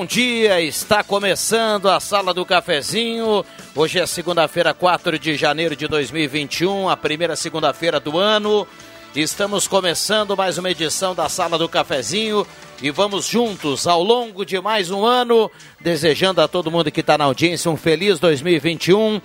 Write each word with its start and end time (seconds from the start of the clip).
Bom 0.00 0.06
dia. 0.06 0.62
Está 0.62 1.04
começando 1.04 1.86
a 1.86 2.00
Sala 2.00 2.32
do 2.32 2.46
Cafezinho. 2.46 3.44
Hoje 3.76 3.98
é 3.98 4.06
segunda-feira, 4.06 4.72
4 4.72 5.18
de 5.18 5.36
janeiro 5.36 5.76
de 5.76 5.86
2021, 5.86 6.88
a 6.88 6.96
primeira 6.96 7.36
segunda-feira 7.36 8.00
do 8.00 8.16
ano. 8.16 8.66
Estamos 9.14 9.68
começando 9.68 10.34
mais 10.34 10.56
uma 10.56 10.70
edição 10.70 11.14
da 11.14 11.28
Sala 11.28 11.58
do 11.58 11.68
Cafezinho 11.68 12.46
e 12.80 12.90
vamos 12.90 13.26
juntos 13.26 13.86
ao 13.86 14.02
longo 14.02 14.42
de 14.46 14.58
mais 14.58 14.90
um 14.90 15.04
ano, 15.04 15.50
desejando 15.78 16.40
a 16.40 16.48
todo 16.48 16.70
mundo 16.70 16.90
que 16.90 17.00
está 17.00 17.18
na 17.18 17.24
audiência 17.24 17.70
um 17.70 17.76
feliz 17.76 18.18
2021 18.18 19.20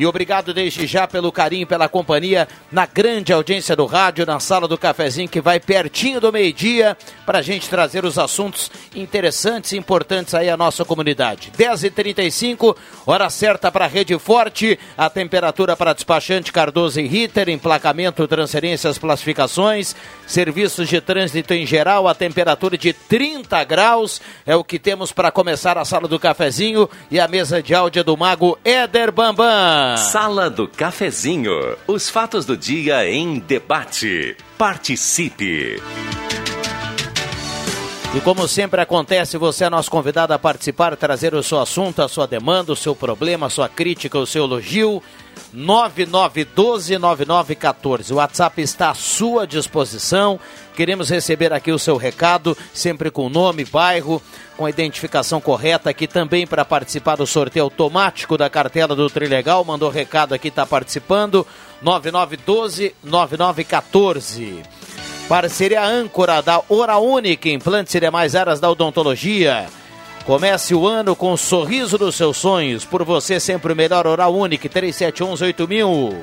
e 0.00 0.06
obrigado 0.06 0.54
desde 0.54 0.86
já 0.86 1.06
pelo 1.06 1.30
carinho, 1.30 1.66
pela 1.66 1.86
companhia 1.86 2.48
na 2.72 2.86
grande 2.86 3.34
audiência 3.34 3.76
do 3.76 3.84
rádio, 3.84 4.24
na 4.24 4.40
sala 4.40 4.66
do 4.66 4.78
cafezinho 4.78 5.28
que 5.28 5.42
vai 5.42 5.60
pertinho 5.60 6.18
do 6.22 6.32
meio-dia 6.32 6.96
para 7.26 7.40
a 7.40 7.42
gente 7.42 7.68
trazer 7.68 8.02
os 8.02 8.18
assuntos 8.18 8.70
interessantes 8.94 9.72
e 9.72 9.76
importantes 9.76 10.32
aí 10.32 10.48
à 10.48 10.56
nossa 10.56 10.86
comunidade. 10.86 11.52
10h35, 11.54 12.74
hora 13.04 13.28
certa 13.28 13.70
para 13.70 13.84
a 13.84 13.88
Rede 13.88 14.18
Forte, 14.18 14.78
a 14.96 15.10
temperatura 15.10 15.76
para 15.76 15.92
despachante 15.92 16.50
Cardoso 16.50 16.98
e 16.98 17.06
Ritter, 17.06 17.50
emplacamento, 17.50 18.26
transferências, 18.26 18.96
classificações, 18.96 19.94
serviços 20.26 20.88
de 20.88 20.98
trânsito 21.02 21.52
em 21.52 21.66
geral, 21.66 22.08
a 22.08 22.14
temperatura 22.14 22.78
de 22.78 22.94
30 22.94 23.62
graus 23.64 24.18
é 24.46 24.56
o 24.56 24.64
que 24.64 24.78
temos 24.78 25.12
para 25.12 25.30
começar 25.30 25.76
a 25.76 25.84
sala 25.84 26.08
do 26.08 26.18
cafezinho 26.18 26.88
e 27.10 27.20
a 27.20 27.28
mesa 27.28 27.62
de 27.62 27.74
áudio 27.74 28.02
do 28.02 28.16
mago 28.16 28.58
Éder 28.64 29.12
Bambam. 29.12 29.89
Sala 29.96 30.50
do 30.50 30.68
Cafezinho. 30.68 31.76
Os 31.86 32.08
fatos 32.08 32.44
do 32.44 32.56
dia 32.56 33.08
em 33.08 33.38
debate. 33.38 34.36
Participe. 34.58 35.80
E 38.12 38.20
como 38.20 38.48
sempre 38.48 38.80
acontece, 38.80 39.38
você 39.38 39.64
é 39.64 39.70
nosso 39.70 39.90
convidado 39.90 40.34
a 40.34 40.38
participar, 40.38 40.96
trazer 40.96 41.32
o 41.32 41.42
seu 41.42 41.60
assunto, 41.60 42.02
a 42.02 42.08
sua 42.08 42.26
demanda, 42.26 42.72
o 42.72 42.76
seu 42.76 42.94
problema, 42.94 43.46
a 43.46 43.50
sua 43.50 43.68
crítica, 43.68 44.18
o 44.18 44.26
seu 44.26 44.44
elogio. 44.44 45.00
99129914. 45.54 48.12
O 48.12 48.16
WhatsApp 48.16 48.62
está 48.62 48.90
à 48.90 48.94
sua 48.94 49.46
disposição. 49.46 50.40
Queremos 50.74 51.08
receber 51.10 51.52
aqui 51.52 51.70
o 51.72 51.78
seu 51.78 51.96
recado, 51.96 52.56
sempre 52.72 53.10
com 53.10 53.28
nome, 53.28 53.64
bairro, 53.64 54.22
com 54.56 54.64
a 54.64 54.70
identificação 54.70 55.40
correta 55.40 55.90
aqui 55.90 56.06
também 56.06 56.46
para 56.46 56.64
participar 56.64 57.16
do 57.16 57.26
sorteio 57.26 57.64
automático 57.64 58.38
da 58.38 58.48
cartela 58.48 58.94
do 58.94 59.10
Trilegal. 59.10 59.64
Mandou 59.64 59.90
recado 59.90 60.32
aqui, 60.34 60.46
está 60.48 60.64
participando. 60.64 61.44
99129914. 61.84 64.62
Parceria 65.28 65.84
âncora 65.84 66.40
da 66.42 66.62
Hora 66.68 66.98
Única, 66.98 67.48
implantes 67.48 67.94
e 67.94 68.00
demais 68.00 68.34
áreas 68.34 68.58
da 68.58 68.68
odontologia. 68.70 69.68
Comece 70.24 70.74
o 70.74 70.86
ano 70.86 71.16
com 71.16 71.32
o 71.32 71.38
sorriso 71.38 71.98
dos 71.98 72.14
seus 72.14 72.36
sonhos. 72.36 72.84
Por 72.84 73.04
você, 73.04 73.40
sempre 73.40 73.72
o 73.72 73.76
melhor 73.76 74.06
Oral 74.06 74.34
Único, 74.34 74.68
37118000. 74.68 76.22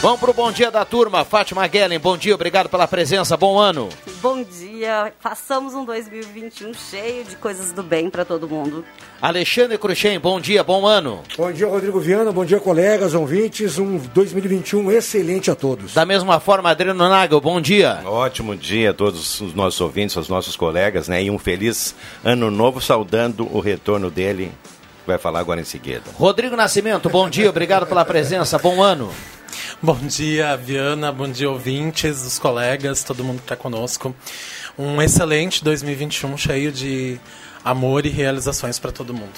Vamos 0.00 0.20
pro 0.20 0.34
bom 0.34 0.52
dia 0.52 0.70
da 0.70 0.84
turma. 0.84 1.24
Fátima 1.24 1.66
Guellen, 1.66 1.98
bom 1.98 2.16
dia, 2.16 2.34
obrigado 2.34 2.68
pela 2.68 2.86
presença, 2.86 3.36
bom 3.36 3.58
ano. 3.58 3.88
Bom 4.24 4.42
dia, 4.42 5.12
façamos 5.20 5.74
um 5.74 5.84
2021 5.84 6.72
cheio 6.72 7.24
de 7.24 7.36
coisas 7.36 7.72
do 7.72 7.82
bem 7.82 8.08
para 8.08 8.24
todo 8.24 8.48
mundo. 8.48 8.82
Alexandre 9.20 9.76
Cruxem, 9.76 10.18
bom 10.18 10.40
dia, 10.40 10.64
bom 10.64 10.86
ano. 10.86 11.22
Bom 11.36 11.52
dia, 11.52 11.66
Rodrigo 11.66 12.00
Viana, 12.00 12.32
bom 12.32 12.42
dia, 12.42 12.58
colegas, 12.58 13.12
ouvintes. 13.12 13.76
Um 13.78 13.98
2021 13.98 14.90
excelente 14.92 15.50
a 15.50 15.54
todos. 15.54 15.92
Da 15.92 16.06
mesma 16.06 16.40
forma, 16.40 16.70
Adriano 16.70 17.06
Nagel, 17.06 17.38
bom 17.38 17.60
dia. 17.60 18.00
Ótimo 18.06 18.56
dia 18.56 18.92
a 18.92 18.94
todos 18.94 19.42
os 19.42 19.52
nossos 19.52 19.78
ouvintes, 19.82 20.16
aos 20.16 20.30
nossos 20.30 20.56
colegas, 20.56 21.06
né? 21.06 21.22
E 21.22 21.30
um 21.30 21.38
feliz 21.38 21.94
ano 22.24 22.50
novo, 22.50 22.80
saudando 22.80 23.46
o 23.54 23.60
retorno 23.60 24.10
dele, 24.10 24.50
vai 25.06 25.18
falar 25.18 25.40
agora 25.40 25.60
em 25.60 25.64
seguida. 25.64 26.04
Rodrigo 26.14 26.56
Nascimento, 26.56 27.10
bom 27.10 27.28
dia, 27.28 27.50
obrigado 27.50 27.84
pela 27.86 28.06
presença, 28.06 28.58
bom 28.58 28.82
ano. 28.82 29.12
Bom 29.82 29.98
dia, 30.06 30.56
Viana, 30.56 31.12
bom 31.12 31.28
dia, 31.28 31.50
ouvintes, 31.50 32.22
os 32.24 32.38
colegas, 32.38 33.02
todo 33.02 33.24
mundo 33.24 33.38
que 33.38 33.44
está 33.44 33.56
conosco. 33.56 34.14
Um 34.78 35.00
excelente 35.00 35.62
2021 35.62 36.36
cheio 36.36 36.72
de 36.72 37.18
amor 37.64 38.06
e 38.06 38.08
realizações 38.08 38.78
para 38.78 38.92
todo 38.92 39.14
mundo. 39.14 39.34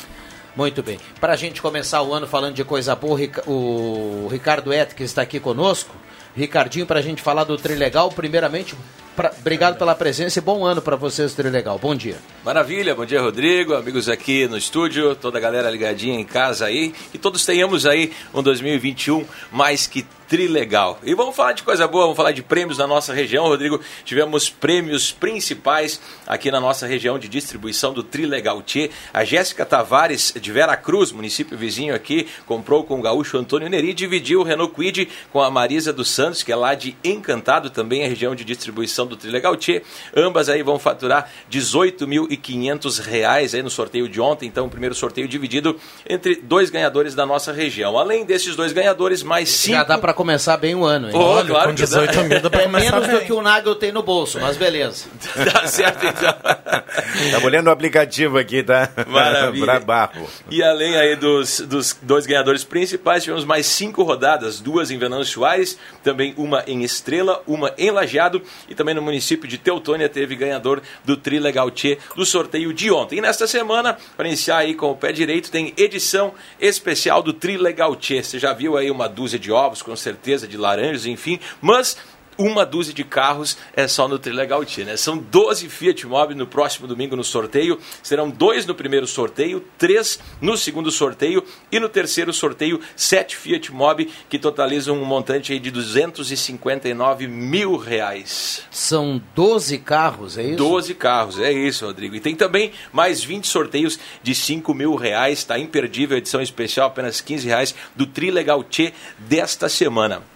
Muito 0.56 0.82
bem. 0.82 0.98
Para 1.20 1.34
a 1.34 1.36
gente 1.36 1.60
começar 1.60 2.02
o 2.02 2.14
ano 2.14 2.26
falando 2.26 2.54
de 2.54 2.64
coisa 2.64 2.94
boa, 2.96 3.18
o 3.46 4.28
Ricardo 4.30 4.72
Etke 4.72 5.02
está 5.02 5.22
aqui 5.22 5.38
conosco. 5.38 5.94
Ricardinho, 6.36 6.84
para 6.86 6.98
a 7.00 7.02
gente 7.02 7.22
falar 7.22 7.44
do 7.44 7.56
Trilegal, 7.56 8.10
primeiramente, 8.10 8.74
pra, 9.16 9.32
obrigado 9.38 9.78
pela 9.78 9.94
presença 9.94 10.38
e 10.38 10.42
bom 10.42 10.64
ano 10.64 10.82
para 10.82 10.94
vocês, 10.94 11.32
Trilegal. 11.32 11.78
Bom 11.78 11.94
dia. 11.94 12.16
Maravilha, 12.44 12.94
bom 12.94 13.06
dia, 13.06 13.22
Rodrigo, 13.22 13.74
amigos 13.74 14.06
aqui 14.08 14.46
no 14.46 14.58
estúdio, 14.58 15.16
toda 15.16 15.38
a 15.38 15.40
galera 15.40 15.70
ligadinha 15.70 16.20
em 16.20 16.24
casa 16.24 16.66
aí, 16.66 16.92
que 17.10 17.16
todos 17.16 17.46
tenhamos 17.46 17.86
aí 17.86 18.12
um 18.34 18.42
2021 18.42 19.24
mais 19.50 19.86
que 19.86 20.04
trilegal. 20.28 20.98
E 21.02 21.14
vamos 21.14 21.34
falar 21.34 21.52
de 21.52 21.62
coisa 21.62 21.86
boa, 21.86 22.04
vamos 22.04 22.16
falar 22.16 22.32
de 22.32 22.42
prêmios 22.42 22.78
na 22.78 22.86
nossa 22.86 23.12
região, 23.12 23.46
Rodrigo. 23.46 23.80
Tivemos 24.04 24.50
prêmios 24.50 25.12
principais 25.12 26.00
aqui 26.26 26.50
na 26.50 26.60
nossa 26.60 26.86
região 26.86 27.18
de 27.18 27.28
distribuição 27.28 27.92
do 27.92 28.02
Trilegal 28.02 28.60
T. 28.62 28.90
A 29.12 29.24
Jéssica 29.24 29.64
Tavares 29.64 30.34
de 30.40 30.52
Vera 30.52 30.76
Cruz, 30.76 31.12
município 31.12 31.56
vizinho 31.56 31.94
aqui, 31.94 32.26
comprou 32.44 32.84
com 32.84 32.98
o 32.98 33.02
gaúcho 33.02 33.38
Antônio 33.38 33.68
Neri, 33.68 33.94
dividiu 33.94 34.40
o 34.40 34.42
Renault 34.42 34.74
Quid 34.74 35.08
com 35.32 35.40
a 35.40 35.50
Marisa 35.50 35.92
dos 35.92 36.10
Santos, 36.10 36.42
que 36.42 36.52
é 36.52 36.56
lá 36.56 36.74
de 36.74 36.96
Encantado, 37.04 37.70
também 37.70 38.04
a 38.04 38.08
região 38.08 38.34
de 38.34 38.44
distribuição 38.44 39.06
do 39.06 39.16
Trilegal 39.16 39.56
T. 39.56 39.82
Ambas 40.14 40.48
aí 40.48 40.62
vão 40.62 40.78
faturar 40.78 41.30
18.500 41.50 43.00
reais 43.00 43.54
aí 43.54 43.62
no 43.62 43.70
sorteio 43.70 44.08
de 44.08 44.20
ontem, 44.20 44.46
então 44.46 44.66
o 44.66 44.70
primeiro 44.70 44.94
sorteio 44.94 45.28
dividido 45.28 45.78
entre 46.08 46.36
dois 46.36 46.70
ganhadores 46.70 47.14
da 47.14 47.24
nossa 47.24 47.52
região. 47.52 47.96
Além 47.96 48.24
desses 48.24 48.56
dois 48.56 48.72
ganhadores, 48.72 49.22
mais 49.22 49.48
cinco... 49.50 49.76
Já 49.76 49.84
dá 49.84 49.98
para 49.98 50.15
começar 50.16 50.56
bem 50.56 50.74
o 50.74 50.84
ano, 50.84 51.08
hein? 51.08 51.14
Oh, 51.14 51.18
Olha, 51.18 51.46
claro 51.46 51.68
com 51.68 51.74
18 51.74 52.24
mil 52.24 52.40
dá 52.40 52.50
pra 52.50 52.62
É 52.62 52.66
menos 52.68 53.06
bem. 53.06 53.16
do 53.18 53.24
que 53.24 53.32
o 53.32 53.40
Nagel 53.42 53.74
tem 53.76 53.92
no 53.92 54.02
bolso, 54.02 54.40
mas 54.40 54.56
beleza. 54.56 55.06
Tá 55.52 55.66
certo, 55.66 56.04
então. 56.06 56.32
Tá 56.32 57.44
olhando 57.44 57.68
o 57.68 57.70
aplicativo 57.70 58.38
aqui, 58.38 58.62
tá? 58.62 58.88
Maravilha. 59.06 59.64
Brabafo. 59.64 60.26
E 60.50 60.62
além 60.62 60.96
aí 60.96 61.14
dos, 61.16 61.60
dos 61.60 61.96
dois 62.02 62.26
ganhadores 62.26 62.64
principais, 62.64 63.22
tivemos 63.22 63.44
mais 63.44 63.66
cinco 63.66 64.02
rodadas, 64.02 64.60
duas 64.60 64.90
em 64.90 64.98
Venâncio 64.98 65.34
Soares, 65.34 65.78
também 66.02 66.34
uma 66.36 66.64
em 66.66 66.82
Estrela, 66.82 67.42
uma 67.46 67.72
em 67.76 67.90
Lajeado 67.90 68.42
e 68.68 68.74
também 68.74 68.94
no 68.94 69.02
município 69.02 69.46
de 69.48 69.58
Teutônia 69.58 70.08
teve 70.08 70.34
ganhador 70.34 70.80
do 71.04 71.16
Tri 71.16 71.38
Legal 71.38 71.70
Tchê 71.70 71.98
do 72.14 72.24
sorteio 72.24 72.72
de 72.72 72.90
ontem. 72.90 73.18
E 73.18 73.20
nesta 73.20 73.46
semana, 73.46 73.96
para 74.16 74.26
iniciar 74.26 74.58
aí 74.58 74.74
com 74.74 74.90
o 74.90 74.96
pé 74.96 75.12
direito, 75.12 75.50
tem 75.50 75.72
edição 75.76 76.32
especial 76.60 77.22
do 77.22 77.32
Tri 77.32 77.56
Legal 77.56 77.94
Tchê. 77.96 78.22
Você 78.22 78.38
já 78.38 78.52
viu 78.52 78.76
aí 78.76 78.90
uma 78.90 79.08
dúzia 79.08 79.38
de 79.38 79.52
ovos, 79.52 79.82
com 79.82 79.94
certeza, 80.06 80.46
de 80.46 80.56
laranjas, 80.56 81.04
enfim, 81.06 81.40
mas 81.60 81.96
uma 82.38 82.64
dúzia 82.64 82.92
de 82.92 83.04
carros 83.04 83.56
é 83.74 83.88
só 83.88 84.06
no 84.08 84.18
Trilegal 84.18 84.64
Tia, 84.64 84.84
né? 84.84 84.96
São 84.96 85.18
12 85.18 85.68
Fiat 85.68 86.06
Mobi 86.06 86.34
no 86.34 86.46
próximo 86.46 86.86
domingo 86.86 87.16
no 87.16 87.24
sorteio. 87.24 87.78
Serão 88.02 88.30
dois 88.30 88.66
no 88.66 88.74
primeiro 88.74 89.06
sorteio, 89.06 89.64
três 89.78 90.18
no 90.40 90.56
segundo 90.56 90.90
sorteio 90.90 91.44
e 91.70 91.80
no 91.80 91.88
terceiro 91.88 92.32
sorteio, 92.32 92.80
sete 92.94 93.36
Fiat 93.36 93.72
Mobi 93.72 94.10
que 94.28 94.38
totalizam 94.38 95.00
um 95.00 95.04
montante 95.04 95.52
aí 95.52 95.58
de 95.58 95.70
259 95.70 97.26
mil 97.26 97.76
reais. 97.76 98.62
São 98.70 99.20
12 99.34 99.78
carros, 99.78 100.38
é 100.38 100.42
isso? 100.42 100.56
12 100.56 100.94
carros, 100.94 101.38
é 101.38 101.52
isso, 101.52 101.86
Rodrigo. 101.86 102.14
E 102.14 102.20
tem 102.20 102.34
também 102.34 102.72
mais 102.92 103.22
20 103.22 103.46
sorteios 103.46 103.98
de 104.22 104.34
5 104.34 104.74
mil 104.74 104.94
reais. 104.94 105.38
Está 105.38 105.58
imperdível, 105.58 106.16
edição 106.16 106.40
especial, 106.40 106.88
apenas 106.88 107.20
15 107.20 107.46
reais 107.46 107.74
do 107.94 108.06
Trilegal 108.06 108.62
Tchê 108.64 108.92
desta 109.18 109.68
semana. 109.68 110.35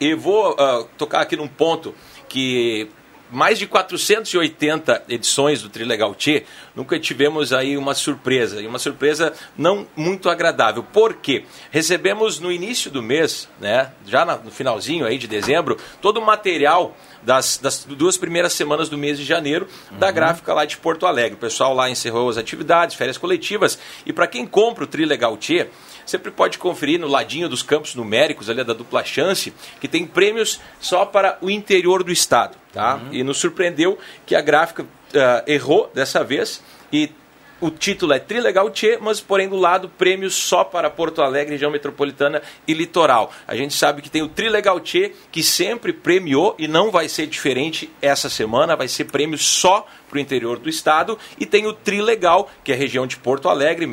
E 0.00 0.14
vou 0.14 0.52
uh, 0.52 0.84
tocar 0.96 1.20
aqui 1.20 1.36
num 1.36 1.48
ponto 1.48 1.94
que 2.28 2.88
mais 3.30 3.58
de 3.58 3.66
480 3.66 5.04
edições 5.08 5.62
do 5.62 5.68
Trilegal 5.68 6.14
Tchê, 6.14 6.44
nunca 6.74 6.98
tivemos 6.98 7.52
aí 7.52 7.76
uma 7.76 7.94
surpresa, 7.94 8.60
e 8.60 8.66
uma 8.66 8.78
surpresa 8.78 9.32
não 9.56 9.86
muito 9.94 10.30
agradável. 10.30 10.82
Por 10.82 11.14
quê? 11.14 11.44
Recebemos 11.70 12.40
no 12.40 12.50
início 12.50 12.90
do 12.90 13.02
mês, 13.02 13.48
né, 13.60 13.92
já 14.06 14.24
no 14.24 14.50
finalzinho 14.50 15.04
aí 15.04 15.18
de 15.18 15.26
dezembro, 15.26 15.76
todo 16.00 16.18
o 16.18 16.24
material 16.24 16.96
das, 17.22 17.58
das, 17.58 17.84
duas 17.84 18.16
primeiras 18.16 18.52
semanas 18.52 18.88
do 18.88 18.96
mês 18.96 19.18
de 19.18 19.24
janeiro 19.24 19.68
uhum. 19.90 19.98
da 19.98 20.10
gráfica 20.10 20.54
lá 20.54 20.64
de 20.64 20.76
Porto 20.76 21.06
Alegre. 21.06 21.34
O 21.34 21.40
pessoal 21.40 21.74
lá 21.74 21.90
encerrou 21.90 22.30
as 22.30 22.38
atividades, 22.38 22.96
férias 22.96 23.18
coletivas, 23.18 23.78
e 24.06 24.12
para 24.12 24.26
quem 24.26 24.46
compra 24.46 24.84
o 24.84 24.86
Trilegal 24.86 25.36
Tchê, 25.36 25.68
sempre 26.08 26.30
pode 26.30 26.58
conferir 26.58 26.98
no 26.98 27.06
ladinho 27.06 27.48
dos 27.48 27.62
campos 27.62 27.94
numéricos 27.94 28.48
ali 28.48 28.64
da 28.64 28.72
dupla 28.72 29.04
chance, 29.04 29.52
que 29.80 29.86
tem 29.86 30.06
prêmios 30.06 30.60
só 30.80 31.04
para 31.04 31.38
o 31.40 31.50
interior 31.50 32.02
do 32.02 32.10
estado, 32.10 32.56
tá? 32.72 32.96
Uhum. 32.96 33.08
E 33.12 33.22
nos 33.22 33.38
surpreendeu 33.38 33.98
que 34.24 34.34
a 34.34 34.40
gráfica 34.40 34.82
uh, 34.82 34.86
errou 35.46 35.90
dessa 35.94 36.24
vez 36.24 36.62
e 36.92 37.10
o 37.60 37.70
título 37.70 38.12
é 38.12 38.20
Trilegal 38.20 38.70
Tchê, 38.70 38.98
mas 39.00 39.20
porém 39.20 39.48
do 39.48 39.56
lado 39.56 39.88
prêmios 39.88 40.34
só 40.34 40.62
para 40.62 40.88
Porto 40.88 41.22
Alegre, 41.22 41.54
região 41.54 41.70
metropolitana 41.70 42.40
e 42.66 42.72
litoral. 42.72 43.32
A 43.46 43.56
gente 43.56 43.74
sabe 43.74 44.00
que 44.00 44.08
tem 44.08 44.22
o 44.22 44.28
Trilegal 44.28 44.78
Tchê, 44.78 45.12
que 45.32 45.42
sempre 45.42 45.92
premiou 45.92 46.54
e 46.56 46.68
não 46.68 46.90
vai 46.90 47.08
ser 47.08 47.26
diferente 47.26 47.90
essa 48.00 48.30
semana, 48.30 48.76
vai 48.76 48.86
ser 48.86 49.06
prêmio 49.06 49.36
só 49.36 49.86
para 50.08 50.16
o 50.16 50.20
interior 50.20 50.58
do 50.58 50.68
estado, 50.68 51.18
e 51.38 51.46
tem 51.46 51.66
o 51.66 51.72
Trilegal, 51.72 52.50
que 52.64 52.72
é 52.72 52.74
a 52.74 52.78
região 52.78 53.06
de 53.06 53.16
Porto 53.16 53.48
Alegre, 53.48 53.86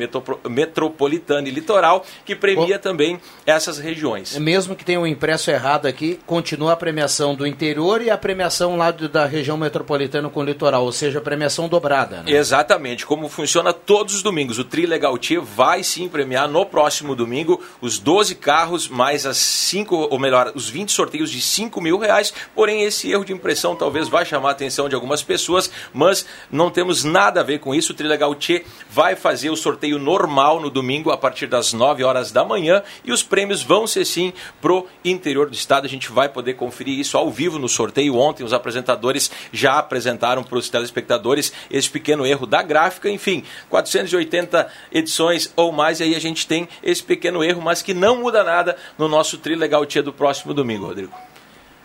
metropolitana 0.48 1.48
e 1.48 1.50
litoral, 1.50 2.04
que 2.24 2.34
premia 2.34 2.78
também 2.78 3.20
essas 3.44 3.78
regiões. 3.78 4.36
Mesmo 4.38 4.74
que 4.74 4.84
tenha 4.84 5.00
um 5.00 5.06
impresso 5.06 5.50
errado 5.50 5.86
aqui, 5.86 6.18
continua 6.26 6.72
a 6.72 6.76
premiação 6.76 7.34
do 7.34 7.46
interior 7.46 8.00
e 8.02 8.10
a 8.10 8.16
premiação 8.16 8.76
lá 8.76 8.90
da 8.90 9.26
região 9.26 9.56
metropolitana 9.56 10.28
com 10.28 10.40
o 10.40 10.44
litoral, 10.44 10.84
ou 10.84 10.92
seja, 10.92 11.18
a 11.18 11.22
premiação 11.22 11.68
dobrada. 11.68 12.22
Né? 12.22 12.32
Exatamente, 12.32 13.04
como 13.04 13.28
funciona 13.28 13.72
todos 13.72 14.14
os 14.14 14.22
domingos. 14.22 14.58
O 14.58 14.64
Trilegal 14.64 15.16
Tia 15.18 15.40
vai 15.40 15.82
sim 15.82 16.08
premiar 16.08 16.48
no 16.48 16.64
próximo 16.64 17.14
domingo 17.14 17.62
os 17.80 17.98
12 17.98 18.34
carros, 18.36 18.88
mais 18.88 19.26
as 19.26 19.36
5, 19.36 20.08
ou 20.10 20.18
melhor, 20.18 20.52
os 20.54 20.68
20 20.68 20.92
sorteios 20.92 21.30
de 21.30 21.40
5 21.40 21.80
mil 21.80 21.98
reais, 21.98 22.32
porém 22.54 22.82
esse 22.82 23.10
erro 23.10 23.24
de 23.24 23.32
impressão 23.32 23.74
talvez 23.74 24.08
vai 24.08 24.24
chamar 24.24 24.50
a 24.50 24.52
atenção 24.52 24.88
de 24.88 24.94
algumas 24.94 25.22
pessoas, 25.22 25.70
mas 25.92 26.05
mas 26.06 26.24
não 26.52 26.70
temos 26.70 27.02
nada 27.02 27.40
a 27.40 27.42
ver 27.42 27.58
com 27.58 27.74
isso. 27.74 27.92
O 27.92 27.94
Trilegal 27.94 28.32
Tchê 28.36 28.64
vai 28.88 29.16
fazer 29.16 29.50
o 29.50 29.56
sorteio 29.56 29.98
normal 29.98 30.60
no 30.60 30.70
domingo 30.70 31.10
a 31.10 31.16
partir 31.16 31.48
das 31.48 31.72
9 31.72 32.04
horas 32.04 32.30
da 32.30 32.44
manhã 32.44 32.80
e 33.04 33.10
os 33.10 33.24
prêmios 33.24 33.60
vão 33.60 33.88
ser 33.88 34.04
sim 34.04 34.32
pro 34.60 34.86
interior 35.04 35.50
do 35.50 35.54
estado. 35.54 35.84
A 35.84 35.88
gente 35.88 36.12
vai 36.12 36.28
poder 36.28 36.54
conferir 36.54 36.96
isso 36.96 37.18
ao 37.18 37.28
vivo 37.28 37.58
no 37.58 37.68
sorteio. 37.68 38.16
Ontem 38.16 38.44
os 38.44 38.52
apresentadores 38.52 39.30
já 39.52 39.78
apresentaram 39.78 40.44
para 40.44 40.58
os 40.58 40.68
telespectadores 40.68 41.52
esse 41.68 41.90
pequeno 41.90 42.24
erro 42.24 42.46
da 42.46 42.62
gráfica. 42.62 43.10
Enfim, 43.10 43.42
480 43.68 44.68
edições 44.92 45.52
ou 45.56 45.72
mais, 45.72 45.98
e 45.98 46.04
aí 46.04 46.14
a 46.14 46.20
gente 46.20 46.46
tem 46.46 46.68
esse 46.84 47.02
pequeno 47.02 47.42
erro, 47.42 47.60
mas 47.60 47.82
que 47.82 47.92
não 47.92 48.20
muda 48.20 48.44
nada 48.44 48.76
no 48.96 49.08
nosso 49.08 49.38
Trilegal 49.38 49.84
Tia 49.84 50.04
do 50.04 50.12
próximo 50.12 50.54
domingo, 50.54 50.86
Rodrigo. 50.86 51.12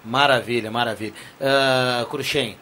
Maravilha, 0.06 0.70
maravilha. 0.70 1.14
Uh, 1.40 2.06
Cruxem, 2.06 2.58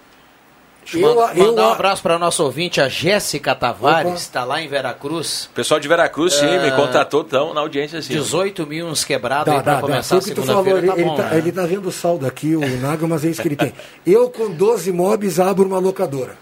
eu, 0.93 1.15
mandar 1.15 1.37
eu, 1.37 1.55
um 1.55 1.69
abraço 1.69 2.01
para 2.01 2.17
nosso 2.17 2.43
ouvinte, 2.43 2.81
a 2.81 2.87
Jéssica 2.87 3.53
Tavares, 3.55 4.21
está 4.21 4.43
lá 4.43 4.61
em 4.61 4.67
Veracruz. 4.67 5.49
O 5.51 5.55
pessoal 5.55 5.79
de 5.79 5.87
Veracruz, 5.87 6.33
sim, 6.33 6.45
me 6.45 6.67
é. 6.67 6.71
contatou, 6.71 7.23
tão 7.23 7.53
na 7.53 7.61
audiência, 7.61 8.01
sim. 8.01 8.13
18 8.13 8.65
mil 8.65 8.87
uns 8.87 9.03
quebrados 9.03 9.53
para 9.61 9.79
começar 9.79 10.17
a 10.17 10.21
segunda-feira, 10.21 10.81
tá 10.81 10.93
ele, 10.93 11.03
bom, 11.03 11.13
ele, 11.13 11.15
tá, 11.15 11.29
né? 11.29 11.37
ele 11.37 11.51
tá 11.51 11.65
vendo 11.65 11.89
o 11.89 11.91
saldo 11.91 12.25
aqui, 12.25 12.55
o 12.55 12.79
Naga, 12.79 13.07
mas 13.07 13.25
é 13.25 13.29
isso 13.29 13.41
que 13.41 13.47
ele 13.47 13.55
tem. 13.55 13.73
Eu, 14.05 14.29
com 14.29 14.49
12 14.49 14.91
mobs, 14.91 15.39
abro 15.39 15.65
uma 15.65 15.79
locadora. 15.79 16.35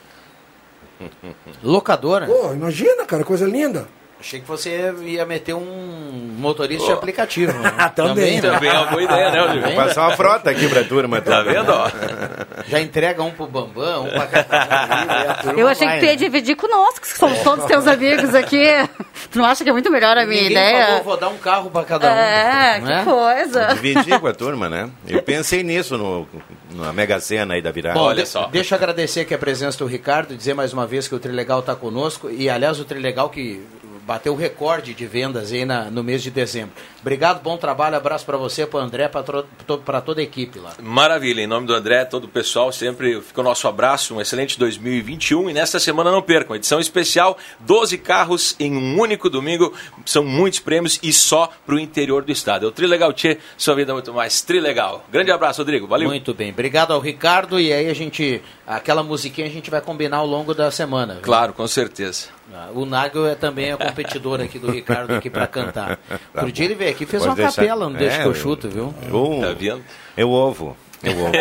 Locadora? 1.64 2.26
Pô, 2.26 2.54
imagina, 2.54 3.06
cara, 3.06 3.24
coisa 3.24 3.46
linda. 3.46 3.88
Achei 4.20 4.40
que 4.40 4.48
você 4.48 4.94
ia 5.04 5.26
meter 5.26 5.54
um 5.54 6.36
motorista 6.38 6.86
oh. 6.86 6.88
de 6.88 6.94
aplicativo. 6.94 7.54
Né? 7.54 7.70
também, 7.96 8.16
também, 8.16 8.42
né? 8.42 8.42
também 8.42 8.70
é 8.70 8.74
uma 8.74 8.86
boa 8.88 9.04
ideia, 9.04 9.32
né, 9.32 9.40
Rodrigo? 9.42 9.76
Passar 9.76 10.08
uma 10.08 10.16
frota 10.16 10.50
aqui 10.50 10.68
pra 10.68 10.84
turma. 10.84 11.22
Tá 11.22 11.44
vendo, 11.44 11.70
ó? 11.70 11.88
Já 12.68 12.82
entrega 12.82 13.22
um 13.22 13.32
pro 13.32 13.46
Bambam, 13.46 14.06
um 14.06 14.10
pra 14.10 14.26
Catarina. 14.28 15.54
Eu 15.56 15.68
achei 15.68 15.88
vai, 15.88 15.96
que 15.96 16.02
tu 16.02 16.06
ia 16.06 16.12
né? 16.12 16.18
dividir 16.18 16.56
conosco, 16.56 17.02
que 17.02 17.18
somos 17.18 17.40
todos 17.40 17.66
teus 17.66 17.86
amigos 17.86 18.34
aqui. 18.34 18.68
Tu 19.32 19.40
não 19.40 19.46
acha 19.46 19.64
que 19.64 19.70
é 19.70 19.74
muito 19.74 19.92
melhor 19.92 20.16
a 20.16 20.26
minha 20.26 20.44
Ninguém 20.44 20.52
ideia? 20.52 20.86
Falou, 20.88 21.04
vou 21.04 21.18
dar 21.18 21.30
um 21.30 21.38
carro 21.38 21.72
pra 21.72 21.84
cada 21.84 22.08
um. 22.08 22.12
É, 22.12 22.82
que 22.86 22.92
é? 22.92 23.04
coisa. 23.04 23.68
Dividir 23.74 24.20
com 24.20 24.28
a 24.28 24.34
turma, 24.34 24.70
né? 24.70 24.90
Eu 25.08 25.22
pensei 25.24 25.64
nisso 25.64 25.98
no, 25.98 26.28
na 26.72 26.94
Mega 26.94 27.20
Sena 27.20 27.56
aí 27.56 27.62
da 27.62 27.72
virada. 27.72 27.98
Bom, 27.98 28.06
Olha 28.06 28.26
só. 28.26 28.48
Deixa 28.48 28.76
eu 28.76 28.78
agradecer 28.78 29.22
aqui 29.22 29.34
a 29.34 29.38
presença 29.38 29.80
do 29.80 29.86
Ricardo, 29.86 30.36
dizer 30.36 30.54
mais 30.54 30.72
uma 30.72 30.86
vez 30.86 31.08
que 31.08 31.16
o 31.16 31.20
Trilegal 31.20 31.60
está 31.60 31.76
conosco. 31.76 32.30
E, 32.30 32.50
aliás, 32.50 32.80
o 32.80 32.86
Trilegal 32.86 33.30
que 33.30 33.66
bateu 34.08 34.32
o 34.32 34.38
recorde 34.38 34.94
de 34.94 35.06
vendas 35.06 35.52
aí 35.52 35.66
na, 35.66 35.92
no 35.92 36.02
mês 36.02 36.24
de 36.24 36.32
dezembro. 36.32 36.74
Obrigado, 37.08 37.42
bom 37.42 37.56
trabalho, 37.56 37.96
abraço 37.96 38.26
para 38.26 38.36
você, 38.36 38.68
para 38.68 38.82
o 38.82 38.84
André, 38.84 39.08
para 39.08 40.02
toda 40.02 40.20
a 40.20 40.24
equipe 40.24 40.60
lá. 40.60 40.74
Maravilha, 40.82 41.40
em 41.40 41.48
nome 41.48 41.66
do 41.66 41.74
André, 41.74 42.04
todo 42.04 42.26
o 42.26 42.28
pessoal, 42.28 42.70
sempre 42.70 43.22
fica 43.22 43.40
o 43.40 43.44
nosso 43.46 43.66
abraço, 43.66 44.14
um 44.14 44.20
excelente 44.20 44.60
2021 44.60 45.50
e 45.50 45.54
nesta 45.54 45.80
semana 45.80 46.12
não 46.12 46.22
percam, 46.22 46.54
edição 46.54 46.82
especial, 46.82 47.38
12 47.62 47.98
carros 48.00 48.58
em 48.60 48.76
um 48.76 49.00
único 49.00 49.30
domingo, 49.30 49.74
são 50.06 50.22
muitos 50.22 50.60
prêmios 50.60 51.00
e 51.02 51.14
só 51.14 51.50
para 51.66 51.76
o 51.76 51.80
interior 51.80 52.26
do 52.26 52.32
estado. 52.34 52.66
É 52.66 52.68
o 52.68 52.74
Trilegal 52.74 53.14
Tchê, 53.14 53.38
sua 53.58 53.74
vida 53.74 53.94
muito 53.94 54.14
mais 54.14 54.42
Trilegal. 54.42 55.06
Grande 55.10 55.32
abraço, 55.32 55.62
Rodrigo, 55.62 55.88
valeu. 55.88 56.10
Muito 56.10 56.34
bem, 56.34 56.50
obrigado 56.50 56.92
ao 56.92 57.00
Ricardo 57.00 57.58
e 57.58 57.72
aí 57.72 57.90
a 57.90 57.94
gente, 57.94 58.42
aquela 58.68 59.02
musiquinha 59.02 59.48
a 59.48 59.50
gente 59.50 59.72
vai 59.72 59.80
combinar 59.80 60.18
ao 60.18 60.28
longo 60.28 60.54
da 60.54 60.70
semana. 60.72 61.14
Viu? 61.14 61.24
Claro, 61.24 61.54
com 61.54 61.70
certeza. 61.70 62.36
Ah, 62.54 62.70
o 62.74 62.86
Nagel 62.86 63.28
é 63.28 63.36
também 63.36 63.74
a 63.74 63.78
competidor 63.78 64.40
aqui 64.40 64.58
do 64.58 64.72
Ricardo 64.72 65.14
aqui 65.14 65.30
para 65.30 65.48
cantar. 65.48 66.00
Tá 66.34 66.42
Por 66.42 66.52
dia 66.52 66.66
ele 66.66 66.76
veio 66.76 66.92
aqui 66.98 67.06
fez 67.06 67.22
Pode 67.24 67.30
uma 67.30 67.36
deixar... 67.36 67.62
capela, 67.62 67.90
não 67.90 67.96
é, 67.96 68.00
deixa 68.00 68.22
que 68.22 68.28
eu 68.28 68.34
chuto, 68.34 68.68
viu? 68.68 68.94
Eu, 69.04 69.40
tá 69.42 69.54
vendo? 69.54 69.84
Eu 70.16 70.32
ovo. 70.32 70.76
Eu 71.04 71.14
ovo. 71.20 71.32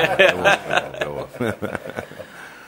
eu 1.00 1.12
ovo. 1.12 1.29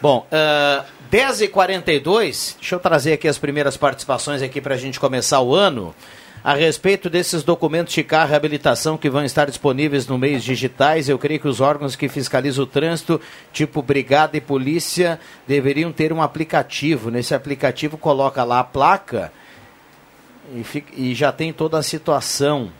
Bom, 0.00 0.26
uh, 0.32 0.85
10h42, 1.12 2.56
deixa 2.56 2.75
eu 2.75 2.78
trazer 2.78 3.12
aqui 3.12 3.28
as 3.28 3.37
primeiras 3.37 3.76
participações 3.76 4.42
aqui 4.42 4.61
para 4.61 4.75
a 4.75 4.78
gente 4.78 4.99
começar 4.99 5.40
o 5.40 5.54
ano 5.54 5.95
a 6.42 6.54
respeito 6.54 7.11
desses 7.11 7.42
documentos 7.42 7.92
de 7.92 8.04
carro 8.04 8.30
reabilitação 8.30 8.97
que 8.97 9.11
vão 9.11 9.25
estar 9.25 9.47
disponíveis 9.47 10.07
no 10.07 10.16
meios 10.16 10.42
digitais. 10.42 11.09
Eu 11.09 11.18
creio 11.18 11.40
que 11.40 11.49
os 11.49 11.61
órgãos 11.61 11.97
que 11.97 12.09
fiscalizam 12.09 12.64
o 12.64 12.66
trânsito, 12.66 13.21
tipo 13.52 13.83
Brigada 13.83 14.37
e 14.37 14.40
Polícia, 14.40 15.21
deveriam 15.47 15.92
ter 15.92 16.12
um 16.12 16.23
aplicativo. 16.23 17.11
Nesse 17.11 17.35
aplicativo 17.35 17.99
coloca 17.99 18.45
lá 18.45 18.61
a 18.61 18.64
placa 18.64 19.33
e, 20.55 20.64
fica, 20.64 20.93
e 20.97 21.14
já 21.14 21.33
tem 21.33 21.52
toda 21.52 21.78
a 21.78 21.83
situação. 21.83 22.73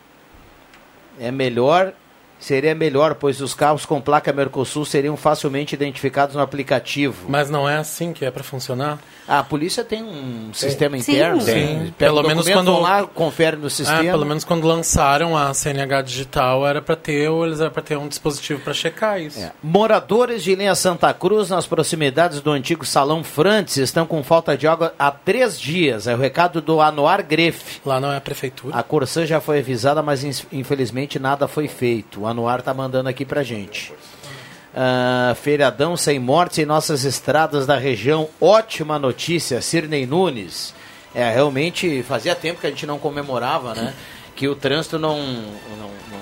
É 1.19 1.31
melhor 1.31 1.93
seria 2.38 2.75
melhor, 2.75 3.14
pois 3.14 3.40
os 3.40 3.54
carros 3.54 3.85
com 3.85 4.00
placa 4.00 4.33
Mercosul 4.33 4.85
seriam 4.85 5.16
facilmente 5.16 5.75
identificados 5.75 6.35
no 6.35 6.42
aplicativo. 6.42 7.26
Mas 7.28 7.50
não 7.50 7.68
é 7.68 7.76
assim 7.76 8.12
que 8.12 8.25
é 8.25 8.30
para 8.30 8.45
funcionar? 8.45 8.99
A 9.26 9.42
polícia 9.42 9.85
tem 9.85 10.02
um 10.02 10.54
sistema 10.54 10.97
interno. 10.97 11.40
Sim, 11.40 11.52
Sim. 11.52 11.95
pelo 11.99 12.23
menos 12.23 12.49
quando 12.49 12.78
lá 12.80 13.04
confere 13.07 13.57
no 13.57 13.68
sistema. 13.68 14.04
É, 14.04 14.11
pelo 14.11 14.25
menos 14.25 14.45
quando 14.45 14.66
lançaram 14.66 15.37
a 15.37 15.52
CNH 15.52 16.02
digital 16.02 16.66
era 16.66 16.80
para 16.80 16.97
ter 16.97 17.28
ou 17.28 17.45
eles 17.45 17.61
era 17.61 17.71
para 17.71 17.83
ter 17.83 17.99
um 17.99 18.09
dispositivo 18.09 18.61
para 18.61 18.73
checar 18.73 19.21
isso. 19.21 19.38
É. 19.40 19.52
Moradores 19.62 20.42
de 20.42 20.54
linha 20.54 20.75
Santa 20.75 21.12
Cruz 21.12 21.50
nas 21.50 21.66
proximidades 21.66 22.40
do 22.40 22.50
antigo 22.50 22.87
Salão 22.87 23.23
Frantes 23.23 23.76
estão 23.76 24.07
com 24.07 24.23
falta 24.23 24.57
de 24.57 24.66
água 24.66 24.95
há 24.99 25.11
três 25.11 25.61
dias. 25.61 26.07
É 26.07 26.14
o 26.14 26.18
recado 26.18 26.62
do 26.62 26.80
Anuar 26.80 27.23
Grefe. 27.23 27.80
Lá 27.85 28.00
não 28.00 28.12
é 28.12 28.16
a 28.16 28.21
prefeitura. 28.21 28.76
A 28.76 28.83
Corsã 28.83 29.26
já 29.26 29.40
foi 29.40 29.59
avisada, 29.59 30.02
mas 30.02 30.25
infelizmente 30.52 31.18
nada 31.18 31.47
foi 31.47 31.68
feito. 31.68 32.26
O 32.28 32.30
Anuar 32.30 32.58
está 32.58 32.75
mandando 32.75 33.08
aqui 33.08 33.25
para 33.25 33.42
gente. 33.42 33.90
Uh, 33.90 35.35
feriadão 35.37 35.97
sem 35.97 36.18
mortes 36.18 36.58
em 36.58 36.66
nossas 36.66 37.04
estradas 37.04 37.66
da 37.66 37.78
região. 37.78 38.28
Ótima 38.38 38.99
notícia, 38.99 39.62
Sirnei 39.62 40.06
Nunes. 40.06 40.75
É, 41.14 41.30
realmente 41.32 42.02
fazia 42.02 42.35
tempo 42.35 42.61
que 42.61 42.66
a 42.66 42.70
gente 42.70 42.87
não 42.87 42.99
comemorava, 42.99 43.75
né? 43.75 43.94
Que 44.37 44.47
o 44.47 44.54
trânsito 44.54 44.99
não, 44.99 45.16
não, 45.16 45.90
não 46.11 46.18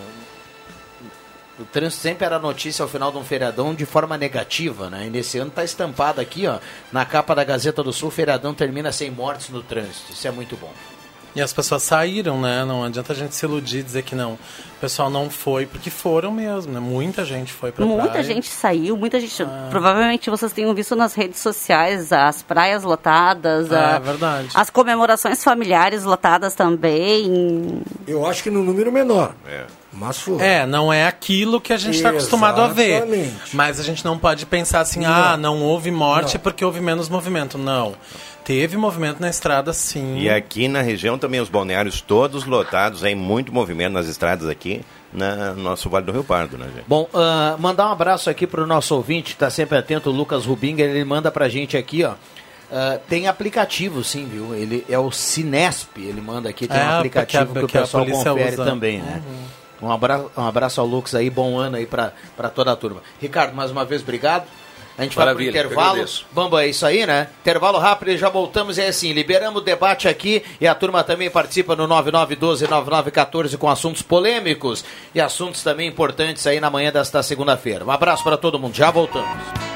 o 1.59 1.65
trânsito 1.65 2.03
sempre 2.03 2.25
era 2.25 2.39
notícia 2.39 2.83
ao 2.85 2.89
final 2.89 3.11
de 3.11 3.19
um 3.19 3.25
feriadão 3.25 3.75
de 3.75 3.85
forma 3.85 4.17
negativa, 4.17 4.89
né? 4.89 5.07
E 5.07 5.11
nesse 5.11 5.39
ano 5.39 5.49
está 5.49 5.65
estampado 5.65 6.21
aqui, 6.21 6.47
ó, 6.47 6.61
na 6.93 7.05
capa 7.05 7.35
da 7.35 7.43
Gazeta 7.43 7.83
do 7.83 7.93
Sul, 7.93 8.13
feriadão 8.13 8.55
termina 8.55 8.93
sem 8.93 9.11
mortes 9.11 9.49
no 9.49 9.63
trânsito. 9.63 10.13
Isso 10.13 10.29
é 10.29 10.31
muito 10.31 10.57
bom. 10.57 10.73
E 11.37 11.43
as 11.43 11.53
pessoas 11.53 11.83
saíram, 11.83 12.41
né? 12.41 12.65
Não 12.65 12.83
adianta 12.83 13.13
a 13.13 13.17
gente 13.17 13.35
se 13.35 13.45
iludir 13.45 13.79
e 13.81 13.83
dizer 13.83 14.03
que 14.03 14.15
não. 14.15 14.33
O 14.33 14.81
pessoal 14.81 15.11
não 15.11 15.29
foi, 15.31 15.67
porque 15.67 15.91
foram 15.91 16.33
mesmo, 16.33 16.73
né? 16.73 16.81
Muita 16.81 17.25
gente 17.27 17.53
foi 17.53 17.71
pra 17.71 17.85
Muita 17.85 18.09
praia. 18.09 18.23
gente 18.25 18.49
saiu, 18.49 18.97
muita 18.97 19.21
gente. 19.21 19.45
Provavelmente 19.71 20.31
vocês 20.31 20.51
tenham 20.53 20.75
visto 20.75 20.97
nas 20.97 21.15
redes 21.15 21.39
sociais 21.41 22.11
as 22.13 22.43
praias 22.43 22.83
lotadas, 22.85 23.71
É, 23.71 23.77
a- 23.79 23.99
verdade. 23.99 24.49
as 24.55 24.71
comemorações 24.71 25.45
familiares 25.45 26.05
lotadas 26.05 26.55
também. 26.55 27.83
Eu 28.07 28.27
acho 28.27 28.43
que 28.43 28.51
no 28.51 28.63
número 28.63 28.91
menor. 28.91 29.35
É. 29.47 29.65
Mas 29.93 30.19
foi. 30.19 30.43
É, 30.43 30.67
não 30.67 30.93
é 30.93 31.07
aquilo 31.07 31.59
que 31.61 31.73
a 31.73 31.77
gente 31.79 31.97
está 31.97 32.11
acostumado 32.11 32.61
a 32.61 32.69
ver. 32.69 32.97
Exatamente. 32.99 33.57
Mas 33.57 33.81
a 33.81 33.83
gente 33.83 34.05
não 34.05 34.19
pode 34.19 34.45
pensar 34.47 34.81
assim, 34.81 35.01
Não. 35.01 35.11
ah, 35.13 35.37
não 35.37 35.63
houve 35.63 35.91
morte 35.91 36.35
Não. 36.35 36.41
porque 36.43 36.65
houve 36.65 36.81
menos 36.81 37.09
movimento. 37.09 37.57
Não. 37.57 37.95
Teve 38.47 38.77
movimento 38.77 39.19
na 39.21 39.29
estrada, 39.29 39.73
sim. 39.73 40.19
E 40.21 40.31
aqui 40.31 40.69
na 40.69 40.81
região 40.81 41.19
também 41.19 41.41
os 41.41 41.49
balneários 41.49 42.01
todos 42.01 42.45
lotados, 42.45 43.03
aí 43.03 43.13
muito 43.13 43.53
movimento 43.53 43.93
nas 43.95 44.07
estradas 44.07 44.49
aqui, 44.49 44.83
na 45.13 45.53
no 45.53 45.65
nosso 45.65 45.91
Vale 45.91 46.07
do 46.07 46.13
Rio 46.13 46.23
Pardo, 46.23 46.57
né, 46.57 46.67
gente? 46.73 46.85
Bom, 46.87 47.09
ah, 47.13 47.57
mandar 47.59 47.89
um 47.89 47.93
abraço 47.93 48.31
aqui 48.31 48.47
pro 48.47 48.65
nosso 48.65 48.95
ouvinte, 48.95 49.31
que 49.31 49.33
está 49.33 49.51
sempre 49.51 49.77
atento, 49.77 50.11
o 50.11 50.13
Lucas 50.13 50.45
Rubinger, 50.47 50.89
ele 50.89 51.05
manda 51.05 51.29
pra 51.33 51.49
gente 51.49 51.77
aqui, 51.77 52.05
ó. 52.05 52.15
ah, 52.71 53.01
tem 53.09 53.27
aplicativo, 53.27 54.05
sim, 54.05 54.29
viu? 54.31 54.55
Ele 54.55 54.87
é 54.89 54.97
o 54.97 55.11
Cinesp, 55.11 55.99
ele 55.99 56.21
manda 56.21 56.49
aqui, 56.49 56.69
tem 56.69 56.79
É, 56.79 56.85
um 56.85 56.99
aplicativo 56.99 57.47
porque 57.47 57.59
que, 57.59 57.65
o 57.65 57.69
que 57.69 57.79
a 57.79 57.81
pessoal 57.81 58.07
confere 58.07 58.55
usa. 58.55 58.65
também, 58.65 59.01
né? 59.01 59.23
Um 59.83 59.91
abraço, 59.91 60.31
um 60.37 60.47
abraço 60.47 60.81
ao 60.81 60.87
Lucas 60.87 61.17
aí, 61.17 61.29
bom 61.29 61.59
ano 61.59 61.77
aí 61.77 61.85
pra, 61.85 62.13
pra 62.37 62.49
toda 62.49 62.71
a 62.71 62.77
turma. 62.77 63.03
Ricardo, 63.21 63.57
mais 63.57 63.73
uma 63.73 63.85
vez, 63.85 64.03
obrigado. 64.03 64.45
A 64.99 65.03
gente 65.03 65.15
vai 65.15 65.27
pro 65.27 65.35
Maravilha, 65.35 65.51
intervalo. 65.51 66.05
Bamba, 66.33 66.65
é 66.65 66.69
isso 66.69 66.87
aí, 66.87 67.05
né? 67.07 67.29
Intervalo 67.41 67.79
rápido 67.79 68.13
e 68.13 68.17
já 68.17 68.31
voltamos. 68.31 68.79
É 68.79 68.89
assim, 68.89 69.13
liberamos 69.13 69.61
o 69.61 69.65
debate 69.65 70.09
aqui 70.09 70.43
e 70.61 70.67
a 70.67 70.75
turma 70.75 71.05
também 71.05 71.31
participa 71.31 71.77
no 71.77 71.87
9912-9914 71.89 73.59
com 73.59 73.69
assuntos 73.69 74.01
polêmicos 74.01 74.85
e 75.15 75.21
assuntos 75.21 75.63
também 75.63 75.89
importantes 75.89 76.47
aí 76.47 76.61
na 76.61 76.71
manhã 76.71 76.91
desta 76.91 77.23
segunda-feira. 77.23 77.85
Um 77.85 77.91
abraço 77.91 78.25
para 78.25 78.39
todo 78.39 78.59
mundo. 78.59 78.75
Já 78.75 78.91
voltamos. 78.91 79.76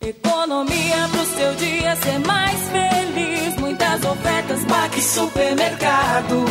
Economia 0.00 1.08
pro 1.10 1.26
seu 1.26 1.54
dia 1.54 1.96
ser 1.96 2.18
mais 2.26 2.60
feliz. 2.68 3.56
Muitas 3.58 4.04
ofertas, 4.04 4.64
Baque 4.64 5.00
Supermercado. 5.00 6.44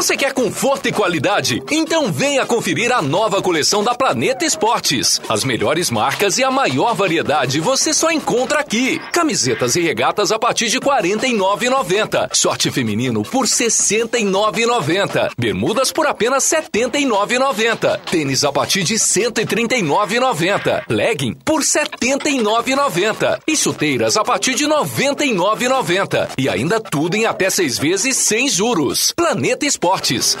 Você 0.00 0.16
quer 0.16 0.32
conforto 0.32 0.88
e 0.88 0.92
qualidade? 0.92 1.62
Então 1.70 2.10
venha 2.10 2.46
conferir 2.46 2.90
a 2.90 3.02
nova 3.02 3.42
coleção 3.42 3.84
da 3.84 3.94
Planeta 3.94 4.46
Esportes. 4.46 5.20
As 5.28 5.44
melhores 5.44 5.90
marcas 5.90 6.38
e 6.38 6.42
a 6.42 6.50
maior 6.50 6.94
variedade 6.94 7.60
você 7.60 7.92
só 7.92 8.10
encontra 8.10 8.60
aqui. 8.60 8.98
Camisetas 9.12 9.76
e 9.76 9.82
regatas 9.82 10.32
a 10.32 10.38
partir 10.38 10.68
de 10.68 10.78
R$ 10.78 10.86
49,90. 10.86 12.34
Short 12.34 12.70
feminino 12.70 13.22
por 13.24 13.44
R$ 13.44 13.50
69,90. 13.50 15.32
Bermudas 15.36 15.92
por 15.92 16.06
apenas 16.06 16.50
R$ 16.50 16.62
79,90. 16.62 18.00
Tênis 18.10 18.42
a 18.42 18.50
partir 18.50 18.82
de 18.82 18.94
R$ 18.94 19.00
139,90. 19.00 20.84
Legging 20.88 21.34
por 21.34 21.60
R$ 21.60 21.66
79,90. 21.66 23.38
E 23.46 23.54
chuteiras 23.54 24.16
a 24.16 24.24
partir 24.24 24.54
de 24.54 24.64
R$ 24.64 24.70
99,90. 24.70 26.30
E 26.38 26.48
ainda 26.48 26.80
tudo 26.80 27.16
em 27.16 27.26
até 27.26 27.50
seis 27.50 27.78
vezes 27.78 28.16
sem 28.16 28.48
juros. 28.48 29.12
Planeta 29.14 29.66
Esportes, 29.66 29.89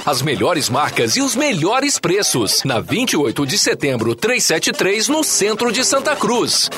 as 0.06 0.22
melhores 0.22 0.68
marcas 0.68 1.16
e 1.16 1.22
os 1.22 1.34
melhores 1.34 1.98
preços. 1.98 2.62
Na 2.62 2.78
28 2.78 3.44
de 3.44 3.58
setembro, 3.58 4.14
373, 4.14 5.08
no 5.08 5.24
centro 5.24 5.72
de 5.72 5.84
Santa 5.84 6.14
Cruz. 6.14 6.70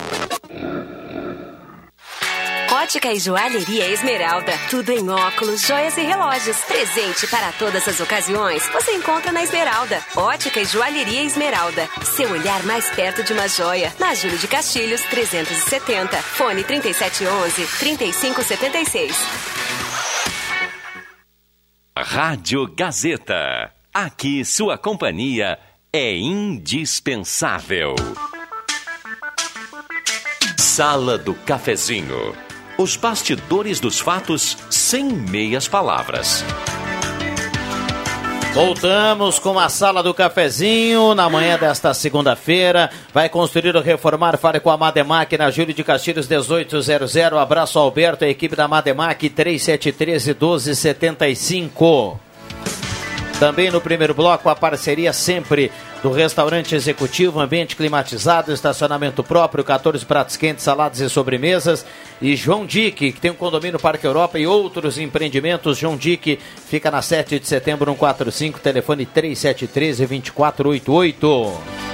Ótica 2.73 3.13
e 3.13 3.19
Joalheria 3.19 3.91
Esmeralda. 3.91 4.53
Tudo 4.71 4.91
em 4.91 5.07
óculos, 5.09 5.61
joias 5.61 5.97
e 5.99 6.01
relógios. 6.01 6.57
Presente 6.63 7.27
para 7.27 7.53
todas 7.53 7.87
as 7.87 8.01
ocasiões. 8.01 8.67
Você 8.73 8.93
encontra 8.93 9.31
na 9.31 9.43
Esmeralda. 9.43 10.03
Ótica 10.17 10.59
e 10.61 10.65
Joalheria 10.65 11.23
Esmeralda. 11.23 11.87
Seu 12.03 12.31
olhar 12.31 12.63
mais 12.65 12.89
perto 12.91 13.23
de 13.23 13.35
uma 13.35 13.47
joia. 13.49 13.93
Na 13.99 14.15
Júlio 14.15 14.39
de 14.39 14.49
Castilhos, 14.49 15.03
370. 15.03 16.17
Fone 16.23 16.65
3711-3576. 16.65 19.13
Rádio 21.97 22.67
Gazeta. 22.75 23.71
Aqui 23.93 24.47
sua 24.47 24.79
companhia 24.79 25.59
é 25.93 26.17
indispensável. 26.17 27.95
Sala 30.57 31.19
do 31.19 31.35
Cafezinho. 31.35 32.35
Os 32.79 32.97
bastidores 32.97 33.79
dos 33.79 34.01
fatos 34.01 34.57
sem 34.71 35.05
meias 35.05 35.69
palavras. 35.69 36.43
Voltamos 38.55 39.39
com 39.39 39.59
a 39.59 39.71
sala 39.71 40.03
do 40.03 40.13
cafezinho 40.13 41.15
na 41.15 41.27
manhã 41.31 41.59
desta 41.59 41.95
segunda-feira. 41.95 42.91
Vai 43.13 43.31
construir 43.31 43.75
ou 43.75 43.83
reformar? 43.83 44.37
Fale 44.37 44.61
com 44.61 44.69
a 44.69 44.77
Mademac 44.77 45.39
na 45.39 45.51
Júlio 45.51 45.73
de 45.73 45.83
Castilhos 45.83 46.29
1800. 46.29 47.17
Abraço 47.17 47.79
Alberto, 47.79 48.27
a 48.27 48.29
equipe 48.29 48.55
da 48.55 48.69
Mademac 48.69 49.27
3713 49.31 50.35
1275. 50.35 52.21
Também 53.41 53.71
no 53.71 53.81
primeiro 53.81 54.13
bloco, 54.13 54.51
a 54.51 54.55
parceria 54.55 55.15
sempre 55.15 55.73
do 56.03 56.11
restaurante 56.11 56.75
executivo, 56.75 57.39
ambiente 57.39 57.77
climatizado, 57.77 58.53
estacionamento 58.53 59.23
próprio, 59.23 59.63
14 59.63 60.05
pratos 60.05 60.37
quentes, 60.37 60.65
saladas 60.65 60.99
e 61.01 61.09
sobremesas. 61.09 61.87
E 62.21 62.35
João 62.35 62.67
Dick, 62.67 63.13
que 63.13 63.21
tem 63.21 63.31
um 63.31 63.37
condomínio 63.37 63.79
Parque 63.79 64.05
Europa 64.07 64.37
e 64.39 64.47
outros 64.47 64.97
empreendimentos. 64.99 65.79
João 65.79 65.97
Dick 65.97 66.41
fica 66.67 66.91
na 66.91 67.03
7 67.03 67.39
de 67.39 67.47
setembro, 67.47 67.93
145, 67.93 68.59
telefone 68.59 69.07
3713-2488. 69.07 71.92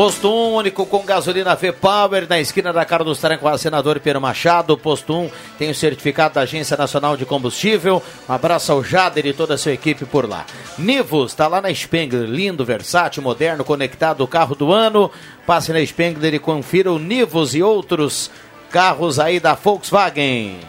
Posto 0.00 0.30
1 0.30 0.54
único 0.54 0.86
com 0.86 1.04
gasolina 1.04 1.54
V-Power 1.54 2.26
na 2.26 2.40
esquina 2.40 2.72
da 2.72 2.86
Carlos 2.86 3.18
Tranco, 3.18 3.58
senador 3.58 4.00
Pedro 4.00 4.18
Machado. 4.18 4.74
Posto 4.74 5.14
1 5.14 5.30
tem 5.58 5.70
o 5.70 5.74
certificado 5.74 6.36
da 6.36 6.40
Agência 6.40 6.74
Nacional 6.74 7.18
de 7.18 7.26
Combustível. 7.26 8.02
Um 8.26 8.32
abraço 8.32 8.72
ao 8.72 8.82
Jader 8.82 9.26
e 9.26 9.34
toda 9.34 9.52
a 9.52 9.58
sua 9.58 9.72
equipe 9.72 10.06
por 10.06 10.26
lá. 10.26 10.46
Nivus 10.78 11.32
está 11.32 11.46
lá 11.46 11.60
na 11.60 11.70
Spengler, 11.74 12.26
lindo, 12.26 12.64
versátil, 12.64 13.22
moderno, 13.22 13.62
conectado, 13.62 14.22
o 14.22 14.26
carro 14.26 14.54
do 14.54 14.72
ano. 14.72 15.10
Passe 15.46 15.70
na 15.70 15.84
Spengler 15.84 16.32
e 16.32 16.38
confira 16.38 16.90
o 16.90 16.98
Nivus 16.98 17.54
e 17.54 17.62
outros 17.62 18.30
carros 18.70 19.18
aí 19.18 19.38
da 19.38 19.52
Volkswagen. 19.52 20.60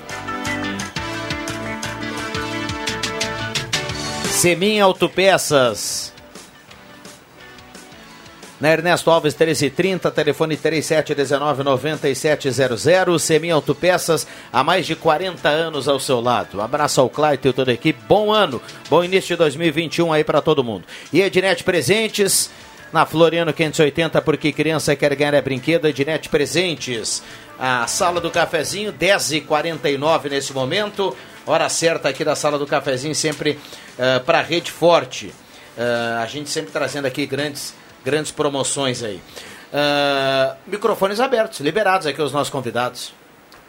Semin 4.30 4.82
Autopeças. 4.82 6.11
Na 8.62 8.70
Ernesto 8.70 9.10
Alves 9.10 9.34
1330, 9.34 10.12
telefone 10.12 10.56
3719-9700. 10.56 13.18
Semin 13.18 13.50
Autopeças, 13.50 14.28
há 14.54 14.64
mais 14.64 14.86
de 14.86 14.96
40 14.96 15.50
anos 15.50 15.88
ao 15.88 16.00
seu 16.00 16.22
lado. 16.22 16.62
Abraço 16.62 17.02
ao 17.02 17.10
Claito 17.10 17.48
e 17.48 17.54
toda 17.54 17.72
a 17.72 17.74
equipe. 17.74 18.00
Bom 18.08 18.32
ano, 18.32 18.62
bom 18.88 19.04
início 19.04 19.30
de 19.30 19.38
2021 19.38 20.14
aí 20.14 20.24
para 20.24 20.44
todo 20.44 20.64
mundo. 20.64 20.84
E 21.12 21.22
Ednet 21.22 21.64
Presentes, 21.64 22.52
na 22.94 23.04
Floriano 23.04 23.52
580, 23.52 24.22
porque 24.22 24.54
criança 24.54 24.96
quer 24.96 25.16
ganhar 25.16 25.34
é 25.34 25.42
brinquedo. 25.42 25.88
Ednet 25.88 26.30
Presentes, 26.30 27.24
a 27.58 27.88
sala 27.88 28.22
do 28.22 28.30
cafezinho, 28.30 28.94
10h49 28.94 30.30
nesse 30.30 30.54
momento. 30.54 31.18
Hora 31.48 31.68
certa 31.68 32.10
aqui 32.10 32.24
da 32.24 32.36
sala 32.36 32.60
do 32.60 32.68
cafezinho, 32.68 33.16
sempre 33.16 33.58
uh, 33.98 34.24
para 34.24 34.38
a 34.38 34.44
Rede 34.44 34.72
Forte. 34.72 35.34
Uh, 35.76 36.22
a 36.22 36.28
gente 36.28 36.52
sempre 36.52 36.72
trazendo 36.72 37.08
aqui 37.08 37.26
grandes 37.26 37.81
grandes 38.04 38.32
promoções 38.32 39.04
aí. 39.04 39.22
Uh, 39.74 40.56
microfones 40.68 41.20
abertos, 41.20 41.60
liberados 41.60 42.06
aqui 42.06 42.22
os 42.22 42.32
nossos 42.32 42.50
convidados. 42.50 43.14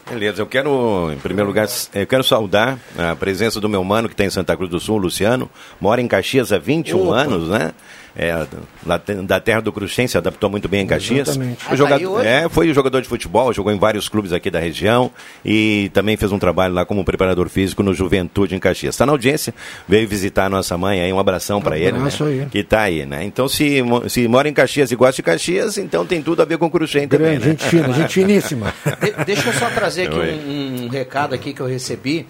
Beleza, 0.09 0.43
eu 0.43 0.47
quero, 0.47 1.12
em 1.12 1.19
primeiro 1.19 1.49
lugar, 1.49 1.69
eu 1.95 2.07
quero 2.07 2.25
saudar 2.25 2.77
a 2.99 3.15
presença 3.15 3.61
do 3.61 3.69
meu 3.69 3.85
mano 3.85 4.09
que 4.09 4.15
está 4.15 4.25
em 4.25 4.31
Santa 4.31 4.57
Cruz 4.57 4.69
do 4.69 4.81
Sul, 4.81 4.99
Luciano, 4.99 5.49
mora 5.81 6.01
em 6.01 6.09
Caxias 6.09 6.53
há 6.53 6.59
21 6.59 7.09
Opa. 7.09 7.17
anos, 7.19 7.49
né? 7.49 7.73
É, 8.14 8.47
da, 8.85 9.00
da 9.23 9.40
terra 9.40 9.61
do 9.62 9.73
Cruxem, 9.73 10.07
se 10.07 10.19
adaptou 10.19 10.50
muito 10.50 10.69
bem 10.69 10.83
em 10.83 10.87
Caxias. 10.87 11.28
Exatamente. 11.28 11.64
Foi, 11.64 11.73
Ah, 11.73 11.76
jogador, 11.76 12.04
tá 12.04 12.11
hoje? 12.21 12.28
é, 12.28 12.49
foi 12.49 12.73
jogador 12.75 13.00
de 13.00 13.09
futebol, 13.09 13.52
jogou 13.52 13.73
em 13.73 13.78
vários 13.78 14.09
clubes 14.09 14.33
aqui 14.33 14.50
da 14.50 14.59
região 14.61 15.11
e 15.45 15.90
também 15.95 16.16
fez 16.16 16.31
um 16.31 16.38
trabalho 16.38 16.75
lá 16.75 16.85
como 16.85 17.04
preparador 17.04 17.49
físico 17.49 17.83
no 17.83 17.95
Juventude 17.95 18.54
em 18.54 18.59
Caxias. 18.59 18.95
Está 18.95 19.07
na 19.07 19.12
audiência, 19.12 19.54
veio 19.88 20.07
visitar 20.07 20.45
a 20.47 20.49
nossa 20.50 20.76
mãe 20.76 21.00
aí, 21.00 21.12
um 21.12 21.19
abração 21.19 21.61
para 21.62 21.78
ele, 21.78 21.92
né? 21.99 22.11
aí. 22.21 22.47
Que 22.50 22.59
está 22.59 22.83
aí, 22.83 23.07
né? 23.07 23.25
Então, 23.25 23.49
se, 23.49 23.83
se 24.09 24.28
mora 24.28 24.49
em 24.49 24.52
Caxias 24.52 24.90
e 24.92 24.97
gosta 24.97 25.16
de 25.16 25.23
Caxias, 25.23 25.78
então 25.78 26.04
tem 26.04 26.21
tudo 26.23 26.42
a 26.42 26.45
ver 26.45 26.59
com 26.59 26.66
o 26.66 26.71
Cruxem 26.71 27.09
também, 27.09 27.38
né? 27.38 27.40
gente 27.40 27.64
fina, 27.64 27.92
gente 27.92 28.12
finíssima. 28.14 28.75
De- 29.00 29.25
deixa 29.25 29.49
eu 29.49 29.52
só 29.54 29.71
trazer 29.71 30.09
aqui 30.09 30.16
um, 30.19 30.85
um 30.85 30.88
recado 30.88 31.35
aqui 31.35 31.52
que 31.54 31.61
eu 31.61 31.66
recebi 31.66 32.26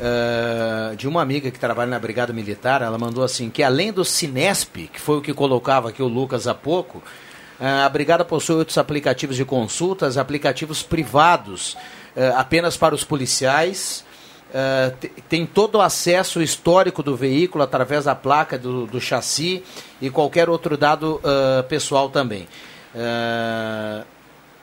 eh, 0.00 0.94
de 0.96 1.06
uma 1.08 1.22
amiga 1.22 1.50
que 1.50 1.58
trabalha 1.58 1.90
na 1.90 1.98
Brigada 1.98 2.32
Militar. 2.32 2.82
Ela 2.82 2.98
mandou 2.98 3.22
assim 3.24 3.50
que 3.50 3.62
além 3.62 3.92
do 3.92 4.04
Cinesp, 4.04 4.88
que 4.92 5.00
foi 5.00 5.18
o 5.18 5.20
que 5.22 5.32
colocava 5.34 5.88
aqui 5.90 6.02
o 6.02 6.08
Lucas 6.08 6.46
há 6.46 6.54
pouco, 6.54 7.02
eh, 7.60 7.66
a 7.84 7.88
Brigada 7.88 8.24
possui 8.24 8.56
outros 8.56 8.78
aplicativos 8.78 9.36
de 9.36 9.44
consultas, 9.44 10.16
aplicativos 10.18 10.82
privados 10.82 11.76
eh, 12.16 12.32
apenas 12.36 12.76
para 12.76 12.94
os 12.94 13.04
policiais. 13.04 14.04
Te- 15.00 15.08
tem 15.30 15.46
todo 15.46 15.76
o 15.76 15.80
acesso 15.80 16.42
histórico 16.42 17.02
do 17.02 17.16
veículo 17.16 17.64
através 17.64 18.04
da 18.04 18.14
placa 18.14 18.58
do, 18.58 18.86
do 18.86 19.00
chassi 19.00 19.64
e 19.98 20.10
qualquer 20.10 20.50
outro 20.50 20.76
dado 20.76 21.18
eh, 21.24 21.62
pessoal 21.62 22.10
também. 22.10 22.46
Eh, 22.94 24.02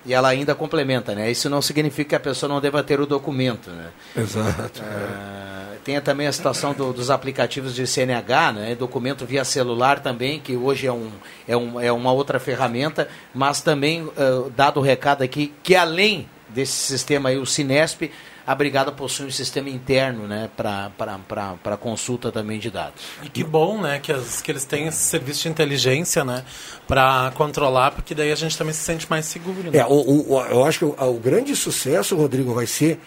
e 0.05 0.13
ela 0.13 0.29
ainda 0.29 0.55
complementa, 0.55 1.13
né? 1.13 1.29
Isso 1.29 1.49
não 1.49 1.61
significa 1.61 2.09
que 2.09 2.15
a 2.15 2.19
pessoa 2.19 2.47
não 2.51 2.61
deva 2.61 2.81
ter 2.83 2.99
o 2.99 3.05
documento, 3.05 3.69
né? 3.69 3.87
Exato. 4.15 4.81
Ah, 4.83 5.73
tem 5.83 5.99
também 6.01 6.27
a 6.27 6.31
situação 6.31 6.73
do- 6.73 6.93
dos 6.93 7.09
aplicativos 7.09 7.73
de 7.75 7.85
CNH, 7.85 8.51
né? 8.53 8.75
Documento 8.75 9.25
via 9.25 9.43
celular 9.43 9.99
também, 9.99 10.39
que 10.39 10.55
hoje 10.55 10.87
é, 10.87 10.91
um, 10.91 11.09
é, 11.47 11.55
um, 11.57 11.79
é 11.79 11.91
uma 11.91 12.11
outra 12.11 12.39
ferramenta, 12.39 13.07
mas 13.33 13.61
também, 13.61 14.09
ah, 14.17 14.49
dado 14.55 14.79
o 14.79 14.83
recado 14.83 15.21
aqui, 15.23 15.53
que 15.63 15.75
além 15.75 16.29
desse 16.49 16.73
sistema 16.73 17.29
aí, 17.29 17.37
o 17.37 17.45
Cinesp, 17.45 18.09
a 18.51 18.55
Brigada 18.55 18.91
possui 18.91 19.27
um 19.27 19.31
sistema 19.31 19.69
interno, 19.69 20.25
né? 20.25 20.49
Para 20.57 21.77
consulta 21.79 22.31
também 22.31 22.57
de 22.57 22.71
dados. 22.71 22.99
E 23.21 23.29
que 23.29 23.43
bom, 23.43 23.79
né, 23.79 23.99
que, 24.01 24.11
as- 24.11 24.41
que 24.41 24.51
eles 24.51 24.65
têm 24.65 24.87
esse 24.87 24.97
serviço 25.03 25.43
de 25.43 25.49
inteligência, 25.49 26.23
né, 26.25 26.43
para 26.87 27.31
controlar, 27.35 27.91
porque 27.91 28.15
daí 28.15 28.31
a 28.31 28.35
gente 28.35 28.57
também 28.57 28.73
se 28.73 28.79
sente 28.81 29.05
mais 29.07 29.25
seguro. 29.27 29.69
Né? 29.71 29.77
É, 29.79 29.85
o, 29.85 29.89
o- 29.89 30.33
o- 30.33 30.41
eu 30.45 30.65
acho 30.65 30.79
que 30.79 30.85
o, 30.85 30.95
o 30.97 31.13
grande 31.19 31.55
sucesso, 31.55 32.15
Rodrigo, 32.15 32.53
vai 32.53 32.65
ser 32.65 32.99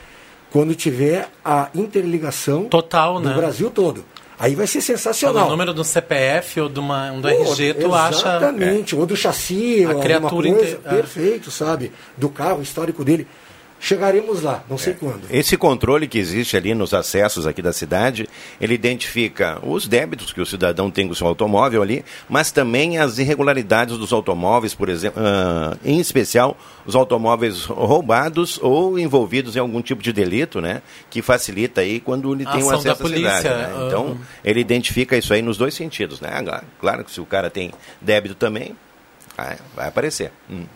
quando 0.52 0.74
tiver 0.76 1.28
a 1.44 1.68
interligação 1.74 2.66
Total, 2.66 3.20
do 3.20 3.28
né? 3.28 3.34
Brasil 3.34 3.68
todo. 3.70 4.04
Aí 4.38 4.54
vai 4.54 4.66
ser 4.66 4.80
sensacional. 4.80 5.48
número 5.48 5.72
do 5.72 5.84
CPF 5.84 6.60
ou 6.60 6.68
de 6.68 6.80
uma, 6.80 7.12
um 7.12 7.20
do 7.20 7.28
Pô, 7.28 7.34
RG, 7.52 7.74
tu 7.74 7.94
acha... 7.94 8.18
Exatamente, 8.18 8.96
ou 8.96 9.06
do 9.06 9.16
chassi, 9.16 9.84
A 9.86 9.94
criatura 9.94 10.50
coisa, 10.50 10.74
inte- 10.76 10.80
é. 10.84 10.88
perfeito, 10.90 11.50
sabe? 11.50 11.92
Do 12.16 12.28
carro, 12.28 12.58
o 12.58 12.62
histórico 12.62 13.04
dele. 13.04 13.26
Chegaremos 13.84 14.42
lá, 14.42 14.62
não 14.70 14.78
sei 14.78 14.94
quando. 14.94 15.22
Esse 15.28 15.56
controle 15.56 16.06
que 16.06 16.16
existe 16.16 16.56
ali 16.56 16.72
nos 16.72 16.94
acessos 16.94 17.48
aqui 17.48 17.60
da 17.60 17.72
cidade, 17.72 18.28
ele 18.60 18.74
identifica 18.74 19.58
os 19.60 19.88
débitos 19.88 20.32
que 20.32 20.40
o 20.40 20.46
cidadão 20.46 20.88
tem 20.88 21.08
com 21.08 21.12
o 21.12 21.16
seu 21.16 21.26
automóvel 21.26 21.82
ali, 21.82 22.04
mas 22.28 22.52
também 22.52 22.98
as 22.98 23.18
irregularidades 23.18 23.98
dos 23.98 24.12
automóveis, 24.12 24.72
por 24.72 24.88
exemplo, 24.88 25.20
ah, 25.20 25.76
em 25.84 25.98
especial 25.98 26.56
os 26.86 26.94
automóveis 26.94 27.64
roubados 27.64 28.56
ou 28.62 29.00
envolvidos 29.00 29.56
em 29.56 29.58
algum 29.58 29.82
tipo 29.82 30.00
de 30.00 30.12
delito, 30.12 30.60
né? 30.60 30.80
Que 31.10 31.20
facilita 31.20 31.80
aí 31.80 31.98
quando 31.98 32.32
ele 32.32 32.46
A 32.46 32.52
tem 32.52 32.62
um 32.62 32.70
acesso 32.70 32.88
à 32.88 32.94
cidade. 32.94 33.02
polícia, 33.02 33.56
né? 33.56 33.72
ah. 33.74 33.84
Então, 33.88 34.16
ele 34.44 34.60
identifica 34.60 35.16
isso 35.16 35.34
aí 35.34 35.42
nos 35.42 35.56
dois 35.56 35.74
sentidos, 35.74 36.20
né? 36.20 36.30
Claro 36.80 37.04
que 37.04 37.10
se 37.10 37.20
o 37.20 37.26
cara 37.26 37.50
tem 37.50 37.72
débito 38.00 38.36
também, 38.36 38.76
vai, 39.36 39.56
vai 39.74 39.88
aparecer. 39.88 40.30
Hum. 40.48 40.66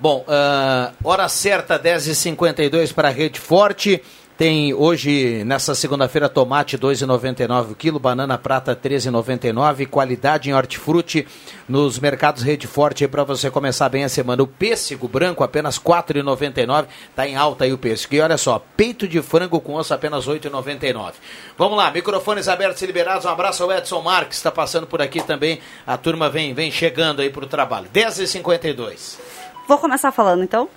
Bom, 0.00 0.24
ah, 0.28 0.92
hora 1.02 1.28
certa, 1.28 1.76
10h52 1.76 2.94
para 2.94 3.08
a 3.08 3.10
Rede 3.10 3.40
Forte. 3.40 4.00
Tem 4.36 4.72
hoje, 4.72 5.42
nessa 5.44 5.74
segunda-feira, 5.74 6.28
tomate 6.28 6.78
2,99 6.78 7.72
o 7.72 7.74
quilo, 7.74 7.98
banana 7.98 8.38
prata 8.38 8.76
13,99, 8.76 9.88
qualidade 9.88 10.48
em 10.48 10.54
hortifruti 10.54 11.26
nos 11.68 11.98
mercados 11.98 12.44
Rede 12.44 12.68
Forte 12.68 13.08
para 13.08 13.24
você 13.24 13.50
começar 13.50 13.88
bem 13.88 14.04
a 14.04 14.08
semana. 14.08 14.40
O 14.40 14.46
pêssego 14.46 15.08
branco 15.08 15.42
apenas 15.42 15.76
4,99, 15.76 16.86
tá 17.16 17.26
em 17.26 17.34
alta 17.34 17.64
aí 17.64 17.72
o 17.72 17.78
pêssego. 17.78 18.14
E 18.14 18.20
olha 18.20 18.38
só, 18.38 18.64
peito 18.76 19.08
de 19.08 19.20
frango 19.20 19.60
com 19.60 19.74
osso 19.74 19.92
apenas 19.92 20.28
8,99. 20.28 21.14
Vamos 21.58 21.76
lá, 21.76 21.90
microfones 21.90 22.46
abertos 22.46 22.80
e 22.82 22.86
liberados. 22.86 23.24
Um 23.24 23.30
abraço 23.30 23.64
ao 23.64 23.72
Edson 23.72 24.00
Marques, 24.00 24.36
está 24.38 24.52
passando 24.52 24.86
por 24.86 25.02
aqui 25.02 25.20
também. 25.20 25.58
A 25.84 25.96
turma 25.96 26.30
vem, 26.30 26.54
vem 26.54 26.70
chegando 26.70 27.20
aí 27.20 27.30
para 27.30 27.42
o 27.42 27.48
trabalho. 27.48 27.88
10h52. 27.92 29.47
Vou 29.68 29.78
começar 29.78 30.10
falando 30.10 30.42
então. 30.42 30.68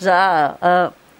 Já. 0.00 0.56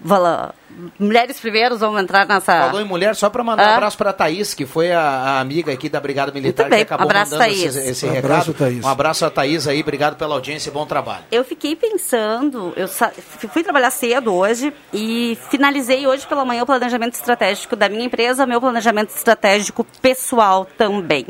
vala- 0.05 0.53
mulheres 0.99 1.39
primeiros, 1.39 1.79
vamos 1.79 2.01
entrar 2.01 2.27
nessa. 2.27 2.63
Falou 2.65 2.81
em 2.81 2.83
mulher, 2.83 3.15
só 3.15 3.29
para 3.29 3.41
mandar 3.41 3.63
um 3.63 3.69
Ah. 3.71 3.75
abraço 3.75 3.97
para 3.97 4.09
a 4.09 4.13
Thaís, 4.13 4.53
que 4.53 4.65
foi 4.65 4.91
a, 4.91 4.99
a 5.01 5.39
amiga 5.39 5.71
aqui 5.71 5.87
da 5.87 5.97
Brigada 6.01 6.29
Militar 6.33 6.67
que 6.67 6.75
acabou 6.75 7.05
abraço, 7.05 7.31
mandando 7.31 7.49
Thaís. 7.53 7.63
esse, 7.75 7.89
esse 7.89 8.05
Um 8.05 8.09
recado. 8.09 8.25
abraço, 8.31 8.53
Thaís. 8.53 8.83
Um 8.83 8.89
abraço 8.89 9.25
a 9.25 9.29
Thaís 9.29 9.65
aí, 9.65 9.79
obrigado 9.79 10.17
pela 10.17 10.33
audiência 10.35 10.69
e 10.69 10.73
bom 10.73 10.85
trabalho. 10.85 11.23
Eu 11.31 11.45
fiquei 11.45 11.75
pensando, 11.77 12.73
eu 12.75 12.87
sa- 12.89 13.11
fui 13.53 13.63
trabalhar 13.63 13.91
cedo 13.91 14.33
hoje 14.33 14.73
e 14.91 15.37
finalizei 15.49 16.05
hoje 16.05 16.27
pela 16.27 16.43
manhã 16.43 16.63
o 16.63 16.65
planejamento 16.65 17.13
estratégico 17.13 17.75
da 17.77 17.87
minha 17.87 18.03
empresa, 18.03 18.45
meu 18.45 18.59
planejamento 18.59 19.11
estratégico 19.15 19.85
pessoal 20.01 20.65
também. 20.77 21.27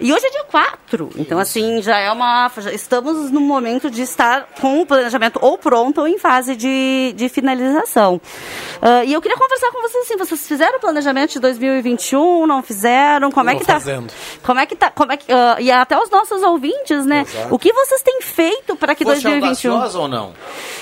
E 0.00 0.12
hoje 0.12 0.26
é 0.26 0.30
dia 0.30 0.44
4. 0.44 1.10
Então, 1.16 1.38
assim, 1.38 1.82
já 1.82 1.98
é 1.98 2.10
uma. 2.10 2.50
já 2.56 2.72
estamos 2.72 3.30
no 3.30 3.40
momento 3.40 3.90
de 3.90 4.00
estar 4.02 4.48
com 4.60 4.80
o 4.80 4.86
planejamento 4.86 5.38
ou 5.42 5.58
pronto 5.58 6.00
ou 6.00 6.08
em 6.08 6.18
fase 6.18 6.56
de, 6.56 7.12
de 7.14 7.28
finalização. 7.28 8.20
Ah, 8.80 9.04
e 9.04 9.12
eu 9.12 9.20
queria 9.20 9.36
conversar 9.36 9.70
com 9.70 9.82
vocês 9.82 10.04
assim, 10.04 10.16
vocês 10.16 10.48
fizeram 10.48 10.78
o 10.78 10.80
planejamento 10.80 11.32
de 11.32 11.40
2021, 11.40 12.46
não 12.46 12.62
fizeram? 12.62 13.30
Como 13.30 13.50
é 13.50 13.56
que 13.56 13.64
tá? 13.64 13.74
fazendo. 13.74 14.12
Como 14.42 14.58
é 14.58 14.66
que 14.66 14.74
tá? 14.74 14.90
Como 14.90 15.12
é 15.12 15.16
que, 15.18 15.30
ah, 15.30 15.56
e 15.60 15.70
até 15.70 15.98
os 15.98 16.08
nossos 16.08 16.42
ouvintes, 16.42 17.04
né? 17.04 17.26
Exato. 17.28 17.54
O 17.54 17.58
que 17.58 17.72
vocês 17.72 18.02
têm 18.02 18.22
feito 18.22 18.76
para 18.76 18.94
que 18.94 19.04
Fosse 19.04 19.22
2021? 19.22 19.72
audaciosa 19.72 19.98
ou 19.98 20.08
não? 20.08 20.32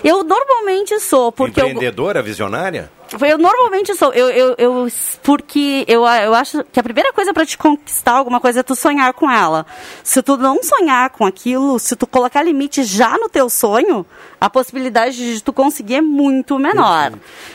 Eu 0.05 0.23
normalmente 0.23 0.99
sou, 1.01 1.33
porque 1.33 1.61
eu, 1.61 1.67
Empreendedora, 1.67 2.23
visionária? 2.23 2.91
Eu 3.29 3.39
normalmente 3.39 3.95
sou. 3.95 4.13
Eu, 4.13 4.29
eu, 4.31 4.55
eu- 4.59 4.89
porque 5.23 5.85
eu, 5.89 6.07
eu 6.07 6.35
acho 6.35 6.65
que 6.73 6.79
a 6.81 6.83
primeira 6.83 7.13
coisa 7.13 7.33
para 7.33 7.45
te 7.47 7.57
conquistar 7.57 8.13
alguma 8.13 8.41
coisa 8.41 8.61
é 8.61 8.63
tu 8.63 8.75
sonhar 8.75 9.13
com 9.15 9.31
ela. 9.31 9.67
Se 10.03 10.23
tu 10.23 10.37
não 10.37 10.63
sonhar 10.63 11.11
com 11.11 11.25
aquilo, 11.25 11.79
se 11.79 11.95
tu 11.97 12.07
colocar 12.07 12.43
limite 12.43 12.83
já 12.85 13.17
no 13.19 13.29
teu 13.29 13.49
sonho, 13.51 14.05
a 14.41 14.49
possibilidade 14.51 15.35
de 15.37 15.43
tu 15.43 15.53
conseguir 15.53 15.97
é 15.97 16.01
muito 16.01 16.59
menor. 16.59 17.13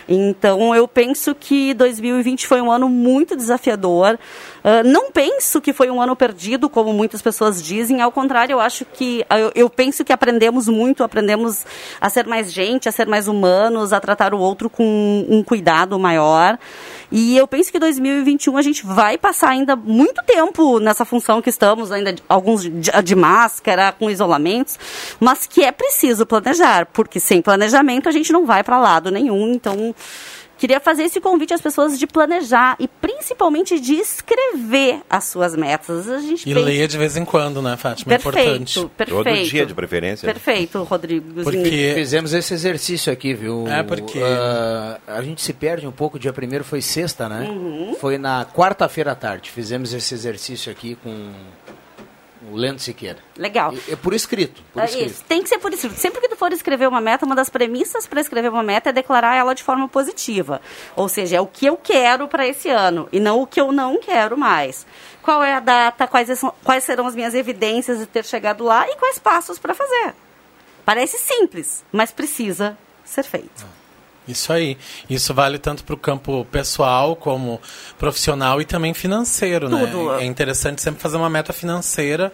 Então 0.08 0.76
eu 0.76 0.88
penso 0.88 1.34
que 1.36 1.74
2020 1.74 2.48
foi 2.48 2.62
um 2.62 2.72
ano 2.72 2.89
muito 2.89 3.36
desafiador. 3.36 4.18
Ah, 4.63 4.82
não 4.84 5.12
penso 5.12 5.60
que 5.60 5.74
foi 5.74 5.89
um 5.89 6.02
ano 6.02 6.16
perdido, 6.16 6.70
como 6.70 6.94
muitas 6.94 7.22
pessoas 7.22 7.62
dizem. 7.62 8.02
Ao 8.02 8.12
contrário, 8.12 8.54
eu 8.54 8.60
acho 8.60 8.86
que 8.86 9.26
eu, 9.30 9.52
eu 9.56 9.70
penso 9.70 10.04
que 10.06 10.13
aprendemos 10.13 10.68
muito, 10.68 11.04
aprendemos 11.04 11.66
a 12.00 12.10
ser 12.10 12.26
mais 12.28 12.52
gente, 12.52 12.88
a 12.88 12.92
ser 12.92 13.08
mais 13.08 13.28
humanos, 13.28 13.92
a 13.94 14.00
tratar 14.00 14.34
o 14.34 14.39
outro 14.39 14.70
com 14.70 15.26
um 15.30 15.43
cuidado 15.44 15.98
maior. 16.00 16.58
E 17.12 17.38
eu 17.38 17.48
penso 17.48 17.72
que 17.72 17.78
2021 17.78 18.58
a 18.58 18.62
gente 18.64 18.84
vai 18.86 19.20
passar 19.20 19.50
ainda 19.50 19.76
muito 19.76 20.24
tempo 20.24 20.80
nessa 20.80 21.06
função 21.06 21.44
que 21.44 21.50
estamos, 21.50 21.92
ainda 21.92 22.16
alguns 22.28 22.64
de, 22.64 22.72
de 23.04 23.16
máscara, 23.16 23.92
com 23.92 24.10
isolamentos, 24.10 24.80
mas 25.20 25.46
que 25.46 25.64
é 25.64 25.72
preciso 25.72 26.26
planejar, 26.26 26.88
porque 26.88 27.20
sem 27.20 27.40
planejamento 27.40 28.10
a 28.10 28.12
gente 28.12 28.34
não 28.34 28.48
vai 28.48 28.64
para 28.64 28.80
lado 28.80 29.12
nenhum. 29.12 29.54
Então, 29.54 29.94
queria 30.63 30.80
fazer 30.80 31.04
esse 31.04 31.19
convite 31.19 31.54
às 31.54 31.60
pessoas 31.60 31.99
de 31.99 32.08
planejar 32.08 32.78
e 32.80 32.88
principalmente 32.88 33.78
de 33.82 33.95
escrever 33.95 35.02
as 35.10 35.26
suas 35.26 35.58
metas. 35.58 36.08
A 36.08 36.19
gente 36.21 36.49
E 36.49 36.54
pensa- 36.54 36.65
leia 36.65 36.88
de 36.88 36.97
vez 36.97 37.17
em 37.17 37.26
quando, 37.26 37.62
né, 37.62 37.76
Fátima? 37.76 38.13
É 38.13 38.17
Perfeito, 38.17 38.39
importante. 38.80 38.89
perfeito. 38.95 39.23
Todo 39.23 39.43
dia, 39.49 39.65
de 39.65 39.73
preferência. 39.73 40.26
Perfeito, 40.26 40.82
Rodrigo. 40.84 41.43
Fizemos 41.95 42.32
esse 42.34 42.54
exercício 42.54 43.12
aqui, 43.12 43.34
viu? 43.34 43.67
É, 43.67 43.84
porque- 43.84 44.21
Ah, 44.23 44.99
a 45.06 45.21
gente 45.21 45.41
se 45.41 45.52
perde 45.52 45.86
um 45.86 45.91
pouco. 45.91 46.17
Dia 46.17 46.32
primeiro 46.32 46.63
foi 46.63 46.82
sexta, 46.82 47.28
né? 47.28 47.45
Uhum. 47.49 47.95
Foi 47.99 48.17
na 48.17 48.45
quarta-feira 48.45 49.12
à 49.12 49.15
tarde. 49.15 49.49
Fizemos 49.52 49.93
esse 49.93 50.13
exercício 50.13 50.71
aqui 50.71 50.95
com 51.04 51.30
o 52.54 52.58
Lendo 52.58 52.80
Siqueira. 52.80 53.18
Legal. 53.36 53.74
É 53.89 53.96
por 53.96 54.13
escrito. 54.13 54.62
Por 54.72 54.82
É 54.82 54.86
escrito. 54.86 55.10
isso, 55.12 55.24
tem 55.28 55.42
que 55.42 55.50
ser 55.50 55.58
por 55.58 55.74
escrito. 55.74 55.96
Sempre 55.98 56.22
que 56.22 56.30
tu 56.30 56.36
for 56.36 56.52
escrever 56.54 56.88
uma 56.88 57.02
meta, 57.02 57.26
uma 57.26 57.36
das 57.36 57.50
premissas 57.50 58.06
para 58.06 58.22
escrever 58.22 58.50
uma 58.50 58.62
meta 58.63 58.89
é 58.89 58.94
declarar 58.94 59.36
ela 59.36 59.54
de 59.56 59.63
forma 59.63 59.88
positiva. 59.88 60.62
Ou 60.96 61.10
seja, 61.10 61.38
é 61.38 61.42
o 61.42 61.48
que 61.48 61.66
eu 61.66 61.76
quero 61.78 62.28
para 62.28 62.48
esse 62.48 62.70
ano 62.70 63.10
e 63.12 63.20
não 63.20 63.42
o 63.42 63.48
que 63.48 63.60
eu 63.60 63.72
não 63.72 64.00
quero 64.00 64.38
mais. 64.38 64.86
Qual 65.22 65.42
é 65.44 65.54
a 65.56 65.60
data, 65.60 66.06
quais, 66.08 66.38
são- 66.38 66.54
quais 66.63 66.84
serão 66.84 67.08
as 67.08 67.16
minhas 67.16 67.34
evidências 67.34 67.98
de 68.00 68.06
ter 68.06 68.24
chegado 68.26 68.63
lá 68.63 68.88
e 68.89 68.96
quais 68.98 69.18
passos 69.18 69.58
para 69.58 69.74
fazer. 69.74 70.13
Parece 70.86 71.18
simples, 71.18 71.84
mas 71.92 72.12
precisa 72.12 72.78
ser 73.06 73.24
feito. 73.24 73.66
Isso 74.28 74.54
aí. 74.54 74.78
Isso 75.10 75.34
vale 75.34 75.58
tanto 75.58 75.84
para 75.84 75.96
o 75.96 75.98
campo 75.98 76.46
pessoal 76.52 77.16
como 77.16 77.60
profissional 77.98 78.62
e 78.62 78.66
também 78.66 78.94
financeiro, 78.94 79.70
Tudo. 79.70 80.12
né? 80.12 80.24
É 80.24 80.26
interessante 80.26 80.82
sempre 80.82 81.02
fazer 81.02 81.18
uma 81.18 81.30
meta 81.30 81.52
financeira 81.52 82.32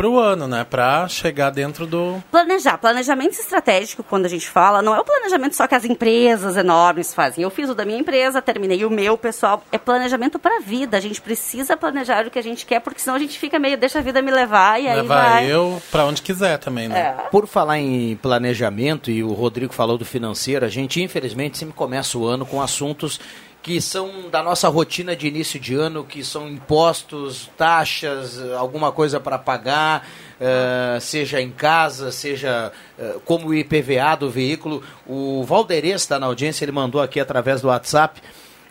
para 0.00 0.08
o 0.08 0.18
ano, 0.18 0.48
né? 0.48 0.64
Para 0.64 1.06
chegar 1.08 1.50
dentro 1.50 1.86
do... 1.86 2.22
Planejar. 2.30 2.78
Planejamento 2.78 3.32
estratégico, 3.32 4.02
quando 4.02 4.24
a 4.24 4.30
gente 4.30 4.48
fala, 4.48 4.80
não 4.80 4.94
é 4.94 4.98
o 4.98 5.04
planejamento 5.04 5.54
só 5.54 5.66
que 5.66 5.74
as 5.74 5.84
empresas 5.84 6.56
enormes 6.56 7.12
fazem. 7.12 7.44
Eu 7.44 7.50
fiz 7.50 7.68
o 7.68 7.74
da 7.74 7.84
minha 7.84 7.98
empresa, 7.98 8.40
terminei 8.40 8.82
o 8.86 8.88
meu, 8.88 9.18
pessoal. 9.18 9.62
É 9.70 9.76
planejamento 9.76 10.38
para 10.38 10.56
a 10.56 10.60
vida. 10.60 10.96
A 10.96 11.00
gente 11.00 11.20
precisa 11.20 11.76
planejar 11.76 12.26
o 12.26 12.30
que 12.30 12.38
a 12.38 12.42
gente 12.42 12.64
quer, 12.64 12.80
porque 12.80 12.98
senão 12.98 13.14
a 13.14 13.18
gente 13.18 13.38
fica 13.38 13.58
meio, 13.58 13.76
deixa 13.76 13.98
a 13.98 14.02
vida 14.02 14.22
me 14.22 14.30
levar 14.30 14.80
e 14.80 14.88
aí 14.88 14.96
levar 15.02 15.32
vai. 15.32 15.52
eu 15.52 15.82
para 15.90 16.06
onde 16.06 16.22
quiser 16.22 16.56
também, 16.56 16.88
né? 16.88 16.98
É. 16.98 17.28
Por 17.28 17.46
falar 17.46 17.78
em 17.78 18.16
planejamento, 18.16 19.10
e 19.10 19.22
o 19.22 19.34
Rodrigo 19.34 19.74
falou 19.74 19.98
do 19.98 20.06
financeiro, 20.06 20.64
a 20.64 20.70
gente 20.70 21.02
infelizmente 21.02 21.58
sempre 21.58 21.74
começa 21.74 22.16
o 22.16 22.26
ano 22.26 22.46
com 22.46 22.62
assuntos 22.62 23.20
que 23.62 23.80
são 23.80 24.30
da 24.30 24.42
nossa 24.42 24.68
rotina 24.68 25.14
de 25.14 25.28
início 25.28 25.60
de 25.60 25.74
ano, 25.74 26.04
que 26.04 26.24
são 26.24 26.48
impostos, 26.48 27.50
taxas, 27.56 28.40
alguma 28.52 28.90
coisa 28.90 29.20
para 29.20 29.38
pagar, 29.38 30.08
eh, 30.40 30.98
seja 31.00 31.42
em 31.42 31.50
casa, 31.50 32.10
seja 32.10 32.72
eh, 32.98 33.16
como 33.24 33.48
o 33.48 33.54
IPVA 33.54 34.16
do 34.18 34.30
veículo. 34.30 34.82
O 35.06 35.44
Valderez 35.44 36.00
está 36.00 36.18
na 36.18 36.26
audiência, 36.26 36.64
ele 36.64 36.72
mandou 36.72 37.02
aqui 37.02 37.20
através 37.20 37.60
do 37.60 37.68
WhatsApp. 37.68 38.22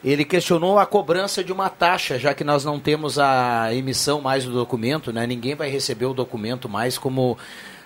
Ele 0.03 0.25
questionou 0.25 0.79
a 0.79 0.85
cobrança 0.85 1.43
de 1.43 1.51
uma 1.51 1.69
taxa, 1.69 2.17
já 2.17 2.33
que 2.33 2.43
nós 2.43 2.65
não 2.65 2.79
temos 2.79 3.19
a 3.19 3.73
emissão 3.73 4.21
mais 4.21 4.45
do 4.45 4.51
documento, 4.51 5.11
né? 5.13 5.27
Ninguém 5.27 5.55
vai 5.55 5.69
receber 5.69 6.05
o 6.05 6.13
documento 6.13 6.67
mais 6.67 6.97
como 6.97 7.37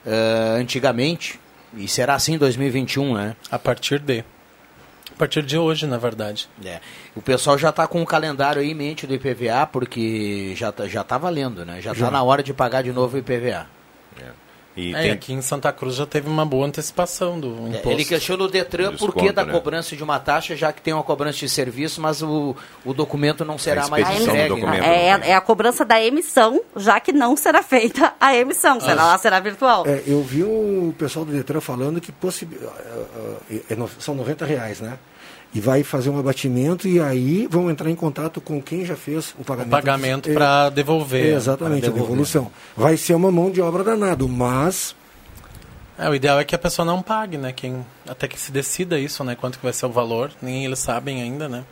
eh, 0.05 0.57
antigamente. 0.57 1.39
E 1.75 1.87
será 1.87 2.13
assim 2.13 2.35
em 2.35 2.37
2021, 2.37 3.15
né? 3.15 3.35
A 3.51 3.59
partir 3.59 3.99
de. 3.99 4.23
A 5.13 5.17
partir 5.17 5.43
de 5.43 5.57
hoje, 5.57 5.85
na 5.85 5.97
verdade. 5.97 6.49
É. 6.65 6.79
O 7.15 7.21
pessoal 7.21 7.57
já 7.57 7.69
está 7.69 7.87
com 7.87 8.01
o 8.01 8.05
calendário 8.05 8.61
aí 8.61 8.71
em 8.71 8.73
mente 8.73 9.05
do 9.05 9.13
IPVA, 9.13 9.67
porque 9.71 10.53
já 10.55 10.71
tá, 10.71 10.87
já 10.87 11.03
tá 11.03 11.17
valendo, 11.17 11.63
né? 11.65 11.79
Já 11.81 11.91
está 11.93 12.09
na 12.09 12.23
hora 12.23 12.41
de 12.41 12.53
pagar 12.53 12.81
de 12.81 12.91
novo 12.91 13.15
o 13.15 13.19
IPVA. 13.19 13.67
E 14.75 14.95
É, 14.95 15.07
e 15.07 15.11
aqui 15.11 15.33
em 15.33 15.41
Santa 15.41 15.71
Cruz 15.71 15.95
já 15.95 16.05
teve 16.05 16.27
uma 16.27 16.43
boa 16.45 16.65
antecipação 16.65 17.39
do 17.39 17.67
imposto. 17.67 17.91
Ele 17.91 18.03
questiona 18.03 18.43
o 18.43 18.47
Detran 18.47 18.95
por 18.95 19.13
que 19.13 19.31
da 19.31 19.45
né? 19.45 19.51
cobrança 19.53 19.95
de 19.95 20.03
uma 20.03 20.19
taxa, 20.19 20.55
já 20.55 20.73
que 20.73 20.81
tem 20.81 20.93
uma 20.93 21.03
cobrança 21.03 21.37
de 21.39 21.49
serviço, 21.49 22.01
mas 22.01 22.23
o, 22.23 22.55
o 22.83 22.91
documento 22.93 23.45
não 23.45 23.57
será 23.57 23.87
mais 23.87 24.07
A 24.07 24.13
entregue. 24.15 24.53
emissão, 24.53 24.69
né? 24.71 24.79
é, 25.25 25.29
é 25.29 25.35
a 25.35 25.41
cobrança 25.41 25.85
da 25.85 26.03
emissão, 26.03 26.59
já 26.75 26.99
que 26.99 27.11
não 27.13 27.37
será 27.37 27.61
feita 27.61 28.13
a 28.19 28.35
emissão, 28.35 28.79
será, 28.79 29.03
Ah. 29.03 29.05
ela 29.09 29.17
será 29.19 29.39
virtual. 29.39 29.85
É, 29.85 30.01
eu 30.07 30.23
vi 30.23 30.43
o 30.43 30.93
pessoal 30.97 31.23
do 31.23 31.31
Detran 31.31 31.61
falando 31.61 32.01
que 32.01 32.11
possi- 32.11 32.47
ah, 32.63 32.67
ah, 33.51 33.55
é 33.69 33.75
no- 33.75 33.89
são 33.99 34.15
90 34.15 34.43
reais, 34.43 34.81
né? 34.81 34.97
E 35.55 35.59
vai 35.61 35.83
fazer 35.83 36.09
um 36.09 36.17
abatimento 36.17 36.87
e 36.87 36.99
aí 36.99 37.47
vão 37.47 37.69
entrar 37.69 37.89
em 37.89 37.95
contato 37.95 38.41
com 38.41 38.59
quem 38.61 38.83
já 38.85 38.95
fez 38.95 39.35
o 39.37 39.43
pagamento. 39.43 39.67
O 39.67 39.71
pagamento 39.71 40.29
É, 40.31 40.33
para 40.33 40.69
devolver. 40.69 41.25
é, 41.33 41.35
exatamente, 41.35 41.81
pra 41.81 41.89
a 41.89 41.91
devolver. 41.91 42.07
devolução. 42.09 42.51
Vai 42.75 42.97
ser 42.97 43.13
uma 43.13 43.31
mão 43.31 43.51
de 43.51 43.61
obra 43.61 43.83
danado, 43.83 44.27
mas 44.27 44.95
É, 45.95 46.09
o 46.09 46.15
ideal 46.15 46.39
é 46.39 46.43
que 46.43 46.55
a 46.55 46.57
pessoa 46.57 46.83
não 46.83 47.03
pague, 47.03 47.37
né? 47.37 47.51
Quem, 47.51 47.85
até 48.09 48.27
que 48.27 48.39
se 48.39 48.51
decida 48.51 48.97
isso, 48.97 49.23
né? 49.23 49.35
Quanto 49.35 49.59
que 49.59 49.63
vai 49.63 49.71
ser 49.73 49.85
o 49.85 49.89
valor. 49.91 50.31
Nem 50.41 50.65
eles 50.65 50.79
sabem 50.79 51.21
ainda, 51.21 51.47
né? 51.47 51.63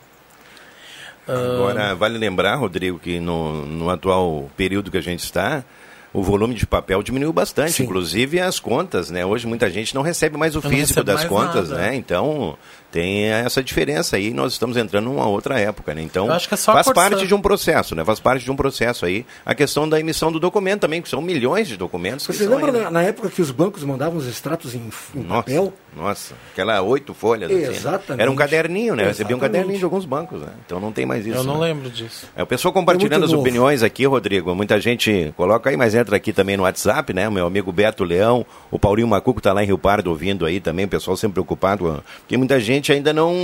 Ah, 1.26 1.32
Agora, 1.54 1.94
vale 1.94 2.18
lembrar, 2.18 2.54
Rodrigo, 2.56 2.98
que 3.00 3.18
no, 3.20 3.66
no 3.66 3.90
atual 3.90 4.48
período 4.56 4.90
que 4.92 4.96
a 4.98 5.00
gente 5.02 5.24
está, 5.24 5.64
o 6.12 6.22
volume 6.22 6.54
de 6.54 6.66
papel 6.66 7.02
diminuiu 7.02 7.32
bastante, 7.32 7.82
inclusive 7.82 8.40
as 8.40 8.58
contas, 8.60 9.10
né? 9.10 9.24
Hoje 9.26 9.46
muita 9.46 9.68
gente 9.70 9.94
não 9.94 10.02
recebe 10.02 10.36
mais 10.36 10.54
o 10.54 10.58
Eu 10.58 10.70
físico 10.70 11.02
das 11.02 11.24
contas, 11.24 11.70
nada. 11.70 11.82
né? 11.82 11.94
Então, 11.96 12.56
tem 12.92 13.24
essa 13.24 13.62
diferença 13.64 14.16
aí, 14.16 14.32
nós 14.34 14.52
estamos 14.52 14.76
entrando 14.76 15.04
numa 15.06 15.26
outra 15.26 15.58
época, 15.58 15.94
né? 15.94 16.02
Então, 16.02 16.26
Eu 16.26 16.32
acho 16.34 16.46
que 16.46 16.54
é 16.54 16.56
só 16.58 16.74
faz 16.74 16.92
parte 16.92 17.26
de 17.26 17.34
um 17.34 17.40
processo, 17.40 17.94
né? 17.94 18.04
Faz 18.04 18.20
parte 18.20 18.44
de 18.44 18.50
um 18.50 18.54
processo 18.56 19.06
aí, 19.06 19.24
a 19.46 19.54
questão 19.54 19.88
da 19.88 19.98
emissão 19.98 20.30
do 20.30 20.38
documento 20.38 20.82
também, 20.82 21.00
que 21.00 21.08
são 21.08 21.22
milhões 21.22 21.66
de 21.66 21.76
documentos 21.78 22.26
que 22.26 22.34
você 22.34 22.46
lembra 22.46 22.66
aí, 22.66 22.72
né? 22.72 22.80
na, 22.84 22.90
na 22.90 23.02
época 23.02 23.30
que 23.30 23.40
os 23.40 23.50
bancos 23.50 23.82
mandavam 23.82 24.18
os 24.18 24.26
extratos 24.28 24.74
em, 24.74 24.90
em 25.14 25.20
Nossa, 25.20 25.42
papel? 25.42 25.72
nossa, 25.96 26.34
aquela 26.52 26.82
oito 26.82 27.14
folhas. 27.14 27.50
assim, 27.50 27.60
né? 27.60 27.68
Exatamente. 27.68 28.22
Era 28.22 28.30
um 28.30 28.36
caderninho, 28.36 28.94
né? 28.94 29.04
Recebia 29.04 29.36
um 29.36 29.38
Exatamente. 29.38 29.52
caderninho 29.58 29.78
de 29.78 29.84
alguns 29.84 30.04
bancos, 30.04 30.40
né? 30.40 30.48
Então 30.64 30.80
não 30.80 30.92
tem 30.92 31.06
mais 31.06 31.26
isso. 31.26 31.38
eu 31.38 31.44
não 31.44 31.60
né? 31.60 31.68
lembro 31.68 31.88
disso. 31.90 32.26
É, 32.36 32.42
o 32.42 32.46
pessoal 32.46 32.72
compartilhando 32.72 33.22
É 33.22 33.26
as 33.26 33.32
opiniões 33.32 33.82
aqui, 33.82 34.06
Rodrigo. 34.06 34.54
Muita 34.54 34.80
gente 34.80 35.32
coloca 35.36 35.70
aí, 35.70 35.76
mas 35.76 35.94
entra 35.94 36.16
aqui 36.16 36.32
também 36.32 36.56
no 36.56 36.62
WhatsApp, 36.64 37.12
né? 37.12 37.28
O 37.28 37.32
meu 37.32 37.46
amigo 37.46 37.70
Beto 37.72 38.04
Leão, 38.04 38.44
o 38.70 38.78
Paulinho 38.78 39.08
Macuco 39.08 39.40
tá 39.40 39.52
lá 39.52 39.62
em 39.62 39.66
Rio 39.66 39.78
Pardo 39.78 40.08
ouvindo 40.10 40.44
aí 40.44 40.60
também, 40.60 40.84
o 40.84 40.88
pessoal 40.88 41.16
sempre 41.16 41.34
preocupado, 41.34 42.02
porque 42.20 42.36
muita 42.36 42.58
gente 42.58 42.81
ainda 42.90 43.12
não, 43.12 43.34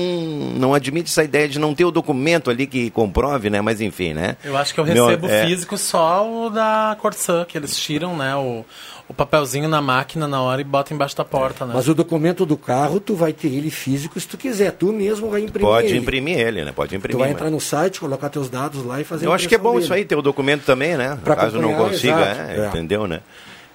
não 0.57 0.73
admite 0.75 1.11
essa 1.11 1.23
ideia 1.23 1.47
de 1.47 1.59
não 1.59 1.75
ter 1.75 1.85
o 1.85 1.91
documento 1.91 2.51
ali 2.51 2.67
que 2.67 2.89
comprove, 2.91 3.51
né? 3.51 3.61
Mas 3.61 3.83
enfim, 3.83 4.15
né? 4.15 4.37
Eu 4.43 4.57
acho 4.57 4.73
que 4.73 4.81
eu 4.81 4.85
Meu- 4.87 5.07
recebo 5.07 5.29
é, 5.29 5.47
físico 5.47 5.77
só 5.77 6.27
o 6.27 6.49
da 6.49 6.97
Corsan, 6.99 7.45
que 7.45 7.59
eles 7.59 7.77
tiram, 7.79 8.17
né? 8.17 8.35
O, 8.35 8.65
o 9.07 9.15
papelzinho 9.15 9.69
na 9.69 9.81
máquina 9.81 10.27
na 10.27 10.41
hora 10.43 10.61
e 10.61 10.65
botam 10.65 10.95
embaixo 10.95 11.17
da 11.17 11.25
porta, 11.25 11.65
né? 11.65 11.73
Mas 11.75 11.89
o 11.89 11.95
documento 11.95 12.45
do 12.47 12.57
carro, 12.57 12.99
tu 13.01 13.15
vai 13.15 13.33
ter 13.33 13.49
ele 13.49 13.71
físico 13.71 14.19
se 14.19 14.27
tu 14.27 14.37
quiser. 14.39 14.73
Tu 14.73 14.93
mesmo 14.93 15.29
vai 15.31 15.43
imprimir 15.43 15.69
Pode 15.69 15.87
ele. 15.89 15.99
imprimir 15.99 16.39
ele, 16.39 16.65
né? 16.65 16.73
Pode 16.75 16.97
imprimir. 16.97 17.17
Tu 17.17 17.19
vai 17.19 17.29
mas- 17.29 17.37
entrar 17.37 17.51
no 17.51 17.61
site, 17.61 18.01
colocar 18.01 18.29
teus 18.31 18.49
dados 18.49 18.85
lá 18.85 19.01
e 19.01 19.05
fazer 19.05 19.27
Eu 19.27 19.33
acho 19.33 19.47
que 19.49 19.55
é 19.55 19.59
bom 19.59 19.71
impressão 19.71 19.81
isso 19.81 19.89
dele. 19.91 20.01
aí, 20.01 20.05
ter 20.07 20.17
o 20.17 20.23
documento 20.23 20.65
também, 20.65 20.97
né? 20.97 21.19
Pra 21.23 21.37
Caso 21.37 21.61
não 21.61 21.75
consiga, 21.75 22.21
é, 22.21 22.61
é. 22.65 22.69
entendeu, 22.69 23.07
né? 23.07 23.21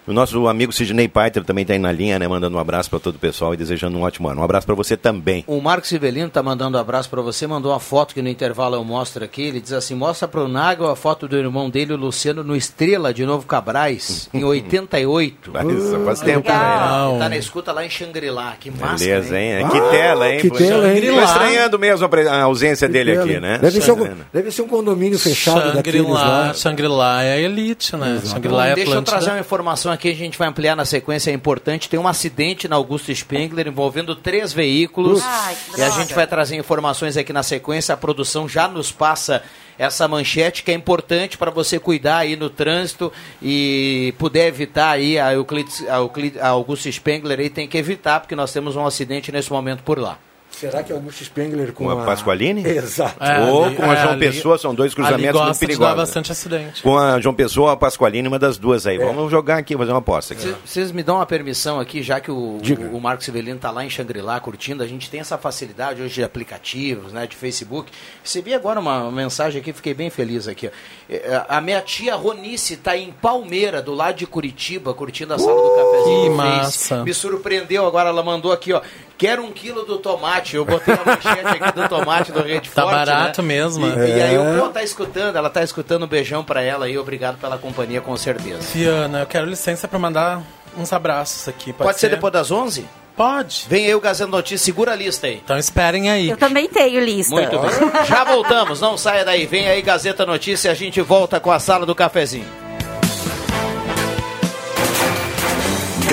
O 0.08 0.13
nosso 0.13 0.48
amigo 0.48 0.72
Sidney 0.74 1.08
Paiter 1.08 1.44
também 1.44 1.62
está 1.62 1.74
aí 1.74 1.80
na 1.80 1.92
linha, 1.92 2.20
né? 2.20 2.28
Mandando 2.28 2.58
um 2.58 2.60
abraço 2.60 2.89
para 2.89 3.00
todo 3.00 3.16
o 3.16 3.20
pessoal 3.20 3.54
e 3.54 3.58
desejando 3.58 3.98
um 3.98 4.02
ótimo 4.02 4.28
ano. 4.28 4.42
Um 4.42 4.44
abraço 4.44 4.66
para 4.66 4.76
você 4.76 4.98
também. 4.98 5.44
O 5.48 5.62
Marcos 5.62 5.89
Sivelino 5.89 6.30
tá 6.30 6.44
mandando 6.44 6.78
um 6.78 6.82
abraço 6.82 7.10
para 7.10 7.22
você, 7.22 7.48
mandou 7.48 7.72
uma 7.72 7.80
foto 7.80 8.13
que 8.13 8.22
no 8.22 8.28
intervalo 8.28 8.76
eu 8.76 8.84
mostro 8.84 9.24
aqui. 9.24 9.44
Ele 9.44 9.62
diz 9.62 9.72
assim: 9.72 9.96
mostra 9.96 10.28
pro 10.28 10.48
Nagel 10.48 10.89
a 10.89 10.96
foto 10.96 11.28
do 11.28 11.38
irmão 11.38 11.70
dele, 11.70 11.94
o 11.94 11.98
Luciano, 11.98 12.44
no 12.44 12.56
Estrela 12.56 13.13
de 13.13 13.26
Novo 13.26 13.46
Cabrais, 13.48 14.28
em 14.34 14.44
88. 14.44 15.52
Faz, 15.52 15.68
faz 16.06 16.20
tempo, 16.20 16.48
Legal. 16.50 17.08
né? 17.08 17.12
Ele 17.13 17.20
tá 17.20 17.30
na 17.30 17.38
escuta 17.38 17.72
lá 17.72 17.86
em 17.86 17.89
Xangri-Lá. 17.89 18.56
Que 18.60 18.70
massa. 18.72 19.04
Beleza, 19.06 19.39
hein? 19.39 19.60
hein? 19.60 19.70
Que 19.70 19.80
tela, 19.89 20.30
hein? 20.30 20.39
que 20.42 20.50
tela, 20.50 20.94
hein? 20.94 21.24
Estranhando 21.24 21.80
mesmo 21.80 22.06
a, 22.06 22.10
pre- 22.10 22.28
a 22.28 22.42
ausência 22.44 22.89
dele 22.89 23.18
aqui, 23.18 23.39
né? 23.39 23.58
Deve 23.60 23.80
ser, 23.80 23.92
um, 23.94 24.10
deve 24.34 24.52
ser 24.52 24.62
um 24.63 24.68
condomínio 24.68 25.18
fechado 25.18 25.74
daqueles 25.74 26.02
lá. 26.04 26.54
Shangri-La, 26.54 26.54
Shangri-La 26.54 27.24
é 27.24 27.34
a 27.36 27.39
elite, 27.39 27.96
né? 27.96 28.22
Shangri-La 28.26 28.68
é 28.68 28.76
Deixa 28.76 28.92
eu 28.96 29.02
trazer 29.02 29.30
uma 29.30 29.39
informação 29.39 29.92
aqui, 29.93 30.10
a 30.10 30.15
gente 30.15 30.38
vai 30.38 30.47
ampliar 30.47 30.75
na 30.75 30.86
sequência, 30.86 31.32
é 31.32 31.34
importante. 31.34 31.88
Tem 31.88 31.99
um 31.99 32.08
acidente 32.08 32.67
na 32.67 32.75
Augusto 32.75 33.13
Spengler 33.13 33.67
envolvendo 33.67 34.15
três 34.15 34.51
veículos. 34.51 35.21
Ai, 35.23 35.58
e 35.77 35.82
a 35.82 35.89
gente 35.89 36.13
vai 36.13 36.27
trazer 36.27 36.56
informações 36.56 37.15
aqui 37.15 37.32
na 37.32 37.43
sequência. 37.43 37.93
A 37.93 37.97
produção 37.97 38.49
já 38.49 38.67
nos 38.67 38.91
passa 38.91 39.43
essa 39.77 40.08
manchete 40.08 40.63
que 40.63 40.71
é 40.71 40.73
importante 40.73 41.38
para 41.38 41.51
você 41.51 41.79
cuidar 41.79 42.17
aí 42.17 42.36
no 42.36 42.49
trânsito 42.49 43.12
e 43.41 44.13
puder 44.17 44.47
evitar 44.47 44.91
aí 44.91 45.17
a, 45.19 45.34
Euclides, 45.34 45.88
a, 45.88 45.97
Euclides, 45.97 46.41
a 46.41 46.49
Augusto 46.49 46.91
Spengler 46.91 47.39
aí 47.39 47.49
tem 47.49 47.67
que 47.67 47.77
evitar 47.77 48.19
porque 48.19 48.36
nós 48.36 48.51
temos 48.51 48.75
um 48.75 48.86
acidente 48.86 49.32
nesse 49.32 49.51
momento 49.51 49.84
por 49.84 49.97
lá. 49.97 50.17
Será 50.54 50.84
que 50.84 50.92
é 50.92 50.96
o 50.96 51.00
Augusto 51.00 51.24
Spengler 51.24 51.74
com, 51.74 51.86
Com 51.86 51.89
a 51.89 52.06
Pasqualini? 52.06 52.63
Exato. 52.68 53.22
É, 53.24 53.39
Ou 53.50 53.66
ali- 53.66 53.76
com 53.76 53.84
a 53.84 53.94
é, 53.94 53.98
João 54.02 54.13
ali- 54.13 54.20
Pessoa, 54.28 54.58
são 54.58 54.74
dois 54.74 54.94
cruzamentos 54.94 55.42
muito 55.42 55.54
de 55.54 55.60
perigosos. 55.60 55.96
bastante 55.96 56.32
acidente. 56.32 56.82
Com 56.82 56.98
a 56.98 57.20
João 57.20 57.34
Pessoa, 57.36 57.74
a 57.74 57.76
Pasqualini, 57.78 58.28
uma 58.28 58.39
das 58.39 58.58
duas 58.58 58.86
aí. 58.88 58.98
Vamos 58.98 59.30
jogar 59.32 59.58
aqui, 59.58 59.76
fazer 59.76 59.92
uma 59.92 60.00
aposta. 60.00 60.36
Vocês 60.66 60.92
me 60.92 61.04
dão 61.04 61.16
uma 61.16 61.26
permissão 61.26 61.80
aqui, 61.80 62.02
já 62.04 62.20
que 62.20 62.32
o, 62.32 62.60
Diga. 62.62 62.84
o, 62.84 62.98
o 62.98 63.02
Marcos 63.02 63.26
Severino 63.26 63.56
está 63.58 63.72
lá 63.72 63.84
em 63.84 63.89
Xangri-Lá 63.89 64.39
curtindo, 64.39 64.84
a 64.84 64.88
gente 64.88 65.10
tem 65.10 65.20
essa 65.20 65.38
facilidade 65.38 66.02
hoje 66.02 66.13
de 66.13 66.24
aplicativos, 66.24 67.12
né, 67.12 67.26
de 67.28 67.36
Facebook. 67.36 67.92
Recebi 68.24 68.54
agora 68.54 68.80
uma 68.80 69.12
mensagem 69.12 69.60
aqui, 69.60 69.74
fiquei 69.74 69.94
bem 69.94 70.10
feliz 70.10 70.48
aqui. 70.48 70.68
ó. 70.68 70.72
É, 71.10 71.46
A 71.50 71.60
minha 71.60 71.82
tia 71.82 72.16
Ronice 72.16 72.76
está 72.76 72.96
em 72.96 73.12
Palmeira, 73.12 73.82
do 73.82 73.94
lado 73.94 74.16
de 74.18 74.26
Curitiba, 74.28 74.94
curtindo 74.94 75.34
a 75.34 75.39
sala 75.39 75.56
do 75.62 75.76
cafezinho. 75.76 76.24
que 76.24 76.30
massa. 76.30 77.04
Me 77.04 77.13
surpreendeu 77.13 77.86
agora, 77.86 78.10
ela 78.10 78.24
mandou 78.24 78.52
aqui, 78.52 78.72
ó. 78.74 78.82
Quero 79.23 79.41
um 79.41 79.51
quilo 79.53 79.86
do 79.86 79.99
tomate. 79.99 80.57
Eu 80.57 80.65
botei 80.65 80.93
a 80.93 80.97
manchete 81.05 81.47
aqui 81.47 81.71
do 81.79 81.88
tomate 81.88 82.31
do 82.33 82.41
Rede 82.41 82.69
Tá 82.71 82.81
Forte, 82.81 82.93
barato 82.95 83.41
né? 83.41 83.47
mesmo, 83.47 83.86
E, 83.88 83.95
né? 83.95 84.09
e 84.09 84.21
aí, 84.21 84.36
É. 84.36 84.39
o 84.39 84.59
pô, 84.59 84.67
tá 84.67 84.83
escutando, 84.83 85.38
ela 85.38 85.49
tá 85.49 85.63
escutando, 85.63 86.03
um 86.03 86.07
beijão 86.07 86.43
pra 86.43 86.62
ela 86.62 86.88
aí, 86.88 86.97
obrigado 86.97 87.38
pela 87.38 87.57
companhia, 87.57 88.01
com 88.01 88.17
certeza. 88.17 88.62
Fiana, 88.63 89.21
eu 89.21 89.25
quero 89.25 89.45
licença 89.45 89.88
pra 89.88 89.97
mandar 89.97 90.41
uns 90.77 90.91
abraços 90.91 91.47
aqui. 91.47 91.71
Pode, 91.71 91.88
Pode 91.88 91.99
ser 92.01 92.09
depois 92.09 92.33
das 92.33 92.51
11? 92.51 92.86
Pode. 93.15 93.65
Vem 93.69 93.86
aí 93.86 93.95
o 93.95 94.01
Gazeta 94.01 94.29
Notícias, 94.29 94.59
segura 94.62 94.91
a 94.91 94.95
lista 94.95 95.25
aí. 95.27 95.39
Então 95.41 95.57
esperem 95.57 96.09
aí. 96.09 96.29
Eu 96.29 96.36
também 96.36 96.67
tenho 96.67 96.99
lista. 96.99 97.33
Muito 97.33 97.57
bem. 97.59 97.69
Já 98.05 98.25
voltamos, 98.25 98.81
não 98.81 98.97
saia 98.97 99.23
daí. 99.23 99.45
Vem 99.45 99.69
aí 99.69 99.81
Gazeta 99.81 100.25
Notícias, 100.25 100.69
a 100.69 100.75
gente 100.75 100.99
volta 100.99 101.39
com 101.39 101.49
a 101.49 101.59
sala 101.59 101.86
do 101.86 101.95
cafezinho. 101.95 102.62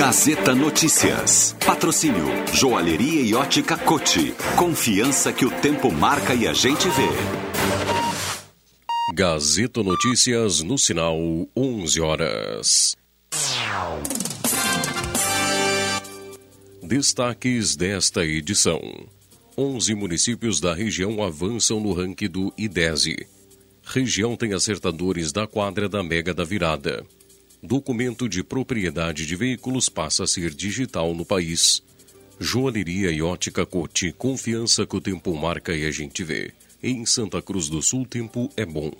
Gazeta 0.01 0.55
Notícias. 0.55 1.55
Patrocínio 1.63 2.25
Joalheria 2.51 3.21
e 3.21 3.35
Ótica 3.35 3.77
Cote. 3.77 4.33
Confiança 4.57 5.31
que 5.31 5.45
o 5.45 5.51
tempo 5.51 5.91
marca 5.91 6.33
e 6.33 6.47
a 6.47 6.53
gente 6.53 6.87
vê. 6.89 7.07
Gazeta 9.13 9.83
Notícias 9.83 10.63
no 10.63 10.75
sinal 10.75 11.19
11 11.55 12.01
horas. 12.01 12.97
Destaques 16.81 17.75
desta 17.75 18.25
edição: 18.25 18.81
11 19.55 19.93
municípios 19.93 20.59
da 20.59 20.73
região 20.73 21.23
avançam 21.23 21.79
no 21.79 21.93
ranking 21.93 22.27
do 22.27 22.51
IDESE. 22.57 23.27
Região 23.83 24.35
tem 24.35 24.55
acertadores 24.55 25.31
da 25.31 25.45
quadra 25.45 25.87
da 25.87 26.01
Mega 26.01 26.33
da 26.33 26.43
Virada. 26.43 27.05
Documento 27.63 28.27
de 28.27 28.43
propriedade 28.43 29.23
de 29.27 29.35
veículos 29.35 29.87
passa 29.87 30.23
a 30.23 30.27
ser 30.27 30.51
digital 30.51 31.13
no 31.13 31.23
país. 31.23 31.83
Joalheria 32.39 33.11
e 33.11 33.21
ótica 33.21 33.67
Cote, 33.67 34.11
confiança 34.11 34.83
que 34.83 34.95
o 34.95 35.01
tempo 35.01 35.35
marca 35.35 35.71
e 35.71 35.85
a 35.85 35.91
gente 35.91 36.23
vê. 36.23 36.51
Em 36.81 37.05
Santa 37.05 37.39
Cruz 37.39 37.69
do 37.69 37.79
Sul, 37.79 38.03
tempo 38.07 38.49
é 38.57 38.65
bom. 38.65 38.91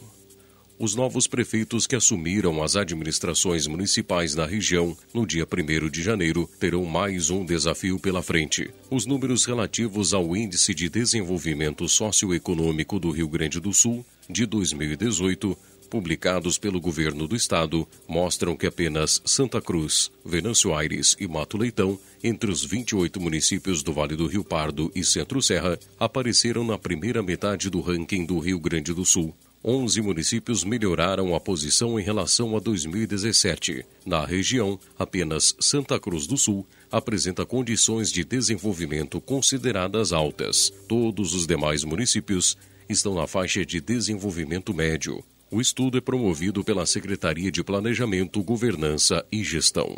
Os 0.78 0.94
novos 0.94 1.26
prefeitos 1.28 1.88
que 1.88 1.96
assumiram 1.96 2.62
as 2.62 2.76
administrações 2.76 3.66
municipais 3.66 4.36
na 4.36 4.46
região 4.46 4.96
no 5.12 5.26
dia 5.26 5.46
1 5.46 5.90
de 5.90 6.04
janeiro 6.04 6.48
terão 6.60 6.86
mais 6.86 7.32
um 7.32 7.44
desafio 7.44 8.00
pela 8.00 8.22
frente. 8.22 8.70
Os 8.92 9.08
números 9.08 9.46
relativos 9.46 10.14
ao 10.14 10.36
Índice 10.36 10.74
de 10.76 10.88
Desenvolvimento 10.88 11.88
Socioeconômico 11.90 13.00
do 13.00 13.10
Rio 13.10 13.28
Grande 13.28 13.60
do 13.60 13.74
Sul 13.74 14.06
de 14.30 14.46
2018, 14.46 15.58
publicados 15.92 16.58
pelo 16.58 16.80
governo 16.80 17.28
do 17.28 17.36
estado, 17.36 17.86
mostram 18.08 18.56
que 18.56 18.66
apenas 18.66 19.22
Santa 19.26 19.62
Cruz, 19.62 20.10
Venâncio 20.26 20.74
Aires 20.74 21.18
e 21.20 21.28
Mato 21.28 21.58
Leitão, 21.58 22.00
entre 22.24 22.50
os 22.50 22.64
28 22.64 23.20
municípios 23.20 23.84
do 23.84 23.92
Vale 23.92 24.16
do 24.16 24.26
Rio 24.26 24.42
Pardo 24.42 24.90
e 24.96 25.04
Centro-Serra, 25.04 25.78
apareceram 26.00 26.64
na 26.64 26.78
primeira 26.78 27.22
metade 27.22 27.70
do 27.70 27.82
ranking 27.82 28.26
do 28.26 28.40
Rio 28.40 28.58
Grande 28.58 28.94
do 28.94 29.04
Sul. 29.04 29.36
11 29.64 30.02
municípios 30.02 30.64
melhoraram 30.64 31.36
a 31.36 31.40
posição 31.42 32.00
em 32.00 32.04
relação 32.04 32.56
a 32.56 32.60
2017. 32.60 33.86
Na 34.06 34.26
região, 34.26 34.80
apenas 34.98 35.54
Santa 35.60 36.00
Cruz 36.00 36.26
do 36.26 36.38
Sul 36.38 36.66
apresenta 36.90 37.46
condições 37.46 38.10
de 38.10 38.24
desenvolvimento 38.24 39.20
consideradas 39.20 40.14
altas. 40.14 40.74
Todos 40.88 41.34
os 41.34 41.46
demais 41.46 41.84
municípios 41.84 42.58
estão 42.90 43.14
na 43.14 43.28
faixa 43.28 43.66
de 43.66 43.82
desenvolvimento 43.82 44.74
médio. 44.74 45.22
O 45.54 45.60
estudo 45.60 45.98
é 45.98 46.02
promovido 46.02 46.64
pela 46.64 46.86
Secretaria 46.86 47.52
de 47.52 47.62
Planejamento, 47.62 48.42
Governança 48.42 49.26
e 49.30 49.44
Gestão. 49.44 49.98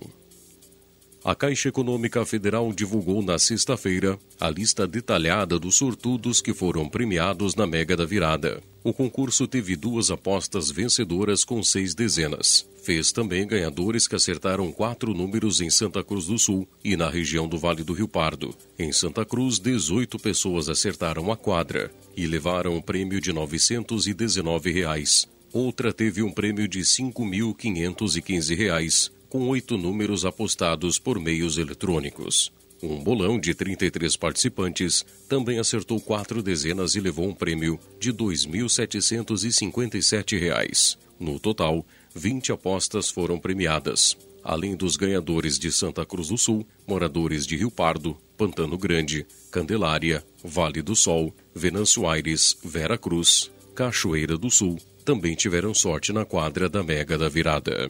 A 1.23 1.35
Caixa 1.35 1.69
Econômica 1.69 2.25
Federal 2.25 2.73
divulgou 2.73 3.21
na 3.21 3.37
sexta-feira 3.37 4.17
a 4.39 4.49
lista 4.49 4.87
detalhada 4.87 5.59
dos 5.59 5.77
sortudos 5.77 6.41
que 6.41 6.55
foram 6.55 6.89
premiados 6.89 7.53
na 7.53 7.67
Mega 7.67 7.95
da 7.95 8.03
Virada. 8.03 8.63
O 8.83 8.91
concurso 8.91 9.47
teve 9.47 9.75
duas 9.75 10.09
apostas 10.09 10.71
vencedoras 10.71 11.45
com 11.45 11.61
seis 11.61 11.93
dezenas. 11.93 12.67
Fez 12.83 13.11
também 13.11 13.45
ganhadores 13.45 14.07
que 14.07 14.15
acertaram 14.15 14.71
quatro 14.71 15.13
números 15.13 15.61
em 15.61 15.69
Santa 15.69 16.03
Cruz 16.03 16.25
do 16.25 16.37
Sul 16.39 16.67
e 16.83 16.97
na 16.97 17.09
região 17.11 17.47
do 17.47 17.59
Vale 17.59 17.83
do 17.83 17.93
Rio 17.93 18.07
Pardo. 18.07 18.55
Em 18.77 18.91
Santa 18.91 19.23
Cruz, 19.23 19.59
18 19.59 20.17
pessoas 20.17 20.67
acertaram 20.67 21.31
a 21.31 21.37
quadra 21.37 21.91
e 22.17 22.25
levaram 22.25 22.75
um 22.75 22.81
prêmio 22.81 23.21
de 23.21 23.31
919 23.31 24.71
reais. 24.71 25.31
Outra 25.53 25.93
teve 25.93 26.21
um 26.23 26.31
prêmio 26.31 26.67
de 26.67 26.79
5.515 26.79 28.57
reais, 28.57 29.11
com 29.29 29.47
oito 29.49 29.77
números 29.77 30.25
apostados 30.25 30.97
por 30.97 31.19
meios 31.19 31.59
eletrônicos. 31.59 32.51
Um 32.81 33.03
bolão 33.03 33.39
de 33.39 33.53
33 33.53 34.17
participantes 34.17 35.05
também 35.29 35.59
acertou 35.59 36.01
quatro 36.01 36.41
dezenas 36.41 36.95
e 36.95 36.99
levou 36.99 37.29
um 37.29 37.35
prêmio 37.35 37.79
de 37.99 38.11
2.757 38.11 40.39
reais. 40.39 40.97
No 41.19 41.39
total, 41.39 41.85
20 42.15 42.51
apostas 42.51 43.11
foram 43.11 43.37
premiadas. 43.37 44.17
Além 44.43 44.75
dos 44.75 44.97
ganhadores 44.97 45.59
de 45.59 45.71
Santa 45.71 46.03
Cruz 46.03 46.29
do 46.29 46.37
Sul, 46.37 46.65
moradores 46.87 47.45
de 47.45 47.55
Rio 47.55 47.69
Pardo, 47.69 48.17
Pantano 48.35 48.75
Grande, 48.75 49.23
Candelária, 49.51 50.25
Vale 50.43 50.81
do 50.81 50.95
Sol, 50.95 51.31
Venâncio 51.53 52.07
Aires, 52.07 52.57
Vera 52.63 52.97
Cruz, 52.97 53.51
Cachoeira 53.75 54.35
do 54.37 54.49
Sul, 54.49 54.79
também 55.03 55.35
tiveram 55.35 55.73
sorte 55.73 56.11
na 56.11 56.25
quadra 56.25 56.67
da 56.67 56.81
Mega 56.81 57.17
da 57.17 57.29
Virada. 57.29 57.89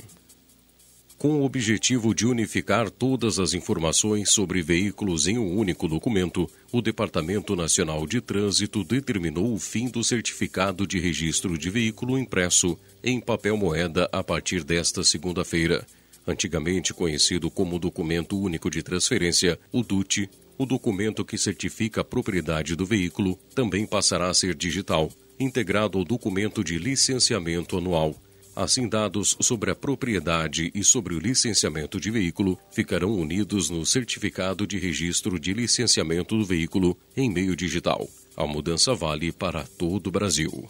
Com 1.23 1.39
o 1.39 1.45
objetivo 1.45 2.13
de 2.13 2.25
unificar 2.25 2.89
todas 2.89 3.39
as 3.39 3.53
informações 3.53 4.29
sobre 4.29 4.61
veículos 4.61 5.25
em 5.25 5.37
um 5.37 5.57
único 5.57 5.87
documento, 5.87 6.49
o 6.69 6.81
Departamento 6.81 7.55
Nacional 7.55 8.05
de 8.05 8.19
Trânsito 8.19 8.83
determinou 8.83 9.53
o 9.53 9.57
fim 9.57 9.87
do 9.87 10.03
certificado 10.03 10.85
de 10.85 10.99
registro 10.99 11.57
de 11.57 11.69
veículo 11.69 12.17
impresso 12.17 12.77
em 13.01 13.21
papel 13.21 13.55
moeda 13.55 14.09
a 14.11 14.21
partir 14.21 14.65
desta 14.65 15.01
segunda-feira. 15.01 15.87
Antigamente 16.27 16.93
conhecido 16.93 17.49
como 17.49 17.79
Documento 17.79 18.37
Único 18.37 18.69
de 18.69 18.83
Transferência, 18.83 19.57
o 19.71 19.81
DUT, 19.81 20.29
o 20.57 20.65
documento 20.65 21.23
que 21.23 21.37
certifica 21.37 22.01
a 22.01 22.03
propriedade 22.03 22.75
do 22.75 22.85
veículo 22.85 23.39
também 23.55 23.85
passará 23.85 24.29
a 24.29 24.33
ser 24.33 24.55
digital, 24.55 25.09
integrado 25.39 25.97
ao 25.97 26.05
documento 26.05 26.63
de 26.63 26.77
licenciamento 26.77 27.77
anual. 27.77 28.15
Assim, 28.55 28.87
dados 28.87 29.35
sobre 29.41 29.71
a 29.71 29.75
propriedade 29.75 30.71
e 30.75 30.83
sobre 30.83 31.15
o 31.15 31.19
licenciamento 31.19 31.99
de 31.99 32.11
veículo 32.11 32.57
ficarão 32.71 33.11
unidos 33.11 33.69
no 33.69 33.83
certificado 33.85 34.67
de 34.67 34.77
registro 34.77 35.39
de 35.39 35.53
licenciamento 35.53 36.37
do 36.37 36.45
veículo 36.45 36.95
em 37.17 37.31
meio 37.31 37.55
digital. 37.55 38.07
A 38.37 38.45
mudança 38.45 38.93
vale 38.93 39.31
para 39.31 39.63
todo 39.63 40.07
o 40.07 40.11
Brasil. 40.11 40.67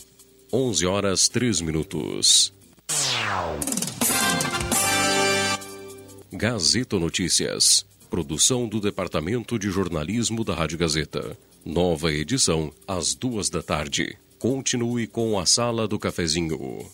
11 0.52 0.86
horas 0.86 1.28
3 1.28 1.62
minutos. 1.62 2.54
Gazeta 6.32 6.98
Notícias. 6.98 7.86
Produção 8.10 8.68
do 8.68 8.80
Departamento 8.80 9.58
de 9.60 9.70
Jornalismo 9.70 10.44
da 10.44 10.54
Rádio 10.54 10.78
Gazeta. 10.78 11.38
Nova 11.66 12.14
edição, 12.14 12.72
às 12.88 13.14
duas 13.14 13.50
da 13.50 13.62
tarde. 13.62 14.18
Continue 14.44 15.08
com 15.08 15.40
a 15.40 15.46
Sala 15.46 15.88
do 15.88 15.98
Cafezinho. 15.98 16.86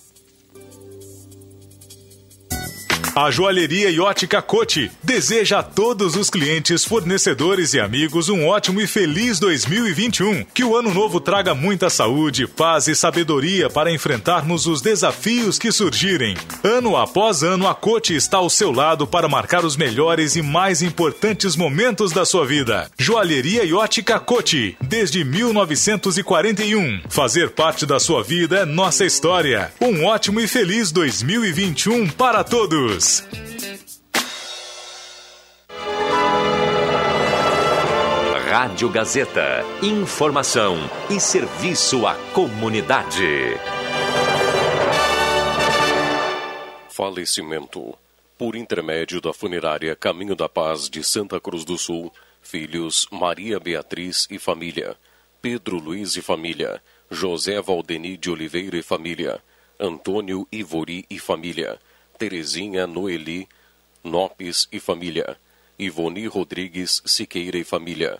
A 3.21 3.31
joalheria 3.31 3.89
e 3.89 3.99
ótica 3.99 4.41
Cote 4.41 4.89
deseja 5.03 5.59
a 5.59 5.63
todos 5.63 6.15
os 6.15 6.29
clientes, 6.29 6.85
fornecedores 6.85 7.73
e 7.73 7.79
amigos 7.81 8.29
um 8.29 8.47
ótimo 8.47 8.79
e 8.79 8.87
feliz 8.87 9.39
2021. 9.39 10.45
Que 10.53 10.63
o 10.63 10.73
ano 10.73 10.93
novo 10.93 11.19
traga 11.19 11.53
muita 11.53 11.89
saúde, 11.89 12.47
paz 12.47 12.87
e 12.87 12.95
sabedoria 12.95 13.69
para 13.69 13.91
enfrentarmos 13.91 14.67
os 14.67 14.81
desafios 14.81 15.59
que 15.59 15.69
surgirem. 15.69 16.33
Ano 16.63 16.95
após 16.95 17.43
ano, 17.43 17.67
a 17.67 17.75
Cote 17.75 18.15
está 18.15 18.37
ao 18.37 18.49
seu 18.49 18.71
lado 18.71 19.05
para 19.05 19.27
marcar 19.27 19.65
os 19.65 19.75
melhores 19.75 20.37
e 20.37 20.41
mais 20.41 20.81
importantes 20.81 21.57
momentos 21.57 22.13
da 22.13 22.23
sua 22.23 22.45
vida. 22.45 22.89
Joalheria 22.97 23.65
e 23.65 23.73
ótica 23.73 24.17
Cote, 24.17 24.77
desde 24.81 25.25
1941. 25.25 27.01
Fazer 27.09 27.49
parte 27.49 27.85
da 27.85 27.99
sua 27.99 28.23
vida 28.23 28.59
é 28.59 28.65
nossa 28.65 29.03
história. 29.03 29.73
Um 29.81 30.05
ótimo 30.05 30.39
e 30.39 30.47
feliz 30.47 30.89
2021 30.93 32.07
para 32.11 32.45
todos. 32.45 33.08
Rádio 38.49 38.89
Gazeta. 38.89 39.63
Informação 39.81 40.77
e 41.09 41.19
serviço 41.19 42.05
à 42.05 42.15
comunidade. 42.33 43.55
Falecimento. 46.89 47.97
Por 48.37 48.55
intermédio 48.55 49.21
da 49.21 49.33
funerária 49.33 49.95
Caminho 49.95 50.35
da 50.35 50.47
Paz 50.47 50.89
de 50.89 51.03
Santa 51.03 51.39
Cruz 51.39 51.63
do 51.65 51.77
Sul, 51.77 52.11
filhos 52.41 53.07
Maria 53.11 53.59
Beatriz 53.59 54.27
e 54.29 54.37
família, 54.39 54.95
Pedro 55.41 55.77
Luiz 55.77 56.15
e 56.15 56.21
família, 56.21 56.81
José 57.09 57.61
Valdeni 57.61 58.17
de 58.17 58.29
Oliveira 58.29 58.77
e 58.77 58.83
família, 58.83 59.41
Antônio 59.79 60.47
Ivori 60.51 61.05
e 61.09 61.17
família, 61.17 61.79
Terezinha 62.19 62.85
Noeli 62.85 63.47
Nopes 64.03 64.67
e 64.73 64.79
família, 64.81 65.37
Ivoni 65.79 66.27
Rodrigues 66.27 67.01
Siqueira 67.05 67.57
e 67.57 67.63
família, 67.63 68.19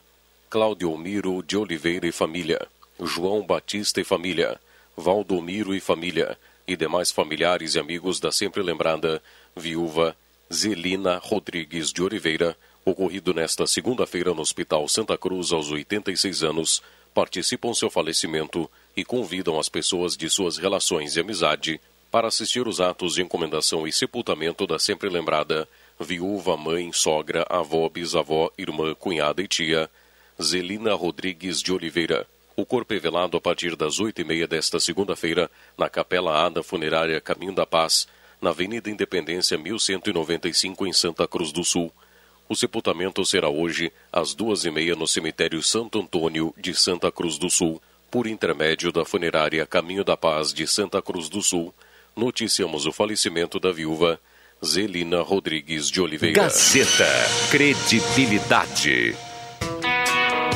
Claudio 0.49 0.97
Miro 0.97 1.43
de 1.43 1.57
Oliveira 1.57 2.07
e 2.07 2.11
família, 2.13 2.65
João 2.97 3.45
Batista 3.45 3.99
e 3.99 4.05
família, 4.05 4.57
Valdomiro 4.95 5.75
e 5.75 5.81
família, 5.81 6.37
e 6.65 6.77
demais 6.77 7.11
familiares 7.11 7.75
e 7.75 7.79
amigos 7.79 8.21
da 8.21 8.31
sempre 8.31 8.63
lembrada 8.63 9.21
viúva 9.53 10.15
Zelina 10.51 11.17
Rodrigues 11.17 11.91
de 11.91 12.01
Oliveira, 12.01 12.55
ocorrido 12.85 13.33
nesta 13.33 13.67
segunda-feira 13.67 14.33
no 14.33 14.39
Hospital 14.39 14.87
Santa 14.87 15.17
Cruz 15.17 15.51
aos 15.51 15.69
86 15.69 16.41
anos, 16.41 16.81
participam 17.13 17.73
seu 17.73 17.89
falecimento 17.89 18.71
e 18.95 19.03
convidam 19.03 19.59
as 19.59 19.67
pessoas 19.67 20.15
de 20.15 20.29
suas 20.29 20.57
relações 20.57 21.17
e 21.17 21.19
amizade 21.19 21.81
para 22.11 22.27
assistir 22.27 22.67
os 22.67 22.81
atos 22.81 23.15
de 23.15 23.21
encomendação 23.21 23.87
e 23.87 23.91
sepultamento 23.91 24.65
da 24.65 24.79
sempre 24.79 25.09
lembrada 25.09 25.67
viúva, 25.99 26.55
mãe, 26.55 26.91
sogra, 26.93 27.45
avó, 27.49 27.87
bisavó, 27.89 28.49
irmã, 28.57 28.95
cunhada 28.95 29.41
e 29.41 29.47
tia, 29.47 29.89
Zelina 30.41 30.93
Rodrigues 30.93 31.61
de 31.61 31.73
Oliveira. 31.73 32.25
O 32.55 32.65
corpo 32.65 32.93
é 32.93 32.99
velado 32.99 33.37
a 33.37 33.41
partir 33.41 33.75
das 33.75 33.99
oito 33.99 34.21
e 34.21 34.23
meia 34.23 34.47
desta 34.47 34.79
segunda-feira 34.79 35.49
na 35.77 35.89
Capela 35.89 36.45
Ada 36.45 36.63
Funerária 36.63 37.19
Caminho 37.19 37.53
da 37.53 37.65
Paz, 37.65 38.07
na 38.41 38.51
Avenida 38.51 38.89
Independência 38.89 39.57
1195, 39.57 40.87
em 40.87 40.93
Santa 40.93 41.27
Cruz 41.27 41.51
do 41.51 41.63
Sul. 41.63 41.91
O 42.47 42.55
sepultamento 42.55 43.23
será 43.25 43.49
hoje 43.49 43.91
às 44.11 44.33
duas 44.33 44.65
e 44.65 44.71
meia 44.71 44.95
no 44.95 45.07
cemitério 45.07 45.61
Santo 45.61 45.99
Antônio 45.99 46.53
de 46.57 46.73
Santa 46.73 47.11
Cruz 47.11 47.37
do 47.37 47.49
Sul, 47.49 47.81
por 48.09 48.25
intermédio 48.25 48.91
da 48.91 49.05
funerária 49.05 49.65
Caminho 49.65 50.03
da 50.03 50.17
Paz 50.17 50.53
de 50.53 50.65
Santa 50.65 51.01
Cruz 51.01 51.29
do 51.29 51.41
Sul. 51.41 51.73
Noticiamos 52.19 52.85
o 52.85 52.91
falecimento 52.91 53.61
da 53.61 53.71
viúva 53.71 54.19
Zelina 54.63 55.21
Rodrigues 55.21 55.89
de 55.89 56.01
Oliveira. 56.01 56.41
Gazeta. 56.43 57.07
Credibilidade. 57.49 59.15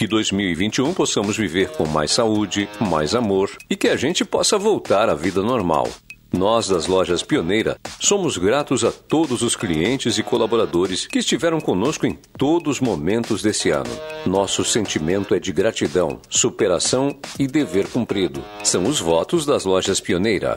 Que 0.00 0.06
2021 0.06 0.94
possamos 0.94 1.36
viver 1.36 1.72
com 1.72 1.86
mais 1.86 2.12
saúde, 2.12 2.66
mais 2.80 3.14
amor 3.14 3.50
e 3.68 3.76
que 3.76 3.86
a 3.86 3.96
gente 3.96 4.24
possa 4.24 4.56
voltar 4.56 5.10
à 5.10 5.14
vida 5.14 5.42
normal. 5.42 5.86
Nós, 6.32 6.66
das 6.66 6.86
lojas 6.86 7.22
Pioneira, 7.22 7.76
somos 8.00 8.38
gratos 8.38 8.82
a 8.82 8.90
todos 8.90 9.42
os 9.42 9.54
clientes 9.54 10.16
e 10.16 10.22
colaboradores 10.22 11.06
que 11.06 11.18
estiveram 11.18 11.60
conosco 11.60 12.06
em 12.06 12.16
todos 12.38 12.76
os 12.76 12.80
momentos 12.80 13.42
desse 13.42 13.68
ano. 13.68 13.90
Nosso 14.24 14.64
sentimento 14.64 15.34
é 15.34 15.38
de 15.38 15.52
gratidão, 15.52 16.18
superação 16.30 17.14
e 17.38 17.46
dever 17.46 17.86
cumprido. 17.86 18.42
São 18.64 18.84
os 18.84 19.00
votos 19.00 19.44
das 19.44 19.66
lojas 19.66 20.00
Pioneira. 20.00 20.56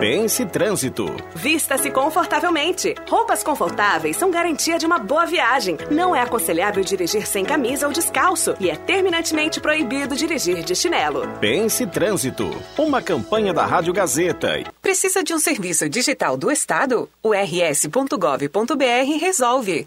Pense 0.00 0.46
Trânsito. 0.46 1.14
Vista-se 1.34 1.90
confortavelmente. 1.90 2.94
Roupas 3.06 3.42
confortáveis 3.42 4.16
são 4.16 4.30
garantia 4.30 4.78
de 4.78 4.86
uma 4.86 4.98
boa 4.98 5.26
viagem. 5.26 5.76
Não 5.90 6.16
é 6.16 6.22
aconselhável 6.22 6.82
dirigir 6.82 7.26
sem 7.26 7.44
camisa 7.44 7.86
ou 7.86 7.92
descalço 7.92 8.54
e 8.58 8.70
é 8.70 8.76
terminantemente 8.76 9.60
proibido 9.60 10.16
dirigir 10.16 10.64
de 10.64 10.74
chinelo. 10.74 11.28
Pense 11.38 11.86
Trânsito. 11.86 12.50
Uma 12.78 13.02
campanha 13.02 13.52
da 13.52 13.66
Rádio 13.66 13.92
Gazeta. 13.92 14.64
Precisa 14.80 15.22
de 15.22 15.34
um 15.34 15.38
serviço 15.38 15.86
digital 15.86 16.34
do 16.34 16.50
Estado? 16.50 17.06
O 17.22 17.34
rs.gov.br 17.34 19.18
resolve. 19.20 19.86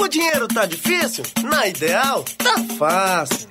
O 0.00 0.08
dinheiro 0.08 0.48
tá 0.48 0.64
difícil? 0.64 1.22
Na 1.42 1.68
Ideal, 1.68 2.24
tá 2.38 2.54
fácil. 2.78 3.50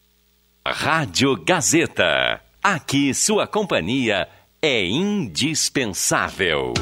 Rádio 0.63 1.35
Gazeta. 1.43 2.39
Aqui 2.63 3.15
sua 3.15 3.47
companhia 3.47 4.29
é 4.61 4.85
indispensável. 4.85 6.75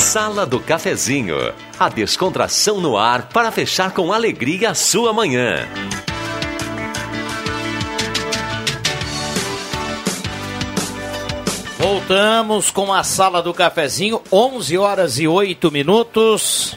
Sala 0.00 0.44
do 0.44 0.58
Cafezinho. 0.58 1.36
A 1.78 1.88
descontração 1.88 2.80
no 2.80 2.98
ar 2.98 3.28
para 3.28 3.52
fechar 3.52 3.92
com 3.92 4.12
alegria 4.12 4.70
a 4.70 4.74
sua 4.74 5.12
manhã. 5.12 5.68
Voltamos 11.78 12.72
com 12.72 12.92
a 12.92 13.04
sala 13.04 13.40
do 13.40 13.54
cafezinho, 13.54 14.20
11 14.32 14.76
horas 14.76 15.20
e 15.20 15.28
8 15.28 15.70
minutos. 15.70 16.76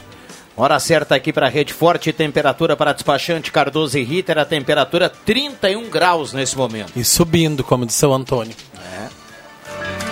Hora 0.56 0.78
certa 0.78 1.14
aqui 1.14 1.32
para 1.32 1.48
Rede 1.48 1.72
Forte, 1.72 2.12
temperatura 2.12 2.76
para 2.76 2.92
despachante 2.92 3.50
Cardoso 3.50 3.96
e 3.98 4.04
Ritter, 4.04 4.36
a 4.38 4.44
temperatura 4.44 5.08
31 5.08 5.88
graus 5.88 6.32
nesse 6.34 6.56
momento. 6.56 6.92
E 6.94 7.02
subindo, 7.04 7.64
como 7.64 7.86
disse 7.86 8.04
o 8.04 8.12
Antônio. 8.12 8.54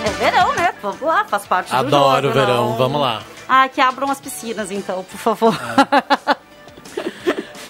É 0.03 0.09
verão, 0.19 0.53
né? 0.55 0.73
Vamos 0.81 1.01
lá, 1.01 1.25
faz 1.25 1.45
parte 1.45 1.67
do 1.67 1.77
jogo. 1.77 1.87
Adoro 1.87 2.29
o 2.29 2.33
verão, 2.33 2.69
não- 2.71 2.77
vamos 2.77 2.99
lá. 3.01 3.21
Ah, 3.47 3.67
que 3.69 3.79
abram 3.81 4.09
as 4.09 4.19
piscinas, 4.19 4.71
então, 4.71 5.03
por 5.03 5.17
favor. 5.19 5.55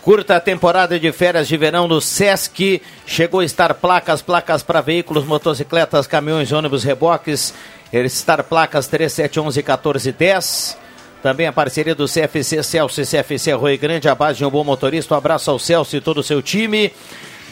Curta 0.01 0.37
a 0.37 0.39
temporada 0.39 0.99
de 0.99 1.11
férias 1.11 1.47
de 1.47 1.55
verão 1.57 1.87
no 1.87 2.01
Sesc. 2.01 2.81
Chegou 3.05 3.39
a 3.41 3.45
estar 3.45 3.73
placas, 3.75 4.21
placas 4.21 4.63
para 4.63 4.81
veículos, 4.81 5.25
motocicletas, 5.25 6.07
caminhões, 6.07 6.51
ônibus, 6.51 6.83
reboques. 6.83 7.53
Estar 7.93 8.41
placas 8.43 8.87
3711 8.87 9.59
1410. 9.59 10.77
Também 11.21 11.45
a 11.45 11.53
parceria 11.53 11.93
do 11.93 12.05
CFC 12.05 12.63
Celso 12.63 12.99
e 12.99 13.05
CFC 13.05 13.51
Arroio 13.51 13.77
Grande, 13.77 14.09
a 14.09 14.15
base 14.15 14.39
de 14.39 14.45
um 14.45 14.49
bom 14.49 14.63
motorista. 14.63 15.13
Um 15.13 15.17
abraço 15.17 15.51
ao 15.51 15.59
Celso 15.59 15.95
e 15.95 16.01
todo 16.01 16.19
o 16.19 16.23
seu 16.23 16.41
time. 16.41 16.91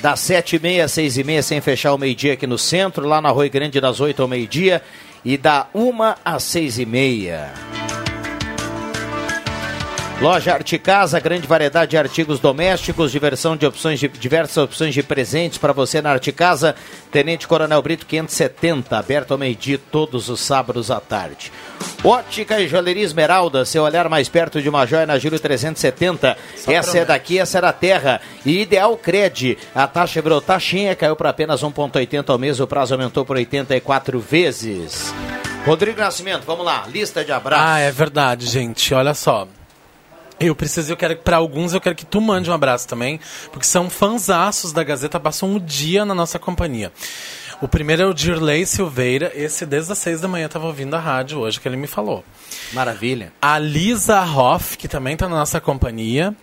Das 0.01 0.21
7h30 0.21 0.83
às 0.83 0.91
6h30, 0.93 1.41
sem 1.41 1.61
fechar 1.61 1.93
o 1.93 1.97
meio-dia 1.97 2.33
aqui 2.33 2.47
no 2.47 2.57
centro, 2.57 3.07
lá 3.07 3.21
na 3.21 3.29
Arroio 3.29 3.51
Grande, 3.51 3.79
das 3.81 3.99
8 3.99 4.21
ao 4.21 4.27
meio-dia. 4.27 4.81
E 5.23 5.37
da 5.37 5.67
1 5.75 5.91
às 6.23 6.43
6h30. 6.43 8.08
Loja 10.21 10.53
Arte 10.53 10.77
Casa, 10.77 11.17
grande 11.17 11.47
variedade 11.47 11.91
de 11.91 11.97
artigos 11.97 12.41
domésticos, 12.41 13.09
diversão 13.09 13.55
de 13.55 13.65
opções 13.65 14.01
de, 14.01 14.09
diversas 14.09 14.57
opções 14.57 14.93
de 14.93 15.01
presentes 15.01 15.57
para 15.57 15.71
você 15.71 16.01
na 16.01 16.11
Arte 16.11 16.33
Casa. 16.33 16.75
Tenente 17.09 17.47
Coronel 17.47 17.81
Brito 17.81 18.05
570, 18.05 18.97
aberto 18.97 19.31
ao 19.31 19.37
meio-dia 19.37 19.79
todos 19.89 20.27
os 20.27 20.41
sábados 20.41 20.91
à 20.91 20.99
tarde. 20.99 21.53
Ótica 22.03 22.59
e 22.59 22.67
Joalheria 22.67 23.05
Esmeralda, 23.05 23.63
seu 23.63 23.83
olhar 23.83 24.09
mais 24.09 24.27
perto 24.27 24.61
de 24.61 24.67
uma 24.67 24.85
joia 24.85 25.05
na 25.05 25.17
Júlio 25.17 25.39
370. 25.39 26.37
essa 26.67 26.97
é 26.97 27.05
daqui, 27.05 27.39
essa 27.39 27.59
é 27.59 27.61
da 27.61 27.71
terra. 27.71 28.19
E 28.45 28.63
Ideal 28.63 28.97
Cred, 28.97 29.57
a 29.73 29.87
taxa 29.87 30.21
virou 30.21 30.41
taxinha, 30.41 30.97
caiu 30.97 31.15
para 31.15 31.29
apenas 31.29 31.61
1,80 31.61 32.29
ao 32.29 32.37
mês, 32.37 32.59
o 32.59 32.67
prazo 32.67 32.93
aumentou 32.93 33.23
por 33.23 33.37
84 33.37 34.19
vezes. 34.19 35.13
Rodrigo 35.65 35.97
Nascimento, 35.97 36.43
vamos 36.45 36.65
lá, 36.65 36.85
lista 36.91 37.23
de 37.23 37.31
abraços. 37.31 37.65
Ah, 37.65 37.79
é 37.79 37.89
verdade, 37.89 38.47
gente. 38.47 38.93
Olha 38.93 39.13
só. 39.13 39.47
Eu 40.39 40.55
preciso, 40.55 40.91
eu 40.91 40.97
quero 40.97 41.17
que 41.17 41.23
para 41.23 41.37
alguns 41.37 41.73
eu 41.73 41.81
quero 41.81 41.95
que 41.95 42.05
tu 42.05 42.21
mande 42.21 42.49
um 42.49 42.53
abraço 42.53 42.87
também, 42.87 43.19
porque 43.51 43.65
são 43.65 43.89
fanzaços 43.89 44.71
da 44.71 44.83
Gazeta, 44.83 45.19
passam 45.19 45.49
um 45.49 45.59
dia 45.59 46.05
na 46.05 46.15
nossa 46.15 46.39
companhia. 46.39 46.91
O 47.61 47.67
primeiro 47.67 48.03
é 48.03 48.05
o 48.05 48.13
Dirley 48.13 48.65
Silveira, 48.65 49.33
esse 49.35 49.65
desde 49.65 49.91
as 49.91 49.97
seis 49.97 50.21
da 50.21 50.29
manhã 50.29 50.45
estava 50.45 50.65
ouvindo 50.65 50.95
a 50.95 50.99
rádio 50.99 51.39
hoje 51.39 51.59
que 51.59 51.67
ele 51.67 51.75
me 51.75 51.87
falou. 51.87 52.23
Maravilha. 52.71 53.33
A 53.41 53.59
Lisa 53.59 54.21
Hoff, 54.21 54.77
que 54.77 54.87
também 54.87 55.13
está 55.13 55.27
na 55.27 55.35
nossa 55.35 55.59
companhia. 55.59 56.33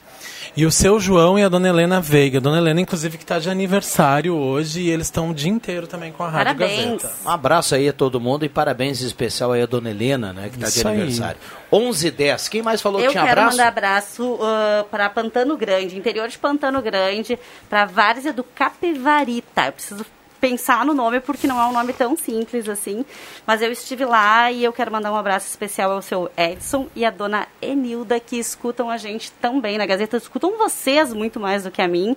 E 0.56 0.64
o 0.64 0.70
seu 0.70 0.98
João 0.98 1.38
e 1.38 1.42
a 1.42 1.50
dona 1.50 1.68
Helena 1.68 2.00
Veiga. 2.00 2.40
Dona 2.40 2.56
Helena, 2.56 2.80
inclusive, 2.80 3.18
que 3.18 3.24
está 3.24 3.38
de 3.38 3.50
aniversário 3.50 4.34
hoje 4.34 4.80
e 4.80 4.90
eles 4.90 5.08
estão 5.08 5.28
o 5.28 5.34
dia 5.34 5.50
inteiro 5.50 5.86
também 5.86 6.10
com 6.12 6.24
a 6.24 6.30
Rádio 6.30 6.54
Gazeta. 6.54 7.12
Um 7.26 7.28
abraço 7.28 7.74
aí 7.74 7.86
a 7.86 7.92
todo 7.92 8.18
mundo 8.18 8.42
e 8.42 8.48
parabéns 8.48 9.02
especial 9.02 9.52
aí 9.52 9.60
a 9.60 9.66
dona 9.66 9.90
Helena, 9.90 10.32
né, 10.32 10.48
que 10.48 10.54
está 10.56 10.68
de 10.68 10.78
Isso 10.78 10.88
aí. 10.88 10.94
aniversário. 10.94 11.38
11 11.70 12.10
10 12.10 12.48
Quem 12.48 12.62
mais 12.62 12.80
falou 12.80 13.00
Eu 13.00 13.08
que 13.08 13.12
tinha 13.12 13.24
quero 13.24 13.40
abraço? 13.40 13.56
mandar 13.58 13.68
abraço 13.68 14.38
para 14.90 15.10
Pantano 15.10 15.58
Grande, 15.58 15.98
interior 15.98 16.26
de 16.26 16.38
Pantano 16.38 16.80
Grande, 16.80 17.38
para 17.68 17.84
Várzea 17.84 18.32
do 18.32 18.42
Capivarita. 18.42 19.66
Eu 19.66 19.72
preciso 19.72 20.06
pensar 20.48 20.86
no 20.86 20.94
nome 20.94 21.18
porque 21.18 21.44
não 21.48 21.60
é 21.60 21.66
um 21.66 21.72
nome 21.72 21.92
tão 21.92 22.16
simples 22.16 22.68
assim, 22.68 23.04
mas 23.44 23.60
eu 23.62 23.72
estive 23.72 24.04
lá 24.04 24.52
e 24.52 24.62
eu 24.62 24.72
quero 24.72 24.92
mandar 24.92 25.12
um 25.12 25.16
abraço 25.16 25.48
especial 25.48 25.90
ao 25.90 26.00
seu 26.00 26.30
Edson 26.36 26.86
e 26.94 27.04
a 27.04 27.10
dona 27.10 27.48
Enilda 27.60 28.20
que 28.20 28.38
escutam 28.38 28.88
a 28.88 28.96
gente 28.96 29.32
também 29.32 29.76
na 29.76 29.84
Gazeta, 29.86 30.16
escutam 30.16 30.56
vocês 30.56 31.12
muito 31.12 31.40
mais 31.40 31.64
do 31.64 31.70
que 31.72 31.82
a 31.82 31.88
mim. 31.88 32.16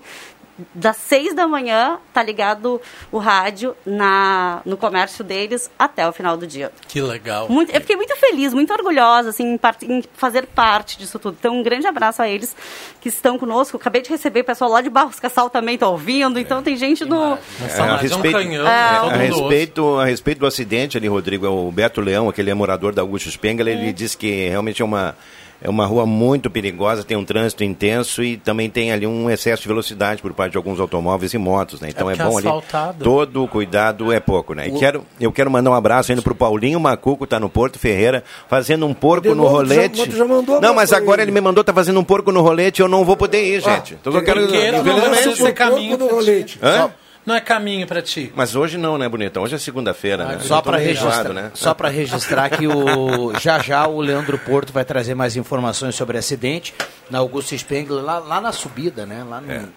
Das 0.74 0.98
seis 0.98 1.34
da 1.34 1.48
manhã 1.48 1.98
tá 2.14 2.22
ligado 2.24 2.82
o 3.12 3.18
rádio 3.18 3.76
na, 3.86 4.62
no 4.66 4.76
comércio 4.78 5.24
deles 5.24 5.70
até 5.78 6.08
o 6.08 6.12
final 6.12 6.36
do 6.38 6.46
dia. 6.46 6.72
Que 6.88 7.02
legal. 7.02 7.48
Muito- 7.50 7.72
eu 7.72 7.82
fiquei 7.82 7.96
muito 7.96 8.16
feliz, 8.18 8.54
muito 8.54 8.72
orgulhosa 8.74 9.30
assim, 9.30 9.54
em, 9.54 9.58
part- 9.58 9.84
em 9.86 10.04
fazer 10.14 10.46
parte 10.48 10.98
disso 10.98 11.18
tudo. 11.20 11.38
Então, 11.40 11.58
um 11.58 11.64
grande 11.64 11.88
abraço 11.88 12.22
a 12.22 12.28
eles 12.30 12.56
que 13.02 13.10
estão 13.10 13.38
conosco. 13.38 13.78
Acabei 13.78 14.02
de 14.02 14.10
receber 14.10 14.42
o 14.42 14.44
pessoal 14.44 14.70
lá 14.72 14.82
de 14.82 14.90
Barros 14.90 15.20
Cassal 15.20 15.50
também 15.50 15.76
está 15.76 15.88
ouvindo. 15.88 16.40
Então, 16.40 16.62
tem 16.62 16.76
gente 16.76 17.06
no. 17.06 17.38
É, 17.78 17.82
a, 17.82 17.98
respeito, 17.98 18.38
é, 18.68 18.70
a 18.70 19.18
respeito, 19.18 19.98
a 20.00 20.06
respeito 20.06 20.40
do 20.40 20.46
acidente 20.46 20.98
ali, 20.98 21.08
Rodrigo, 21.08 21.46
é 21.46 21.50
o 21.50 21.72
Beto 21.72 22.02
Leão, 22.02 22.28
aquele 22.30 22.50
é 22.50 22.54
morador 22.54 22.94
da 22.94 23.02
Augusto 23.02 23.30
Spengler, 23.32 23.68
ele 23.78 23.94
disse 23.94 24.18
que 24.18 24.48
realmente 24.50 24.82
é 24.82 24.86
uma, 24.86 25.16
é 25.62 25.70
uma 25.70 25.86
rua 25.86 26.06
muito 26.06 26.50
perigosa, 26.50 27.04
tem 27.04 27.18
um 27.18 27.26
trânsito 27.26 27.64
intenso 27.64 28.24
e 28.24 28.38
também 28.38 28.70
tem 28.70 28.92
ali 28.92 29.06
um 29.06 29.30
excesso 29.30 29.62
de 29.62 29.68
velocidade 29.68 30.22
por 30.22 30.34
parte 30.34 30.52
de 30.54 30.58
alguns 30.58 30.80
automóveis 30.80 31.34
e 31.34 31.38
motos, 31.38 31.82
né? 31.82 31.90
Então 31.90 32.10
é, 32.10 32.14
é 32.14 32.18
bom 32.18 32.38
ali. 32.38 32.48
asfaltado. 32.48 33.04
Todo 33.04 33.48
cuidado 33.48 34.12
é 34.14 34.20
pouco, 34.20 34.54
né? 34.54 34.68
E 34.68 34.72
O- 34.72 34.80
quero, 34.80 35.06
eu 35.20 35.32
quero 35.32 35.52
mandar 35.52 35.72
um 35.72 35.74
abraço 35.74 36.12
ainda 36.12 36.22
pro 36.22 36.34
Paulinho 36.36 36.80
Macuco, 36.80 37.28
tá 37.28 37.40
no 37.40 37.50
Porto 37.50 37.78
Ferreira, 37.78 38.24
fazendo 38.48 38.86
um 38.86 38.94
porco 38.94 39.24
De 39.24 39.30
no 39.30 39.36
novo, 39.36 39.66
já- 39.66 39.74
rolete. 39.76 40.10
tu 40.10 40.16
já 40.16 40.26
mandou 40.26 40.62
não, 40.62 40.74
mas 40.74 40.94
agora 40.94 41.22
ele. 41.22 41.32
ele 41.32 41.36
me 41.40 41.42
mandou, 41.42 41.64
tá 41.64 41.74
fazendo 41.74 42.00
um 42.00 42.04
porco 42.04 42.32
no 42.32 42.42
rolete, 42.42 42.82
eu 42.82 42.88
não 42.88 43.04
vou 43.04 43.18
poder 43.18 43.44
ir, 43.44 43.62
gente. 43.62 43.96
então 44.00 44.14
eu 44.14 44.24
quero. 44.24 44.42
Porque 44.42 44.72
não 44.72 44.80
infelizmente- 44.80 45.10
precisa 45.24 45.36
ser 45.36 45.54
caminho 45.54 45.98
pra 45.98 46.08
ti. 46.44 46.60
Hã? 46.62 46.72
Só- 46.74 46.80
Não 46.84 46.92
é 47.36 47.42
caminho 47.42 47.86
pra 47.88 48.02
ti. 48.02 48.32
Mas 48.36 48.56
hoje 48.56 48.78
não, 48.78 48.98
né, 48.98 49.08
bonitão? 49.10 49.44
Hoje 49.44 49.56
é 49.56 49.58
segunda-feira, 49.58 50.26
né? 50.26 50.40
Só 50.42 50.58
Eu 50.58 50.62
tô 50.62 50.70
para 50.70 50.78
registrar, 50.78 51.30
né? 51.34 51.52
só 51.54 51.74
para 51.74 51.90
registrar 51.90 52.50
que 52.50 52.68
o 52.68 53.34
já 53.40 53.60
já 53.60 53.88
o 53.88 54.00
Leandro 54.02 54.38
Porto 54.40 54.72
vai 54.74 54.86
trazer 54.86 55.16
mais 55.16 55.36
informações 55.36 55.96
sobre 55.96 56.16
o 56.18 56.20
acidente 56.20 56.74
na 57.10 57.20
Augusto 57.20 57.58
Spengler 57.58 58.04
lá, 58.04 58.20
lá 58.20 58.40
na 58.42 58.52
subida, 58.52 59.06
né? 59.06 59.24
Lá 59.28 59.42
no, 59.42 59.70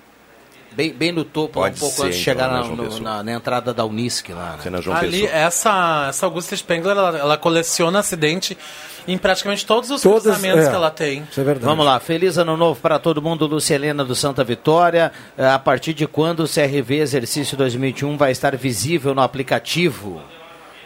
bem, 0.73 0.93
bem 0.93 1.13
no 1.13 1.25
topo, 1.25 1.55
Pode 1.55 1.77
um 1.77 1.79
pouco 1.79 1.97
ser, 1.97 2.03
antes 2.05 2.17
de 2.17 2.23
então, 2.31 2.35
chegar 2.35 2.49
na 2.53 2.63
na, 2.63 2.75
no- 2.75 3.01
na- 3.01 3.23
na 3.23 3.33
entrada 3.33 3.75
da 3.75 3.85
Unisc 3.85 4.29
lá. 4.31 4.57
Né? 4.65 4.81
Ali, 4.95 5.27
essa, 5.27 6.07
essa 6.09 6.27
Augusta 6.27 6.57
Spengler, 6.57 6.97
ela, 6.97 7.19
ela 7.19 7.37
coleciona 7.37 7.99
acidente 7.99 8.57
em 9.07 9.19
praticamente 9.19 9.65
todos 9.67 9.91
os 9.91 10.01
Todas, 10.03 10.23
cruzamentos 10.23 10.67
é. 10.67 10.69
que 10.71 10.75
ela 10.75 10.91
tem. 10.91 11.27
Vamos 11.61 11.85
lá, 11.85 11.99
feliz 12.01 12.39
ano 12.39 12.57
novo 12.57 12.81
para 12.81 12.99
todo 12.99 13.21
mundo, 13.21 13.47
Lúcia 13.47 13.75
Helena 13.75 14.05
do 14.05 14.15
Santa 14.15 14.45
Vitória. 14.45 15.13
Eh, 15.37 15.47
A 15.47 15.59
partir 15.59 15.93
de 15.95 16.07
quando 16.07 16.41
o 16.41 16.49
CRV 16.49 16.97
Exercício 16.99 17.57
2021 17.57 18.17
vai 18.17 18.33
estar 18.33 18.57
visível 18.57 19.15
no 19.15 19.21
aplicativo? 19.21 20.21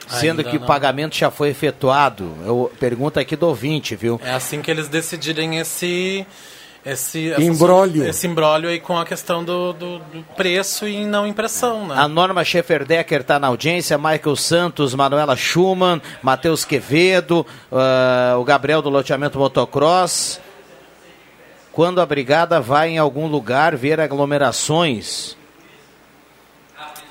Sendo 0.09 0.39
Ainda 0.41 0.45
que 0.45 0.57
não. 0.57 0.65
o 0.65 0.67
pagamento 0.67 1.17
já 1.17 1.31
foi 1.33 1.49
efetuado. 1.51 2.33
Eu, 2.45 2.71
pergunta 2.79 3.21
aqui 3.21 3.35
do 3.35 3.49
ouvinte, 3.49 3.97
viu? 3.97 4.21
É 4.25 4.33
assim 4.33 4.63
que 4.63 4.71
eles 4.71 4.89
decidirem 4.89 5.59
esse... 5.59 6.25
Esse, 6.87 7.33
essa- 7.33 7.43
Imbróglio. 7.43 8.07
Esse 8.07 8.29
embrólio 8.29 8.69
aí 8.69 8.79
com 8.79 8.97
a 8.97 9.05
questão 9.05 9.43
do, 9.43 9.73
do, 9.73 9.99
do 9.99 10.23
preço 10.37 10.87
e 10.87 11.05
não 11.05 11.27
impressão, 11.27 11.89
né? 11.89 11.97
A 11.99 12.07
Norma 12.07 12.45
Schefferdecker 12.45 13.23
está 13.23 13.41
na 13.41 13.49
audiência, 13.49 13.99
Michael 13.99 14.37
Santos, 14.37 14.95
Manuela 14.95 15.35
Schumann, 15.35 16.01
Matheus 16.23 16.65
Quevedo, 16.65 17.45
ah, 17.73 18.37
o 18.39 18.45
Gabriel 18.45 18.81
do 18.81 18.89
loteamento 18.89 19.37
motocross. 19.37 20.41
Quando 21.73 22.01
a 22.01 22.07
brigada 22.07 22.61
vai 22.61 22.91
em 22.91 22.99
algum 22.99 23.27
lugar 23.27 23.75
ver 23.77 24.01
aglomerações, 24.01 25.37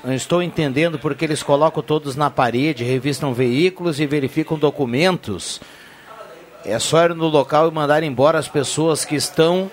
não 0.02 0.14
estou 0.14 0.42
entendendo 0.42 0.98
porque 0.98 1.24
eles 1.24 1.42
colocam 1.42 1.82
todos 1.82 2.16
na 2.16 2.30
parede, 2.30 2.82
revistam 2.82 3.34
veículos 3.34 4.00
e 4.00 4.06
verificam 4.06 4.58
documentos. 4.58 5.60
É 6.66 6.78
só 6.78 7.04
ir 7.04 7.14
no 7.14 7.28
local 7.28 7.68
e 7.68 7.70
mandar 7.70 8.02
embora 8.02 8.38
as 8.38 8.48
pessoas 8.48 9.04
que 9.04 9.14
estão 9.14 9.70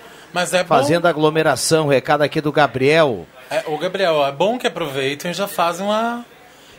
é 0.52 0.64
fazendo 0.64 1.06
aglomeração. 1.06 1.88
Recado 1.88 2.22
aqui 2.22 2.40
do 2.40 2.52
Gabriel. 2.52 3.26
É, 3.50 3.64
ô, 3.66 3.76
Gabriel, 3.76 4.24
é 4.24 4.32
bom 4.32 4.56
que 4.58 4.66
aproveitem 4.66 5.30
e 5.32 5.34
já 5.34 5.48
fazem 5.48 5.84
uma 5.84 6.24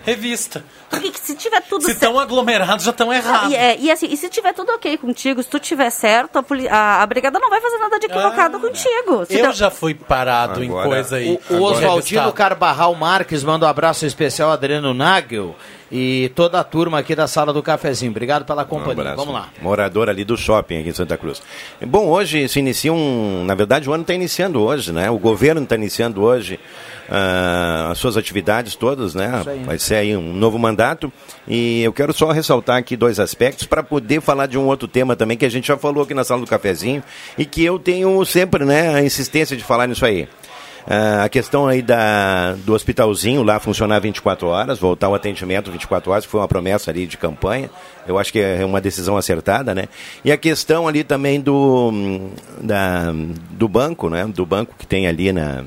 revista. 0.06 0.64
Porque 0.90 1.10
que 1.12 1.20
se 1.20 1.36
tiver 1.36 1.62
tudo 1.64 1.84
Se 1.84 1.92
estão 1.92 2.20
aglomerados, 2.20 2.86
já 2.86 2.92
estão 2.92 3.12
errados. 3.12 3.52
E, 3.52 3.56
é, 3.56 3.78
e 3.80 3.92
assim, 3.92 4.08
e 4.10 4.16
se 4.16 4.30
tiver 4.30 4.54
tudo 4.54 4.72
ok 4.74 4.98
contigo, 4.98 5.42
se 5.44 5.50
tu 5.50 5.60
tiver 5.60 5.90
certo, 5.90 6.38
a, 6.38 6.44
poli- 6.44 6.68
a, 6.70 7.02
a 7.02 7.06
brigada 7.06 7.40
não 7.40 7.50
vai 7.50 7.60
fazer 7.60 7.78
nada 7.80 8.00
de 8.00 8.06
equivocado 8.06 8.60
contigo. 8.60 9.26
Se 9.26 9.38
Eu 9.40 9.48
tu- 9.52 9.54
já 9.58 9.70
fui 9.72 9.94
parado 9.94 10.64
em 10.64 10.68
Agora, 10.70 10.88
coisa 10.90 11.16
aí. 11.18 11.40
O, 11.50 11.56
o 11.56 11.62
Oswaldino. 11.64 12.32
Carbarral 12.32 12.94
Marques 12.96 13.44
manda 13.44 13.66
um 13.66 13.70
abraço 13.70 14.06
especial 14.06 14.52
a 14.52 14.54
Adriano 14.54 14.94
Nagel 14.94 15.56
e 15.92 16.32
toda 16.36 16.60
a 16.60 16.64
turma 16.64 17.00
aqui 17.00 17.16
da 17.16 17.28
sala 17.28 17.52
do 17.52 17.62
cafezinho. 17.64 18.12
Obrigado 18.12 18.46
pela 18.46 18.64
Um 18.64 18.66
companhia. 18.66 19.02
abraço. 19.02 19.18
Vamos 19.18 19.34
lá. 19.34 19.50
Morador 19.62 20.10
ali 20.10 20.24
do 20.24 20.38
shopping 20.38 20.80
aqui 20.80 20.90
em 20.90 20.94
Santa 20.94 21.18
Cruz. 21.18 21.42
Bom, 21.82 22.08
hoje 22.08 22.48
se 22.48 22.60
inicia 22.60 22.94
um. 22.94 23.44
Na 23.46 23.56
verdade, 23.56 23.90
o 23.90 23.94
ano 23.94 24.02
está 24.02 24.14
iniciando 24.14 24.62
hoje, 24.62 24.92
né? 24.92 25.10
O 25.10 25.18
governo 25.18 25.62
está 25.64 25.76
iniciando 25.76 26.22
hoje 26.24 26.60
ah, 27.10 27.90
as 27.92 27.98
suas 27.98 28.18
atividades 28.18 28.76
todas, 28.76 29.14
né? 29.14 29.44
Vai 29.66 29.78
ser 29.78 29.96
aí 29.96 30.18
um 30.18 30.34
novo 30.34 30.58
mandato. 30.58 31.12
E 31.48 31.82
eu 31.84 31.94
quero 31.94 32.14
só 32.14 32.32
ressaltar 32.32 32.78
aqui 32.78 32.96
dois 32.96 33.20
aspectos 33.20 33.66
para 33.68 33.84
poder 33.84 34.22
falar 34.22 34.48
de 34.48 34.58
um 34.58 34.66
outro 34.66 34.88
tema 34.88 35.16
também 35.16 35.38
que 35.38 35.46
a 35.46 35.50
gente 35.50 35.68
já 35.68 35.78
falou 35.78 36.04
aqui 36.04 36.14
na 36.14 36.24
sala 36.24 36.42
do 36.42 36.48
cafezinho 36.48 37.04
e 37.38 37.46
que 37.46 37.64
eu 37.64 37.78
tenho 37.78 38.24
sempre, 38.26 38.66
né, 38.66 38.96
a 38.96 39.04
insistência 39.04 39.56
de 39.56 39.64
falar 39.64 39.88
nisso 39.88 40.06
aí. 40.06 40.28
Ah, 40.88 41.24
a 41.24 41.30
questão 41.30 41.68
aí 41.68 41.82
da, 41.82 42.54
do 42.54 42.74
hospitalzinho 42.74 43.42
lá 43.42 43.60
funcionar 43.60 44.00
24 44.00 44.48
horas, 44.48 44.78
voltar 44.78 45.08
ao 45.08 45.16
atendimento 45.16 45.72
24 45.72 46.12
horas, 46.12 46.26
que 46.26 46.32
foi 46.32 46.40
uma 46.40 46.48
promessa 46.48 46.92
ali 46.92 47.08
de 47.08 47.18
campanha. 47.18 47.70
Eu 48.08 48.20
acho 48.20 48.32
que 48.32 48.40
é 48.40 48.64
uma 48.64 48.80
decisão 48.80 49.18
acertada, 49.18 49.74
né? 49.74 49.88
E 50.24 50.32
a 50.32 50.38
questão 50.38 50.88
ali 50.88 51.04
também 51.04 51.42
do, 51.42 51.90
hum, 51.92 52.30
da, 52.62 53.12
do 53.50 53.68
banco, 53.68 54.10
né? 54.10 54.26
Do 54.28 54.46
banco 54.46 54.76
que 54.78 54.86
tem 54.86 55.08
ali 55.08 55.34
na, 55.34 55.64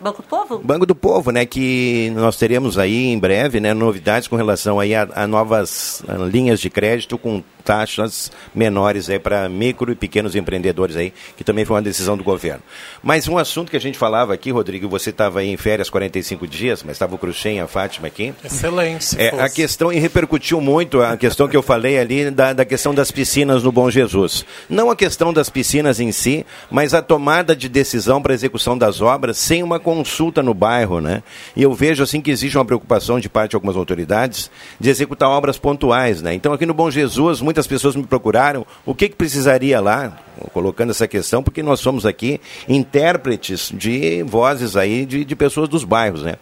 Banco 0.00 0.22
do 0.22 0.28
Povo? 0.28 0.58
Banco 0.58 0.86
do 0.86 0.94
Povo, 0.94 1.30
né, 1.30 1.46
que 1.46 2.12
nós 2.14 2.36
teremos 2.36 2.78
aí 2.78 3.06
em 3.06 3.18
breve, 3.18 3.60
né, 3.60 3.72
novidades 3.72 4.28
com 4.28 4.36
relação 4.36 4.78
aí 4.78 4.94
a, 4.94 5.08
a 5.14 5.26
novas 5.26 6.02
linhas 6.30 6.60
de 6.60 6.70
crédito 6.70 7.16
com 7.18 7.42
taxas 7.66 8.30
menores 8.54 9.10
aí 9.10 9.18
para 9.18 9.48
micro 9.48 9.90
e 9.90 9.96
pequenos 9.96 10.36
empreendedores 10.36 10.94
aí, 10.96 11.12
que 11.36 11.42
também 11.42 11.64
foi 11.64 11.74
uma 11.74 11.82
decisão 11.82 12.16
do 12.16 12.22
governo. 12.22 12.62
Mas 13.02 13.26
um 13.26 13.36
assunto 13.36 13.70
que 13.70 13.76
a 13.76 13.80
gente 13.80 13.98
falava 13.98 14.32
aqui, 14.32 14.52
Rodrigo, 14.52 14.88
você 14.88 15.10
estava 15.10 15.40
aí 15.40 15.48
em 15.48 15.56
férias 15.56 15.90
45 15.90 16.46
dias, 16.46 16.84
mas 16.84 16.92
estava 16.92 17.16
o 17.16 17.18
Cruxem 17.18 17.56
e 17.56 17.60
a 17.60 17.66
Fátima 17.66 18.06
aqui. 18.06 18.32
Excelente. 18.44 19.20
É, 19.20 19.40
a 19.40 19.48
questão, 19.48 19.92
e 19.92 19.98
repercutiu 19.98 20.60
muito 20.60 21.02
a 21.02 21.16
questão 21.16 21.48
que 21.48 21.56
eu 21.56 21.62
falei 21.62 21.98
ali 21.98 22.30
da, 22.30 22.52
da 22.52 22.64
questão 22.64 22.94
das 22.94 23.10
piscinas 23.10 23.64
no 23.64 23.72
Bom 23.72 23.90
Jesus. 23.90 24.44
Não 24.68 24.88
a 24.88 24.96
questão 24.96 25.32
das 25.32 25.50
piscinas 25.50 25.98
em 25.98 26.12
si, 26.12 26.46
mas 26.70 26.94
a 26.94 27.02
tomada 27.02 27.56
de 27.56 27.68
decisão 27.68 28.22
para 28.22 28.32
execução 28.32 28.78
das 28.78 29.00
obras 29.00 29.36
sem 29.38 29.62
uma 29.62 29.80
consulta 29.80 30.40
no 30.40 30.54
bairro, 30.54 31.00
né? 31.00 31.22
E 31.56 31.62
eu 31.62 31.72
vejo 31.74 32.04
assim 32.04 32.20
que 32.20 32.30
existe 32.30 32.56
uma 32.56 32.64
preocupação 32.64 33.18
de 33.18 33.28
parte 33.28 33.50
de 33.50 33.56
algumas 33.56 33.76
autoridades 33.76 34.50
de 34.78 34.88
executar 34.88 35.28
obras 35.28 35.58
pontuais, 35.58 36.22
né? 36.22 36.32
Então 36.32 36.52
aqui 36.52 36.64
no 36.64 36.74
Bom 36.74 36.90
Jesus, 36.90 37.40
muitas 37.40 37.55
pessoas 37.64 37.94
me 37.94 38.02
procuraram 38.02 38.66
o 38.84 38.92
que, 38.92 39.08
que 39.08 39.14
precisaria 39.14 39.78
lá, 39.78 40.18
colocando 40.52 40.90
essa 40.90 41.06
questão, 41.06 41.44
porque 41.44 41.62
nós 41.62 41.78
somos 41.78 42.04
aqui 42.04 42.40
intérpretes 42.68 43.70
de 43.72 44.24
vozes 44.24 44.76
aí 44.76 45.06
de, 45.06 45.24
de 45.24 45.36
pessoas 45.36 45.68
dos 45.68 45.84
bairros, 45.84 46.24
né? 46.24 46.34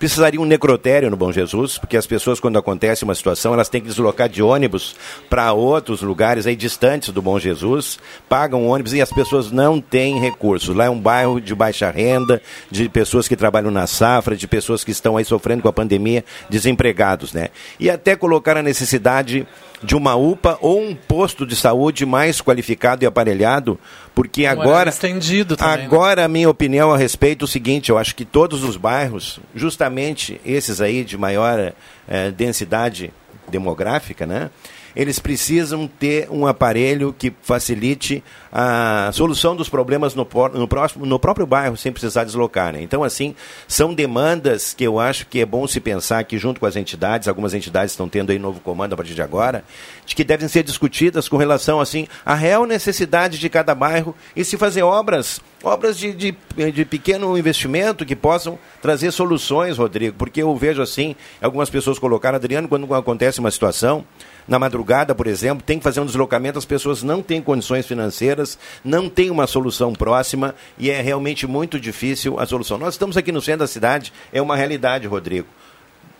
Precisaria 0.00 0.40
um 0.40 0.46
necrotério 0.46 1.10
no 1.10 1.16
Bom 1.16 1.30
Jesus, 1.30 1.76
porque 1.76 1.94
as 1.94 2.06
pessoas, 2.06 2.40
quando 2.40 2.58
acontece 2.58 3.04
uma 3.04 3.14
situação, 3.14 3.52
elas 3.52 3.68
têm 3.68 3.82
que 3.82 3.88
deslocar 3.88 4.30
de 4.30 4.42
ônibus 4.42 4.96
para 5.28 5.52
outros 5.52 6.00
lugares 6.00 6.46
aí 6.46 6.56
distantes 6.56 7.10
do 7.10 7.20
Bom 7.20 7.38
Jesus, 7.38 7.98
pagam 8.26 8.66
ônibus 8.66 8.94
e 8.94 9.02
as 9.02 9.12
pessoas 9.12 9.52
não 9.52 9.78
têm 9.78 10.18
recursos. 10.18 10.74
Lá 10.74 10.86
é 10.86 10.90
um 10.90 10.98
bairro 10.98 11.38
de 11.38 11.54
baixa 11.54 11.90
renda, 11.90 12.40
de 12.70 12.88
pessoas 12.88 13.28
que 13.28 13.36
trabalham 13.36 13.70
na 13.70 13.86
safra, 13.86 14.34
de 14.34 14.48
pessoas 14.48 14.82
que 14.82 14.90
estão 14.90 15.18
aí 15.18 15.24
sofrendo 15.26 15.60
com 15.60 15.68
a 15.68 15.72
pandemia, 15.72 16.24
desempregados, 16.48 17.34
né? 17.34 17.48
E 17.78 17.90
até 17.90 18.16
colocar 18.16 18.56
a 18.56 18.62
necessidade 18.62 19.46
de 19.82 19.96
uma 19.96 20.14
UPA 20.14 20.58
ou 20.60 20.80
um 20.82 20.94
posto 20.94 21.46
de 21.46 21.56
saúde 21.56 22.04
mais 22.04 22.40
qualificado 22.40 23.04
e 23.04 23.06
aparelhado, 23.06 23.78
porque 24.14 24.44
Um 24.44 24.50
agora 24.50 24.90
estendido 24.90 25.56
também, 25.56 25.78
né? 25.78 25.84
agora 25.84 26.24
a 26.24 26.28
minha 26.28 26.50
opinião 26.50 26.92
a 26.92 26.98
respeito 26.98 27.44
é 27.44 27.46
o 27.46 27.48
seguinte, 27.48 27.90
eu 27.90 27.98
acho 27.98 28.14
que 28.14 28.24
todos 28.24 28.62
os 28.62 28.76
bairros, 28.76 29.40
justamente 29.54 30.40
esses 30.44 30.80
aí 30.80 31.04
de 31.04 31.16
maior 31.16 31.72
eh, 32.08 32.30
densidade 32.30 33.12
demográfica, 33.48 34.26
né? 34.26 34.50
Eles 34.94 35.18
precisam 35.18 35.86
ter 35.86 36.28
um 36.30 36.46
aparelho 36.46 37.14
que 37.16 37.32
facilite 37.42 38.22
a 38.52 39.10
solução 39.12 39.54
dos 39.54 39.68
problemas 39.68 40.14
no, 40.14 40.26
no 40.54 40.68
próximo, 40.68 41.06
no 41.06 41.18
próprio 41.18 41.46
bairro, 41.46 41.76
sem 41.76 41.92
precisar 41.92 42.24
deslocar. 42.24 42.72
Né? 42.72 42.82
Então, 42.82 43.04
assim, 43.04 43.34
são 43.68 43.94
demandas 43.94 44.74
que 44.74 44.84
eu 44.84 44.98
acho 44.98 45.26
que 45.26 45.40
é 45.40 45.46
bom 45.46 45.66
se 45.66 45.80
pensar 45.80 46.24
que, 46.24 46.38
junto 46.38 46.58
com 46.58 46.66
as 46.66 46.76
entidades, 46.76 47.28
algumas 47.28 47.54
entidades 47.54 47.92
estão 47.92 48.08
tendo 48.08 48.32
aí 48.32 48.38
novo 48.38 48.60
comando 48.60 48.92
a 48.94 48.96
partir 48.96 49.14
de 49.14 49.22
agora, 49.22 49.64
de 50.04 50.14
que 50.14 50.24
devem 50.24 50.48
ser 50.48 50.62
discutidas 50.62 51.28
com 51.28 51.36
relação, 51.36 51.80
assim, 51.80 52.08
à 52.24 52.34
real 52.34 52.66
necessidade 52.66 53.38
de 53.38 53.48
cada 53.48 53.74
bairro 53.74 54.14
e 54.34 54.44
se 54.44 54.56
fazer 54.56 54.82
obras, 54.82 55.40
obras 55.62 55.96
de, 55.96 56.12
de, 56.12 56.34
de 56.72 56.84
pequeno 56.84 57.38
investimento 57.38 58.04
que 58.04 58.16
possam 58.16 58.58
trazer 58.82 59.12
soluções, 59.12 59.78
Rodrigo, 59.78 60.16
porque 60.18 60.42
eu 60.42 60.54
vejo, 60.56 60.82
assim, 60.82 61.14
algumas 61.40 61.70
pessoas 61.70 61.98
colocaram, 61.98 62.36
Adriano, 62.36 62.68
quando 62.68 62.92
acontece 62.94 63.38
uma 63.38 63.50
situação, 63.50 64.04
na 64.46 64.58
madrugada, 64.58 65.14
por 65.14 65.26
exemplo, 65.26 65.64
tem 65.64 65.78
que 65.78 65.84
fazer 65.84 66.00
um 66.00 66.06
deslocamento, 66.06 66.58
as 66.58 66.64
pessoas 66.64 67.02
não 67.02 67.22
têm 67.22 67.40
condições 67.40 67.86
financeiras, 67.86 68.58
não 68.84 69.08
têm 69.08 69.30
uma 69.30 69.46
solução 69.46 69.92
próxima 69.92 70.54
e 70.78 70.90
é 70.90 71.00
realmente 71.00 71.46
muito 71.46 71.78
difícil 71.78 72.38
a 72.38 72.46
solução. 72.46 72.78
Nós 72.78 72.94
estamos 72.94 73.16
aqui 73.16 73.32
no 73.32 73.40
centro 73.40 73.60
da 73.60 73.66
cidade, 73.66 74.12
é 74.32 74.40
uma 74.40 74.56
realidade, 74.56 75.06
Rodrigo. 75.06 75.46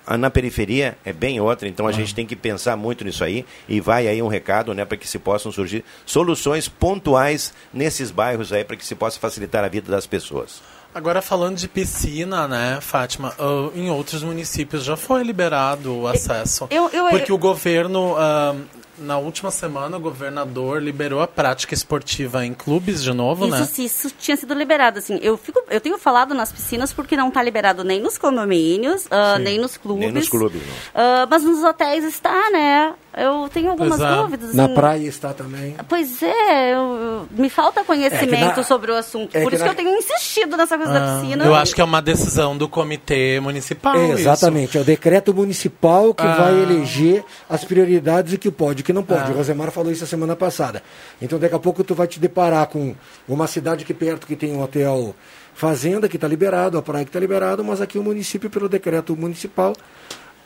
Ah, 0.06 0.16
Na 0.16 0.30
periferia 0.30 0.96
é 1.04 1.12
bem 1.12 1.40
outra, 1.40 1.68
então 1.68 1.86
a 1.86 1.92
gente 1.92 2.14
tem 2.14 2.26
que 2.26 2.34
pensar 2.34 2.76
muito 2.76 3.04
nisso 3.04 3.22
aí 3.22 3.44
e 3.68 3.80
vai 3.80 4.08
aí 4.08 4.20
um 4.22 4.28
recado, 4.28 4.74
né, 4.74 4.84
para 4.84 4.96
que 4.96 5.06
se 5.06 5.18
possam 5.18 5.52
surgir 5.52 5.84
soluções 6.04 6.68
pontuais 6.68 7.52
nesses 7.72 8.10
bairros 8.10 8.52
aí 8.52 8.64
para 8.64 8.76
que 8.76 8.84
se 8.84 8.94
possa 8.94 9.20
facilitar 9.20 9.62
a 9.62 9.68
vida 9.68 9.90
das 9.90 10.06
pessoas. 10.06 10.62
Agora 10.94 11.22
falando 11.22 11.56
de 11.56 11.68
piscina, 11.68 12.48
né, 12.48 12.78
Fátima, 12.80 13.32
ah, 13.38 13.70
em 13.74 13.90
outros 13.90 14.22
municípios 14.24 14.82
já 14.84 14.96
foi 14.96 15.22
liberado 15.22 15.94
o 16.00 16.08
acesso. 16.08 16.66
eu- 16.70 16.88
eu- 16.92 17.10
porque 17.10 17.32
o 17.32 17.38
governo, 17.38 18.16
ah, 18.18 18.54
na 19.00 19.18
última 19.18 19.50
semana, 19.50 19.96
o 19.96 20.00
governador 20.00 20.82
liberou 20.82 21.20
a 21.20 21.26
prática 21.26 21.74
esportiva 21.74 22.44
em 22.44 22.52
clubes 22.54 23.02
de 23.02 23.12
novo, 23.12 23.46
Isso, 23.46 23.56
né? 23.58 23.64
sim, 23.64 23.84
isso 23.84 24.10
tinha 24.18 24.36
sido 24.36 24.54
liberado, 24.54 24.98
assim. 24.98 25.18
Eu, 25.22 25.36
fico, 25.36 25.62
eu 25.70 25.80
tenho 25.80 25.98
falado 25.98 26.34
nas 26.34 26.52
piscinas 26.52 26.92
porque 26.92 27.16
não 27.16 27.28
está 27.28 27.42
liberado 27.42 27.82
nem 27.82 28.00
nos 28.00 28.18
condomínios, 28.18 29.02
Sim. 29.02 29.08
nem 29.42 29.58
nos 29.58 29.76
clubes. 29.76 30.04
Nem 30.04 30.12
nos 30.12 30.28
clubes, 30.28 30.60
não. 30.66 30.74
Ah, 30.94 31.26
mas 31.30 31.42
nos 31.42 31.62
hotéis 31.64 32.04
está, 32.04 32.50
né? 32.50 32.92
Eu 33.16 33.48
tenho 33.52 33.70
algumas 33.70 34.00
é. 34.00 34.16
dúvidas. 34.16 34.54
Na 34.54 34.66
assim. 34.66 34.74
praia 34.74 35.06
está 35.08 35.32
também. 35.34 35.74
Pois 35.88 36.22
é, 36.22 36.74
eu- 36.74 37.26
me 37.32 37.50
falta 37.50 37.82
conhecimento 37.82 38.34
É 38.52 38.56
na- 38.56 38.62
sobre 38.62 38.92
o 38.92 38.96
assunto. 38.96 39.36
é 39.36 39.42
Por 39.42 39.50
que 39.50 39.56
isso 39.56 39.64
na- 39.64 39.74
que 39.74 39.80
eu 39.80 39.84
tenho 39.84 39.98
insistido 39.98 40.56
nessa 40.56 40.76
coisa 40.76 40.92
da 40.92 41.16
Ah, 41.16 41.20
piscina. 41.20 41.44
eu 41.44 41.54
acho 41.54 41.74
que 41.74 41.80
é 41.80 41.84
uma 41.84 42.00
decisão 42.00 42.56
do 42.56 42.68
comitê 42.68 43.40
municipal. 43.40 43.96
Exatamente, 43.96 44.78
é 44.78 44.80
o 44.80 44.84
decreto 44.84 45.34
municipal 45.34 46.14
que 46.14 46.22
Ah. 46.22 46.34
vai 46.36 46.62
eleger 46.62 47.24
as 47.48 47.64
prioridades 47.64 48.32
e 48.32 48.36
o 48.36 48.38
que 48.38 48.50
pode 48.50 48.82
o 48.82 48.84
que 48.90 48.92
não 48.92 49.02
pode. 49.04 49.30
Ah. 49.30 49.34
O 49.34 49.36
Rosemar 49.36 49.70
falou 49.70 49.92
isso 49.92 50.02
a 50.04 50.06
semana 50.06 50.34
passada. 50.34 50.82
Então 51.22 51.38
daqui 51.38 51.54
a 51.54 51.58
pouco 51.58 51.84
tu 51.84 51.94
vai 51.94 52.06
te 52.08 52.18
deparar 52.18 52.66
com 52.66 52.94
uma 53.28 53.46
cidade 53.46 53.84
aqui 53.84 53.94
perto 53.94 54.26
que 54.26 54.34
tem 54.34 54.52
um 54.52 54.60
hotel 54.62 55.14
fazenda 55.54 56.08
que 56.08 56.16
está 56.16 56.26
liberado, 56.26 56.76
a 56.76 56.82
praia 56.82 57.04
que 57.04 57.08
está 57.10 57.20
liberado, 57.20 57.62
mas 57.64 57.80
aqui 57.80 57.98
o 57.98 58.02
município, 58.02 58.50
pelo 58.50 58.68
decreto 58.68 59.16
municipal. 59.16 59.74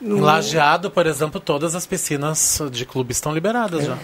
Em 0.01 0.19
Lajeado, 0.19 0.91
por 0.91 1.07
exemplo, 1.07 1.39
todas 1.39 1.73
as 1.73 1.85
piscinas 1.87 2.61
de 2.71 2.85
clube 2.85 3.11
estão 3.13 3.33
liberadas 3.33 3.81
É. 3.83 3.85
já. 3.85 3.97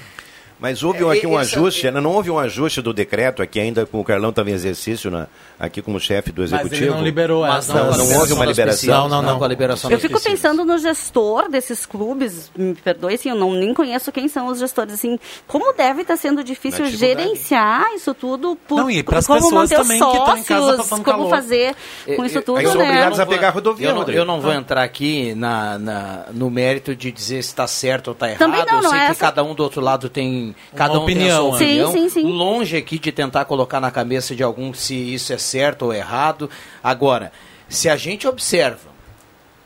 Mas 0.61 0.83
houve 0.83 1.03
aqui 1.09 1.25
um 1.25 1.35
ajuste, 1.37 1.89
né? 1.89 1.99
não 1.99 2.11
houve 2.11 2.29
um 2.29 2.37
ajuste 2.37 2.81
do 2.83 2.93
decreto 2.93 3.41
aqui 3.41 3.59
ainda 3.59 3.83
com 3.85 3.99
o 3.99 4.03
Carlão 4.03 4.29
estava 4.29 4.49
em 4.51 4.53
exercício 4.53 5.09
na, 5.09 5.27
aqui 5.59 5.81
como 5.81 5.99
chefe 5.99 6.31
do 6.31 6.41
Mas 6.43 6.53
executivo. 6.53 6.83
ele 6.83 6.91
não 6.91 7.03
liberou 7.03 7.41
Mas 7.41 7.67
essa. 7.67 7.83
não, 7.83 7.97
não 7.97 8.17
houve 8.19 8.33
uma 8.33 8.45
liberação. 8.45 9.09
Não, 9.09 9.09
não, 9.09 9.21
não. 9.23 9.39
com 9.39 9.43
a 9.43 9.47
liberação 9.47 9.89
Eu 9.89 9.99
fico 9.99 10.21
pensando 10.21 10.63
no 10.63 10.77
gestor 10.77 11.49
desses 11.49 11.85
clubes, 11.87 12.51
me 12.55 12.75
perdoe, 12.75 13.15
assim, 13.15 13.29
eu 13.29 13.35
não, 13.35 13.51
nem 13.53 13.73
conheço 13.73 14.11
quem 14.11 14.27
são 14.27 14.47
os 14.47 14.59
gestores, 14.59 14.93
assim, 14.93 15.17
como 15.47 15.73
deve 15.73 16.03
estar 16.03 16.15
sendo 16.15 16.43
difícil 16.43 16.85
gerenciar 17.25 17.93
isso 17.95 18.13
tudo, 18.13 18.55
por, 18.67 18.77
Não, 18.77 18.91
e 18.91 19.01
como 19.03 19.17
pessoas 19.17 19.51
manter 19.51 19.75
também 19.77 19.99
que 19.99 20.05
estão 20.05 20.37
em 20.37 20.43
casa 20.43 20.65
sócios, 20.77 20.89
como 20.89 21.03
calor. 21.03 21.29
fazer 21.29 21.75
com 22.15 22.23
isso 22.25 22.41
tudo, 22.41 22.57
aí 22.57 22.65
são 22.67 22.75
né? 22.75 22.83
obrigados 22.83 23.19
a 23.19 23.23
Eu 23.23 23.25
não 23.25 23.33
pegar 23.33 23.47
a 23.47 23.51
vou- 23.51 23.55
rodovia, 23.61 23.87
Eu 23.87 23.95
não, 23.95 24.07
eu 24.09 24.25
não 24.25 24.41
vou 24.41 24.53
entrar 24.53 24.83
aqui 24.83 25.33
na, 25.35 25.77
na- 25.79 26.25
no 26.31 26.49
mérito 26.49 26.95
de 26.95 27.11
dizer 27.11 27.41
se 27.41 27.49
está 27.49 27.65
certo 27.67 28.09
ou 28.09 28.13
está 28.13 28.27
errado. 28.27 28.39
Também 28.39 28.65
não, 28.65 28.77
eu 28.77 28.81
não 28.83 28.89
sei 28.91 28.99
é 28.99 29.05
que 29.05 29.11
essa- 29.11 29.19
cada 29.19 29.43
um 29.43 29.53
do 29.55 29.63
outro 29.63 29.81
lado 29.81 30.09
tem. 30.09 30.50
Cada 30.75 30.99
um 30.99 31.03
opinião, 31.03 31.27
tem 31.27 31.37
a 31.37 31.51
sua 31.51 31.51
né? 31.51 31.57
Sim, 31.57 31.83
opinião. 31.83 31.91
sim, 31.91 32.09
sim. 32.09 32.31
Longe 32.31 32.77
aqui 32.77 32.99
de 32.99 33.11
tentar 33.11 33.45
colocar 33.45 33.79
na 33.79 33.91
cabeça 33.91 34.35
de 34.35 34.43
algum 34.43 34.73
se 34.73 34.95
isso 34.95 35.31
é 35.33 35.37
certo 35.37 35.83
ou 35.83 35.93
errado. 35.93 36.49
Agora, 36.83 37.31
se 37.69 37.89
a 37.89 37.95
gente 37.95 38.27
observa 38.27 38.91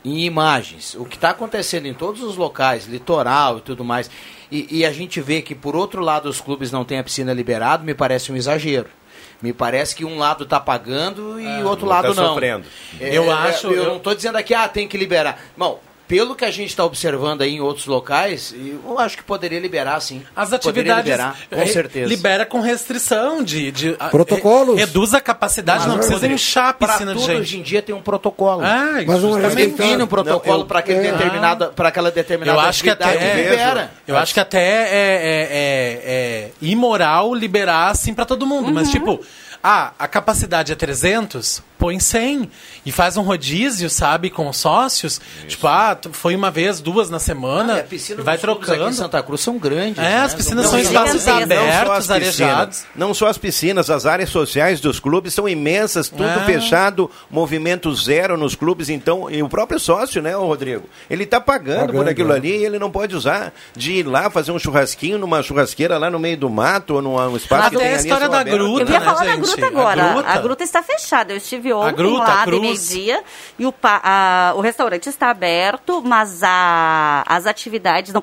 em 0.04 0.20
imagens 0.24 0.94
o 0.94 1.04
que 1.04 1.16
está 1.16 1.30
acontecendo 1.30 1.86
em 1.86 1.94
todos 1.94 2.22
os 2.22 2.36
locais, 2.36 2.86
litoral 2.86 3.58
e 3.58 3.60
tudo 3.60 3.84
mais, 3.84 4.10
e, 4.52 4.78
e 4.78 4.84
a 4.86 4.92
gente 4.92 5.20
vê 5.20 5.42
que 5.42 5.54
por 5.54 5.74
outro 5.74 6.00
lado 6.00 6.28
os 6.28 6.40
clubes 6.40 6.70
não 6.70 6.84
têm 6.84 6.98
a 6.98 7.04
piscina 7.04 7.32
liberada, 7.32 7.82
me 7.82 7.94
parece 7.94 8.30
um 8.30 8.36
exagero. 8.36 8.88
Me 9.42 9.52
parece 9.52 9.94
que 9.94 10.04
um 10.04 10.16
lado 10.18 10.44
está 10.44 10.58
pagando 10.58 11.38
e 11.40 11.44
o 11.46 11.48
outro 11.50 11.68
outro 11.68 11.86
lado 11.86 12.14
tá 12.14 12.22
não. 12.22 12.28
sofrendo. 12.28 12.66
É, 12.98 13.14
Eu 13.16 13.24
é, 13.24 13.30
acho- 13.32 13.66
Eu, 13.66 13.74
eu- 13.74 13.84
não 13.90 13.96
estou 13.96 14.14
dizendo 14.14 14.36
aqui, 14.38 14.54
ah, 14.54 14.66
tem 14.66 14.88
que 14.88 14.96
liberar. 14.96 15.38
Bom, 15.56 15.78
pelo 16.08 16.34
que 16.34 16.44
a 16.44 16.50
gente 16.50 16.68
está 16.70 16.84
observando 16.84 17.42
aí 17.42 17.54
em 17.56 17.60
outros 17.60 17.86
locais, 17.86 18.54
eu 18.84 18.98
acho 18.98 19.16
que 19.16 19.22
poderia 19.22 19.58
liberar, 19.58 19.98
sim. 20.00 20.22
As 20.34 20.50
Poderia 20.50 20.56
atividades 20.94 21.04
liberar, 21.10 21.36
com 21.50 21.66
certeza. 21.66 22.08
libera 22.08 22.46
com 22.46 22.60
restrição 22.60 23.42
de, 23.42 23.70
de 23.72 23.92
Protocolos. 24.10 24.78
reduz 24.78 25.14
a 25.14 25.20
capacidade, 25.20 25.80
Mas, 25.80 25.88
não 25.88 25.94
precisa 25.96 26.14
Rodrigo, 26.16 26.34
encher 26.34 26.58
a 26.62 26.72
pra 26.72 26.88
piscina 26.88 27.12
de 27.12 27.18
tudo 27.20 27.26
gente. 27.26 27.40
hoje 27.40 27.58
em 27.58 27.62
dia 27.62 27.82
tem 27.82 27.94
um 27.94 28.00
protocolo. 28.02 28.62
Ah, 28.64 29.02
Mas 29.06 29.24
um 29.24 29.32
respeito- 29.34 29.76
Define 29.76 30.02
um 30.02 30.06
protocolo 30.06 30.64
para 30.66 30.78
aquele 30.78 31.06
é. 31.06 31.12
determinado, 31.12 31.72
para 31.74 31.88
aquela 31.88 32.10
determinada 32.10 32.58
Eu 32.58 32.60
acho 32.68 32.82
que 32.82 32.90
até 32.90 33.12
libera. 33.36 33.90
Eu 34.06 34.16
acho 34.16 34.32
que 34.34 34.40
até 34.40 34.58
é, 34.60 34.88
é- 34.92 35.48
é- 35.50 36.00
é 36.04 36.50
imoral 36.62 37.34
liberar 37.34 37.90
assim 37.90 38.14
pra 38.14 38.24
todo 38.24 38.46
mundo. 38.46 38.72
Mas, 38.72 38.90
tipo, 38.90 39.20
ah, 39.68 39.92
a 39.98 40.06
capacidade 40.06 40.70
é 40.70 40.74
300, 40.76 41.62
põe 41.78 41.98
100. 41.98 42.48
E 42.84 42.92
faz 42.92 43.16
um 43.16 43.22
rodízio, 43.22 43.90
sabe, 43.90 44.30
com 44.30 44.48
os 44.48 44.56
sócios. 44.58 45.20
Tipo, 45.48 45.66
ah, 45.66 45.98
foi 46.12 46.36
uma 46.36 46.50
vez, 46.52 46.80
duas 46.80 47.10
na 47.10 47.18
semana. 47.18 47.74
Ah, 47.74 47.76
e 47.78 47.80
a 47.80 47.84
piscina 47.84 48.20
e 48.20 48.24
vai 48.24 48.38
trocando. 48.38 48.84
aqui 48.84 48.92
em 48.92 48.96
Santa 48.96 49.20
Cruz 49.24 49.40
são 49.40 49.58
grandes. 49.58 49.98
É, 49.98 50.02
né? 50.02 50.18
as 50.20 50.34
piscinas 50.34 50.66
São 50.68 50.78
espaços 50.78 51.26
abertos, 51.26 51.56
Não 51.66 51.86
só 51.86 51.92
as 51.94 52.10
arejados. 52.10 52.76
piscinas, 52.76 52.86
não 52.94 53.14
só 53.14 53.26
as 53.26 53.38
piscinas, 53.38 53.90
as 53.90 54.06
áreas 54.06 54.30
sociais 54.30 54.80
dos 54.80 55.00
clubes 55.00 55.34
são 55.34 55.48
imensas, 55.48 56.08
tudo 56.08 56.22
É. 56.24 56.44
fechado, 56.44 57.10
movimento 57.28 57.92
zero 57.94 58.36
nos 58.36 58.54
clubes, 58.54 58.88
então, 58.88 59.28
e 59.28 59.42
o 59.42 59.48
próprio 59.48 59.80
sócio, 59.80 60.22
né, 60.22 60.36
o 60.36 60.46
Rodrigo? 60.46 60.88
Ele 61.10 61.24
está 61.24 61.40
pagando, 61.40 61.86
por 61.86 61.86
Pagando, 61.86 62.08
aquilo 62.10 62.32
é. 62.32 62.36
ali 62.36 62.56
e 62.56 62.64
ele 62.64 62.78
não 62.78 62.90
pode 62.90 63.16
usar 63.16 63.52
de 63.74 63.92
ir 63.94 64.06
lá 64.06 64.30
fazer 64.30 64.52
um 64.52 64.58
churrasquinho 64.58 65.18
numa 65.18 65.42
churrasqueira 65.42 65.98
lá 65.98 66.08
no 66.08 66.18
meio 66.20 66.36
do 66.36 66.48
mato 66.48 66.94
ou 66.94 67.02
num 67.02 67.36
espaço 67.36 67.70
que 67.70 67.76
Até 67.76 67.84
tem 67.84 67.86
a 67.94 67.98
ali 67.98 68.02
história 68.08 68.28
da 68.28 68.40
aberto. 68.40 68.58
gruta, 68.58 68.84
né, 68.84 69.34
gente? 69.34 69.55
Gruta 69.60 69.66
A 69.78 69.80
agora. 69.80 70.12
gruta. 70.12 70.28
A 70.30 70.38
gruta 70.38 70.64
está 70.64 70.82
fechada. 70.82 71.32
Eu 71.32 71.36
estive 71.38 71.72
ontem 71.72 71.94
gruta, 71.96 72.18
lá 72.24 72.42
a 72.42 72.44
de 72.44 72.50
meio-dia 72.60 73.22
e 73.58 73.66
o, 73.66 73.74
a- 73.82 74.52
o 74.56 74.60
restaurante 74.60 75.08
está 75.08 75.30
aberto, 75.30 76.02
mas 76.04 76.42
a- 76.42 77.24
as 77.26 77.46
atividades 77.46 78.12
não, 78.12 78.22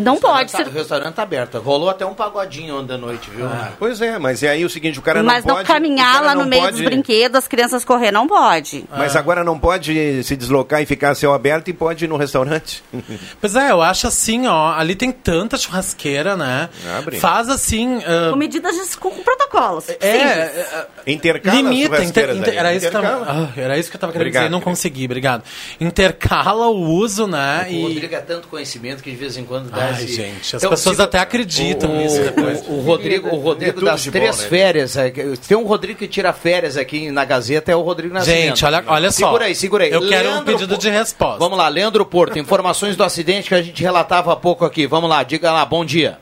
não 0.00 0.16
pode 0.18 0.52
Tá- 0.52 0.58
ser. 0.58 0.66
O 0.66 0.70
restaurante 0.70 1.14
tá 1.14 1.22
aberto. 1.22 1.58
Rolou 1.58 1.88
até 1.90 2.04
um 2.06 2.14
pagodinho 2.14 2.78
ontem 2.80 2.94
à 2.94 2.98
noite, 2.98 3.30
viu? 3.30 3.46
Pois 3.78 4.00
é, 4.00 4.18
mas 4.18 4.42
é 4.42 4.48
aí 4.50 4.64
o 4.64 4.70
seguinte, 4.70 4.98
o 4.98 5.02
cara 5.02 5.22
Mas 5.22 5.44
não 5.44 5.50
não 5.50 5.56
pode... 5.56 5.70
o 5.70 5.72
caminhar 5.74 6.12
cara 6.14 6.26
lá 6.26 6.34
no 6.34 6.40
não 6.42 6.48
meio 6.48 6.62
pode- 6.62 6.76
dos 6.76 6.84
brinquedos, 6.84 7.36
as 7.38 7.46
crianças 7.48 7.84
correr, 7.84 8.10
não 8.10 8.26
pode. 8.26 8.84
Mas 8.96 9.14
agora 9.16 9.44
não 9.44 9.58
pode 9.58 10.22
se 10.24 10.36
deslocar 10.36 10.80
e 10.82 10.86
ficar 10.86 11.10
a 11.10 11.14
céu 11.14 11.32
aberto 11.34 11.68
e 11.68 11.72
pode 11.72 12.04
ir 12.04 12.08
no 12.08 12.16
restaurante. 12.16 12.82
Pois 13.40 13.54
é, 13.56 13.70
eu 13.70 13.80
acho 13.82 14.06
assim, 14.06 14.46
ó, 14.46 14.72
ali 14.72 14.94
tem 14.94 15.10
tanta 15.12 15.56
churrasqueira, 15.56 16.36
né? 16.36 16.68
Abre. 16.98 17.18
Faz 17.18 17.48
assim. 17.48 17.98
ah, 18.04 18.30
Com 18.30 18.36
medidas 18.36 18.74
de, 18.74 18.96
com, 18.96 19.10
com 19.10 19.22
protocolos. 19.22 19.88
é, 19.88 19.94
Simples. 19.94 20.02
é, 20.06 20.86
Intercala 21.06 21.56
as 21.56 21.62
limita, 21.64 22.02
inter, 22.04 22.36
inter- 22.36 22.54
era, 22.56 22.74
isso 22.74 22.88
que 22.90 22.96
eu 22.96 23.02
tava, 23.02 23.24
ah, 23.30 23.48
era 23.56 23.78
isso 23.78 23.90
que 23.90 23.96
eu 23.96 24.00
tava 24.00 24.12
querendo 24.12 24.26
Obrigado, 24.26 24.42
dizer, 24.44 24.52
não 24.52 24.58
querido. 24.60 24.70
consegui, 24.70 25.04
obrigado. 25.06 25.42
Intercala 25.80 26.66
o 26.68 26.78
uso, 26.92 27.26
né? 27.26 27.66
O 27.68 27.72
E, 27.72 27.82
Rodrigo 27.82 28.14
é 28.14 28.20
tanto 28.20 28.48
conhecimento 28.48 29.02
que 29.02 29.10
de 29.10 29.16
vez 29.16 29.36
em 29.36 29.44
quando 29.44 29.70
dá 29.70 29.89
Ai, 29.96 30.06
gente, 30.06 30.56
as 30.56 30.62
Então, 30.62 30.70
pessoas 30.70 30.96
se- 30.96 31.02
até 31.02 31.18
acreditam 31.18 31.90
o, 31.90 31.96
nisso 31.96 32.20
depois. 32.22 32.62
O, 32.66 32.72
o 32.72 32.80
Rodrigo, 32.82 33.28
o 33.28 33.38
Rodrigo 33.38 33.74
tudo 33.74 33.86
das 33.86 34.04
três 34.04 34.36
bom, 34.36 34.42
né? 34.42 34.48
férias. 34.48 34.96
é, 34.96 35.10
que- 35.10 35.36
Tem 35.46 35.56
um 35.56 35.64
Rodrigo 35.64 35.98
que 35.98 36.08
tira 36.08 36.32
férias 36.32 36.76
aqui 36.76 37.10
na 37.10 37.24
Gazeta, 37.24 37.70
é 37.72 37.76
o 37.76 37.80
Rodrigo 37.82 38.14
Nascimento. 38.14 38.40
Gente, 38.48 38.64
olha, 38.64 38.84
olha 38.86 39.10
só. 39.10 39.26
Segura 39.26 39.44
aí, 39.46 39.54
segura 39.54 39.84
aí. 39.84 39.90
Eu 39.90 40.06
quero 40.08 40.28
um 40.28 40.32
Leandro 40.32 40.52
pedido 40.52 40.76
de 40.78 40.90
resposta. 40.90 41.38
Vamos 41.38 41.56
lá, 41.58 41.68
Leandro 41.68 42.04
Porto, 42.06 42.38
informações 42.38 42.96
do 42.96 43.02
acidente 43.04 43.48
que 43.48 43.54
a 43.54 43.62
gente 43.62 43.82
relatava 43.82 44.32
há 44.32 44.36
pouco 44.36 44.64
aqui. 44.64 44.86
Vamos 44.86 45.08
lá, 45.10 45.22
diga 45.22 45.50
lá, 45.52 45.64
bom 45.64 45.84
dia. 45.84 46.18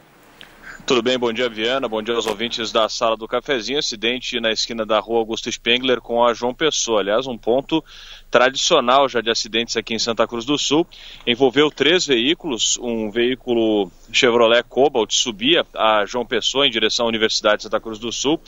Tudo 0.86 1.02
bem, 1.02 1.18
bom 1.18 1.30
dia 1.30 1.50
Viana, 1.50 1.86
bom 1.86 2.02
dia 2.02 2.14
aos 2.14 2.26
ouvintes 2.26 2.72
da 2.72 2.88
sala 2.88 3.14
do 3.14 3.28
cafezinho. 3.28 3.78
Acidente 3.78 4.40
na 4.40 4.50
esquina 4.50 4.86
da 4.86 4.98
rua 4.98 5.18
Augusto 5.18 5.52
Spengler 5.52 6.00
com 6.00 6.24
a 6.24 6.32
João 6.32 6.54
Pessoa. 6.54 7.00
Aliás, 7.00 7.26
um 7.26 7.36
ponto 7.36 7.84
tradicional 8.30 9.08
já 9.08 9.20
de 9.20 9.30
acidentes 9.30 9.76
aqui 9.76 9.94
em 9.94 9.98
Santa 9.98 10.26
Cruz 10.26 10.44
do 10.44 10.58
Sul. 10.58 10.86
Envolveu 11.26 11.70
três 11.70 12.06
veículos, 12.06 12.78
um 12.78 13.10
veículo 13.10 13.90
Chevrolet 14.12 14.62
Cobalt 14.62 15.12
subia 15.12 15.66
a 15.74 16.04
João 16.06 16.24
Pessoa 16.24 16.66
em 16.66 16.70
direção 16.70 17.06
à 17.06 17.08
Universidade 17.08 17.58
de 17.58 17.62
Santa 17.64 17.80
Cruz 17.80 17.98
do 17.98 18.10
Sul 18.10 18.40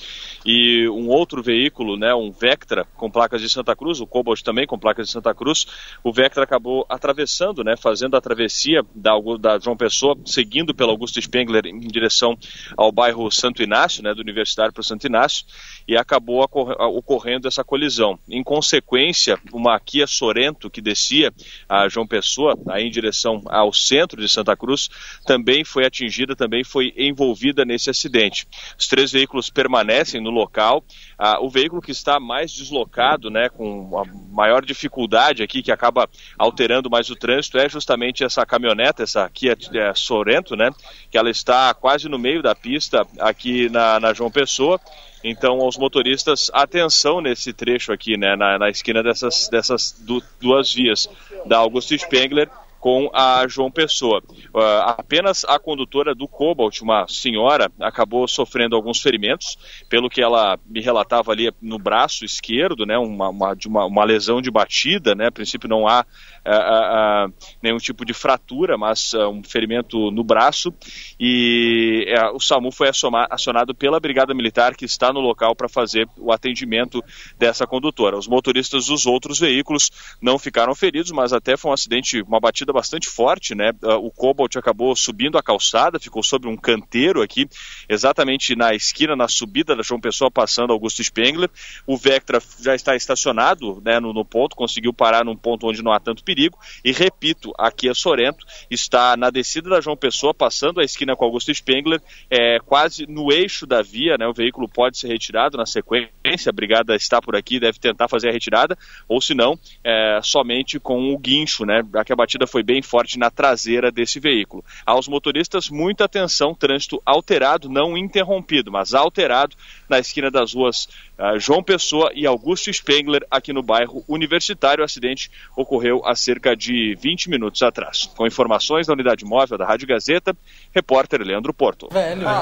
e 0.44 0.88
um 0.88 1.08
outro 1.08 1.42
veículo, 1.42 1.96
né, 1.96 2.14
um 2.14 2.30
Vectra 2.30 2.86
com 2.96 3.10
placas 3.10 3.40
de 3.40 3.50
Santa 3.50 3.76
Cruz, 3.76 4.00
o 4.00 4.06
Cobalt 4.06 4.40
também 4.42 4.66
com 4.66 4.78
placas 4.78 5.06
de 5.06 5.12
Santa 5.12 5.34
Cruz. 5.34 5.66
O 6.02 6.12
Vectra 6.12 6.44
acabou 6.44 6.86
atravessando, 6.88 7.62
né, 7.62 7.76
fazendo 7.76 8.16
a 8.16 8.20
travessia 8.20 8.82
da, 8.94 9.12
da 9.38 9.58
João 9.58 9.76
Pessoa, 9.76 10.16
seguindo 10.24 10.74
pela 10.74 10.92
Augusto 10.92 11.20
Spengler 11.20 11.66
em 11.66 11.88
direção 11.88 12.38
ao 12.76 12.90
bairro 12.90 13.30
Santo 13.30 13.62
Inácio, 13.62 14.02
né, 14.02 14.14
do 14.14 14.20
Universitário 14.20 14.72
para 14.72 14.80
o 14.80 14.84
Santo 14.84 15.06
Inácio, 15.06 15.44
e 15.86 15.96
acabou 15.96 16.42
ocorrendo 16.42 17.48
essa 17.48 17.64
colisão. 17.64 18.18
Em 18.28 18.42
consequência, 18.42 19.38
uma 19.52 19.78
Kia 19.78 20.06
Sorento 20.06 20.70
que 20.70 20.80
descia 20.80 21.32
a 21.68 21.88
João 21.88 22.06
Pessoa, 22.06 22.58
aí 22.68 22.84
em 22.84 22.90
direção 22.90 23.42
ao 23.46 23.72
centro 23.72 24.20
de 24.20 24.28
Santa 24.28 24.56
Cruz, 24.56 24.88
também 25.26 25.49
foi 25.64 25.84
atingida, 25.84 26.36
também 26.36 26.62
foi 26.64 26.92
envolvida 26.96 27.64
nesse 27.64 27.90
acidente. 27.90 28.46
Os 28.78 28.86
três 28.86 29.10
veículos 29.10 29.50
permanecem 29.50 30.20
no 30.20 30.30
local. 30.30 30.84
Ah, 31.18 31.38
o 31.40 31.48
veículo 31.48 31.82
que 31.82 31.90
está 31.90 32.18
mais 32.20 32.52
deslocado, 32.52 33.30
né, 33.30 33.48
com 33.48 33.98
a 33.98 34.04
maior 34.34 34.64
dificuldade 34.64 35.42
aqui, 35.42 35.62
que 35.62 35.72
acaba 35.72 36.08
alterando 36.38 36.88
mais 36.88 37.10
o 37.10 37.16
trânsito, 37.16 37.58
é 37.58 37.68
justamente 37.68 38.24
essa 38.24 38.46
caminhoneta, 38.46 39.02
essa 39.02 39.28
Kia 39.28 39.56
eh, 39.74 39.92
Sorento, 39.94 40.56
né, 40.56 40.70
que 41.10 41.18
ela 41.18 41.30
está 41.30 41.74
quase 41.74 42.08
no 42.08 42.18
meio 42.18 42.42
da 42.42 42.54
pista 42.54 43.06
aqui 43.18 43.68
na, 43.68 44.00
na 44.00 44.12
João 44.14 44.30
Pessoa. 44.30 44.80
Então, 45.22 45.60
aos 45.60 45.76
motoristas, 45.76 46.50
atenção 46.52 47.20
nesse 47.20 47.52
trecho 47.52 47.92
aqui, 47.92 48.16
né, 48.16 48.36
na, 48.36 48.58
na 48.58 48.70
esquina 48.70 49.02
dessas, 49.02 49.48
dessas 49.48 49.92
du- 50.00 50.22
duas 50.40 50.72
vias, 50.72 51.08
da 51.44 51.58
Augusto 51.58 51.96
Spengler 51.98 52.48
com 52.80 53.10
a 53.12 53.46
João 53.46 53.70
Pessoa. 53.70 54.22
Ah, 54.56 54.96
apenas 54.98 55.44
a 55.44 55.58
condutora 55.58 56.14
do 56.14 56.26
Cobalt, 56.26 56.80
uma 56.80 57.06
senhora, 57.06 57.70
acabou 57.78 58.26
sofrendo 58.26 58.74
alguns 58.74 59.00
ferimentos, 59.00 59.58
pelo 59.88 60.08
que 60.08 60.22
ela 60.22 60.58
me 60.66 60.80
relatava 60.80 61.30
ali 61.30 61.52
no 61.60 61.78
braço 61.78 62.24
esquerdo, 62.24 62.86
né, 62.86 62.98
uma, 62.98 63.28
uma, 63.28 63.54
de 63.54 63.68
uma, 63.68 63.84
uma 63.84 64.04
lesão 64.04 64.40
de 64.40 64.50
batida, 64.50 65.14
né, 65.14 65.26
a 65.26 65.32
princípio 65.32 65.68
não 65.68 65.86
há 65.86 66.06
ah, 66.44 66.54
ah, 66.54 67.26
nenhum 67.62 67.76
tipo 67.76 68.04
de 68.04 68.14
fratura, 68.14 68.78
mas 68.78 69.12
um 69.14 69.42
ferimento 69.44 70.10
no 70.10 70.24
braço, 70.24 70.72
e 71.18 72.04
eh, 72.08 72.30
o 72.30 72.40
SAMU 72.40 72.72
foi 72.72 72.88
aciona- 72.88 73.26
acionado 73.30 73.74
pela 73.74 74.00
Brigada 74.00 74.32
Militar 74.32 74.74
que 74.74 74.86
está 74.86 75.12
no 75.12 75.20
local 75.20 75.54
para 75.54 75.68
fazer 75.68 76.08
o 76.16 76.32
atendimento 76.32 77.04
dessa 77.38 77.66
condutora. 77.66 78.16
Os 78.16 78.26
motoristas 78.26 78.86
dos 78.86 79.04
outros 79.04 79.38
veículos 79.38 79.90
não 80.20 80.38
ficaram 80.38 80.74
feridos, 80.74 81.10
mas 81.10 81.32
até 81.32 81.56
foi 81.56 81.70
um 81.70 81.74
acidente, 81.74 82.22
uma 82.22 82.40
batida 82.40 82.69
bastante 82.72 83.08
forte, 83.08 83.54
né? 83.54 83.72
Ah, 83.82 83.96
O 83.96 84.10
Cobalt 84.10 84.56
acabou 84.56 84.94
subindo 84.96 85.38
a 85.38 85.42
calçada, 85.42 85.98
ficou 85.98 86.22
sobre 86.22 86.48
um 86.48 86.56
canteiro 86.56 87.22
aqui, 87.22 87.48
exatamente 87.88 88.54
na 88.56 88.74
esquina, 88.74 89.14
na 89.16 89.28
subida 89.28 89.74
da 89.74 89.82
João 89.82 90.00
Pessoa, 90.00 90.30
passando 90.30 90.72
Augusto 90.72 91.02
Spengler. 91.02 91.50
O 91.86 91.96
Vectra 91.96 92.40
já 92.60 92.74
está 92.74 92.94
estacionado 92.96 93.80
né, 93.84 94.00
no, 94.00 94.12
no 94.12 94.24
ponto, 94.24 94.56
conseguiu 94.56 94.92
parar 94.92 95.24
num 95.24 95.36
ponto 95.36 95.66
onde 95.66 95.82
não 95.82 95.92
há 95.92 96.00
tanto 96.00 96.24
perigo. 96.24 96.58
E 96.84 96.92
repito, 96.92 97.52
aqui 97.58 97.88
a 97.88 97.94
Sorento 97.94 98.44
está 98.70 99.16
na 99.16 99.30
descida 99.30 99.70
da 99.70 99.80
João 99.80 99.96
Pessoa, 99.96 100.34
passando 100.34 100.80
a 100.80 100.84
esquina 100.84 101.16
com 101.16 101.24
Augusto 101.24 101.54
Spengler, 101.54 102.00
é, 102.30 102.58
quase 102.60 103.06
no 103.06 103.32
eixo 103.32 103.66
da 103.66 103.82
via, 103.82 104.16
né? 104.16 104.26
O 104.26 104.32
veículo 104.32 104.68
pode 104.68 104.98
ser 104.98 105.08
retirado 105.08 105.56
na 105.56 105.66
sequência, 105.66 106.48
a 106.48 106.52
brigada 106.52 106.94
está 106.94 107.20
por 107.20 107.36
aqui, 107.36 107.60
deve 107.60 107.78
tentar 107.78 108.08
fazer 108.08 108.28
a 108.28 108.32
retirada, 108.32 108.76
ou 109.08 109.20
se 109.20 109.34
não, 109.34 109.58
é, 109.84 110.20
somente 110.22 110.78
com 110.78 111.12
o 111.12 111.18
guincho, 111.18 111.64
né? 111.64 111.82
Já 111.92 112.04
que 112.04 112.12
a 112.12 112.16
batida 112.16 112.46
foi 112.46 112.59
bem 112.62 112.82
forte 112.82 113.18
na 113.18 113.30
traseira 113.30 113.90
desse 113.90 114.20
veículo. 114.20 114.64
Aos 114.84 115.08
motoristas, 115.08 115.68
muita 115.68 116.04
atenção, 116.04 116.54
trânsito 116.54 117.00
alterado, 117.04 117.68
não 117.68 117.96
interrompido, 117.96 118.70
mas 118.70 118.94
alterado 118.94 119.56
na 119.88 119.98
esquina 119.98 120.30
das 120.30 120.54
ruas 120.54 120.88
ah, 121.20 121.36
João 121.36 121.62
Pessoa 121.62 122.10
e 122.14 122.26
Augusto 122.26 122.72
Spengler, 122.72 123.26
aqui 123.30 123.52
no 123.52 123.62
bairro 123.62 124.02
Universitário. 124.08 124.80
O 124.80 124.84
acidente 124.84 125.30
ocorreu 125.54 126.00
há 126.06 126.14
cerca 126.14 126.56
de 126.56 126.96
20 126.98 127.28
minutos 127.28 127.60
atrás. 127.60 128.10
Com 128.16 128.26
informações 128.26 128.86
da 128.86 128.94
unidade 128.94 129.22
móvel 129.22 129.58
da 129.58 129.66
Rádio 129.66 129.86
Gazeta, 129.86 130.34
repórter 130.74 131.20
Leandro 131.20 131.52
Porto. 131.52 131.90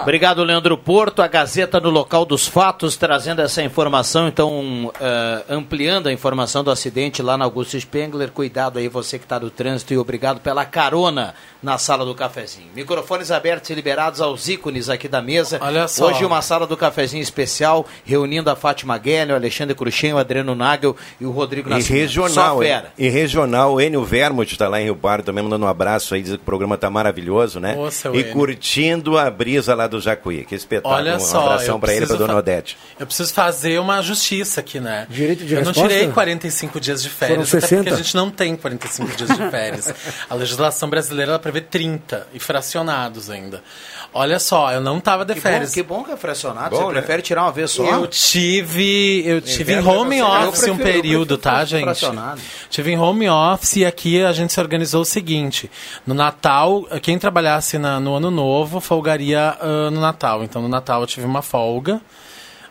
Obrigado, 0.03 0.45
Leandro 0.45 0.79
Porto. 0.79 1.22
A 1.22 1.26
Gazeta 1.26 1.81
no 1.81 1.91
local 1.91 2.24
dos 2.24 2.47
fatos, 2.47 2.97
trazendo 2.97 3.43
essa 3.43 3.62
informação, 3.64 4.29
então, 4.29 4.93
eh, 5.01 5.45
ampliando 5.49 6.07
a 6.07 6.12
informação 6.12 6.62
do 6.62 6.70
acidente 6.70 7.20
lá 7.20 7.37
na 7.37 7.45
Augusto 7.45 7.79
Spengler. 7.81 8.31
Cuidado 8.31 8.79
aí, 8.79 8.89
você 8.89 9.18
que 9.18 9.24
está 9.24 9.41
no 9.41 9.51
trânsito, 9.51 9.93
e 9.93 9.99
obrigado 9.99 10.41
pela 10.41 10.64
carona 10.64 11.35
na 11.61 11.76
sala 11.79 12.05
do 12.05 12.14
cafezinho. 12.14 12.68
Microfones 12.74 13.33
abertos 13.33 13.70
e 13.70 13.74
liberados 13.74 14.20
aos 14.20 14.49
ícones 14.49 14.89
aqui 14.89 15.09
da 15.09 15.20
mesa. 15.20 15.59
Olha 15.61 15.89
só. 15.89 16.07
Hoje, 16.07 16.24
uma 16.24 16.41
sala 16.41 16.66
do 16.66 16.76
cafezinho 16.76 17.22
especial, 17.22 17.85
reunindo 18.05 18.49
a 18.51 18.55
Fátima 18.69 18.99
Guelli, 18.99 19.33
o 19.33 19.35
Alexandre 19.35 19.75
Cruxem, 19.75 20.12
o 20.12 20.19
Adriano 20.19 20.55
Nagel 20.55 20.95
e 21.19 21.25
o 21.25 21.31
Rodrigo 21.31 21.71
E 21.71 21.73
Nascimento. 21.73 22.01
regional, 22.03 22.57
Só 22.57 22.62
fera. 22.62 22.93
e 22.99 23.09
regional, 23.09 23.73
o 23.75 23.81
Enio 23.81 24.05
Vermut 24.05 24.53
está 24.53 24.69
lá 24.69 24.79
em 24.79 24.85
Rio 24.85 24.95
Pardo 24.97 25.25
também 25.25 25.43
mandando 25.43 25.64
um 25.64 25.69
abraço 25.69 26.14
aí, 26.14 26.21
diz 26.23 26.33
que 26.33 26.37
o 26.37 26.41
programa 26.41 26.77
tá 26.77 26.91
maravilhoso, 26.91 27.59
né? 27.61 27.75
Seu 27.91 28.14
e 28.14 28.21
Enio. 28.21 28.33
curtindo 28.35 29.16
a 29.16 29.31
brisa 29.31 29.75
lá 29.75 29.87
do 29.87 29.99
Jacuí. 30.01 30.45
Que 30.45 30.55
espetáculo. 30.55 30.95
Olha 30.95 31.16
um 31.16 31.21
só, 31.21 31.47
abração 31.47 31.77
eu 31.77 31.81
para 31.81 31.93
ele 31.95 32.05
e 32.05 32.07
para 32.07 32.16
preciso 32.16 32.27
dona 32.29 32.39
Odete. 32.39 32.77
Eu 33.01 33.07
preciso 33.07 33.33
fazer 33.33 33.81
uma 33.81 34.03
justiça 34.03 34.61
aqui, 34.61 34.79
né? 34.81 35.07
Direito 35.09 35.47
de 35.47 35.55
eu 35.55 35.61
resposta? 35.61 35.81
não 35.83 35.89
tirei 35.89 36.09
45 36.09 36.79
dias 36.79 37.03
de 37.03 37.09
férias, 37.09 37.49
Foram 37.49 37.59
até 37.64 37.69
porque 37.77 37.85
60. 37.85 37.95
a 37.95 37.97
gente 38.03 38.14
não 38.14 38.31
tem 38.31 38.55
45 38.55 39.16
dias 39.16 39.31
de 39.31 39.51
férias. 39.51 39.95
a 40.29 40.35
legislação 40.35 40.91
brasileira 40.91 41.33
ela 41.33 41.39
prevê 41.39 41.62
30 41.62 42.27
e 42.35 42.39
fracionados 42.39 43.31
ainda. 43.31 43.62
Olha 44.13 44.39
só, 44.39 44.73
eu 44.73 44.81
não 44.81 44.99
tava 45.01 45.25
de 45.25 45.35
Que 45.35 45.41
férias. 45.41 45.69
bom, 45.71 45.75
que 45.75 45.83
bom 45.83 46.03
que 46.05 46.11
é 46.13 46.17
fracionado. 46.17 46.71
Bom, 46.71 46.77
Você 46.83 46.87
né? 46.87 46.93
prefere 46.93 47.23
tirar 47.23 47.43
uma 47.43 47.53
vez 47.53 47.71
só? 47.71 47.85
Eu 47.85 48.07
tive, 48.07 49.23
eu 49.27 49.41
tive 49.41 49.75
em 49.75 49.87
home 49.87 50.23
office 50.23 50.63
um 50.65 50.77
prefiro- 50.77 50.81
eu 50.81 50.93
período, 50.93 51.39
tá, 51.39 51.65
gente? 51.65 51.83
fracionado. 51.85 52.41
Tive 52.71 52.93
em 52.93 52.99
home 52.99 53.29
office 53.29 53.77
e 53.77 53.85
aqui 53.85 54.23
a 54.25 54.33
gente 54.33 54.53
se 54.53 54.61
organizou 54.61 55.03
o 55.03 55.05
seguinte: 55.05 55.71
no 56.07 56.15
Natal, 56.15 56.85
quem 57.03 57.19
trabalhasse 57.19 57.79
na- 57.79 58.01
no 58.01 58.15
Ano 58.17 58.31
Novo 58.31 58.81
folgaria 58.81 59.57
ah, 59.61 59.91
no 59.91 60.01
Natal. 60.01 60.43
Então 60.43 60.63
no 60.63 60.69
Natal 60.69 61.03
eu 61.03 61.07
tive 61.07 61.27
uma 61.27 61.43
folga 61.43 62.01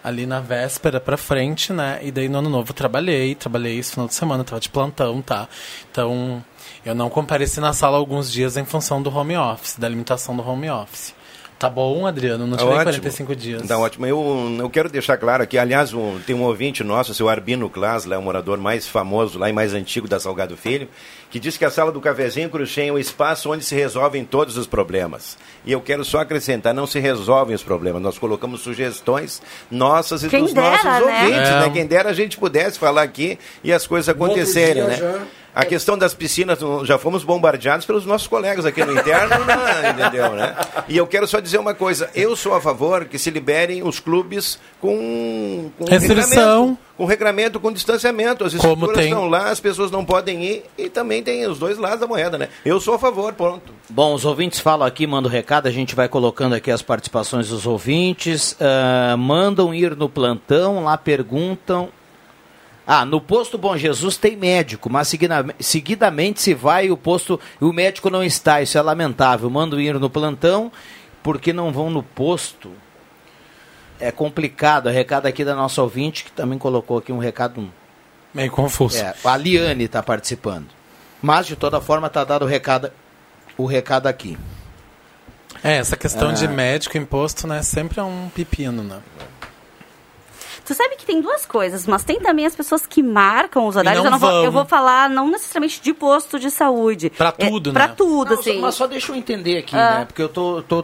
ali 0.03 0.25
na 0.25 0.39
véspera 0.39 0.99
pra 0.99 1.17
frente, 1.17 1.71
né? 1.71 1.99
E 2.01 2.11
daí 2.11 2.27
no 2.29 2.39
Ano 2.39 2.49
Novo 2.49 2.71
eu 2.71 2.73
trabalhei, 2.75 3.35
trabalhei 3.35 3.77
esse 3.77 3.91
final 3.91 4.07
de 4.07 4.15
semana, 4.15 4.43
tava 4.43 4.59
de 4.59 4.69
plantão, 4.69 5.21
tá? 5.21 5.47
Então 5.91 6.43
eu 6.85 6.95
não 6.95 7.09
compareci 7.09 7.59
na 7.59 7.73
sala 7.73 7.97
alguns 7.97 8.31
dias 8.31 8.57
em 8.57 8.65
função 8.65 9.01
do 9.01 9.15
home 9.15 9.37
office, 9.37 9.75
da 9.77 9.87
limitação 9.87 10.35
do 10.35 10.47
home 10.47 10.69
office. 10.69 11.15
Tá 11.59 11.67
bom, 11.71 12.05
Adriano? 12.05 12.45
Não 12.45 12.55
tirei 12.55 12.71
Ótimo. 12.71 12.83
45 12.83 13.35
dias. 13.35 13.67
Tá 13.67 13.79
ótimo. 13.79 14.05
Eu, 14.05 14.57
eu 14.59 14.69
quero 14.69 14.89
deixar 14.89 15.17
claro 15.17 15.41
aqui, 15.41 15.57
aliás, 15.57 15.91
um- 15.91 16.19
tem 16.19 16.35
um 16.35 16.43
ouvinte 16.43 16.83
nosso, 16.83 17.11
o 17.11 17.15
seu 17.15 17.27
Arbino 17.27 17.67
Clas, 17.67 18.05
lá, 18.05 18.15
o 18.19 18.21
morador 18.21 18.59
mais 18.59 18.87
famoso 18.87 19.39
lá 19.39 19.49
e 19.49 19.53
mais 19.53 19.73
antigo 19.73 20.07
da 20.07 20.19
Salgado 20.19 20.55
Filho, 20.55 20.87
que 21.31 21.39
diz 21.39 21.57
que 21.57 21.65
a 21.65 21.71
sala 21.71 21.91
do 21.91 21.99
cafezinho 21.99 22.47
Cruxem 22.51 22.89
é 22.89 22.91
o 22.91 22.99
espaço 22.99 23.51
onde 23.51 23.65
se 23.65 23.73
resolvem 23.73 24.23
todos 24.23 24.55
os 24.55 24.67
problemas. 24.67 25.35
E 25.65 25.71
eu 25.71 25.81
quero 25.81 26.05
só 26.05 26.19
acrescentar, 26.19 26.75
não 26.75 26.85
se 26.85 26.99
resolvem 26.99 27.55
os 27.55 27.63
problemas. 27.63 28.03
Nós 28.03 28.19
colocamos 28.19 28.61
sugestões 28.61 29.41
nossas 29.71 30.23
e 30.23 30.29
Quem 30.29 30.43
dos 30.43 30.53
dera, 30.53 30.69
nossos 30.69 30.83
né? 30.85 31.01
ouvintes, 31.01 31.49
É. 31.49 31.59
né? 31.61 31.69
Quem 31.73 31.85
dera 31.87 32.09
a 32.09 32.13
gente 32.13 32.37
pudesse 32.37 32.77
falar 32.77 33.01
aqui 33.01 33.39
e 33.63 33.73
as 33.73 33.87
coisas 33.87 34.07
acontecerem, 34.09 34.83
dia 34.85 34.87
né? 34.87 34.95
já- 34.97 35.19
A 35.57 35.65
questão 35.65 35.97
das 35.97 36.13
piscinas, 36.13 36.59
já 36.83 36.97
fomos 36.99 37.23
bombardeados 37.23 37.85
pelos 37.85 38.05
nossos 38.05 38.27
colegas 38.27 38.63
aqui 38.65 38.85
no 38.85 38.93
interno, 38.93 39.43
né? 39.45 39.89
entendeu, 39.89 40.33
né? 40.33 40.55
E 40.87 40.95
eu 40.95 41.07
quero 41.07 41.25
só 41.27 41.39
dizer 41.39 41.57
uma 41.57 41.73
coisa, 41.73 42.09
eu 42.13 42.35
sou 42.35 42.53
a 42.53 42.61
favor 42.61 43.05
que 43.05 43.17
se 43.17 43.31
liberem 43.31 43.81
os 43.81 43.99
clubes 43.99 44.59
com, 44.79 45.71
com 45.77 45.85
Restrição. 45.85 46.27
regramento, 46.61 46.77
com 46.95 47.05
regramento, 47.05 47.59
com 47.59 47.71
distanciamento. 47.71 48.43
As 48.45 48.53
Como 48.53 48.73
estruturas 48.73 48.97
tem. 48.97 49.07
estão 49.09 49.27
lá, 49.27 49.49
as 49.49 49.59
pessoas 49.59 49.89
não 49.89 50.05
podem 50.05 50.43
ir 50.43 50.63
e 50.77 50.89
também 50.89 51.23
tem 51.23 51.45
os 51.47 51.57
dois 51.57 51.77
lados 51.79 51.99
da 52.01 52.07
moeda, 52.07 52.37
né? 52.37 52.49
Eu 52.63 52.79
sou 52.79 52.93
a 52.93 52.99
favor, 52.99 53.33
ponto. 53.33 53.73
Bom, 53.89 54.13
os 54.13 54.25
ouvintes 54.25 54.59
falam 54.59 54.85
aqui, 54.87 55.07
mandam 55.07 55.31
recado, 55.31 55.67
a 55.67 55.71
gente 55.71 55.95
vai 55.95 56.07
colocando 56.07 56.53
aqui 56.53 56.69
as 56.69 56.81
participações 56.83 57.49
dos 57.49 57.65
ouvintes. 57.65 58.55
ah, 58.61 59.15
mandam 59.17 59.73
ir 59.73 59.95
no 59.95 60.07
plantão, 60.07 60.83
lá 60.83 60.97
perguntam. 60.97 61.89
Ah, 62.89 63.03
no 63.03 63.19
posto 63.19 63.57
Bom 63.57 63.75
Jesus 63.75 64.15
tem 64.15 64.37
médico, 64.37 64.89
mas 64.89 65.09
seguida- 65.09 65.45
seguidamente 65.59 66.41
se 66.41 66.53
vai 66.53 66.85
e 66.85 66.91
o 66.91 66.95
posto 66.95 67.37
e 67.61 67.65
o 67.65 67.73
médico 67.73 68.09
não 68.09 68.23
está. 68.23 68.61
Isso 68.61 68.77
é 68.77 68.81
lamentável. 68.81 69.49
Mandam 69.49 69.77
ir 69.79 69.99
no 69.99 70.09
plantão 70.09 70.71
porque 71.21 71.51
não 71.51 71.71
vão 71.73 71.89
no 71.89 72.01
posto. 72.01 72.71
É 73.99 74.09
complicado. 74.11 74.87
É 74.87 74.91
recado 74.93 75.25
aqui 75.25 75.43
da 75.43 75.53
nossa 75.53 75.81
ouvinte 75.81 76.23
que 76.23 76.31
também 76.31 76.57
colocou 76.57 76.97
aqui 76.99 77.11
um 77.11 77.17
recado. 77.17 77.69
Meio 78.33 78.51
confuso. 78.51 78.99
É, 78.99 79.13
a 79.23 79.35
Liane 79.35 79.83
está 79.85 80.01
participando. 80.01 80.67
Mas 81.21 81.45
de 81.47 81.55
toda 81.57 81.81
forma 81.81 82.07
está 82.07 82.23
dado 82.23 82.45
o 82.45 82.47
recado, 82.47 82.91
o 83.57 83.65
recado 83.65 84.07
aqui. 84.07 84.37
É, 85.63 85.77
essa 85.77 85.97
questão 85.97 86.29
Ah. 86.29 86.33
de 86.33 86.47
médico 86.47 86.97
imposto, 86.97 87.47
né, 87.47 87.61
sempre 87.63 87.99
é 87.99 88.03
um 88.03 88.29
pepino, 88.33 88.83
né? 88.83 88.99
Tu 90.67 90.73
sabe 90.73 90.97
que 90.97 91.05
tem 91.05 91.21
duas 91.21 91.45
coisas, 91.45 91.87
mas 91.87 92.03
tem 92.03 92.19
também 92.19 92.45
as 92.45 92.53
pessoas 92.53 92.85
que 92.85 93.01
marcam 93.01 93.65
os 93.67 93.77
horários. 93.77 94.03
não 94.03 94.07
eu, 94.09 94.11
não 94.11 94.19
vou, 94.19 94.43
eu 94.43 94.51
vou 94.51 94.65
falar 94.65 95.09
não 95.09 95.31
necessariamente 95.31 95.79
de 95.81 95.93
posto 95.93 96.37
de 96.37 96.51
saúde. 96.51 97.09
Pra 97.09 97.33
É, 97.37 97.49
tudo, 97.49 97.71
Pra 97.71 97.87
né? 97.87 97.93
tudo, 97.95 98.33
Não, 98.33 98.39
assim. 98.41 98.59
Mas 98.59 98.75
só 98.75 98.85
deixa 98.85 99.13
eu 99.13 99.15
entender 99.15 99.59
aqui, 99.59 99.73
Ah. 99.77 99.99
né? 99.99 100.05
Porque 100.05 100.21
eu 100.21 100.27
tô, 100.27 100.61
tô, 100.63 100.83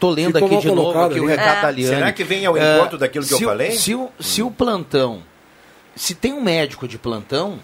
tô 0.00 0.08
lendo 0.08 0.32
Ficou 0.38 0.46
aqui 0.48 0.66
de 0.66 0.74
novo 0.74 0.98
aqui 0.98 1.20
o 1.20 1.24
ali. 1.24 1.26
recado 1.36 1.58
É. 1.58 1.60
da 1.60 1.70
Liane. 1.70 1.94
Será 1.94 2.12
que 2.12 2.24
vem 2.24 2.46
ao 2.46 2.54
Ah, 2.56 2.76
encontro 2.78 2.96
daquilo 2.96 3.26
que 3.26 3.34
eu 3.34 3.40
falei? 3.40 3.72
Se 3.72 3.94
o, 3.94 4.08
se 4.18 4.42
o 4.42 4.50
plantão, 4.50 5.22
se 5.94 6.14
tem 6.14 6.32
um 6.32 6.40
médico 6.40 6.88
de 6.88 6.96
plantão, 6.96 7.58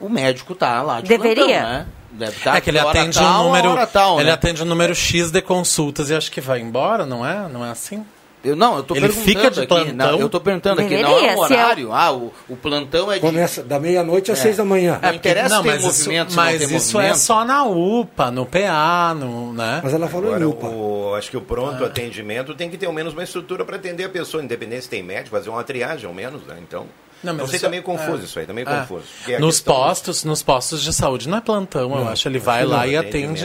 o 0.00 0.08
médico 0.08 0.56
tá 0.56 0.82
lá 0.82 1.00
de 1.00 1.06
Deveria. 1.08 1.44
plantão, 1.44 1.70
né? 1.70 1.86
Deve 2.10 2.32
estar 2.36 2.56
é 2.56 2.60
que 2.60 2.68
ele 2.68 2.80
atende 2.80 3.16
tal, 3.16 3.42
um 3.42 3.44
número, 3.44 3.86
tal, 3.86 4.16
ele 4.18 4.24
né? 4.26 4.32
atende 4.32 4.60
um 4.64 4.66
número 4.66 4.92
X 4.92 5.30
de 5.30 5.40
consultas 5.40 6.10
e 6.10 6.14
acho 6.16 6.32
que 6.32 6.40
vai 6.40 6.58
embora, 6.60 7.06
não 7.06 7.24
é? 7.24 7.46
Não 7.48 7.64
é 7.64 7.70
assim? 7.70 8.04
Eu, 8.42 8.56
não, 8.56 8.78
eu 8.78 8.82
tô 8.82 8.94
Ele 8.94 9.02
perguntando 9.08 9.24
fica 9.26 9.50
de 9.50 9.60
aqui, 9.60 9.92
não, 9.92 10.18
eu 10.18 10.28
tô 10.28 10.40
perguntando 10.40 10.80
aqui, 10.80 10.96
não 11.02 11.10
é 11.18 11.36
um 11.36 11.46
se 11.46 11.52
é 11.52 11.56
horário. 11.58 11.92
Ah, 11.92 12.10
o, 12.10 12.32
o 12.48 12.56
plantão 12.56 13.12
é 13.12 13.16
de... 13.16 13.20
Começa 13.20 13.62
da 13.62 13.78
meia-noite 13.78 14.32
às 14.32 14.38
É. 14.38 14.42
seis 14.42 14.56
da 14.56 14.64
manhã. 14.64 14.98
Não 15.02 15.12
interessa 15.14 15.62
tem 15.62 15.72
mas 15.72 15.84
isso, 15.84 16.10
não 16.10 16.26
mas 16.34 16.62
isso 16.70 16.94
movimento. 16.96 17.14
é 17.14 17.18
só 17.18 17.44
na 17.44 17.64
UPA, 17.64 18.30
no 18.30 18.46
PA, 18.46 19.14
no, 19.14 19.52
né? 19.52 19.80
Mas 19.84 19.92
ela 19.92 20.08
falou 20.08 20.28
Agora, 20.34 20.42
em 20.42 20.46
UPA. 20.46 20.66
o, 20.68 21.14
acho 21.16 21.30
que 21.30 21.36
o 21.36 21.42
pronto 21.42 21.84
atendimento 21.84 22.54
tem 22.54 22.70
que 22.70 22.78
ter 22.78 22.86
ao 22.86 22.92
menos 22.94 23.12
uma 23.12 23.22
estrutura 23.24 23.62
para 23.64 23.76
atender 23.76 24.04
a 24.04 24.08
pessoa, 24.08 24.42
independente 24.42 24.84
se 24.84 24.88
tem 24.88 25.02
médico, 25.02 25.36
fazer 25.36 25.50
uma 25.50 25.62
triagem 25.62 26.06
ao 26.06 26.14
menos, 26.14 26.40
né? 26.46 26.56
Então, 26.62 26.86
Não, 27.22 27.32
não, 27.32 27.40
mas 27.40 27.50
sei, 27.50 27.56
isso- 27.56 27.64
tá 27.66 27.70
meio 27.70 27.82
confuso 27.82 28.20
é. 28.22 28.24
isso 28.24 28.38
aí, 28.38 28.46
tá 28.46 28.52
meio 28.52 28.68
É. 28.68 28.80
confuso. 28.80 29.04
A 29.36 29.38
Nos 29.38 29.60
do- 29.60 29.64
postos, 29.64 30.24
nos 30.24 30.42
postos 30.42 30.82
de 30.82 30.92
saúde 30.92 31.28
não 31.28 31.38
é 31.38 31.40
plantão, 31.40 31.82
eu 31.82 32.04
Não, 32.04 32.08
acho. 32.08 32.26
Ele 32.28 32.38
vai 32.38 32.62
não, 32.64 32.70
lá 32.70 32.86
e 32.86 32.96
atende 32.96 33.44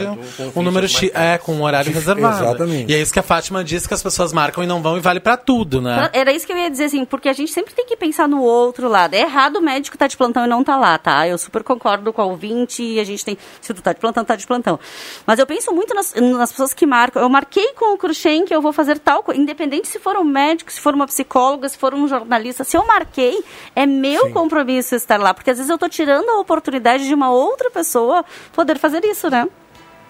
um 0.54 0.62
número 0.62 0.88
X, 0.88 1.10
é, 1.14 1.38
com 1.38 1.52
um 1.54 1.62
horário 1.62 1.92
reservado. 1.92 2.44
exatamente. 2.44 2.90
E 2.90 2.94
é 2.94 3.00
isso 3.00 3.12
que 3.12 3.18
a 3.18 3.22
Fátima 3.22 3.62
disse 3.62 3.86
que 3.86 3.94
as 3.94 4.02
pessoas 4.02 4.32
marcam 4.32 4.62
e 4.64 4.66
não 4.66 4.80
vão 4.82 4.96
e 4.96 5.00
vale 5.00 5.20
pra 5.20 5.36
tudo, 5.36 5.80
né? 5.80 6.08
Era 6.12 6.32
isso 6.32 6.46
que 6.46 6.52
eu 6.52 6.56
ia 6.58 6.70
dizer, 6.70 6.84
assim, 6.84 7.04
porque 7.04 7.28
a 7.28 7.32
gente 7.32 7.52
sempre 7.52 7.74
tem 7.74 7.84
que 7.86 7.96
pensar 7.96 8.26
no 8.28 8.40
outro 8.42 8.88
lado. 8.88 9.14
É 9.14 9.20
errado 9.20 9.56
o 9.56 9.60
médico 9.62 9.96
estar 9.96 10.06
de 10.06 10.16
plantão 10.16 10.44
e 10.44 10.48
não 10.48 10.62
tá 10.64 10.76
lá, 10.76 10.96
tá? 10.98 11.26
Eu 11.28 11.36
super 11.38 11.62
concordo 11.62 12.12
com 12.12 12.22
a 12.22 12.24
ouvinte 12.24 12.82
e 12.82 12.98
a 13.00 13.04
gente 13.04 13.24
tem. 13.24 13.36
Se 13.60 13.74
tu 13.74 13.82
tá 13.82 13.92
de 13.92 14.00
plantão, 14.00 14.24
tá 14.24 14.36
de 14.36 14.46
plantão. 14.46 14.78
Mas 15.26 15.38
eu 15.38 15.46
penso 15.46 15.72
muito 15.72 15.94
nas, 15.94 16.14
nas 16.14 16.50
pessoas 16.50 16.72
que 16.72 16.86
marcam. 16.86 17.22
Eu 17.22 17.28
marquei 17.28 17.72
com 17.74 17.94
o 17.94 17.98
Cruxem 17.98 18.44
que 18.44 18.54
eu 18.54 18.62
vou 18.62 18.72
fazer 18.72 18.98
tal 18.98 19.22
coisa. 19.22 19.40
Independente 19.40 19.88
se 19.88 19.98
for 19.98 20.16
um 20.16 20.24
médico, 20.24 20.72
se 20.72 20.80
for 20.80 20.94
uma 20.94 21.06
psicóloga, 21.06 21.68
se 21.68 21.76
for 21.76 21.94
um 21.94 22.06
jornalista. 22.08 22.64
Se 22.64 22.76
eu 22.76 22.86
marquei, 22.86 23.42
é 23.74 23.86
meu 23.86 24.30
compromisso 24.30 24.94
estar 24.94 25.18
lá. 25.18 25.34
Porque 25.34 25.50
às 25.50 25.58
vezes 25.58 25.70
eu 25.70 25.78
tô 25.78 25.88
tirando 25.88 26.28
a 26.28 26.38
oportunidade 26.38 27.06
de 27.06 27.14
uma 27.14 27.30
outra 27.30 27.70
pessoa 27.70 28.24
poder 28.52 28.78
fazer 28.78 29.04
isso, 29.04 29.28
né? 29.30 29.48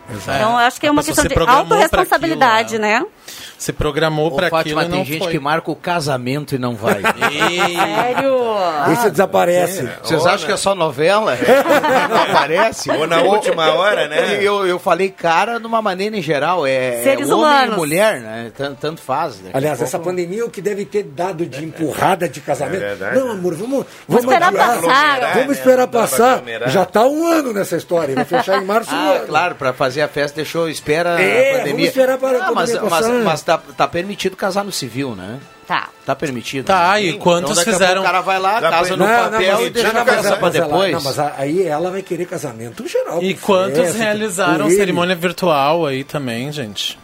Então 0.09 0.53
eu 0.53 0.57
acho 0.59 0.81
que 0.81 0.87
é 0.87 0.91
uma 0.91 1.03
questão 1.03 1.25
de 1.25 1.35
autorresponsabilidade, 1.39 2.77
aquilo, 2.77 2.83
né? 2.83 3.05
Se 3.59 3.73
programou 3.73 4.29
Ô, 4.29 4.37
pra 4.37 4.47
aquilo 4.49 4.61
Fátima, 4.77 4.85
e 4.85 4.89
não 4.89 4.97
tem 4.99 5.05
gente 5.07 5.23
foi. 5.23 5.33
que 5.33 5.39
marca 5.39 5.71
o 5.71 5.77
casamento 5.77 6.55
e 6.55 6.59
não 6.59 6.75
vai. 6.75 7.01
Sério? 7.81 8.37
Esse 8.93 9.11
desaparece. 9.11 9.89
Vocês 10.03 10.21
Ou 10.23 10.27
acham 10.29 10.41
na- 10.41 10.47
que 10.47 10.53
é 10.53 10.57
só 10.57 10.75
novela? 10.75 11.37
não 12.11 12.23
aparece? 12.35 12.91
Ou 12.91 13.07
na 13.07 13.21
última 13.23 13.73
hora, 13.75 14.09
né? 14.09 14.39
Eu, 14.43 14.67
eu 14.67 14.79
falei 14.79 15.11
cara 15.11 15.59
de 15.59 15.67
uma 15.67 15.81
maneira 15.81 16.17
em 16.17 16.23
geral, 16.23 16.67
é, 16.67 17.03
Seres 17.03 17.29
é 17.31 17.35
homem 17.35 17.47
humanos. 17.47 17.75
e 17.75 17.77
mulher, 17.79 18.21
né? 18.21 18.53
Tanto, 18.57 18.77
tanto 18.81 19.01
faz. 19.01 19.41
A 19.53 19.57
Aliás, 19.57 19.79
pouco- 19.79 19.85
essa 19.89 19.99
pandemia 19.99 20.45
o 20.45 20.51
que 20.51 20.61
deve 20.61 20.85
ter 20.85 21.03
dado 21.05 21.47
de 21.47 21.65
empurrada 21.65 22.29
de 22.29 22.41
casamento. 22.41 22.83
É 22.85 23.15
não, 23.15 23.31
amor, 23.33 23.55
vamos, 23.55 23.87
Vamos 24.09 24.25
esperar 24.25 24.49
adiar. 24.49 24.81
passar. 24.81 25.21
Vamos 25.33 25.47
né? 25.49 25.53
esperar 25.53 25.87
pra 25.89 26.01
passar. 26.03 26.43
Já 26.67 26.85
tá 26.85 27.07
um 27.07 27.27
ano 27.27 27.53
nessa 27.53 27.77
história. 27.77 28.15
Vai 28.15 28.25
fechar 28.25 28.61
em 28.63 28.65
março 28.65 28.95
um 28.95 28.99
Ah, 28.99 29.13
ano. 29.13 29.27
claro, 29.27 29.55
para 29.55 29.73
fazer 29.73 30.03
a 30.03 30.09
festa 30.09 30.37
deixou, 30.37 30.69
espera 30.69 31.21
É, 31.21 31.51
a 31.55 31.59
pandemia. 31.59 31.73
vamos 31.73 31.87
esperar 31.89 32.19
para 32.19 32.39
a 32.39 32.47
Ah, 32.49 32.53
mas, 32.53 32.71
pandemia 32.71 32.91
mas, 32.91 33.01
passar. 33.07 33.23
mas 33.25 33.43
tá, 33.47 33.57
tá 33.59 33.89
permitido 33.89 34.37
casar 34.37 34.63
no 34.65 34.71
civil, 34.73 35.15
né? 35.17 35.39
Tá. 35.67 35.89
Tá 36.05 36.15
permitido. 36.15 36.67
Tá, 36.67 36.93
né? 36.95 37.03
e 37.05 37.13
Sim. 37.13 37.19
quantos 37.19 37.53
então, 37.59 37.73
fizeram- 37.73 38.03
O 38.03 38.05
cara 38.05 38.21
vai 38.21 38.39
lá, 38.39 38.61
Já 38.61 38.71
casa 38.71 38.97
no 38.97 39.07
Não, 39.07 39.31
papel 39.31 39.67
e 39.67 39.71
deixa 39.71 39.89
ela- 39.89 40.05
pra 40.05 40.15
ela- 40.15 40.51
depois. 40.51 40.93
não, 40.93 41.01
mas 41.03 41.19
aí 41.19 41.63
ela 41.67 41.91
vai 41.91 42.03
querer 42.03 42.27
casamento 42.27 42.87
geral. 42.87 43.23
E 43.23 43.35
quantos 43.35 43.79
festa, 43.79 43.99
realizaram 43.99 44.69
cerimônia 44.71 45.17
virtual 45.17 45.87
aí 45.87 46.05
também, 46.05 46.53
gente? 46.53 46.99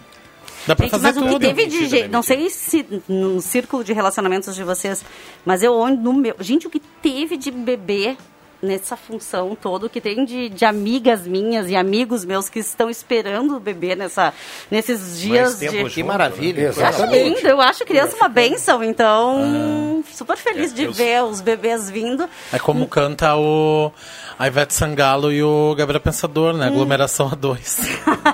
Dá 0.67 0.77
pra 0.77 0.85
Gente, 0.85 0.93
fazer 0.93 1.07
mas 1.09 1.17
o 1.17 1.23
que 1.23 1.29
tudo. 1.29 1.41
teve 1.41 1.67
de 1.67 1.87
gente, 1.89 2.09
não 2.09 2.23
sei 2.23 2.49
se 2.49 2.87
no 3.09 3.41
círculo 3.41 3.83
de 3.83 3.93
relacionamentos 3.93 4.55
de 4.55 4.63
vocês, 4.63 5.05
mas 5.45 5.61
eu 5.61 5.75
no 5.97 6.13
meu, 6.13 6.37
gente, 6.39 6.69
o 6.69 6.71
que 6.71 6.79
teve 7.03 7.37
de 7.37 7.51
bebê 7.51 8.17
nessa 8.63 8.97
função 8.97 9.57
toda, 9.61 9.87
o 9.87 9.91
que 9.91 10.01
tem 10.01 10.25
de, 10.25 10.49
de 10.49 10.65
amigas 10.65 11.27
minhas 11.27 11.69
e 11.69 11.75
amigos 11.75 12.25
meus 12.25 12.49
que 12.49 12.61
estão 12.61 12.89
esperando 12.89 13.57
o 13.57 13.61
bebê 13.61 13.97
nessa, 13.97 14.33
nesses 14.71 15.19
dias 15.21 15.57
tempo 15.59 15.73
de... 15.73 15.79
junto, 15.81 15.91
Que 15.95 16.03
maravilha. 16.05 16.63
né? 16.63 16.67
Eu 16.67 16.71
acho 16.71 16.81
Exatamente. 16.99 17.35
lindo, 17.37 17.49
eu 17.49 17.61
acho 17.61 17.85
criança 17.85 18.17
uma 18.17 18.29
bênção, 18.29 18.85
então 18.85 20.05
super 20.13 20.37
feliz 20.37 20.73
de 20.73 20.85
eu- 20.85 20.93
ver 20.93 21.23
os 21.25 21.41
bebês 21.41 21.91
vindo. 21.91 22.29
É 22.53 22.59
como 22.59 22.87
canta 22.87 23.35
o 23.37 23.91
a 24.39 24.47
Ivete 24.47 24.75
Sangalo 24.75 25.33
e 25.33 25.43
o 25.43 25.75
Gabriel 25.77 26.01
Pensador, 26.01 26.55
Hum. 26.55 26.59
né? 26.59 26.67
Aglomeração 26.69 27.29
a 27.33 27.35
dois. 27.35 27.79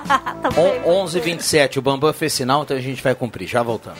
On- 0.85 1.01
11 1.03 1.17
h 1.17 1.25
27 1.25 1.79
o 1.79 1.81
Bambam 1.81 2.13
fez 2.13 2.33
sinal, 2.33 2.63
então 2.63 2.75
a 2.77 2.79
gente 2.81 3.01
vai 3.03 3.13
cumprir. 3.15 3.47
Já 3.47 3.61
voltamos. 3.63 3.99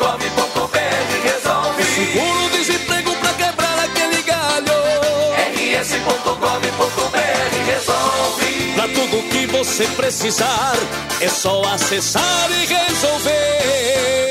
rs.gov.br 6.41 7.65
resolve. 7.65 8.73
Pra 8.73 8.87
tudo 8.87 9.29
que 9.29 9.45
você 9.47 9.85
precisar, 9.89 10.73
é 11.19 11.27
só 11.29 11.61
acessar 11.65 12.49
e 12.51 12.65
resolver. 12.65 14.30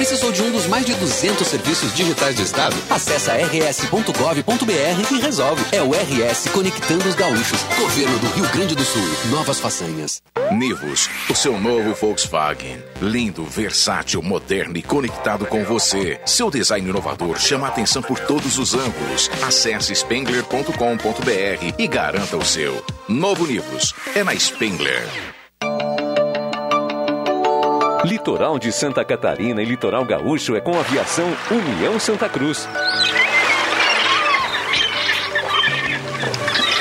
Precisou 0.00 0.32
de 0.32 0.42
um 0.42 0.50
dos 0.50 0.66
mais 0.66 0.86
de 0.86 0.94
200 0.94 1.46
serviços 1.46 1.94
digitais 1.94 2.34
do 2.34 2.40
Estado? 2.40 2.74
Acesse 2.88 3.30
rs.gov.br 3.30 5.12
e 5.14 5.20
resolve. 5.20 5.62
É 5.70 5.82
o 5.82 5.90
RS 5.90 6.48
Conectando 6.54 7.06
os 7.06 7.14
Gaúchos. 7.14 7.62
Governo 7.78 8.18
do 8.18 8.28
Rio 8.28 8.48
Grande 8.48 8.74
do 8.74 8.82
Sul. 8.82 9.02
Novas 9.28 9.60
façanhas. 9.60 10.22
Nivus, 10.52 11.10
o 11.28 11.34
seu 11.34 11.60
novo 11.60 11.92
Volkswagen. 11.92 12.82
Lindo, 13.02 13.44
versátil, 13.44 14.22
moderno 14.22 14.78
e 14.78 14.82
conectado 14.82 15.44
com 15.44 15.62
você. 15.64 16.18
Seu 16.24 16.50
design 16.50 16.88
inovador 16.88 17.38
chama 17.38 17.68
atenção 17.68 18.00
por 18.00 18.18
todos 18.20 18.56
os 18.56 18.72
ângulos. 18.72 19.30
Acesse 19.46 19.94
spengler.com.br 19.94 21.74
e 21.78 21.86
garanta 21.86 22.38
o 22.38 22.44
seu. 22.44 22.82
Novo 23.06 23.46
Nivus 23.46 23.92
é 24.14 24.24
na 24.24 24.34
Spengler. 24.34 25.06
Litoral 28.04 28.58
de 28.58 28.72
Santa 28.72 29.04
Catarina 29.04 29.62
e 29.62 29.64
Litoral 29.64 30.04
Gaúcho 30.04 30.56
é 30.56 30.60
com 30.60 30.76
a 30.76 30.80
aviação 30.80 31.26
União 31.50 32.00
Santa 32.00 32.28
Cruz. 32.28 32.68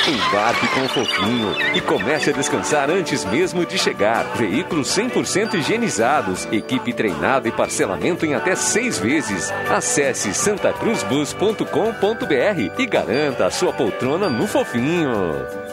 Embarque 0.07 0.67
com 0.69 0.85
o 0.85 0.89
fofinho 0.89 1.55
e 1.75 1.81
comece 1.81 2.29
a 2.29 2.33
descansar 2.33 2.89
antes 2.89 3.25
mesmo 3.25 3.65
de 3.65 3.77
chegar. 3.77 4.23
Veículos 4.35 4.87
100% 4.95 5.55
higienizados, 5.55 6.47
equipe 6.51 6.93
treinada 6.93 7.47
e 7.47 7.51
parcelamento 7.51 8.25
em 8.25 8.33
até 8.33 8.55
seis 8.55 8.97
vezes. 8.97 9.51
Acesse 9.69 10.33
santacruzbus.com.br 10.33 12.79
e 12.79 12.85
garanta 12.87 13.45
a 13.45 13.51
sua 13.51 13.73
poltrona 13.73 14.29
no 14.29 14.47
fofinho. 14.47 15.69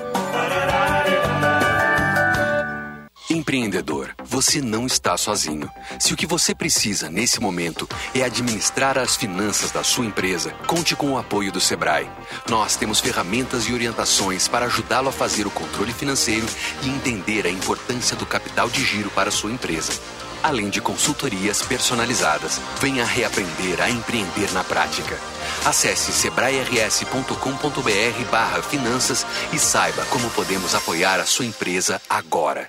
Empreendedor, 3.57 4.15
você 4.23 4.61
não 4.61 4.85
está 4.85 5.17
sozinho. 5.17 5.71
Se 5.99 6.13
o 6.13 6.17
que 6.17 6.27
você 6.27 6.55
precisa 6.55 7.09
nesse 7.09 7.41
momento 7.41 7.89
é 8.15 8.23
administrar 8.23 8.99
as 8.99 9.17
finanças 9.17 9.71
da 9.71 9.83
sua 9.83 10.05
empresa, 10.05 10.51
conte 10.67 10.95
com 10.95 11.13
o 11.13 11.17
apoio 11.17 11.51
do 11.51 11.59
Sebrae. 11.59 12.07
Nós 12.51 12.77
temos 12.77 13.01
ferramentas 13.01 13.65
e 13.65 13.73
orientações 13.73 14.47
para 14.47 14.67
ajudá-lo 14.67 15.09
a 15.09 15.13
fazer 15.13 15.47
o 15.47 15.51
controle 15.51 15.95
financeiro 15.95 16.47
e 16.83 16.91
entender 16.91 17.47
a 17.47 17.51
importância 17.51 18.15
do 18.15 18.27
capital 18.27 18.69
de 18.69 18.85
giro 18.85 19.11
para 19.11 19.31
a 19.31 19.33
sua 19.33 19.51
empresa. 19.51 19.95
Além 20.43 20.69
de 20.69 20.83
consultorias 20.83 21.63
personalizadas, 21.63 22.61
venha 22.79 23.07
reaprender 23.07 23.81
a 23.81 23.89
empreender 23.89 24.53
na 24.53 24.65
prática. 24.65 25.19
Acesse 25.65 26.13
sebrae-rs.com.br 26.13 28.31
barra 28.31 28.63
finanças 28.63 29.27
e 29.51 29.59
saiba 29.59 30.05
como 30.11 30.29
podemos 30.33 30.75
apoiar 30.75 31.21
a 31.21 31.25
sua 31.25 31.47
empresa 31.47 32.03
agora. 32.11 32.69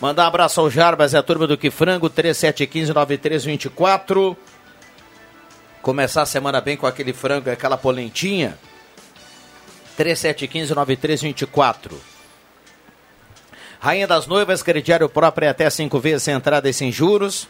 Mandar 0.00 0.24
um 0.24 0.28
abraço 0.28 0.60
ao 0.60 0.70
Jarbas 0.70 1.12
e 1.12 1.18
a 1.18 1.22
turma 1.22 1.46
do 1.46 1.58
Que 1.58 1.70
Frango, 1.70 2.08
3715-9324. 2.08 4.34
Começar 5.82 6.22
a 6.22 6.26
semana 6.26 6.60
bem 6.60 6.76
com 6.76 6.86
aquele 6.86 7.14
frango, 7.14 7.50
aquela 7.50 7.78
polentinha. 7.78 8.58
3715-9324. 9.98 11.92
Rainha 13.78 14.06
das 14.06 14.26
Noivas, 14.26 14.62
crediário 14.62 15.08
próprio 15.08 15.48
até 15.48 15.70
cinco 15.70 15.98
vezes 15.98 16.24
sem 16.24 16.34
entrada 16.34 16.68
e 16.68 16.72
sem 16.74 16.92
juros. 16.92 17.48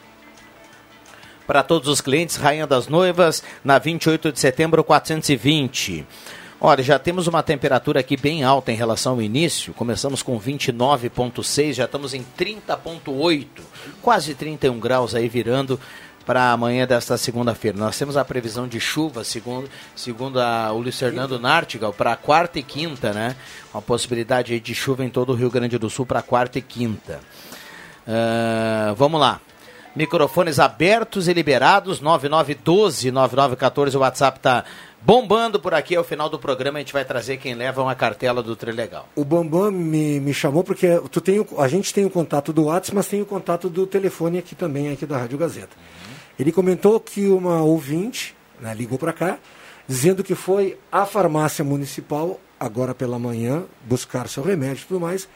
Para 1.44 1.64
todos 1.64 1.88
os 1.88 2.00
clientes, 2.00 2.36
Rainha 2.36 2.68
das 2.68 2.86
Noivas, 2.86 3.42
na 3.64 3.78
28 3.78 4.30
de 4.30 4.38
setembro, 4.38 4.84
420. 4.84 6.06
Olha, 6.60 6.84
já 6.84 7.00
temos 7.00 7.26
uma 7.26 7.42
temperatura 7.42 7.98
aqui 7.98 8.16
bem 8.16 8.44
alta 8.44 8.70
em 8.70 8.76
relação 8.76 9.14
ao 9.14 9.22
início. 9.22 9.74
Começamos 9.74 10.22
com 10.22 10.38
29,6, 10.38 11.72
já 11.72 11.86
estamos 11.86 12.14
em 12.14 12.24
30,8, 12.38 13.46
quase 14.00 14.36
31 14.36 14.78
graus 14.78 15.16
aí 15.16 15.28
virando 15.28 15.80
para 16.30 16.52
amanhã 16.52 16.86
desta 16.86 17.16
segunda-feira. 17.18 17.76
Nós 17.76 17.98
temos 17.98 18.16
a 18.16 18.24
previsão 18.24 18.68
de 18.68 18.78
chuva, 18.78 19.24
segundo, 19.24 19.68
segundo 19.96 20.40
a, 20.40 20.70
o 20.72 20.78
Luiz 20.78 20.96
Fernando 20.96 21.40
Nartigal, 21.40 21.92
para 21.92 22.14
quarta 22.14 22.56
e 22.60 22.62
quinta, 22.62 23.12
né? 23.12 23.34
Uma 23.74 23.82
possibilidade 23.82 24.60
de 24.60 24.72
chuva 24.72 25.04
em 25.04 25.08
todo 25.08 25.32
o 25.32 25.34
Rio 25.34 25.50
Grande 25.50 25.76
do 25.76 25.90
Sul 25.90 26.06
para 26.06 26.22
quarta 26.22 26.56
e 26.56 26.62
quinta. 26.62 27.18
Ah, 28.06 28.94
vamos 28.96 29.20
lá. 29.20 29.40
Microfones 29.96 30.60
abertos 30.60 31.26
e 31.26 31.32
liberados, 31.32 32.00
9912-9914, 32.00 33.96
o 33.96 33.98
WhatsApp 33.98 34.38
está 34.38 34.64
bombando 35.02 35.58
por 35.58 35.74
aqui. 35.74 35.96
Ao 35.96 36.04
final 36.04 36.28
do 36.28 36.38
programa 36.38 36.78
a 36.78 36.80
gente 36.80 36.92
vai 36.92 37.04
trazer 37.04 37.38
quem 37.38 37.54
leva 37.54 37.82
uma 37.82 37.96
cartela 37.96 38.40
do 38.40 38.54
Trilegal. 38.54 39.08
O 39.16 39.24
Bambam 39.24 39.72
me, 39.72 40.20
me 40.20 40.32
chamou 40.32 40.62
porque 40.62 40.96
tu 41.10 41.20
tem, 41.20 41.40
o- 41.40 41.60
a 41.60 41.66
gente 41.66 41.92
tem 41.92 42.04
o 42.04 42.10
contato 42.10 42.52
do 42.52 42.66
WhatsApp, 42.66 42.94
mas 42.94 43.08
tem 43.08 43.20
o 43.20 43.26
contato 43.26 43.68
do 43.68 43.84
telefone 43.84 44.38
aqui 44.38 44.54
também, 44.54 44.92
aqui 44.92 45.04
da 45.04 45.18
Rádio 45.18 45.36
Gazeta. 45.36 45.76
Ele 46.41 46.51
comentou 46.51 46.99
que 46.99 47.26
uma 47.26 47.62
ouvinte 47.62 48.34
né, 48.59 48.72
ligou 48.72 48.99
para 48.99 49.12
cá, 49.12 49.38
dizendo 49.86 50.24
que 50.24 50.34
foi 50.34 50.78
à 50.91 51.05
farmácia 51.05 51.62
municipal, 51.62 52.41
agora 52.59 52.95
pela 52.95 53.18
manhã, 53.18 53.64
buscar 53.84 54.26
seu 54.26 54.43
remédio 54.43 54.84
e 54.84 54.86
tudo 54.86 55.01
mais. 55.01 55.28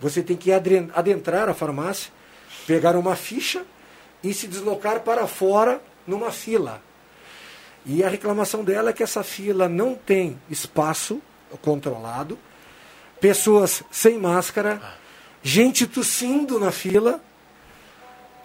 Você 0.00 0.20
tem 0.20 0.36
que 0.36 0.50
adentrar 0.50 1.48
a 1.48 1.54
farmácia, 1.54 2.10
pegar 2.66 2.96
uma 2.96 3.14
ficha 3.14 3.64
e 4.20 4.34
se 4.34 4.48
deslocar 4.48 5.02
para 5.02 5.28
fora 5.28 5.80
numa 6.04 6.32
fila. 6.32 6.82
E 7.86 8.02
a 8.02 8.08
reclamação 8.08 8.64
dela 8.64 8.90
é 8.90 8.92
que 8.92 9.04
essa 9.04 9.22
fila 9.22 9.68
não 9.68 9.94
tem 9.94 10.36
espaço 10.50 11.22
controlado, 11.60 12.36
pessoas 13.20 13.84
sem 13.92 14.18
máscara, 14.18 14.82
gente 15.40 15.86
tossindo 15.86 16.58
na 16.58 16.72
fila, 16.72 17.22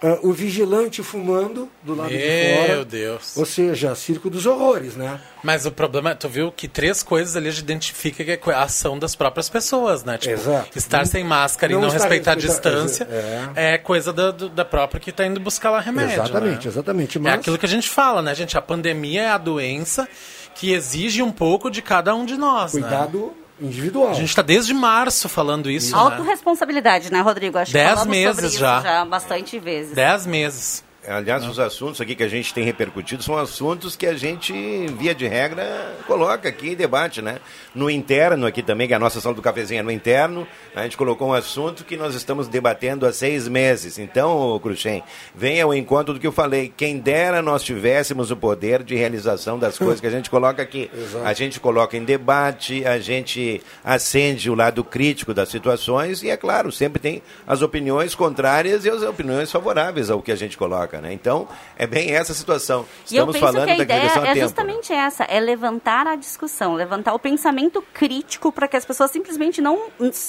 ah, 0.00 0.18
o 0.22 0.32
vigilante 0.32 1.02
fumando 1.02 1.68
do 1.82 1.94
lado 1.94 2.10
de 2.10 2.18
fora. 2.18 2.74
Meu 2.74 2.84
Deus. 2.84 3.36
Ou 3.36 3.44
seja, 3.44 3.94
circo 3.94 4.30
dos 4.30 4.46
horrores, 4.46 4.94
né? 4.94 5.20
Mas 5.42 5.66
o 5.66 5.72
problema, 5.72 6.14
tu 6.14 6.28
viu 6.28 6.52
que 6.52 6.68
três 6.68 7.02
coisas 7.02 7.36
ali 7.36 7.48
a 7.48 7.50
gente 7.50 7.62
identifica 7.62 8.24
que 8.24 8.50
é 8.50 8.54
a 8.54 8.62
ação 8.62 8.98
das 8.98 9.16
próprias 9.16 9.48
pessoas, 9.48 10.04
né? 10.04 10.16
Tipo, 10.16 10.34
Exato. 10.34 10.78
estar 10.78 11.06
sem 11.06 11.24
máscara 11.24 11.72
Não 11.72 11.80
e 11.80 11.82
não 11.82 11.88
estar 11.88 12.00
respeitar 12.00 12.32
a 12.32 12.34
distância 12.36 13.08
é. 13.56 13.74
é, 13.74 13.78
coisa 13.78 14.12
da, 14.12 14.30
da 14.30 14.64
própria 14.64 15.00
que 15.00 15.10
está 15.10 15.26
indo 15.26 15.40
buscar 15.40 15.70
lá 15.70 15.80
remédio. 15.80 16.14
exatamente, 16.14 16.66
né? 16.66 16.72
exatamente. 16.72 17.18
É 17.18 17.20
Mas 17.20 17.34
aquilo 17.34 17.58
que 17.58 17.66
a 17.66 17.68
gente 17.68 17.88
fala, 17.88 18.22
né, 18.22 18.34
gente? 18.34 18.56
A 18.56 18.62
pandemia 18.62 19.22
é 19.22 19.30
a 19.30 19.38
doença 19.38 20.08
que 20.54 20.72
exige 20.72 21.22
um 21.22 21.32
pouco 21.32 21.70
de 21.70 21.82
cada 21.82 22.14
um 22.14 22.24
de 22.24 22.36
nós. 22.36 22.74
né? 22.74 22.88
Individual. 23.60 24.10
A 24.10 24.14
gente 24.14 24.28
está 24.28 24.42
desde 24.42 24.72
março 24.74 25.28
falando 25.28 25.70
isso. 25.70 25.94
Né? 25.94 25.98
Autoresponsabilidade, 26.00 27.12
né, 27.12 27.20
Rodrigo? 27.20 27.58
Acho 27.58 27.72
Dez 27.72 28.04
meses 28.06 28.34
sobre 28.34 28.46
isso 28.46 28.58
já. 28.58 28.80
já 28.80 29.04
bastante 29.04 29.58
vezes. 29.58 29.94
Dez 29.94 30.26
meses. 30.26 30.84
Aliás, 31.08 31.44
os 31.46 31.58
assuntos 31.58 32.00
aqui 32.00 32.14
que 32.14 32.22
a 32.22 32.28
gente 32.28 32.52
tem 32.52 32.64
repercutido 32.64 33.22
são 33.22 33.38
assuntos 33.38 33.96
que 33.96 34.06
a 34.06 34.14
gente, 34.14 34.52
via 34.98 35.14
de 35.14 35.26
regra, 35.26 35.96
coloca 36.06 36.48
aqui 36.48 36.70
em 36.70 36.74
debate, 36.74 37.22
né? 37.22 37.38
No 37.74 37.88
interno 37.88 38.46
aqui 38.46 38.62
também, 38.62 38.86
que 38.86 38.94
a 38.94 38.98
nossa 38.98 39.20
sala 39.20 39.34
do 39.34 39.40
cafezinho 39.40 39.80
é 39.80 39.82
no 39.82 39.90
interno, 39.90 40.46
a 40.74 40.82
gente 40.82 40.96
colocou 40.96 41.28
um 41.28 41.32
assunto 41.32 41.84
que 41.84 41.96
nós 41.96 42.14
estamos 42.14 42.46
debatendo 42.46 43.06
há 43.06 43.12
seis 43.12 43.48
meses. 43.48 43.98
Então, 43.98 44.58
Cruxem, 44.62 45.02
venha 45.34 45.64
ao 45.64 45.74
encontro 45.74 46.12
do 46.12 46.20
que 46.20 46.26
eu 46.26 46.32
falei. 46.32 46.72
Quem 46.76 46.98
dera 46.98 47.40
nós 47.40 47.62
tivéssemos 47.62 48.30
o 48.30 48.36
poder 48.36 48.82
de 48.82 48.94
realização 48.94 49.58
das 49.58 49.76
coisas 49.78 50.00
que 50.00 50.06
a 50.06 50.10
gente 50.10 50.28
coloca 50.28 50.62
aqui. 50.62 50.90
Exato. 50.94 51.24
A 51.24 51.32
gente 51.32 51.58
coloca 51.58 51.96
em 51.96 52.04
debate, 52.04 52.84
a 52.84 52.98
gente 52.98 53.62
acende 53.82 54.50
o 54.50 54.54
lado 54.54 54.84
crítico 54.84 55.32
das 55.32 55.48
situações 55.48 56.22
e, 56.22 56.30
é 56.30 56.36
claro, 56.36 56.70
sempre 56.70 57.00
tem 57.00 57.22
as 57.46 57.62
opiniões 57.62 58.14
contrárias 58.14 58.84
e 58.84 58.90
as 58.90 59.02
opiniões 59.02 59.50
favoráveis 59.50 60.10
ao 60.10 60.20
que 60.20 60.32
a 60.32 60.36
gente 60.36 60.56
coloca, 60.56 60.97
né? 61.00 61.12
Então, 61.12 61.48
é 61.76 61.86
bem 61.86 62.14
essa 62.14 62.32
situação. 62.34 62.86
E 63.10 63.16
eu 63.16 63.24
Estamos 63.24 63.32
penso 63.34 63.46
falando 63.46 63.64
que 63.66 63.70
a 63.72 63.76
da 63.76 63.82
ideia 63.82 63.98
é 64.02 64.08
tempo. 64.10 64.26
né? 64.26 64.34
justamente 64.40 64.92
essa, 64.92 65.24
é 65.24 65.38
levantar 65.40 66.06
a 66.06 66.16
discussão, 66.16 66.74
levantar 66.74 67.14
o 67.14 67.18
pensamento 67.18 67.82
crítico 67.92 68.50
para 68.52 68.66
que 68.68 68.76
as 68.76 68.84
pessoas 68.84 69.10
simplesmente 69.10 69.60
não, 69.60 69.78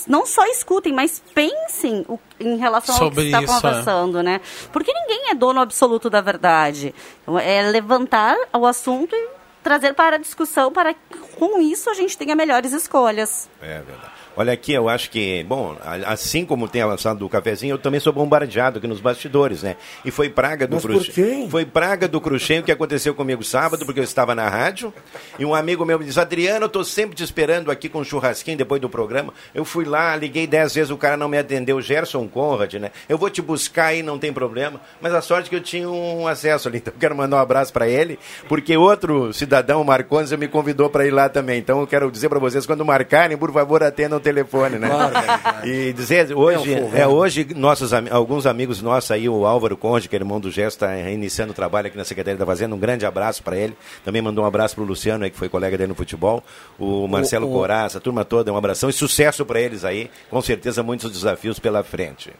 não 0.08 0.26
só 0.26 0.46
escutem, 0.46 0.94
mas 0.94 1.22
pensem 1.34 2.06
o- 2.08 2.20
em 2.40 2.58
relação 2.58 2.96
Sobre 2.96 3.06
ao 3.08 3.14
que 3.16 3.22
está 3.26 3.42
isso, 3.42 3.54
é. 3.54 3.70
conversando, 3.70 4.24
né? 4.24 4.42
Porque 4.72 4.94
ninguém 4.94 5.30
é 5.32 5.36
dono 5.36 5.60
absoluto 5.62 6.10
da 6.10 6.22
verdade. 6.22 6.94
Então, 7.24 7.38
é 7.40 7.62
levantar 7.70 8.36
o 8.54 8.66
assunto 8.66 9.16
e 9.16 9.30
trazer 9.64 9.94
para 9.94 10.16
a 10.16 10.20
discussão 10.20 10.72
para 10.72 10.94
que 10.94 11.00
com 11.38 11.60
isso 11.62 11.90
a 11.90 11.94
gente 11.94 12.18
tenha 12.18 12.36
melhores 12.36 12.72
escolhas. 12.74 13.50
É 13.62 13.82
verdade. 13.82 14.09
Olha 14.40 14.54
aqui, 14.54 14.72
eu 14.72 14.88
acho 14.88 15.10
que, 15.10 15.44
bom, 15.44 15.76
assim 16.06 16.46
como 16.46 16.66
tem 16.66 16.82
avançado 16.82 17.20
do 17.20 17.28
cafezinho, 17.28 17.74
eu 17.74 17.78
também 17.78 18.00
sou 18.00 18.14
bombardeado 18.14 18.78
aqui 18.78 18.88
nos 18.88 19.02
bastidores, 19.02 19.64
né? 19.64 19.76
E 20.06 20.12
foi 20.12 20.30
praga 20.30 20.66
do 20.66 20.80
Cruxem. 20.80 21.50
Foi 21.50 21.66
praga 21.66 22.08
do 22.08 22.22
Cruxem 22.22 22.60
o 22.60 22.64
que 22.64 22.72
aconteceu 22.72 23.14
comigo 23.14 23.44
sábado, 23.44 23.86
porque 23.86 24.00
eu 24.00 24.04
estava 24.06 24.34
na 24.34 24.48
rádio, 24.48 24.94
e 25.38 25.44
um 25.44 25.54
amigo 25.54 25.84
meu 25.84 26.00
me 26.00 26.06
disse, 26.06 26.22
Adriano, 26.22 26.64
eu 26.64 26.70
tô 26.70 26.86
sempre 26.86 27.18
te 27.18 27.22
esperando 27.22 27.70
aqui 27.70 27.90
com 27.90 28.00
um 28.00 28.04
churrasquinho 28.06 28.58
depois 28.58 28.80
do 28.80 28.88
programa. 28.90 29.34
Eu 29.54 29.66
fui 29.66 29.84
lá, 29.84 30.16
liguei 30.16 30.48
dez 30.48 30.74
vezes, 30.74 30.90
o 30.90 30.96
cara 30.96 31.18
não 31.18 31.28
me 31.28 31.38
atendeu, 31.38 31.82
Gerson 31.82 32.26
Conrad, 32.30 32.76
né? 32.76 32.92
Eu 33.10 33.18
vou 33.18 33.30
te 33.30 33.42
buscar 33.42 33.88
aí, 33.88 34.02
não 34.02 34.18
tem 34.18 34.32
problema. 34.32 34.80
Mas 35.02 35.14
a 35.14 35.22
sorte 35.22 35.48
é 35.48 35.50
que 35.50 35.56
eu 35.58 35.62
tinha 35.62 35.90
um 35.90 36.30
acesso 36.30 36.70
ali, 36.70 36.78
então 36.80 36.94
eu 36.94 37.00
quero 37.00 37.14
mandar 37.14 37.36
um 37.36 37.42
abraço 37.42 37.74
para 37.74 37.90
ele, 37.90 38.18
porque 38.48 38.78
outro 38.78 39.34
cidadão, 39.34 39.82
o 39.82 39.86
Marcondes, 39.86 40.32
me 40.32 40.48
convidou 40.48 40.90
para 40.90 41.06
ir 41.06 41.12
lá 41.12 41.28
também. 41.28 41.60
Então 41.60 41.82
eu 41.82 41.88
quero 41.88 42.10
dizer 42.10 42.30
para 42.30 42.40
vocês, 42.40 42.66
quando 42.66 42.86
marcarem, 42.86 43.38
por 43.38 43.52
favor, 43.52 43.84
atendam 43.84 44.18
o 44.18 44.29
telefone, 44.34 44.78
né? 44.78 44.88
Claro. 44.88 45.68
E 45.68 45.92
dizer, 45.94 46.34
hoje, 46.36 46.74
É 46.74 46.82
um 46.82 46.96
é, 46.96 47.08
hoje 47.08 47.48
nossos, 47.56 47.92
alguns 48.12 48.46
amigos 48.46 48.82
nossos 48.82 49.12
aí, 49.12 49.28
o 49.28 49.46
Álvaro 49.46 49.76
Conde, 49.76 50.08
que 50.08 50.16
é 50.16 50.20
irmão 50.20 50.40
do 50.40 50.52
Gesto, 50.52 50.86
está 50.86 50.96
iniciando 51.10 51.52
o 51.52 51.56
trabalho 51.56 51.88
aqui 51.88 51.98
na 51.98 52.06
Secretaria 52.06 52.38
da 52.38 52.46
Fazenda. 52.46 52.76
Um 52.76 52.80
grande 52.80 53.06
abraço 53.06 53.42
para 53.44 53.58
ele. 53.58 53.76
Também 54.06 54.22
mandou 54.22 54.44
um 54.44 54.48
abraço 54.48 54.76
para 54.76 54.84
o 54.84 54.88
Luciano, 54.88 55.24
aí, 55.24 55.30
que 55.30 55.38
foi 55.38 55.50
colega 55.50 55.78
dele 55.78 55.90
no 55.90 55.96
futebol. 55.96 56.44
O 56.78 57.08
Marcelo 57.08 57.50
o- 57.50 57.52
Coraz, 57.54 57.96
a 57.96 58.00
turma 58.00 58.24
toda, 58.24 58.52
um 58.54 58.58
abração 58.58 58.90
e 58.90 58.94
sucesso 58.94 59.46
para 59.46 59.60
eles 59.60 59.84
aí. 59.84 60.10
Com 60.30 60.42
certeza, 60.42 60.82
muitos 60.84 61.12
desafios 61.12 61.60
pela 61.60 61.84
frente. 61.84 62.32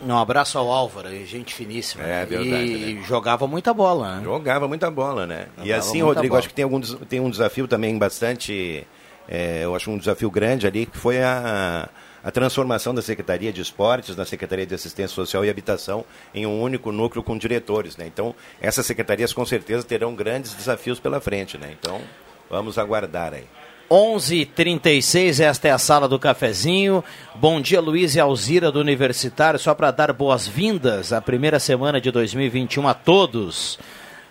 Um 0.00 0.16
abraço 0.16 0.56
ao 0.58 0.70
Álvaro, 0.70 1.08
gente 1.26 1.52
finíssima. 1.52 2.04
É 2.04 2.06
né? 2.06 2.24
verdade, 2.26 2.64
E 2.72 3.02
jogava 3.02 3.48
muita 3.48 3.74
bola, 3.74 4.16
né? 4.18 4.20
Jogava 4.22 4.68
muita 4.68 4.88
bola, 4.92 5.26
né? 5.26 5.46
e 5.56 5.62
Jogava 5.62 5.78
assim, 5.80 5.90
muita 6.02 6.06
Rodrigo, 6.06 6.28
bola. 6.32 6.38
acho 6.38 6.48
que 6.48 6.54
tem, 6.54 6.62
algum, 6.62 6.80
tem 6.80 7.18
um 7.18 7.28
desafio 7.28 7.66
também 7.66 7.98
bastante. 7.98 8.86
É, 9.28 9.64
eu 9.64 9.74
acho 9.74 9.90
um 9.90 9.98
desafio 9.98 10.30
grande 10.30 10.66
ali, 10.66 10.86
que 10.86 10.96
foi 10.96 11.22
a, 11.22 11.88
a 12.24 12.30
transformação 12.30 12.94
da 12.94 13.02
Secretaria 13.02 13.52
de 13.52 13.60
Esportes 13.60 14.16
na 14.16 14.24
Secretaria 14.24 14.66
de 14.66 14.74
Assistência 14.74 15.14
Social 15.14 15.44
e 15.44 15.50
Habitação 15.50 16.04
em 16.34 16.46
um 16.46 16.60
único 16.60 16.90
núcleo 16.90 17.22
com 17.22 17.36
diretores, 17.36 17.96
né? 17.96 18.06
Então, 18.06 18.34
essas 18.60 18.86
secretarias 18.86 19.32
com 19.32 19.44
certeza 19.44 19.84
terão 19.84 20.14
grandes 20.14 20.54
desafios 20.54 20.98
pela 20.98 21.20
frente, 21.20 21.58
né? 21.58 21.76
Então, 21.78 22.00
vamos 22.48 22.78
aguardar 22.78 23.34
aí. 23.34 23.44
11:36 23.90 25.40
esta 25.40 25.68
é 25.68 25.70
a 25.70 25.78
sala 25.78 26.06
do 26.06 26.18
cafezinho. 26.18 27.02
Bom 27.34 27.60
dia, 27.60 27.80
Luiz 27.80 28.14
e 28.14 28.20
Alzira 28.20 28.70
do 28.70 28.80
Universitário. 28.80 29.58
Só 29.58 29.74
para 29.74 29.90
dar 29.90 30.12
boas-vindas 30.12 31.12
à 31.12 31.22
primeira 31.22 31.58
semana 31.58 31.98
de 32.00 32.10
2021 32.10 32.86
a 32.86 32.92
todos. 32.92 33.78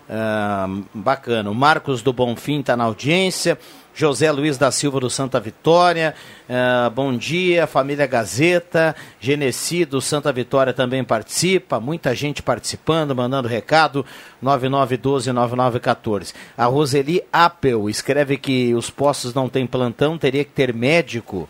Ah, 0.10 0.68
bacana. 0.94 1.50
O 1.50 1.56
Marcos 1.56 2.02
do 2.02 2.14
Bonfim 2.14 2.62
está 2.62 2.78
na 2.78 2.86
audiência. 2.86 3.58
José 3.94 4.32
Luiz 4.32 4.60
da 4.60 4.70
Silva 4.70 5.00
do 5.00 5.10
Santa 5.10 5.40
Vitória. 5.40 6.14
Bom 6.94 7.18
dia, 7.18 7.66
família 7.66 8.06
Gazeta. 8.06 8.96
Genesi 9.20 9.86
do 9.86 10.00
Santa 10.00 10.32
Vitória 10.32 10.72
também 10.72 11.04
participa. 11.04 11.80
Muita 11.80 12.14
gente 12.14 12.44
participando, 12.44 13.16
mandando 13.16 13.48
recado. 13.48 14.06
9912-9914. 14.44 16.36
A 16.56 16.66
Roseli 16.66 17.24
Appel 17.34 17.90
escreve 17.90 18.38
que 18.38 18.76
os 18.76 18.92
postos 18.92 19.34
não 19.34 19.50
têm 19.50 19.66
plantão, 19.66 20.16
teria 20.16 20.46
que 20.46 20.52
ter 20.52 20.72
médico 20.76 21.50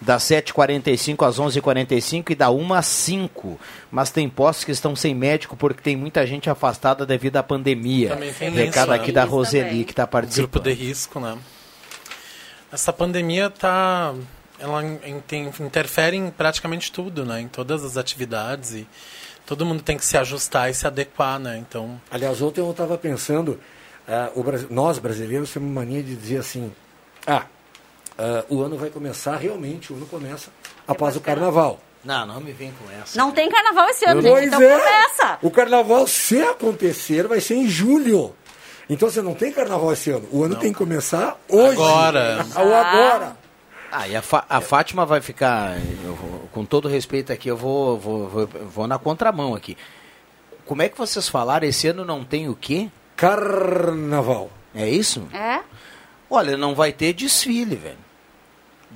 das 0.00 0.22
7h45 0.24 1.26
às 1.26 1.38
11h45 1.40 2.30
e 2.30 2.34
da 2.34 2.50
1 2.50 2.72
às 2.74 2.86
5 2.86 3.58
Mas 3.90 4.10
tem 4.10 4.28
postos 4.28 4.64
que 4.64 4.70
estão 4.70 4.94
sem 4.94 5.14
médico 5.14 5.56
porque 5.56 5.82
tem 5.82 5.96
muita 5.96 6.24
gente 6.26 6.48
afastada 6.48 7.04
devido 7.04 7.36
à 7.36 7.42
pandemia. 7.42 8.10
Também 8.10 8.32
tem 8.32 8.50
Recado 8.50 8.92
isso, 8.92 8.92
aqui 8.92 9.06
né? 9.08 9.12
da 9.14 9.24
Roseli 9.24 9.64
também. 9.70 9.84
que 9.84 9.92
está 9.92 10.02
Grupo 10.04 10.12
participando. 10.12 10.62
de 10.64 10.72
risco, 10.72 11.18
né? 11.20 11.36
Essa 12.70 12.92
pandemia 12.92 13.48
tá, 13.50 14.14
ela 14.58 14.82
interfere 15.58 16.16
em 16.16 16.30
praticamente 16.30 16.92
tudo, 16.92 17.24
né? 17.24 17.40
Em 17.40 17.48
todas 17.48 17.82
as 17.82 17.96
atividades 17.96 18.72
e 18.74 18.86
todo 19.46 19.64
mundo 19.64 19.82
tem 19.82 19.96
que 19.96 20.04
se 20.04 20.16
ajustar 20.18 20.70
e 20.70 20.74
se 20.74 20.86
adequar, 20.86 21.38
né? 21.38 21.56
Então, 21.58 22.00
Aliás, 22.10 22.40
ontem 22.42 22.60
eu 22.60 22.70
estava 22.70 22.98
pensando, 22.98 23.58
ah, 24.06 24.30
o 24.34 24.42
Brasi- 24.42 24.66
nós 24.70 24.98
brasileiros 24.98 25.50
temos 25.50 25.70
mania 25.72 26.02
de 26.02 26.14
dizer 26.14 26.38
assim, 26.38 26.70
ah, 27.26 27.46
ah, 28.18 28.44
o 28.48 28.60
ano 28.62 28.76
vai 28.76 28.90
começar, 28.90 29.36
realmente, 29.36 29.92
o 29.92 29.96
ano 29.96 30.06
começa 30.06 30.50
após 30.86 31.16
o 31.16 31.20
carnaval. 31.20 31.78
Não, 32.04 32.26
não 32.26 32.40
me 32.40 32.52
vem 32.52 32.72
com 32.72 32.90
essa. 32.90 33.18
Não 33.18 33.32
tem 33.32 33.48
carnaval 33.50 33.88
esse 33.90 34.04
ano, 34.04 34.22
Pois 34.22 34.34
gente, 34.44 34.46
então 34.54 34.62
é. 34.62 34.78
começa. 34.78 35.38
O 35.42 35.50
carnaval, 35.50 36.06
se 36.06 36.40
acontecer, 36.42 37.26
vai 37.26 37.40
ser 37.40 37.54
em 37.54 37.68
julho. 37.68 38.34
Então 38.88 39.10
você 39.10 39.20
não 39.20 39.34
tem 39.34 39.52
carnaval 39.52 39.92
esse 39.92 40.10
ano. 40.10 40.26
O 40.30 40.42
ano 40.44 40.56
tem 40.56 40.72
que 40.72 40.78
começar 40.78 41.36
hoje. 41.48 41.72
Agora. 41.72 42.46
Ou 42.56 42.74
agora. 42.74 43.36
Ah, 43.90 44.06
e 44.08 44.14
a, 44.16 44.22
a 44.48 44.60
Fátima 44.60 45.04
vai 45.04 45.20
ficar, 45.20 45.76
eu 46.04 46.14
vou- 46.14 46.48
com 46.52 46.64
todo 46.64 46.88
respeito 46.88 47.32
aqui, 47.32 47.48
eu 47.48 47.56
vou, 47.56 47.98
vou, 47.98 48.28
vou, 48.28 48.46
vou 48.46 48.86
na 48.86 48.98
contramão 48.98 49.54
aqui. 49.54 49.76
como 50.66 50.82
é 50.82 50.88
que 50.88 50.96
vocês 50.96 51.28
falaram? 51.28 51.66
Esse 51.66 51.88
ano 51.88 52.04
não 52.04 52.22
tem 52.24 52.48
o 52.48 52.54
quê? 52.54 52.88
Carnaval. 53.16 54.50
É 54.74 54.88
isso? 54.88 55.26
É? 55.32 55.60
Olha, 56.30 56.56
não 56.56 56.74
vai 56.74 56.92
ter 56.92 57.12
desfile, 57.12 57.74
velho. 57.76 58.07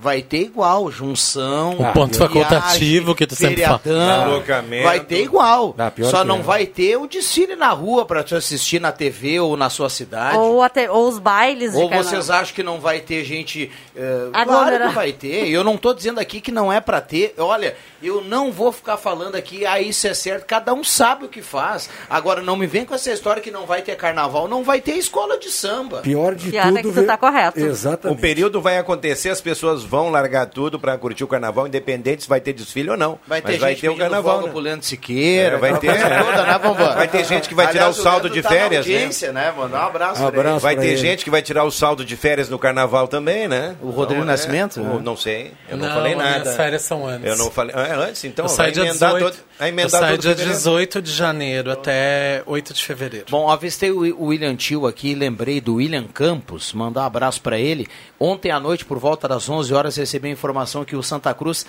Vai 0.03 0.21
ter 0.21 0.41
igual, 0.43 0.91
junção. 0.91 1.75
O 1.79 1.93
ponto 1.93 2.19
viagem, 2.19 2.43
facultativo 2.43 3.15
que 3.15 3.25
tu 3.25 3.37
sempre 3.37 3.63
fala. 3.63 3.81
Alocamento. 4.25 4.83
Vai 4.83 4.99
ter 5.01 5.23
igual. 5.23 5.75
Ah, 5.79 5.93
Só 6.11 6.25
não 6.25 6.39
é. 6.39 6.43
vai 6.43 6.67
ter 6.67 6.97
o 6.97 7.07
desfile 7.07 7.55
na 7.55 7.71
rua 7.71 8.05
para 8.05 8.25
te 8.25 8.35
assistir 8.35 8.81
na 8.81 8.91
TV 8.91 9.39
ou 9.39 9.57
na 9.57 9.71
sua 9.71 9.89
cidade. 9.89 10.37
Ou, 10.37 10.61
até, 10.61 10.91
ou 10.91 11.09
os 11.09 11.21
bailes 11.21 11.73
Ou 11.75 11.89
carnaval. 11.89 12.05
vocês 12.11 12.31
acham 12.31 12.53
que 12.55 12.63
não 12.65 12.81
vai 12.81 12.99
ter 13.01 13.25
gente. 13.25 13.71
eh, 13.95 14.29
claro 14.45 14.89
que 14.89 14.95
vai 14.95 15.13
ter. 15.13 15.49
Eu 15.49 15.63
não 15.63 15.77
estou 15.77 15.95
dizendo 15.95 16.19
aqui 16.19 16.41
que 16.41 16.51
não 16.51 16.73
é 16.73 16.81
para 16.81 17.01
ter. 17.01 17.35
Olha, 17.39 17.77
eu 18.03 18.23
não 18.25 18.51
vou 18.51 18.73
ficar 18.73 18.97
falando 18.97 19.37
aqui, 19.37 19.65
ah, 19.65 19.81
isso 19.81 20.07
é 20.09 20.15
certo. 20.15 20.47
Cada 20.47 20.75
um 20.75 20.83
sabe 20.83 21.27
o 21.27 21.29
que 21.29 21.43
faz. 21.43 21.89
Agora, 22.11 22.43
não 22.43 22.57
me 22.57 22.67
vem 22.67 22.85
com 22.85 22.95
essa 22.95 23.13
história 23.13 23.41
que 23.41 23.53
não 23.53 23.67
vai 23.67 23.83
ter 23.83 23.97
carnaval. 23.97 24.49
Não 24.49 24.65
vai 24.65 24.81
ter 24.81 24.97
escola 24.97 25.39
de 25.39 25.49
samba. 25.49 26.01
Pior 26.01 26.35
de 26.35 26.51
Pior 26.51 26.65
tudo. 26.67 26.79
é 26.79 26.83
que 26.83 26.93
tu 26.93 27.07
tá 27.07 27.17
correto. 27.17 27.61
Exatamente. 27.61 28.19
O 28.19 28.21
período 28.21 28.61
vai 28.61 28.79
acontecer, 28.79 29.29
as 29.29 29.41
pessoas 29.41 29.85
vão 29.93 30.09
largar 30.11 30.47
tudo 30.47 30.81
para 30.81 30.97
curtir 30.97 31.23
o 31.23 31.27
carnaval, 31.27 31.67
independente 31.67 32.23
se 32.23 32.29
vai 32.29 32.41
ter 32.41 32.55
desfile 32.55 32.89
ou 32.89 32.97
não. 32.97 33.19
Vai 33.27 33.43
ter 33.43 33.53
Mas 33.53 33.61
vai 33.61 33.71
gente 33.73 33.81
ter 33.83 33.89
o 33.91 33.97
carnaval. 33.99 34.41
Né? 34.43 34.49
pro 34.49 34.59
Leandro 34.59 34.87
Siqueira. 34.87 35.57
É, 35.57 35.59
vai 35.59 35.79
ter, 35.79 35.89
né? 35.93 36.23
toda, 36.23 36.45
né? 36.47 36.95
Vai 36.95 37.09
ter 37.09 37.25
gente 37.27 37.47
que 37.47 37.55
vai 37.55 37.67
tirar 37.67 37.81
Aliás, 37.85 37.99
o 37.99 38.03
saldo 38.03 38.23
Leandro 38.29 38.35
de 38.37 38.43
tá 38.43 38.49
férias, 38.49 38.87
né? 38.87 39.33
né? 39.33 39.53
Mandar 39.55 39.83
um 39.85 39.87
abraço, 39.87 40.23
Um 40.23 40.27
pra 40.27 40.29
ele. 40.29 40.41
abraço. 40.41 40.61
Vai 40.61 40.77
ter 40.77 40.87
ele. 40.87 40.97
gente 40.97 41.25
que 41.25 41.31
vai 41.31 41.43
tirar 41.43 41.65
o 41.65 41.71
saldo 41.71 42.05
de 42.07 42.17
férias 42.17 42.49
no 42.49 42.59
carnaval 42.59 43.07
também, 43.07 43.47
né? 43.47 43.77
O 43.83 43.91
Rodrigo 43.91 44.23
é, 44.23 44.25
Nascimento, 44.25 44.81
o- 44.81 44.85
né? 44.85 45.01
Não 45.05 45.15
sei, 45.17 45.53
eu 45.69 45.77
não, 45.77 45.87
Não, 45.89 45.95
falei 45.95 46.13
as 46.13 46.19
nada. 46.19 46.39
minhas 46.41 46.57
férias 46.57 46.83
são 46.83 47.07
antes. 47.07 47.27
Eu 47.31 47.37
não 47.37 47.51
falei. 47.51 47.75
É 47.77 47.93
antes, 47.95 48.25
então. 48.25 48.45
eu 48.47 48.49
vai 48.49 48.57
saio 48.57 48.73
dia 48.73 48.83
emendar 48.85 49.11
18, 49.11 49.25
todo, 49.37 49.45
vai 49.59 49.69
eu 49.85 49.89
saio 49.91 50.13
todo 50.17 50.21
dia 50.23 50.31
fevereiro. 50.31 50.59
18 50.59 51.03
de 51.03 51.13
janeiro 51.13 51.71
até 51.71 52.43
8 52.47 52.73
de 52.73 52.83
fevereiro. 52.83 53.27
Bom, 53.31 53.51
avistei 53.51 53.91
o 53.91 54.23
o 54.23 54.27
William 54.27 54.55
Tio 54.57 54.87
aqui, 54.87 55.15
lembrei 55.15 55.61
do 55.61 55.75
William 55.77 56.05
Campos, 56.05 56.73
mandar 56.73 57.03
um 57.03 57.05
abraço 57.05 57.41
para 57.43 57.59
ele. 57.59 57.87
Ontem 58.19 58.51
à 58.53 58.61
noite, 58.61 58.85
por 58.85 58.99
volta 58.99 59.27
das 59.27 59.49
11 59.49 59.75
horas, 59.75 59.82
recebi 59.91 60.29
a 60.29 60.33
informação 60.33 60.85
que 60.85 60.97
o 60.97 61.03
Santa 61.03 61.33
Cruz 61.35 61.65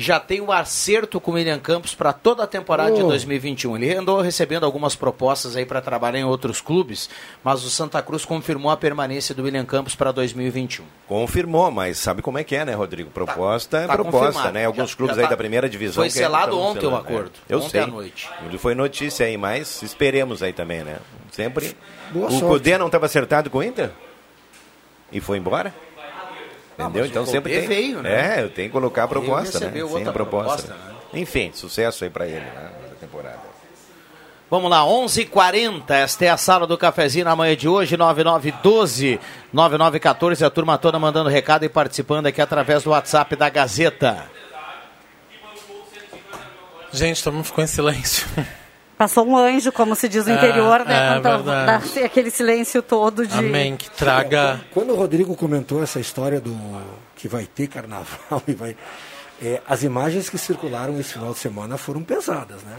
já 0.00 0.20
tem 0.20 0.40
o 0.40 0.52
acerto 0.52 1.20
com 1.20 1.32
o 1.32 1.34
William 1.34 1.58
Campos 1.58 1.92
para 1.92 2.12
toda 2.12 2.44
a 2.44 2.46
temporada 2.46 2.92
de 2.92 3.02
Oh. 3.02 3.08
2021. 3.08 3.76
Ele 3.76 3.92
andou 3.96 4.20
recebendo 4.20 4.62
algumas 4.64 4.94
propostas 4.94 5.56
aí 5.56 5.66
para 5.66 5.80
trabalhar 5.80 6.20
em 6.20 6.24
outros 6.24 6.60
clubes, 6.60 7.10
mas 7.42 7.64
o 7.64 7.68
Santa 7.70 8.00
Cruz 8.00 8.24
confirmou 8.24 8.70
a 8.70 8.76
permanência 8.76 9.34
do 9.34 9.42
William 9.42 9.64
Campos 9.64 9.96
para 9.96 10.12
2021. 10.12 10.84
Confirmou, 11.08 11.68
mas 11.72 11.98
sabe 11.98 12.22
como 12.22 12.38
é 12.38 12.44
que 12.44 12.54
é, 12.54 12.64
né, 12.64 12.74
Rodrigo? 12.74 13.10
Proposta 13.10 13.78
tá 13.88 13.92
é 13.92 13.96
proposta, 13.96 14.26
confirmado. 14.26 14.52
né? 14.54 14.66
Alguns 14.66 14.90
Já- 14.90 14.96
clubes 14.96 15.16
já 15.16 15.22
aí 15.22 15.26
tá- 15.26 15.30
da 15.30 15.36
primeira 15.36 15.68
divisão. 15.68 15.94
Foi 16.04 16.10
selado 16.10 16.56
ontem 16.60 16.78
o 16.86 16.90
selando, 16.90 16.96
acordo, 16.98 17.32
é. 17.48 17.54
Eu 17.54 17.58
ontem 17.58 17.70
sei. 17.70 17.80
à 17.80 17.86
noite. 17.88 18.30
Foi 18.60 18.76
notícia 18.76 19.26
aí, 19.26 19.36
mas 19.36 19.82
esperemos 19.82 20.44
aí 20.44 20.52
também, 20.52 20.84
né? 20.84 20.98
Sempre. 21.32 21.76
Boa 22.12 22.28
o 22.28 22.30
sorte. 22.30 22.44
Cudê 22.46 22.78
não 22.78 22.86
estava 22.86 23.06
acertado 23.06 23.50
com 23.50 23.58
o 23.58 23.62
Inter? 23.64 23.90
E 25.10 25.20
foi 25.20 25.38
embora? 25.38 25.74
Entendeu? 26.78 27.02
mas 27.02 27.10
então 27.10 27.26
sempre 27.26 27.58
tem. 27.58 27.68
veio, 27.68 28.02
né? 28.02 28.38
É, 28.38 28.42
eu 28.42 28.50
tenho 28.50 28.68
que 28.68 28.72
colocar 28.72 29.04
a 29.04 29.08
proposta, 29.08 29.58
né? 29.58 29.72
Sim, 29.72 29.82
outra 29.82 30.10
a 30.10 30.12
proposta. 30.12 30.68
proposta, 30.68 30.74
né? 30.74 31.20
Enfim, 31.20 31.50
sucesso 31.52 32.04
aí 32.04 32.10
pra 32.10 32.26
ele, 32.26 32.40
né? 32.40 32.70
Na 32.88 32.94
temporada. 32.94 33.48
Vamos 34.50 34.70
lá, 34.70 34.82
11:40. 34.84 35.90
Esta 35.90 36.24
é 36.24 36.28
a 36.30 36.36
sala 36.36 36.66
do 36.66 36.78
cafezinho 36.78 37.24
na 37.24 37.36
manhã 37.36 37.56
de 37.56 37.68
hoje, 37.68 37.96
9912 37.96 39.20
9914. 39.52 40.44
A 40.44 40.50
turma 40.50 40.78
toda 40.78 40.98
mandando 40.98 41.28
recado 41.28 41.64
e 41.64 41.68
participando 41.68 42.26
aqui 42.26 42.40
através 42.40 42.84
do 42.84 42.90
WhatsApp 42.90 43.34
da 43.36 43.48
Gazeta. 43.50 44.24
Gente, 46.92 47.22
todo 47.22 47.34
mundo 47.34 47.44
ficou 47.44 47.62
em 47.62 47.66
silêncio. 47.66 48.26
Passou 48.98 49.24
um 49.26 49.36
anjo, 49.36 49.70
como 49.70 49.94
se 49.94 50.08
diz 50.08 50.26
no 50.26 50.32
É, 50.32 50.36
interior, 50.36 50.84
né? 50.84 50.94
é 51.06 51.12
Quando 51.14 51.22
dá 51.22 51.36
verdade. 51.36 51.84
assim, 51.86 52.00
aquele 52.04 52.30
silêncio 52.30 52.82
todo 52.82 53.24
de. 53.26 53.38
Amém, 53.38 53.76
que 53.76 53.88
traga. 53.90 54.60
Quando 54.74 54.92
o 54.92 54.96
Rodrigo 54.96 55.36
comentou 55.36 55.80
essa 55.82 56.00
história 56.00 56.40
do 56.40 56.52
que 57.14 57.28
vai 57.28 57.46
ter 57.46 57.68
carnaval 57.68 58.42
e 58.48 58.52
vai. 58.54 58.76
é, 59.40 59.62
as 59.68 59.84
imagens 59.84 60.28
que 60.28 60.36
circularam 60.36 60.98
esse 60.98 61.12
final 61.12 61.32
de 61.32 61.38
semana 61.38 61.78
foram 61.78 62.02
pesadas, 62.02 62.62
né? 62.64 62.76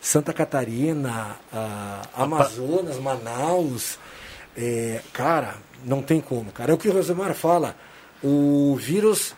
Santa 0.00 0.32
Catarina, 0.32 1.36
Amazonas, 2.16 2.98
Manaus. 2.98 3.98
é, 4.56 5.00
cara, 5.12 5.54
não 5.84 6.02
tem 6.02 6.20
como, 6.20 6.50
cara. 6.50 6.72
É 6.72 6.74
o 6.74 6.78
que 6.78 6.88
o 6.88 6.92
Rosemar 6.92 7.34
fala. 7.34 7.76
O 8.22 8.76
vírus, 8.80 9.34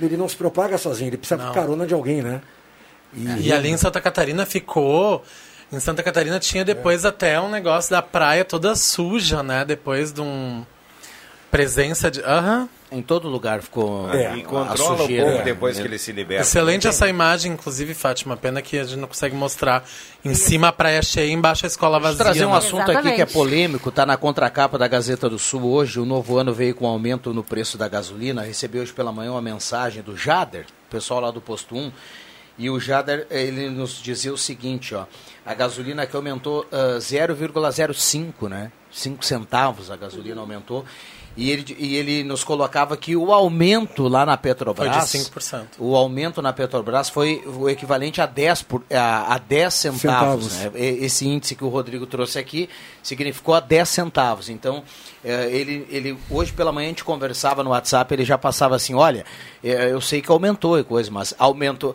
ele 0.00 0.16
não 0.16 0.28
se 0.28 0.36
propaga 0.36 0.76
sozinho, 0.78 1.08
ele 1.08 1.16
precisa 1.18 1.40
Não. 1.40 1.48
de 1.50 1.54
carona 1.54 1.86
de 1.86 1.94
alguém, 1.94 2.22
né? 2.22 2.40
E 3.14 3.52
ali 3.52 3.70
em 3.70 3.76
Santa 3.76 4.00
Catarina 4.00 4.44
ficou. 4.44 5.22
Em 5.72 5.80
Santa 5.80 6.02
Catarina 6.02 6.38
tinha 6.38 6.64
depois 6.64 7.04
até 7.04 7.40
um 7.40 7.50
negócio 7.50 7.90
da 7.90 8.00
praia 8.02 8.44
toda 8.44 8.74
suja, 8.74 9.42
né? 9.42 9.64
Depois 9.64 10.12
de 10.12 10.20
um. 10.20 10.64
Presença 11.50 12.10
de. 12.10 12.20
Aham. 12.22 12.68
Em 12.90 13.02
todo 13.02 13.28
lugar 13.28 13.60
ficou 13.60 14.10
É, 14.10 14.36
E 14.36 14.40
a 14.40 14.44
controla 14.44 15.02
o 15.04 15.08
povo 15.08 15.44
depois 15.44 15.78
que 15.78 15.86
ele 15.86 15.98
se 15.98 16.10
liberta. 16.10 16.42
Excelente 16.42 16.88
essa 16.88 17.06
imagem, 17.06 17.52
inclusive, 17.52 17.92
Fátima. 17.92 18.34
Pena 18.34 18.62
que 18.62 18.78
a 18.78 18.84
gente 18.84 18.98
não 18.98 19.08
consegue 19.08 19.36
mostrar. 19.36 19.84
Em 20.24 20.32
cima 20.34 20.68
a 20.68 20.72
praia 20.72 21.02
cheia, 21.02 21.30
embaixo 21.30 21.66
a 21.66 21.68
escola 21.68 21.98
Deixa 21.98 22.12
eu 22.12 22.16
vazia. 22.16 22.24
trazer 22.24 22.46
um 22.46 22.52
né? 22.52 22.56
assunto 22.56 22.90
aqui 22.90 23.02
que 23.02 23.08
é 23.08 23.14
Exatamente. 23.14 23.32
polêmico, 23.34 23.88
está 23.90 24.06
na 24.06 24.16
contracapa 24.16 24.78
da 24.78 24.88
Gazeta 24.88 25.28
do 25.28 25.38
Sul 25.38 25.64
hoje. 25.70 26.00
O 26.00 26.06
novo 26.06 26.38
ano 26.38 26.52
veio 26.54 26.74
com 26.74 26.86
aumento 26.86 27.34
no 27.34 27.44
preço 27.44 27.76
da 27.76 27.88
gasolina. 27.88 28.42
Recebi 28.42 28.78
hoje 28.80 28.92
pela 28.92 29.12
manhã 29.12 29.32
uma 29.32 29.42
mensagem 29.42 30.02
do 30.02 30.16
Jader, 30.16 30.64
pessoal 30.88 31.20
lá 31.20 31.30
do 31.30 31.42
posto 31.42 31.76
1. 31.76 31.92
E 32.58 32.68
o 32.68 32.80
Jader, 32.80 33.26
ele 33.30 33.70
nos 33.70 34.02
dizia 34.02 34.32
o 34.32 34.38
seguinte, 34.38 34.94
ó. 34.94 35.06
A 35.46 35.54
gasolina 35.54 36.02
aqui 36.02 36.16
aumentou 36.16 36.66
ah, 36.72 36.98
0,05, 36.98 38.48
né? 38.48 38.72
5 38.90 39.24
centavos 39.24 39.90
a 39.90 39.96
gasolina 39.96 40.40
aumentou. 40.40 40.84
E 41.36 41.52
ele, 41.52 41.76
e 41.78 41.94
ele 41.94 42.24
nos 42.24 42.42
colocava 42.42 42.96
que 42.96 43.14
o 43.14 43.32
aumento 43.32 44.08
lá 44.08 44.26
na 44.26 44.36
Petrobras... 44.36 45.08
Foi 45.08 45.20
de 45.20 45.26
5%. 45.30 45.66
O 45.78 45.94
aumento 45.94 46.42
na 46.42 46.52
Petrobras 46.52 47.08
foi 47.08 47.44
o 47.46 47.68
equivalente 47.68 48.20
a 48.20 48.26
10, 48.26 48.62
por, 48.62 48.82
a, 48.92 49.34
a 49.34 49.38
10 49.38 49.72
centavos. 49.72 50.46
Centavos. 50.46 50.74
né? 50.74 50.80
Esse 50.80 51.28
índice 51.28 51.54
que 51.54 51.62
o 51.62 51.68
Rodrigo 51.68 52.06
trouxe 52.06 52.40
aqui 52.40 52.68
significou 53.04 53.54
a 53.54 53.60
10 53.60 53.88
centavos. 53.88 54.48
Então, 54.48 54.82
ele, 55.24 55.86
ele, 55.90 56.18
hoje 56.30 56.52
pela 56.52 56.70
manhã 56.70 56.86
a 56.86 56.90
gente 56.90 57.04
conversava 57.04 57.64
no 57.64 57.70
WhatsApp, 57.70 58.12
ele 58.14 58.24
já 58.24 58.38
passava 58.38 58.76
assim, 58.76 58.94
olha, 58.94 59.24
eh, 59.62 59.90
eu 59.90 60.00
sei 60.00 60.22
que 60.22 60.30
aumentou 60.30 60.78
e 60.78 60.84
coisa, 60.84 61.10
mas 61.10 61.34
aumentou... 61.38 61.94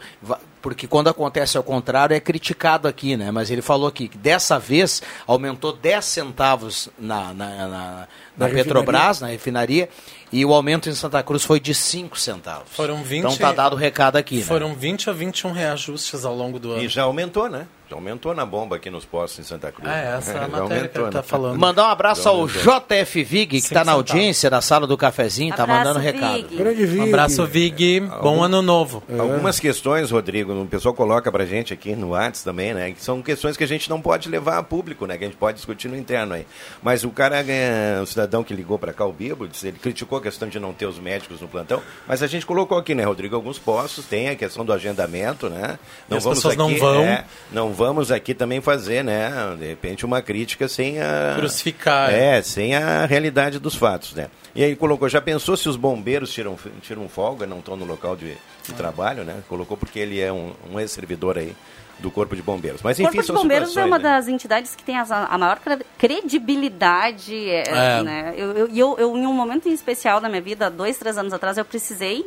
Porque 0.62 0.88
quando 0.88 1.10
acontece 1.10 1.58
ao 1.58 1.64
contrário 1.64 2.16
é 2.16 2.22
criticado 2.22 2.88
aqui, 2.88 3.18
né? 3.18 3.32
Mas 3.32 3.52
ele 3.52 3.62
falou 3.62 3.86
aqui 3.86 4.08
que 4.08 4.18
dessa 4.18 4.58
vez 4.58 5.02
aumentou 5.28 5.74
10 5.74 6.06
centavos 6.06 6.88
na, 6.98 7.34
na, 7.34 7.50
na, 7.50 7.68
na 7.68 8.08
Na 8.38 8.48
Petrobras, 8.50 9.20
na 9.20 9.28
refinaria, 9.28 9.90
e 10.32 10.46
o 10.46 10.54
aumento 10.54 10.90
em 10.90 10.94
Santa 10.94 11.22
Cruz 11.22 11.44
foi 11.44 11.60
de 11.60 11.76
5 11.76 12.18
centavos. 12.18 12.70
Foram 12.72 13.04
20 13.04 13.20
Então 13.20 13.36
tá 13.36 13.52
dado 13.52 13.74
o 13.74 13.76
recado 13.76 14.16
aqui, 14.16 14.38
né? 14.38 14.44
Foram 14.44 14.74
20 14.74 15.10
a 15.10 15.14
21 15.14 15.52
reajustes 15.52 16.24
ao 16.24 16.34
longo 16.34 16.58
do 16.58 16.72
ano. 16.72 16.82
E 16.82 16.88
já 16.88 17.04
aumentou, 17.04 17.50
né? 17.50 17.68
Já 17.94 17.98
aumentou 17.98 18.34
na 18.34 18.46
bomba 18.46 18.78
aqui 18.78 18.90
nos 18.90 19.06
postos 19.06 19.40
em 19.40 19.44
Santa 19.48 19.72
Cruz. 19.72 19.88
Ah, 19.88 19.98
é, 19.98 20.18
essa 20.18 20.32
é 20.38 20.44
a 20.44 20.48
matéria 20.48 20.88
que 20.88 20.98
aumentou, 20.98 21.04
ele 21.04 21.12
tá 21.12 21.20
né? 21.20 21.24
falando. 21.24 21.60
Mandar 21.60 21.84
um 21.88 21.90
abraço 21.90 22.28
ao. 22.28 22.48
JF 22.48 23.24
Vig, 23.24 23.48
que 23.48 23.58
está 23.58 23.84
na 23.86 23.92
audiência 23.92 24.50
da 24.50 24.62
sala 24.62 24.88
do 24.88 24.98
cafezinho, 24.98 25.56
tá 25.56 25.64
Abraço, 25.64 25.80
mandando 25.80 26.00
recado. 26.00 26.34
Vig. 26.34 26.56
Grande 26.56 26.84
Um 26.84 26.88
Vig. 26.88 27.08
abraço, 27.10 27.46
Vig. 27.46 28.00
Bom 28.22 28.42
ano 28.44 28.62
novo. 28.62 29.04
Algumas 29.20 29.60
questões, 29.60 30.10
Rodrigo, 30.12 30.54
o 30.54 30.66
pessoal 30.66 30.94
coloca 30.94 31.32
pra 31.32 31.46
gente 31.46 31.74
aqui 31.74 31.96
no 31.96 32.10
WhatsApp 32.10 32.44
também, 32.44 32.74
né? 32.74 32.92
Que 32.92 33.04
são 33.04 33.22
questões 33.22 33.56
que 33.56 33.64
a 33.64 33.68
gente 33.68 33.90
não 33.90 34.02
pode 34.02 34.28
levar 34.30 34.58
a 34.58 34.64
público, 34.64 35.06
né? 35.06 35.18
Que 35.18 35.26
a 35.26 35.28
gente 35.28 35.38
pode 35.38 35.58
discutir 35.58 35.88
no 35.88 35.96
interno 35.98 36.34
aí. 36.34 36.48
Mas 36.82 37.04
o 37.04 37.10
cara, 37.12 37.44
é, 37.48 38.00
o 38.02 38.06
cidadão 38.06 38.44
que 38.44 38.54
ligou 38.54 38.80
pra 38.80 38.92
cá, 38.92 39.06
o 39.06 39.14
Bibo, 39.14 39.48
ele 39.64 39.78
criticou 39.80 40.18
a 40.18 40.22
questão 40.22 40.50
de 40.50 40.60
não 40.60 40.74
ter 40.74 40.86
os 40.88 40.98
médicos 40.98 41.40
no 41.42 41.48
plantão, 41.48 41.82
mas 42.08 42.24
a 42.24 42.28
gente 42.28 42.46
colocou 42.46 42.78
aqui, 42.78 42.96
né, 42.96 43.04
Rodrigo? 43.04 43.36
Alguns 43.36 43.60
postos 43.60 44.06
tem 44.06 44.30
a 44.30 44.36
questão 44.36 44.66
do 44.66 44.74
agendamento, 44.74 45.50
né? 45.50 45.78
E 46.10 46.16
as 46.16 46.26
pessoas 46.26 46.56
não 46.56 46.76
vão. 46.78 47.02
é, 47.04 47.26
não 47.52 47.72
vamos 47.86 48.12
aqui 48.14 48.34
também 48.34 48.62
fazer, 48.62 49.04
né? 49.04 49.30
De 49.60 49.66
repente 49.68 50.06
uma 50.06 50.22
crítica 50.22 50.68
sem 50.70 51.02
a 51.02 51.34
Crucificar. 51.38 52.10
é, 52.14 52.42
sem 52.42 52.76
a 52.76 53.06
realidade 53.06 53.60
dos 53.60 53.76
fatos, 53.76 54.14
né? 54.14 54.28
E 54.56 54.64
aí 54.64 54.74
colocou, 54.76 55.10
já 55.10 55.20
pensou 55.20 55.58
se 55.58 55.68
os 55.68 55.76
bombeiros 55.76 56.32
tiram, 56.32 56.56
tiram 56.82 57.10
folga, 57.10 57.46
não 57.46 57.60
estão 57.60 57.76
no 57.76 57.84
local 57.86 58.16
de, 58.16 58.38
de 58.66 58.74
trabalho, 58.74 59.24
né? 59.26 59.36
Colocou 59.50 59.76
porque 59.76 60.00
ele 60.00 60.22
é 60.22 60.32
um, 60.32 60.54
um 60.72 60.80
ex-servidor 60.80 61.38
aí 61.38 61.54
do 62.00 62.10
Corpo 62.10 62.36
de 62.36 62.42
Bombeiros. 62.42 62.82
Mas 62.82 62.98
O 62.98 63.02
enfim, 63.04 63.18
Corpo 63.18 63.28
de 63.34 63.34
Bombeiros 63.34 63.76
é 63.78 63.84
uma 63.86 63.98
né? 63.98 64.04
das 64.04 64.28
entidades 64.28 64.76
que 64.76 64.84
tem 64.84 64.98
as- 64.98 65.12
a 65.12 65.38
maior 65.38 65.60
cre- 65.60 65.86
credibilidade. 65.98 67.50
é, 67.50 67.64
É. 67.68 68.04
Né? 68.04 68.34
Eu, 68.38 68.52
eu, 68.54 68.70
e 68.70 68.80
eu, 68.80 68.96
eu, 68.98 69.18
em 69.18 69.26
um 69.28 69.34
momento 69.34 69.68
em 69.68 69.74
especial 69.74 70.20
da 70.22 70.30
minha 70.30 70.42
vida, 70.42 70.70
dois, 70.70 70.98
três 70.98 71.18
anos 71.18 71.34
atrás, 71.34 71.58
eu 71.58 71.66
precisei, 71.66 72.26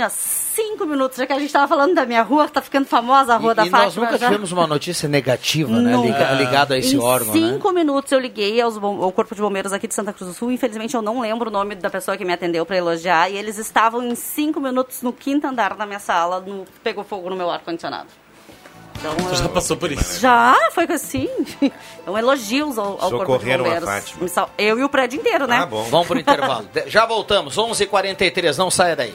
assim, 0.00 0.02
ó, 0.02 0.08
cinco 0.10 0.84
minutos, 0.86 1.16
já 1.18 1.26
que 1.26 1.32
a 1.32 1.36
gente 1.38 1.46
estava 1.46 1.68
falando 1.68 1.94
da 1.94 2.04
minha 2.06 2.22
rua, 2.22 2.48
tá 2.48 2.60
ficando 2.60 2.86
famosa 2.86 3.34
a 3.34 3.36
rua 3.36 3.52
E, 3.52 3.54
da 3.54 3.66
e 3.66 3.70
nós 3.70 3.84
Fátima. 3.84 4.04
nunca 4.06 4.18
já. 4.18 4.26
tivemos 4.26 4.52
uma 4.52 4.66
notícia 4.66 5.08
negativa, 5.08 5.70
né? 5.70 5.92
Nunca. 5.92 6.06
liga- 6.06 6.32
ligado 6.32 6.72
a 6.72 6.78
esse 6.78 6.96
em 6.96 6.98
órgão, 6.98 7.32
né? 7.34 7.40
cinco 7.40 7.70
minutos 7.72 8.10
eu 8.12 8.18
liguei 8.18 8.60
aos 8.60 8.76
bom- 8.78 9.02
ao 9.02 9.12
Corpo 9.12 9.34
de 9.34 9.40
Bombeiros 9.40 9.72
aqui 9.72 9.86
de 9.86 9.94
Santa 9.94 10.12
Cruz 10.12 10.30
do 10.30 10.36
Sul. 10.36 10.50
Infelizmente 10.50 10.94
eu 10.94 11.02
não 11.02 11.20
lembro 11.20 11.48
o 11.48 11.52
nome 11.52 11.74
da 11.74 11.90
pessoa 11.90 12.16
que 12.16 12.24
me 12.24 12.32
atendeu 12.32 12.64
para 12.66 12.76
elogiar. 12.76 13.30
E 13.30 13.36
eles 13.36 13.58
estavam 13.58 14.02
em 14.02 14.14
cinco 14.14 14.60
minutos 14.60 15.02
no 15.02 15.12
quinto 15.12 15.46
andar 15.46 15.74
da 15.74 15.86
minha 15.86 15.98
sala, 16.00 16.40
no, 16.40 16.64
pegou 16.82 17.04
fogo 17.04 17.28
no 17.30 17.36
meu 17.36 17.50
ar-condicionado. 17.50 18.08
Então, 18.98 19.14
Tu 19.16 19.34
já 19.36 19.44
eu- 19.46 19.48
passou 19.48 19.76
por 19.76 19.90
isso? 19.90 20.20
Já, 20.20 20.54
foi 20.72 20.84
assim. 20.92 21.28
Então, 22.02 22.16
elogios 22.18 22.78
ao, 22.78 22.98
ao 23.00 23.10
Corpo 23.10 23.38
de 23.38 23.52
a 23.52 23.58
Bombeiros. 23.58 23.84
Fátima. 23.88 24.28
Sal- 24.28 24.50
Eu 24.58 24.78
e 24.78 24.84
o 24.84 24.88
prédio 24.88 25.18
inteiro, 25.20 25.46
né? 25.46 25.66
Vamos 25.70 26.06
pro 26.06 26.18
intervalo. 26.18 26.68
Já 26.86 27.06
voltamos, 27.06 27.56
11h43, 27.56 28.56
não 28.58 28.70
saia 28.70 28.94
daí. 28.96 29.14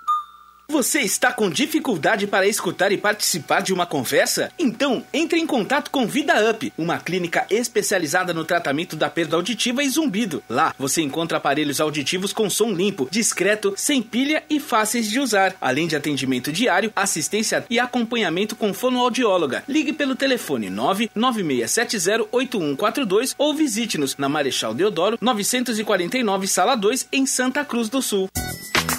Você 0.71 1.01
está 1.01 1.31
com 1.33 1.49
dificuldade 1.49 2.25
para 2.25 2.47
escutar 2.47 2.93
e 2.93 2.97
participar 2.97 3.61
de 3.61 3.73
uma 3.73 3.85
conversa? 3.85 4.49
Então, 4.57 5.03
entre 5.11 5.37
em 5.37 5.45
contato 5.45 5.91
com 5.91 6.07
Vida 6.07 6.49
Up, 6.49 6.71
uma 6.77 6.97
clínica 6.97 7.45
especializada 7.49 8.33
no 8.33 8.45
tratamento 8.45 8.95
da 8.95 9.09
perda 9.09 9.35
auditiva 9.35 9.83
e 9.83 9.89
zumbido. 9.89 10.41
Lá, 10.49 10.73
você 10.79 11.01
encontra 11.01 11.39
aparelhos 11.39 11.81
auditivos 11.81 12.31
com 12.31 12.49
som 12.49 12.71
limpo, 12.71 13.09
discreto, 13.11 13.73
sem 13.75 14.01
pilha 14.01 14.45
e 14.49 14.61
fáceis 14.61 15.09
de 15.09 15.19
usar, 15.19 15.53
além 15.59 15.87
de 15.87 15.97
atendimento 15.97 16.53
diário, 16.53 16.93
assistência 16.95 17.65
e 17.69 17.77
acompanhamento 17.77 18.55
com 18.55 18.73
fonoaudióloga. 18.73 19.65
Ligue 19.67 19.91
pelo 19.91 20.15
telefone 20.15 20.69
996708142 20.69 23.35
ou 23.37 23.53
visite-nos 23.53 24.15
na 24.15 24.29
Marechal 24.29 24.73
Deodoro, 24.73 25.17
949, 25.19 26.47
Sala 26.47 26.75
2, 26.75 27.09
em 27.11 27.25
Santa 27.25 27.65
Cruz 27.65 27.89
do 27.89 28.01
Sul. 28.01 28.29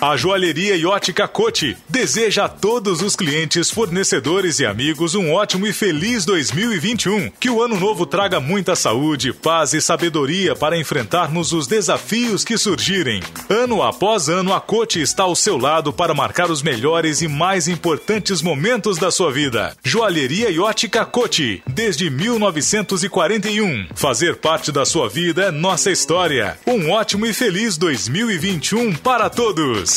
A 0.03 0.16
joalheria 0.16 0.74
e 0.74 0.85
ótica 0.85 1.29
Cote 1.29 1.77
deseja 1.89 2.47
a 2.47 2.49
todos 2.49 3.01
os 3.03 3.15
clientes, 3.15 3.70
fornecedores 3.70 4.59
e 4.59 4.66
amigos 4.66 5.15
um 5.15 5.33
ótimo 5.33 5.65
e 5.65 5.73
feliz 5.73 6.24
2021. 6.24 7.31
Que 7.39 7.49
o 7.49 7.62
ano 7.62 7.79
novo 7.79 8.05
traga 8.05 8.41
muita 8.41 8.74
saúde, 8.74 9.33
paz 9.33 9.74
e 9.74 9.81
sabedoria 9.81 10.57
para 10.57 10.77
enfrentarmos 10.77 11.53
os 11.53 11.69
desafios 11.69 12.43
que 12.43 12.59
surgirem. 12.59 13.23
Ano 13.49 13.81
após 13.81 14.29
ano, 14.29 14.53
a 14.53 14.61
Cote 14.61 15.01
está 15.01 15.23
ao 15.23 15.37
seu 15.37 15.57
lado 15.57 15.93
para 15.93 16.12
marcar 16.12 16.51
os 16.51 16.62
melhores 16.62 17.23
e 17.23 17.29
mais 17.29 17.69
importantes 17.69 18.43
momentos 18.43 18.99
da 18.99 19.12
sua 19.12 19.31
vida. 19.31 19.77
Joalheria 19.85 20.51
e 20.51 20.59
ótica 20.59 21.05
Cote, 21.05 21.62
desde 21.65 22.11
1941. 22.11 23.87
Fazer 23.95 24.35
parte 24.39 24.73
da 24.73 24.85
sua 24.85 25.09
vida 25.09 25.45
é 25.45 25.51
nossa 25.53 25.93
história. 25.93 26.59
Um 26.66 26.91
ótimo 26.91 27.24
e 27.24 27.33
feliz 27.33 27.77
2021 27.77 28.95
para 28.95 29.31
todos. 29.31 29.91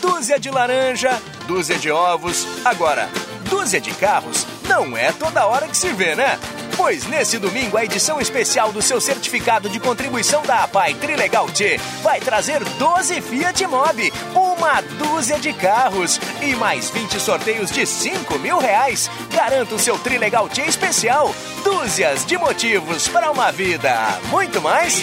Dúzia 0.00 0.38
de 0.38 0.50
laranja, 0.50 1.20
dúzia 1.46 1.78
de 1.78 1.90
ovos. 1.90 2.46
Agora, 2.64 3.08
dúzia 3.48 3.80
de 3.80 3.90
carros 3.92 4.46
não 4.68 4.96
é 4.96 5.12
toda 5.12 5.46
hora 5.46 5.68
que 5.68 5.76
se 5.76 5.92
vê, 5.92 6.14
né? 6.14 6.38
Pois 6.76 7.06
nesse 7.06 7.38
domingo 7.38 7.76
a 7.76 7.84
edição 7.84 8.20
especial 8.20 8.72
do 8.72 8.82
seu 8.82 9.00
certificado 9.00 9.68
de 9.68 9.78
contribuição 9.78 10.42
da 10.42 10.64
APAI 10.64 10.94
Trilegal 10.94 11.46
T 11.46 11.78
vai 12.02 12.20
trazer 12.20 12.64
12 12.64 13.20
Fiat 13.20 13.66
Mobi, 13.66 14.12
uma 14.34 14.80
dúzia 14.80 15.38
de 15.38 15.52
carros 15.52 16.18
e 16.42 16.54
mais 16.56 16.90
20 16.90 17.20
sorteios 17.20 17.70
de 17.70 17.86
5 17.86 18.38
mil 18.38 18.58
reais. 18.58 19.08
Garanta 19.32 19.74
o 19.74 19.78
seu 19.78 19.98
Trilegal 19.98 20.48
T 20.48 20.62
especial. 20.62 21.34
Dúzias 21.62 22.26
de 22.26 22.36
motivos 22.36 23.06
para 23.08 23.30
uma 23.30 23.52
vida. 23.52 23.94
Muito 24.30 24.60
mais. 24.60 25.02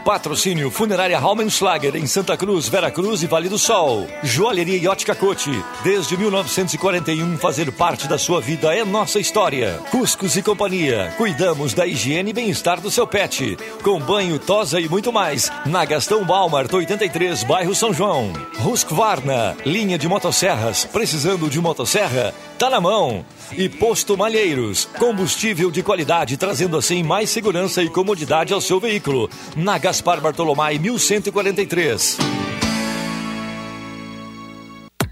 Patrocínio 0.03 0.71
Funerária 0.71 1.19
Raumenschlager 1.19 1.95
em 1.95 2.07
Santa 2.07 2.35
Cruz, 2.35 2.67
Veracruz 2.67 3.21
e 3.21 3.27
Vale 3.27 3.47
do 3.47 3.57
Sol. 3.57 4.07
Joalheria 4.23 4.77
e 4.77 5.15
Cote. 5.15 5.51
Desde 5.83 6.17
1941, 6.17 7.37
fazer 7.37 7.71
parte 7.71 8.07
da 8.07 8.17
sua 8.17 8.41
vida 8.41 8.75
é 8.75 8.83
nossa 8.83 9.19
história. 9.19 9.79
Cuscos 9.91 10.35
e 10.35 10.41
Companhia. 10.41 11.13
Cuidamos 11.17 11.73
da 11.73 11.85
higiene 11.85 12.31
e 12.31 12.33
bem-estar 12.33 12.81
do 12.81 12.89
seu 12.89 13.05
pet. 13.05 13.57
Com 13.83 13.99
banho, 13.99 14.39
tosa 14.39 14.79
e 14.79 14.89
muito 14.89 15.13
mais. 15.13 15.51
Na 15.65 15.85
Gastão 15.85 16.25
Balmart 16.25 16.71
83, 16.73 17.43
bairro 17.43 17.75
São 17.75 17.93
João. 17.93 18.33
Husqvarna, 18.65 19.55
linha 19.65 19.97
de 19.97 20.07
motosserras. 20.07 20.85
Precisando 20.85 21.49
de 21.49 21.59
motosserra? 21.59 22.33
Tá 22.61 22.69
na 22.69 22.79
mão. 22.79 23.25
E 23.57 23.67
Posto 23.67 24.15
Malheiros, 24.15 24.85
combustível 24.99 25.71
de 25.71 25.81
qualidade, 25.81 26.37
trazendo 26.37 26.77
assim 26.77 27.01
mais 27.01 27.31
segurança 27.31 27.81
e 27.81 27.89
comodidade 27.89 28.53
ao 28.53 28.61
seu 28.61 28.79
veículo. 28.79 29.27
Na 29.55 29.79
Gaspar 29.79 30.21
Bartolomai 30.21 30.77
1143. 30.77 32.19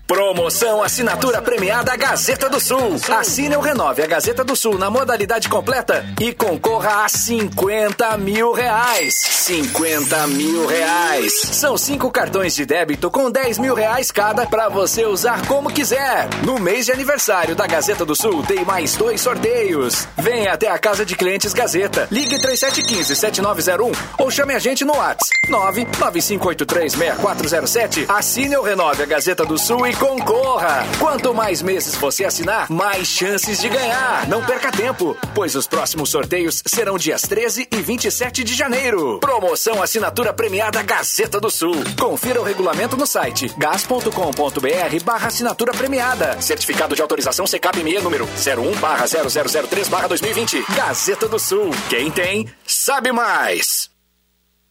Promoção 0.09 0.81
Assinatura 0.81 1.39
Premiada 1.39 1.95
Gazeta 1.95 2.49
do 2.49 2.59
Sul. 2.59 2.95
Assine 3.15 3.55
ou 3.55 3.61
renove 3.61 4.01
a 4.01 4.07
Gazeta 4.07 4.43
do 4.43 4.55
Sul 4.55 4.75
na 4.75 4.89
modalidade 4.89 5.47
completa 5.47 6.03
e 6.19 6.33
concorra 6.33 7.05
a 7.05 7.09
50 7.09 8.17
mil 8.17 8.51
reais. 8.51 9.13
50 9.13 10.25
mil 10.25 10.65
reais. 10.65 11.31
São 11.51 11.77
cinco 11.77 12.09
cartões 12.09 12.55
de 12.55 12.65
débito 12.65 13.11
com 13.11 13.29
10 13.29 13.59
mil 13.59 13.75
reais 13.75 14.11
cada 14.11 14.47
para 14.47 14.67
você 14.67 15.05
usar 15.05 15.45
como 15.45 15.71
quiser. 15.71 16.27
No 16.43 16.57
mês 16.57 16.87
de 16.87 16.91
aniversário 16.91 17.55
da 17.55 17.67
Gazeta 17.67 18.03
do 18.03 18.15
Sul 18.15 18.41
tem 18.41 18.65
mais 18.65 18.95
dois 18.95 19.21
sorteios. 19.21 20.07
Venha 20.17 20.53
até 20.53 20.71
a 20.71 20.79
Casa 20.79 21.05
de 21.05 21.15
Clientes 21.15 21.53
Gazeta. 21.53 22.07
Ligue 22.09 22.39
3715-7901 22.39 23.95
ou 24.17 24.31
chame 24.31 24.55
a 24.55 24.59
gente 24.59 24.83
no 24.83 24.95
WhatsApp 24.95 25.29
995836407. 25.49 28.09
Assine 28.09 28.55
ou 28.55 28.63
renove 28.63 29.03
a 29.03 29.05
Gazeta 29.05 29.45
do 29.45 29.59
Sul 29.59 29.85
e 29.85 29.98
concorra. 29.99 30.85
Quanto 30.97 31.33
mais 31.33 31.61
meses 31.61 31.95
você 31.95 32.23
assinar, 32.23 32.71
mais 32.71 33.07
chances 33.07 33.59
de 33.59 33.69
ganhar. 33.69 34.27
Não 34.27 34.43
perca 34.43 34.71
tempo, 34.71 35.15
pois 35.35 35.55
os 35.55 35.67
próximos 35.67 36.09
sorteios 36.09 36.63
serão 36.65 36.97
dias 36.97 37.21
13 37.23 37.67
e 37.71 37.75
27 37.77 38.43
de 38.43 38.55
janeiro. 38.55 39.19
Promoção 39.19 39.83
assinatura 39.83 40.33
premiada 40.33 40.81
Gazeta 40.81 41.39
do 41.39 41.51
Sul. 41.51 41.75
Confira 41.99 42.39
o 42.41 42.43
regulamento 42.43 42.95
no 42.95 43.05
site 43.05 43.53
gas.com.br 43.57 45.03
barra 45.03 45.27
assinatura 45.27 45.73
premiada. 45.73 46.41
Certificado 46.41 46.95
de 46.95 47.01
autorização 47.01 47.45
CCAP-ME 47.45 47.99
número 47.99 48.25
01 48.25 48.79
barra 48.79 49.05
0003 49.05 49.89
barra 49.89 50.07
2020. 50.07 50.63
Gazeta 50.75 51.27
do 51.27 51.37
Sul. 51.37 51.71
Quem 51.89 52.09
tem, 52.09 52.47
sabe 52.65 53.11
mais. 53.11 53.89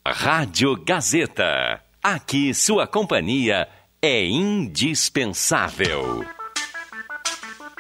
Rádio 0.07 0.75
Gazeta. 0.85 1.81
Aqui 2.03 2.55
sua 2.55 2.87
companhia 2.87 3.69
é 4.01 4.25
indispensável. 4.25 6.25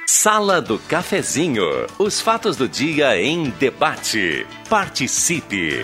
Sala 0.04 0.60
do 0.60 0.76
Cafezinho. 0.80 1.86
Os 1.96 2.20
fatos 2.20 2.56
do 2.56 2.68
dia 2.68 3.20
em 3.20 3.50
debate. 3.50 4.44
Participe. 4.68 5.82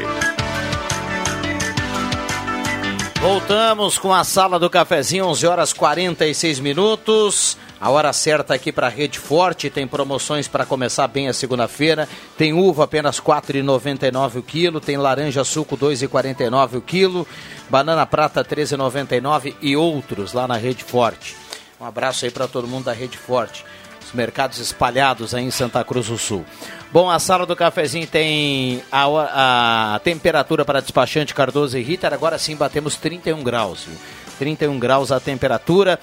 Voltamos 3.20 3.96
com 3.96 4.12
a 4.12 4.24
sala 4.24 4.58
do 4.58 4.68
cafezinho, 4.68 5.26
11 5.26 5.46
horas 5.46 5.72
46 5.72 6.60
minutos. 6.60 7.56
A 7.84 7.90
hora 7.90 8.14
certa 8.14 8.54
aqui 8.54 8.72
para 8.72 8.88
Rede 8.88 9.18
Forte, 9.18 9.68
tem 9.68 9.86
promoções 9.86 10.48
para 10.48 10.64
começar 10.64 11.06
bem 11.06 11.28
a 11.28 11.34
segunda-feira. 11.34 12.08
Tem 12.34 12.50
uva 12.54 12.84
apenas 12.84 13.18
R$ 13.18 13.26
4,99 13.26 14.36
o 14.36 14.42
quilo, 14.42 14.80
tem 14.80 14.96
laranja 14.96 15.44
suco 15.44 15.74
R$ 15.74 15.94
2,49 15.94 16.78
o 16.78 16.80
quilo, 16.80 17.28
banana 17.68 18.06
prata 18.06 18.40
R$ 18.40 18.56
13,99 18.56 19.54
e 19.60 19.76
outros 19.76 20.32
lá 20.32 20.48
na 20.48 20.56
Rede 20.56 20.82
Forte. 20.82 21.36
Um 21.78 21.84
abraço 21.84 22.24
aí 22.24 22.30
para 22.30 22.48
todo 22.48 22.66
mundo 22.66 22.86
da 22.86 22.94
Rede 22.94 23.18
Forte. 23.18 23.66
Os 24.02 24.14
mercados 24.14 24.58
espalhados 24.58 25.34
aí 25.34 25.44
em 25.44 25.50
Santa 25.50 25.84
Cruz 25.84 26.06
do 26.06 26.16
Sul. 26.16 26.42
Bom, 26.90 27.10
a 27.10 27.18
sala 27.18 27.44
do 27.44 27.54
cafezinho 27.54 28.06
tem 28.06 28.82
a, 28.90 29.96
a 29.96 29.98
temperatura 29.98 30.64
para 30.64 30.80
despachante 30.80 31.34
Cardoso 31.34 31.76
e 31.76 31.82
Ritter. 31.82 32.14
Agora 32.14 32.38
sim 32.38 32.56
batemos 32.56 32.96
31 32.96 33.42
graus. 33.42 33.84
Viu? 33.86 33.98
31 34.38 34.78
graus 34.78 35.12
a 35.12 35.20
temperatura. 35.20 35.98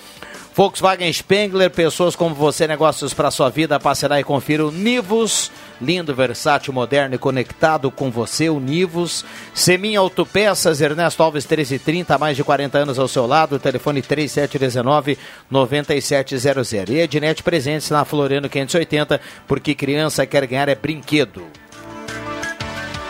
Volkswagen 0.54 1.14
Spengler, 1.14 1.72
pessoas 1.72 2.14
como 2.14 2.36
você, 2.36 2.68
negócios 2.68 3.14
para 3.14 3.32
sua 3.32 3.50
vida. 3.50 3.80
Passe 3.80 4.06
lá 4.06 4.20
e 4.20 4.24
confira 4.24 4.66
o 4.66 4.72
Nivus, 4.72 5.50
lindo, 5.82 6.14
versátil, 6.14 6.74
moderno 6.74 7.16
e 7.16 7.18
conectado 7.18 7.90
com 7.90 8.12
você, 8.12 8.50
o 8.50 8.60
Nivus. 8.60 9.24
Semin 9.54 9.96
Autopeças, 9.96 10.82
Ernesto 10.82 11.24
Alves 11.24 11.46
1330, 11.46 12.14
há 12.14 12.18
mais 12.18 12.36
de 12.36 12.44
40 12.44 12.80
anos 12.80 13.00
ao 13.00 13.08
seu 13.08 13.26
lado, 13.26 13.60
telefone 13.60 14.02
3719-9700. 14.02 16.90
E 16.90 17.00
Ednet 17.00 17.42
presentes 17.42 17.90
na 17.90 18.04
Floriano 18.04 18.50
580, 18.50 19.22
porque 19.48 19.74
criança 19.74 20.26
quer 20.26 20.46
ganhar 20.46 20.68
é 20.68 20.76
brinquedo. 20.76 21.46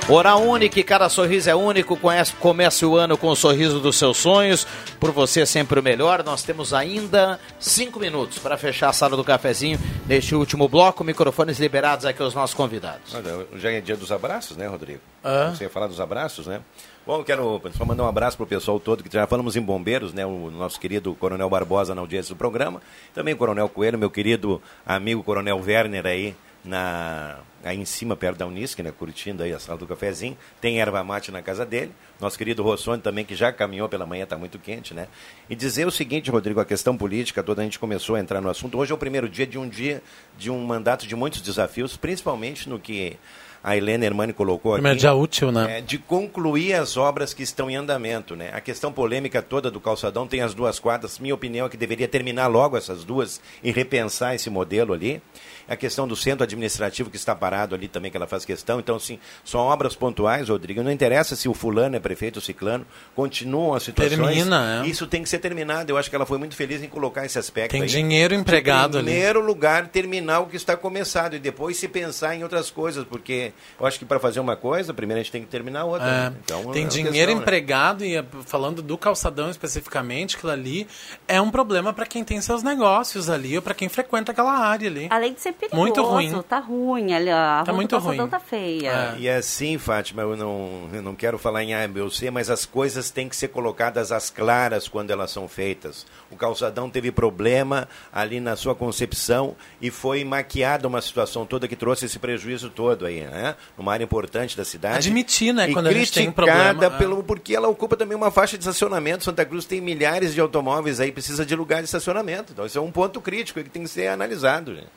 Oral 0.09 0.41
Unique, 0.41 0.83
cada 0.83 1.07
sorriso 1.07 1.49
é 1.49 1.55
único. 1.55 1.95
Conhece, 1.95 2.33
comece 2.33 2.85
o 2.85 2.97
ano 2.97 3.17
com 3.17 3.27
o 3.27 3.35
sorriso 3.35 3.79
dos 3.79 3.95
seus 3.95 4.17
sonhos. 4.17 4.67
Por 4.99 5.11
você 5.11 5.45
sempre 5.45 5.79
o 5.79 5.83
melhor. 5.83 6.23
Nós 6.23 6.43
temos 6.43 6.73
ainda 6.73 7.39
cinco 7.59 7.99
minutos 7.99 8.37
para 8.39 8.57
fechar 8.57 8.89
a 8.89 8.93
sala 8.93 9.15
do 9.15 9.23
cafezinho 9.23 9.79
neste 10.07 10.35
último 10.35 10.67
bloco. 10.67 11.03
Microfones 11.03 11.59
liberados 11.59 12.05
aqui 12.05 12.21
aos 12.21 12.33
nossos 12.33 12.53
convidados. 12.53 13.13
Olha, 13.13 13.47
já 13.55 13.71
é 13.71 13.79
dia 13.79 13.95
dos 13.95 14.11
abraços, 14.11 14.57
né, 14.57 14.67
Rodrigo? 14.67 14.99
Ah. 15.23 15.53
Você 15.55 15.63
ia 15.63 15.69
falar 15.69 15.87
dos 15.87 16.01
abraços, 16.01 16.47
né? 16.47 16.61
Bom, 17.05 17.19
eu 17.19 17.23
quero 17.23 17.61
só 17.75 17.85
mandar 17.85 18.03
um 18.03 18.07
abraço 18.07 18.37
pro 18.37 18.45
pessoal 18.45 18.79
todo, 18.79 19.03
que 19.03 19.11
já 19.11 19.25
falamos 19.25 19.55
em 19.55 19.61
bombeiros, 19.61 20.13
né? 20.13 20.25
O 20.25 20.51
nosso 20.51 20.79
querido 20.79 21.15
Coronel 21.15 21.49
Barbosa 21.49 21.95
na 21.95 22.01
audiência 22.01 22.35
do 22.35 22.37
programa. 22.37 22.81
Também 23.13 23.33
o 23.33 23.37
Coronel 23.37 23.69
Coelho, 23.69 23.97
meu 23.97 24.09
querido 24.09 24.61
amigo 24.85 25.23
Coronel 25.23 25.59
Werner 25.65 26.05
aí, 26.05 26.35
na, 26.63 27.37
aí 27.63 27.77
em 27.77 27.85
cima, 27.85 28.15
perto 28.15 28.37
da 28.37 28.47
Unisc, 28.47 28.79
né? 28.79 28.91
Curtindo 28.91 29.43
aí 29.43 29.53
a 29.53 29.59
sala 29.59 29.77
do 29.77 29.87
cafezinho. 29.87 30.37
Tem 30.59 30.79
erva 30.79 31.03
mate 31.03 31.31
na 31.31 31.41
casa 31.41 31.65
dele. 31.65 31.91
Nosso 32.19 32.37
querido 32.37 32.63
Rossoni 32.63 33.01
também, 33.01 33.25
que 33.25 33.35
já 33.35 33.51
caminhou 33.51 33.89
pela 33.89 34.05
manhã, 34.05 34.23
está 34.23 34.37
muito 34.37 34.59
quente, 34.59 34.93
né? 34.93 35.07
E 35.49 35.55
dizer 35.55 35.87
o 35.87 35.91
seguinte, 35.91 36.29
Rodrigo, 36.29 36.59
a 36.59 36.65
questão 36.65 36.95
política 36.97 37.41
toda, 37.43 37.61
a 37.61 37.63
gente 37.63 37.79
começou 37.79 38.15
a 38.15 38.19
entrar 38.19 38.41
no 38.41 38.49
assunto. 38.49 38.77
Hoje 38.77 38.91
é 38.91 38.95
o 38.95 38.97
primeiro 38.97 39.27
dia 39.27 39.47
de 39.47 39.57
um 39.57 39.67
dia, 39.67 40.01
de 40.37 40.49
um 40.49 40.63
mandato 40.65 41.07
de 41.07 41.15
muitos 41.15 41.41
desafios, 41.41 41.97
principalmente 41.97 42.69
no 42.69 42.79
que 42.79 43.17
a 43.63 43.77
Helena 43.77 44.05
Hermani 44.05 44.33
colocou 44.33 44.73
aqui. 44.73 44.81
dia 44.95 45.13
útil, 45.13 45.51
né? 45.51 45.77
É, 45.77 45.81
de 45.81 45.97
concluir 45.99 46.73
as 46.73 46.97
obras 46.97 47.33
que 47.33 47.43
estão 47.43 47.69
em 47.69 47.75
andamento, 47.75 48.35
né? 48.35 48.49
A 48.53 48.59
questão 48.59 48.91
polêmica 48.91 49.41
toda 49.41 49.69
do 49.69 49.79
calçadão 49.79 50.25
tem 50.27 50.41
as 50.41 50.53
duas 50.53 50.79
quadras. 50.79 51.19
Minha 51.19 51.35
opinião 51.35 51.67
é 51.67 51.69
que 51.69 51.77
deveria 51.77 52.07
terminar 52.07 52.47
logo 52.47 52.75
essas 52.75 53.03
duas 53.03 53.39
e 53.63 53.71
repensar 53.71 54.33
esse 54.33 54.49
modelo 54.49 54.93
ali. 54.93 55.21
A 55.67 55.75
questão 55.75 56.07
do 56.07 56.15
centro 56.15 56.43
administrativo 56.43 57.09
que 57.09 57.17
está 57.17 57.35
parado 57.35 57.75
ali 57.75 57.87
também, 57.87 58.11
que 58.11 58.17
ela 58.17 58.27
faz 58.27 58.45
questão. 58.45 58.79
Então, 58.79 58.95
assim, 58.95 59.19
são 59.43 59.59
obras 59.61 59.95
pontuais, 59.95 60.49
Rodrigo. 60.49 60.83
Não 60.83 60.91
interessa 60.91 61.35
se 61.35 61.47
o 61.47 61.53
fulano 61.53 61.95
é 61.95 61.99
prefeito 61.99 62.37
ou 62.37 62.41
ciclano. 62.41 62.85
Continuam 63.15 63.73
as 63.73 63.83
situações. 63.83 64.17
Termina, 64.17 64.83
é. 64.83 64.87
Isso 64.87 65.07
tem 65.07 65.23
que 65.23 65.29
ser 65.29 65.39
terminado. 65.39 65.91
Eu 65.91 65.97
acho 65.97 66.09
que 66.09 66.15
ela 66.15 66.25
foi 66.25 66.37
muito 66.37 66.55
feliz 66.55 66.81
em 66.83 66.87
colocar 66.87 67.25
esse 67.25 67.37
aspecto 67.37 67.71
Tem 67.71 67.83
aí. 67.83 67.87
dinheiro 67.87 68.33
empregado 68.33 68.97
em 68.97 69.01
ali. 69.01 69.11
primeiro 69.11 69.41
lugar, 69.41 69.87
terminar 69.87 70.39
o 70.41 70.47
que 70.47 70.55
está 70.55 70.75
começado 70.75 71.35
e 71.35 71.39
depois 71.39 71.77
se 71.77 71.87
pensar 71.87 72.35
em 72.35 72.43
outras 72.43 72.69
coisas, 72.69 73.05
porque 73.05 73.53
eu 73.79 73.85
acho 73.85 73.99
que 73.99 74.05
para 74.05 74.19
fazer 74.19 74.39
uma 74.39 74.55
coisa, 74.55 74.93
primeiro 74.93 75.19
a 75.19 75.23
gente 75.23 75.31
tem 75.31 75.41
que 75.41 75.47
terminar 75.47 75.81
a 75.81 75.85
outra. 75.85 76.07
É, 76.07 76.29
né? 76.29 76.35
Então, 76.43 76.71
tem 76.71 76.85
é 76.85 76.87
dinheiro 76.87 77.13
questão, 77.13 77.35
né? 77.35 77.41
empregado 77.41 78.05
e 78.05 78.15
eh, 78.15 78.25
falando 78.45 78.81
do 78.81 78.97
calçadão 78.97 79.49
especificamente, 79.49 80.35
aquilo 80.35 80.51
ali 80.51 80.87
é 81.27 81.39
um 81.41 81.51
problema 81.51 81.93
para 81.93 82.05
quem 82.05 82.23
tem 82.23 82.39
seus 82.41 82.63
negócios 82.63 83.29
ali 83.29 83.55
ou 83.55 83.61
para 83.61 83.73
quem 83.73 83.89
frequenta 83.89 84.31
aquela 84.31 84.53
área 84.57 84.89
ali. 84.89 85.07
Além 85.09 85.33
de 85.33 85.41
ser 85.41 85.50
perigoso, 85.53 85.81
Muito 85.81 86.01
ruim. 86.03 86.41
tá 86.47 86.59
ruim. 86.59 87.13
Ali, 87.13 87.29
a 87.29 87.63
Tá 87.65 87.71
rua 87.71 87.75
muito 87.75 87.89
do 87.89 87.95
calçadão 87.97 88.19
ruim. 88.25 88.29
tá 88.29 88.39
feia. 88.39 89.15
E 89.17 89.29
assim, 89.29 89.77
Fátima, 89.77 90.21
eu 90.21 90.35
não, 90.35 90.89
eu 90.93 91.01
não 91.01 91.15
quero 91.15 91.37
falar 91.37 91.63
em 91.63 91.73
A, 91.73 91.87
B 91.87 92.01
ou 92.01 92.09
C, 92.09 92.29
mas 92.31 92.49
as 92.49 92.65
coisas 92.65 93.09
têm 93.09 93.27
que 93.29 93.35
ser 93.35 93.49
colocadas 93.49 94.11
às 94.11 94.29
claras 94.29 94.87
quando 94.87 95.11
elas 95.11 95.31
são 95.31 95.47
feitas. 95.47 96.05
O 96.29 96.35
calçadão 96.35 96.89
teve 96.89 97.11
problema 97.11 97.87
ali 98.11 98.39
na 98.39 98.55
sua 98.55 98.73
concepção 98.75 99.55
e 99.81 99.89
foi 99.91 100.23
maquiada 100.23 100.87
uma 100.87 101.01
situação 101.01 101.45
toda 101.45 101.67
que 101.67 101.75
trouxe 101.75 102.05
esse 102.05 102.17
prejuízo 102.19 102.69
todo 102.69 103.05
aí, 103.05 103.21
né? 103.21 103.55
Numa 103.77 103.93
área 103.93 104.03
importante 104.03 104.55
da 104.55 104.63
cidade. 104.65 104.97
Admitir, 104.97 105.53
né, 105.53 105.69
E 105.69 105.73
quando 105.73 105.87
a 105.87 105.93
gente 105.93 106.11
tem 106.11 106.29
um 106.29 106.31
problema, 106.31 106.85
é. 106.85 106.89
pelo 106.89 107.21
porque 107.23 107.55
ela 107.55 107.67
ocupa 107.67 107.95
também 107.97 108.15
uma 108.17 108.31
faixa 108.31 108.57
de 108.57 108.63
estacionamento. 108.63 109.23
Santa 109.23 109.45
Cruz 109.45 109.65
tem 109.65 109.79
milhares 109.81 110.33
de 110.33 110.39
automóveis 110.41 110.99
aí, 110.99 111.11
precisa 111.11 111.45
de 111.45 111.55
lugar 111.55 111.79
de 111.79 111.85
estacionamento. 111.85 112.51
Então, 112.53 112.65
isso 112.65 112.77
é 112.77 112.81
um 112.81 112.91
ponto 112.91 113.19
crítico 113.21 113.61
que 113.61 113.69
tem 113.69 113.83
que 113.83 113.89
ser 113.89 114.07
analisado. 114.07 114.75
gente. 114.75 114.87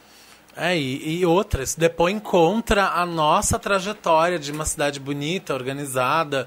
É, 0.56 0.76
e, 0.76 1.20
e 1.20 1.26
outras, 1.26 1.74
depõem 1.74 2.18
contra 2.18 2.88
a 2.88 3.04
nossa 3.04 3.58
trajetória 3.58 4.38
de 4.38 4.52
uma 4.52 4.64
cidade 4.64 5.00
bonita, 5.00 5.52
organizada, 5.52 6.46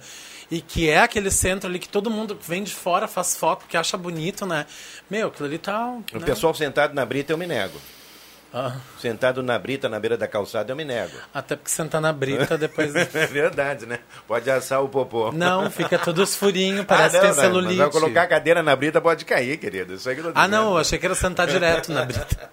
e 0.50 0.62
que 0.62 0.90
é 0.90 1.00
aquele 1.00 1.30
centro 1.30 1.70
ali 1.70 1.78
que 1.78 1.90
todo 1.90 2.10
mundo 2.10 2.36
que 2.36 2.48
vem 2.48 2.64
de 2.64 2.74
fora 2.74 3.08
faz 3.08 3.36
foto 3.36 3.60
porque 3.60 3.76
acha 3.76 3.98
bonito, 3.98 4.46
né? 4.46 4.66
Meu, 5.10 5.28
aquilo 5.28 5.48
ali 5.48 5.58
tá. 5.58 5.98
O 6.14 6.20
né? 6.20 6.26
pessoal 6.26 6.54
sentado 6.54 6.94
na 6.94 7.06
brita, 7.06 7.34
eu 7.34 7.38
me 7.38 7.46
nego. 7.46 7.78
Ah. 8.54 8.78
Sentado 9.00 9.44
na 9.44 9.60
brita, 9.60 9.90
na 9.90 10.00
beira 10.00 10.18
da 10.18 10.26
calçada, 10.26 10.72
eu 10.72 10.76
me 10.76 10.86
nego. 10.86 11.18
Até 11.34 11.58
porque 11.58 11.70
sentar 11.70 12.00
na 12.00 12.14
brita 12.14 12.58
depois. 12.58 12.96
é 12.96 13.28
verdade, 13.28 13.86
né? 13.86 14.00
Pode 14.26 14.50
assar 14.50 14.82
o 14.82 14.88
popô. 14.88 15.34
Não, 15.34 15.70
fica 15.70 16.00
todos 16.00 16.34
furinhos, 16.34 16.86
parece 16.86 17.18
ah, 17.18 17.20
que 17.20 17.28
não, 17.28 17.36
tem 17.36 17.44
não, 17.44 17.50
celulite. 17.52 17.82
Mas 17.82 17.92
colocar 17.92 18.22
a 18.24 18.28
cadeira 18.28 18.64
na 18.64 18.76
brita, 18.76 19.02
pode 19.02 19.26
cair, 19.26 19.58
querido. 19.58 19.96
Isso 19.96 20.10
aí 20.10 20.16
que 20.16 20.22
eu 20.22 20.32
tô 20.32 20.40
Ah, 20.40 20.48
não, 20.48 20.72
eu 20.72 20.78
achei 20.78 20.98
que 20.98 21.06
era 21.06 21.14
sentar 21.14 21.46
direto 21.46 21.92
na 21.92 22.04
brita. 22.06 22.50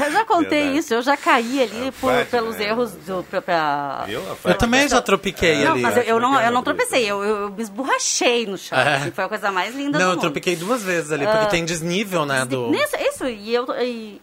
Eu 0.00 0.12
já 0.12 0.24
contei 0.24 0.58
Verdade. 0.60 0.78
isso, 0.78 0.94
eu 0.94 1.02
já 1.02 1.16
caí 1.16 1.62
ali 1.62 1.92
por- 2.00 2.10
Fátima, 2.12 2.24
pelos 2.30 2.60
é. 2.60 2.64
erros 2.68 2.92
do. 2.92 3.22
Pra, 3.24 4.06
Eu 4.44 4.54
também 4.58 4.88
já 4.88 5.00
tropiquei 5.00 5.64
Não, 5.64 5.72
ali. 5.72 5.82
mas 5.82 5.96
eu, 5.96 6.02
eu 6.04 6.20
não, 6.20 6.40
eu 6.40 6.50
não 6.52 6.62
tropecei, 6.62 7.04
eu, 7.10 7.22
eu 7.22 7.50
me 7.50 7.62
esborrachei 7.62 8.46
no 8.46 8.56
chão. 8.58 8.78
É. 8.78 8.96
assim, 8.96 9.10
Foi 9.10 9.24
a 9.24 9.28
coisa 9.28 9.50
mais 9.52 9.74
linda 9.74 9.98
Não, 9.98 9.98
do 9.98 10.02
eu 10.04 10.08
mundo. 10.16 10.20
tropiquei 10.20 10.56
duas 10.56 10.82
vezes 10.82 11.10
ali, 11.12 11.24
porque 11.26 11.44
Ah, 11.44 11.46
tem 11.46 11.64
desnível, 11.64 12.24
né? 12.24 12.44
Do... 12.44 12.70
Nisso, 12.70 12.96
isso, 12.98 13.24
e 13.28 13.54
eu. 13.54 13.66
E, 13.80 14.20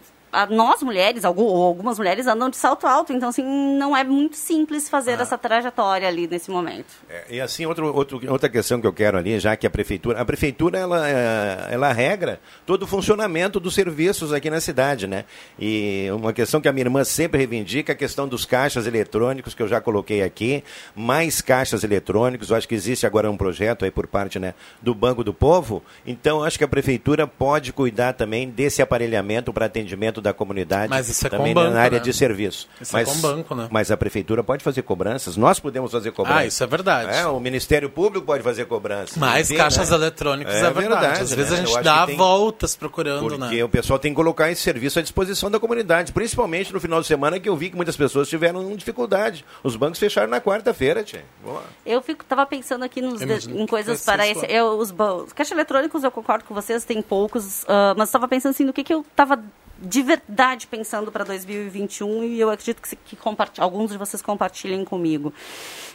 nós 0.50 0.82
mulheres, 0.82 1.24
algumas 1.24 1.98
mulheres 1.98 2.26
andam 2.26 2.48
de 2.48 2.56
salto 2.56 2.86
alto, 2.86 3.12
então 3.12 3.28
assim, 3.28 3.42
não 3.76 3.96
é 3.96 4.04
muito 4.04 4.36
simples 4.36 4.88
fazer 4.88 5.18
Ah. 5.18 5.22
essa 5.22 5.36
trajetória 5.36 6.06
ali 6.06 6.26
nesse 6.26 6.50
momento. 6.50 6.86
É, 7.08 7.24
e 7.30 7.40
assim, 7.40 7.66
outro, 7.66 7.94
outro, 7.94 8.20
outra 8.30 8.48
questão 8.48 8.80
que 8.80 8.86
eu 8.86 8.92
quero 8.92 9.18
ali, 9.18 9.38
já 9.40 9.56
que 9.56 9.66
a 9.66 9.70
prefeitura, 9.70 10.20
a 10.20 10.24
prefeitura, 10.24 10.78
ela, 10.78 11.08
é, 11.08 11.68
ela 11.70 11.92
regra 11.92 12.40
todo 12.64 12.82
o 12.84 12.86
funcionamento 12.86 13.58
dos 13.58 13.74
serviços 13.74 14.32
aqui 14.32 14.48
na 14.50 14.60
cidade, 14.60 15.06
né? 15.06 15.24
E 15.58 16.08
uma 16.12 16.32
questão 16.32 16.60
que 16.60 16.68
a 16.68 16.72
minha 16.72 16.84
irmã 16.84 17.02
sempre 17.04 17.38
reivindica, 17.38 17.92
a 17.92 17.96
questão 17.96 18.28
dos 18.28 18.44
caixas 18.44 18.86
eletrônicos, 18.86 19.54
que 19.54 19.62
eu 19.62 19.68
já 19.68 19.80
coloquei 19.80 20.22
aqui, 20.22 20.62
mais 20.94 21.40
caixas 21.40 21.82
eletrônicos, 21.84 22.50
eu 22.50 22.56
acho 22.56 22.68
que 22.68 22.74
existe 22.74 23.06
agora 23.06 23.30
um 23.30 23.36
projeto 23.36 23.84
aí 23.84 23.90
por 23.90 24.06
parte, 24.06 24.38
né, 24.38 24.54
do 24.80 24.94
Banco 24.94 25.24
do 25.24 25.34
Povo, 25.34 25.82
então 26.06 26.42
acho 26.44 26.56
que 26.58 26.64
a 26.64 26.68
prefeitura 26.68 27.26
pode 27.26 27.72
cuidar 27.72 28.12
também 28.12 28.48
desse 28.48 28.80
aparelhamento 28.82 29.52
para 29.52 29.66
atendimento 29.66 30.19
da 30.20 30.32
comunidade, 30.32 30.90
Mas 30.90 31.08
isso 31.08 31.26
é 31.26 31.30
com 31.30 31.36
também 31.36 31.52
o 31.52 31.54
banco, 31.54 31.74
na 31.74 31.80
área 31.80 31.98
né? 31.98 32.04
de 32.04 32.12
serviço. 32.12 32.68
Isso 32.80 32.96
é 32.96 33.00
mas, 33.00 33.08
com 33.10 33.18
o 33.18 33.20
banco, 33.20 33.54
né? 33.54 33.68
Mas 33.70 33.90
a 33.90 33.96
prefeitura 33.96 34.42
pode 34.42 34.62
fazer 34.64 34.82
cobranças, 34.82 35.36
nós 35.36 35.60
podemos 35.60 35.92
fazer 35.92 36.12
cobranças. 36.12 36.42
Ah, 36.42 36.46
isso 36.46 36.62
é 36.62 36.66
verdade. 36.66 37.16
É, 37.16 37.26
o 37.26 37.40
Ministério 37.40 37.90
Público 37.90 38.26
pode 38.26 38.42
fazer 38.42 38.64
cobrança. 38.66 39.18
Mais 39.18 39.50
Enfim, 39.50 39.58
caixas 39.58 39.90
né? 39.90 39.96
eletrônicos 39.96 40.54
é, 40.54 40.70
verdade. 40.70 41.22
Às 41.22 41.32
vezes 41.32 41.52
né? 41.52 41.58
a 41.58 41.62
Eu 41.62 41.66
gente 41.66 41.82
dá 41.82 42.06
tem- 42.06 42.16
voltas 42.16 42.76
procurando, 42.76 43.28
Porque 43.28 43.56
né? 43.56 43.64
o 43.64 43.68
pessoal 43.68 43.98
tem 43.98 44.12
que 44.12 44.16
colocar 44.16 44.50
esse 44.50 44.62
serviço 44.62 44.98
à 44.98 45.02
disposição 45.02 45.50
da 45.50 45.58
comunidade, 45.58 46.12
principalmente 46.12 46.72
no 46.72 46.80
final 46.80 47.00
de 47.00 47.06
semana 47.06 47.38
que 47.38 47.48
eu 47.48 47.56
vi 47.56 47.70
que 47.70 47.76
muitas 47.76 47.96
pessoas 47.96 48.28
tiveram 48.28 48.74
dificuldade. 48.76 49.44
Os 49.62 49.76
bancos 49.76 49.98
fecharam 49.98 50.28
na 50.28 50.40
quarta-feira, 50.40 51.02
tia. 51.02 51.24
Boa. 51.42 51.62
Eu 51.84 52.00
fico, 52.02 52.24
tava 52.24 52.46
pensando 52.46 52.84
aqui 52.84 53.00
nos, 53.00 53.22
em 53.46 53.66
coisas 53.66 54.04
para 54.04 54.26
esse. 54.26 54.46
Eu, 54.46 54.78
os, 54.78 54.92
caixas 55.34 55.52
eletrônicos, 55.52 56.04
eu 56.04 56.10
concordo 56.10 56.44
com 56.44 56.54
vocês, 56.54 56.84
tem 56.84 57.02
poucos, 57.02 57.64
ah, 57.68 57.94
mas 57.96 58.08
estava 58.08 58.26
pensando 58.28 58.50
assim, 58.52 58.64
no 58.64 58.72
que, 58.72 58.82
que 58.82 58.94
eu 58.94 59.00
estava 59.00 59.42
de 59.80 60.02
verdade 60.02 60.66
pensando 60.66 61.10
para 61.10 61.24
2021 61.24 62.24
e 62.24 62.40
eu 62.40 62.50
acredito 62.50 62.82
que, 62.82 62.94
que 62.94 63.18
alguns 63.58 63.90
de 63.90 63.96
vocês 63.98 64.20
compartilhem 64.20 64.84
comigo. 64.84 65.32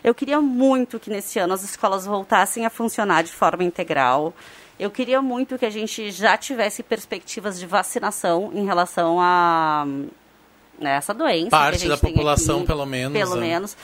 Eu 0.04 0.16
queria 0.16 0.42
muito 0.42 1.00
que 1.00 1.10
nesse 1.10 1.38
ano 1.38 1.54
as 1.54 1.64
escolas 1.64 2.06
voltassem 2.06 2.66
a 2.66 2.70
funcionar 2.70 3.24
de 3.24 3.32
forma 3.32 3.64
integral. 3.64 4.34
Eu 4.80 4.90
queria 4.90 5.22
muito 5.22 5.58
que 5.58 5.66
a 5.66 5.70
gente 5.70 6.12
já 6.12 6.36
tivesse 6.38 6.84
perspectivas 6.84 7.60
de 7.60 7.66
vacinação 7.66 8.52
em 8.54 8.66
relação 8.66 9.20
a 9.22 9.86
né, 10.80 10.98
essa 10.98 11.14
doença. 11.14 11.48
a 11.48 11.50
Parte 11.50 11.88
da 11.88 11.98
população, 11.98 12.58
aqui, 12.58 12.68
pelo 12.68 12.86
menos, 12.86 13.18
Pelo 13.18 13.38
é. 13.38 13.40
menos. 13.40 13.78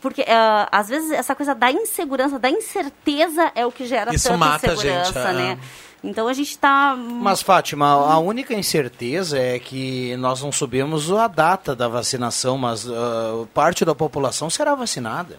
Porque, 0.00 0.24
ah, 0.26 0.68
às 0.72 0.88
vezes, 0.88 1.12
essa 1.12 1.34
coisa 1.34 1.54
da 1.54 1.70
insegurança, 1.70 2.38
da 2.38 2.50
incerteza 2.50 3.52
é 3.54 3.64
o 3.64 3.70
que 3.70 3.86
gera 3.86 4.12
Isso 4.12 4.28
tanta 4.28 4.38
mata 4.38 4.70
a 4.70 4.74
insegurança, 4.74 5.32
gente, 5.32 5.52
é. 5.52 5.58
Então 6.02 6.26
a 6.26 6.32
gente 6.32 6.50
está. 6.50 6.96
Mas, 6.96 7.42
Fátima, 7.42 7.86
a 7.86 8.18
única 8.18 8.52
incerteza 8.54 9.38
é 9.38 9.58
que 9.58 10.16
nós 10.16 10.42
não 10.42 10.50
sabemos 10.50 11.12
a 11.12 11.28
data 11.28 11.76
da 11.76 11.86
vacinação, 11.86 12.58
mas 12.58 12.88
ah, 12.88 13.44
parte 13.54 13.84
da 13.84 13.94
população 13.94 14.50
será 14.50 14.74
vacinada. 14.74 15.38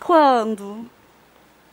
Quando? 0.00 0.86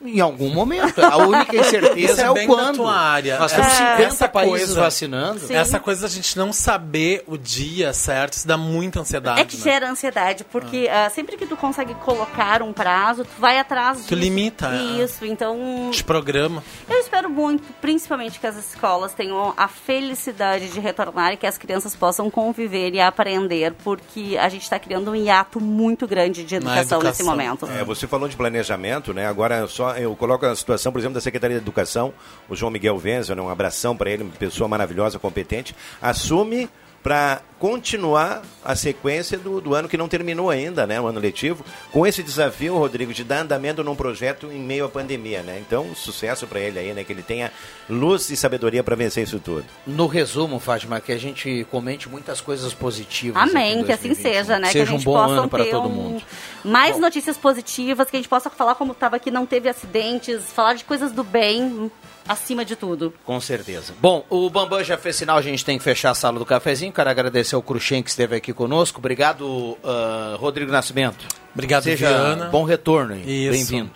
Em 0.02 0.20
algum 0.20 0.48
momento. 0.50 0.98
A 1.04 1.16
única 1.18 1.54
incerteza 1.56 1.98
Isso 2.12 2.20
é, 2.20 2.30
o 2.30 2.34
bem 2.34 2.46
da 2.48 2.54
quando. 2.54 2.76
tua 2.76 2.94
área. 2.94 3.38
Nós 3.38 3.52
temos 3.52 3.66
É. 3.66 3.70
50 3.96 4.02
Essa 4.02 4.28
países 4.28 4.66
coisa- 4.68 4.80
vacinando. 4.80 5.40
Sim. 5.40 5.54
Essa 5.54 5.78
coisa 5.80 6.02
da 6.02 6.08
gente 6.08 6.38
não 6.38 6.52
saber 6.52 7.22
o 7.26 7.36
dia 7.36 7.92
certo, 7.92 8.32
isso 8.34 8.48
dá 8.48 8.56
muita 8.56 9.00
ansiedade. 9.00 9.40
É 9.40 9.44
que 9.44 9.56
né? 9.56 9.62
gera 9.62 9.90
ansiedade, 9.90 10.44
porque 10.44 10.88
ah, 10.90 11.10
sempre 11.10 11.36
que 11.36 11.44
tu 11.46 11.56
consegue 11.56 11.94
colocar 11.96 12.62
um 12.62 12.72
prazo, 12.72 13.24
tu 13.24 13.30
vai 13.38 13.58
atrás 13.58 13.98
disso. 13.98 14.08
Tu 14.08 14.14
limita, 14.14 14.68
é. 14.68 15.02
Isso, 15.04 15.24
então 15.24 15.90
De 15.92 16.02
programa. 16.02 16.62
eu 16.88 16.98
espero 16.98 17.28
muito, 17.28 17.62
principalmente 17.80 18.40
que 18.40 18.46
as 18.46 18.56
escolas 18.56 19.12
tenham 19.12 19.52
a 19.56 19.68
felicidade 19.68 20.68
de 20.68 20.80
retornar 20.80 21.32
e 21.32 21.36
que 21.36 21.46
as 21.46 21.58
crianças 21.58 21.94
possam 21.94 22.30
conviver 22.30 22.94
e 22.94 23.00
aprender, 23.00 23.74
porque 23.84 24.36
a 24.40 24.48
gente 24.48 24.62
está 24.62 24.78
criando 24.78 25.10
um 25.10 25.14
hiato 25.14 25.60
muito 25.60 26.06
grande 26.06 26.42
de 26.44 26.54
educação, 26.56 27.02
nesse 27.02 27.22
momento. 27.22 27.66
É, 27.66 27.84
você 27.84 28.06
falou 28.06 28.28
de 28.28 28.36
planejamento, 28.36 29.12
né? 29.12 29.26
Agora 29.26 29.66
só 29.68 29.89
eu 29.98 30.14
coloco 30.16 30.44
a 30.46 30.54
situação, 30.54 30.92
por 30.92 30.98
exemplo, 30.98 31.14
da 31.14 31.20
Secretaria 31.20 31.56
de 31.56 31.62
Educação, 31.62 32.12
o 32.48 32.56
João 32.56 32.70
Miguel 32.70 32.98
Venza, 32.98 33.34
né? 33.34 33.42
um 33.42 33.48
abração 33.48 33.96
para 33.96 34.10
ele, 34.10 34.22
uma 34.22 34.32
pessoa 34.32 34.68
maravilhosa, 34.68 35.18
competente, 35.18 35.74
assume 36.00 36.68
para 37.02 37.40
continuar 37.58 38.42
a 38.64 38.74
sequência 38.76 39.38
do, 39.38 39.60
do 39.60 39.74
ano 39.74 39.88
que 39.88 39.96
não 39.96 40.08
terminou 40.08 40.48
ainda, 40.50 40.86
né, 40.86 41.00
o 41.00 41.06
ano 41.06 41.20
letivo, 41.20 41.64
com 41.92 42.06
esse 42.06 42.22
desafio, 42.22 42.76
Rodrigo, 42.76 43.12
de 43.12 43.22
dar 43.24 43.40
andamento 43.40 43.82
num 43.84 43.94
projeto 43.94 44.46
em 44.50 44.58
meio 44.58 44.84
à 44.86 44.88
pandemia, 44.88 45.42
né? 45.42 45.58
Então, 45.66 45.94
sucesso 45.94 46.46
para 46.46 46.60
ele 46.60 46.78
aí, 46.78 46.92
né, 46.92 47.04
que 47.04 47.12
ele 47.12 47.22
tenha 47.22 47.50
luz 47.88 48.28
e 48.30 48.36
sabedoria 48.36 48.82
para 48.82 48.96
vencer 48.96 49.24
isso 49.24 49.38
tudo. 49.38 49.64
No 49.86 50.06
resumo, 50.06 50.58
Fátima, 50.58 51.00
que 51.00 51.12
a 51.12 51.18
gente 51.18 51.66
comente 51.70 52.08
muitas 52.08 52.40
coisas 52.40 52.72
positivas. 52.74 53.42
Amém, 53.42 53.84
que 53.84 53.92
assim 53.92 54.08
2021. 54.08 54.22
seja, 54.22 54.58
né? 54.58 54.66
Seja 54.68 54.84
que 54.86 54.88
a 54.90 54.92
gente 54.96 55.00
um 55.02 55.04
bom 55.12 55.14
possa 55.22 55.32
ano 55.34 55.48
para 55.48 55.64
ter 55.64 55.70
todo 55.70 55.88
um- 55.88 55.92
mundo. 55.92 56.22
mais 56.64 56.98
notícias 56.98 57.36
positivas, 57.36 58.10
que 58.10 58.16
a 58.16 58.20
gente 58.20 58.28
possa 58.28 58.48
falar 58.50 58.74
como 58.74 58.92
estava 58.92 59.16
aqui, 59.16 59.30
não 59.30 59.44
teve 59.46 59.68
acidentes, 59.68 60.50
falar 60.52 60.74
de 60.74 60.84
coisas 60.84 61.12
do 61.12 61.22
bem, 61.24 61.90
acima 62.30 62.64
de 62.64 62.76
tudo. 62.76 63.12
Com 63.24 63.40
certeza. 63.40 63.92
Bom, 64.00 64.24
o 64.30 64.48
Bambam 64.48 64.82
já 64.84 64.96
fez 64.96 65.16
sinal, 65.16 65.36
a 65.38 65.42
gente 65.42 65.64
tem 65.64 65.76
que 65.76 65.84
fechar 65.84 66.10
a 66.10 66.14
sala 66.14 66.38
do 66.38 66.46
cafezinho. 66.46 66.92
Quero 66.92 67.10
agradecer 67.10 67.54
ao 67.54 67.62
Cruxem 67.62 68.02
que 68.02 68.10
esteve 68.10 68.36
aqui 68.36 68.52
conosco. 68.52 68.98
Obrigado, 68.98 69.76
ah, 69.84 70.36
Rodrigo 70.38 70.70
Nascimento. 70.70 71.26
Obrigado, 71.52 71.82
Seja 71.82 72.08
Viana. 72.08 72.46
bom 72.46 72.62
retorno. 72.64 73.16
Bem-vindo. 73.16 73.90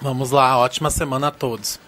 Vamos 0.00 0.30
lá, 0.30 0.58
ótima 0.58 0.90
semana 0.90 1.28
a 1.28 1.30
todos. 1.30 1.78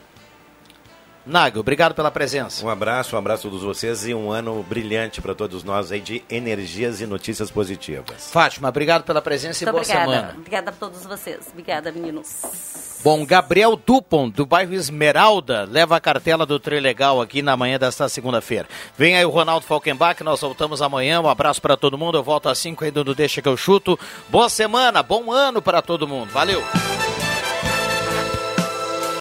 Nago, 1.24 1.60
obrigado 1.60 1.94
pela 1.94 2.10
presença. 2.10 2.64
Um 2.66 2.68
abraço, 2.68 3.14
um 3.14 3.18
abraço 3.18 3.46
a 3.46 3.50
todos 3.50 3.64
vocês 3.64 4.06
e 4.06 4.12
um 4.12 4.30
ano 4.32 4.62
brilhante 4.68 5.20
para 5.22 5.34
todos 5.34 5.62
nós 5.62 5.92
aí 5.92 6.00
de 6.00 6.22
energias 6.28 7.00
e 7.00 7.06
notícias 7.06 7.48
positivas. 7.50 8.28
Fátima, 8.32 8.68
obrigado 8.68 9.04
pela 9.04 9.22
presença 9.22 9.62
e 9.62 9.66
Muito 9.66 9.72
boa 9.72 9.82
obrigada. 9.84 10.10
semana. 10.12 10.34
Obrigada 10.36 10.70
a 10.70 10.72
todos 10.72 11.04
vocês. 11.06 11.46
Obrigada, 11.52 11.92
meninos. 11.92 12.91
Bom, 13.02 13.26
Gabriel 13.26 13.74
Dupont, 13.74 14.32
do 14.32 14.46
bairro 14.46 14.72
Esmeralda, 14.74 15.66
leva 15.68 15.96
a 15.96 16.00
cartela 16.00 16.46
do 16.46 16.60
Trilegal 16.60 17.20
aqui 17.20 17.42
na 17.42 17.56
manhã 17.56 17.76
desta 17.76 18.08
segunda-feira. 18.08 18.68
Vem 18.96 19.16
aí 19.16 19.24
o 19.24 19.30
Ronaldo 19.30 19.66
Falkenbach, 19.66 20.22
nós 20.22 20.40
voltamos 20.40 20.80
amanhã. 20.80 21.20
Um 21.20 21.28
abraço 21.28 21.60
para 21.60 21.76
todo 21.76 21.98
mundo. 21.98 22.16
Eu 22.16 22.22
volto 22.22 22.48
às 22.48 22.58
5 22.58 22.84
aí 22.84 22.92
do 22.92 23.12
Deixa 23.12 23.42
que 23.42 23.48
eu 23.48 23.56
chuto. 23.56 23.98
Boa 24.28 24.48
semana, 24.48 25.02
bom 25.02 25.32
ano 25.32 25.60
para 25.60 25.82
todo 25.82 26.06
mundo. 26.06 26.30
Valeu! 26.30 26.62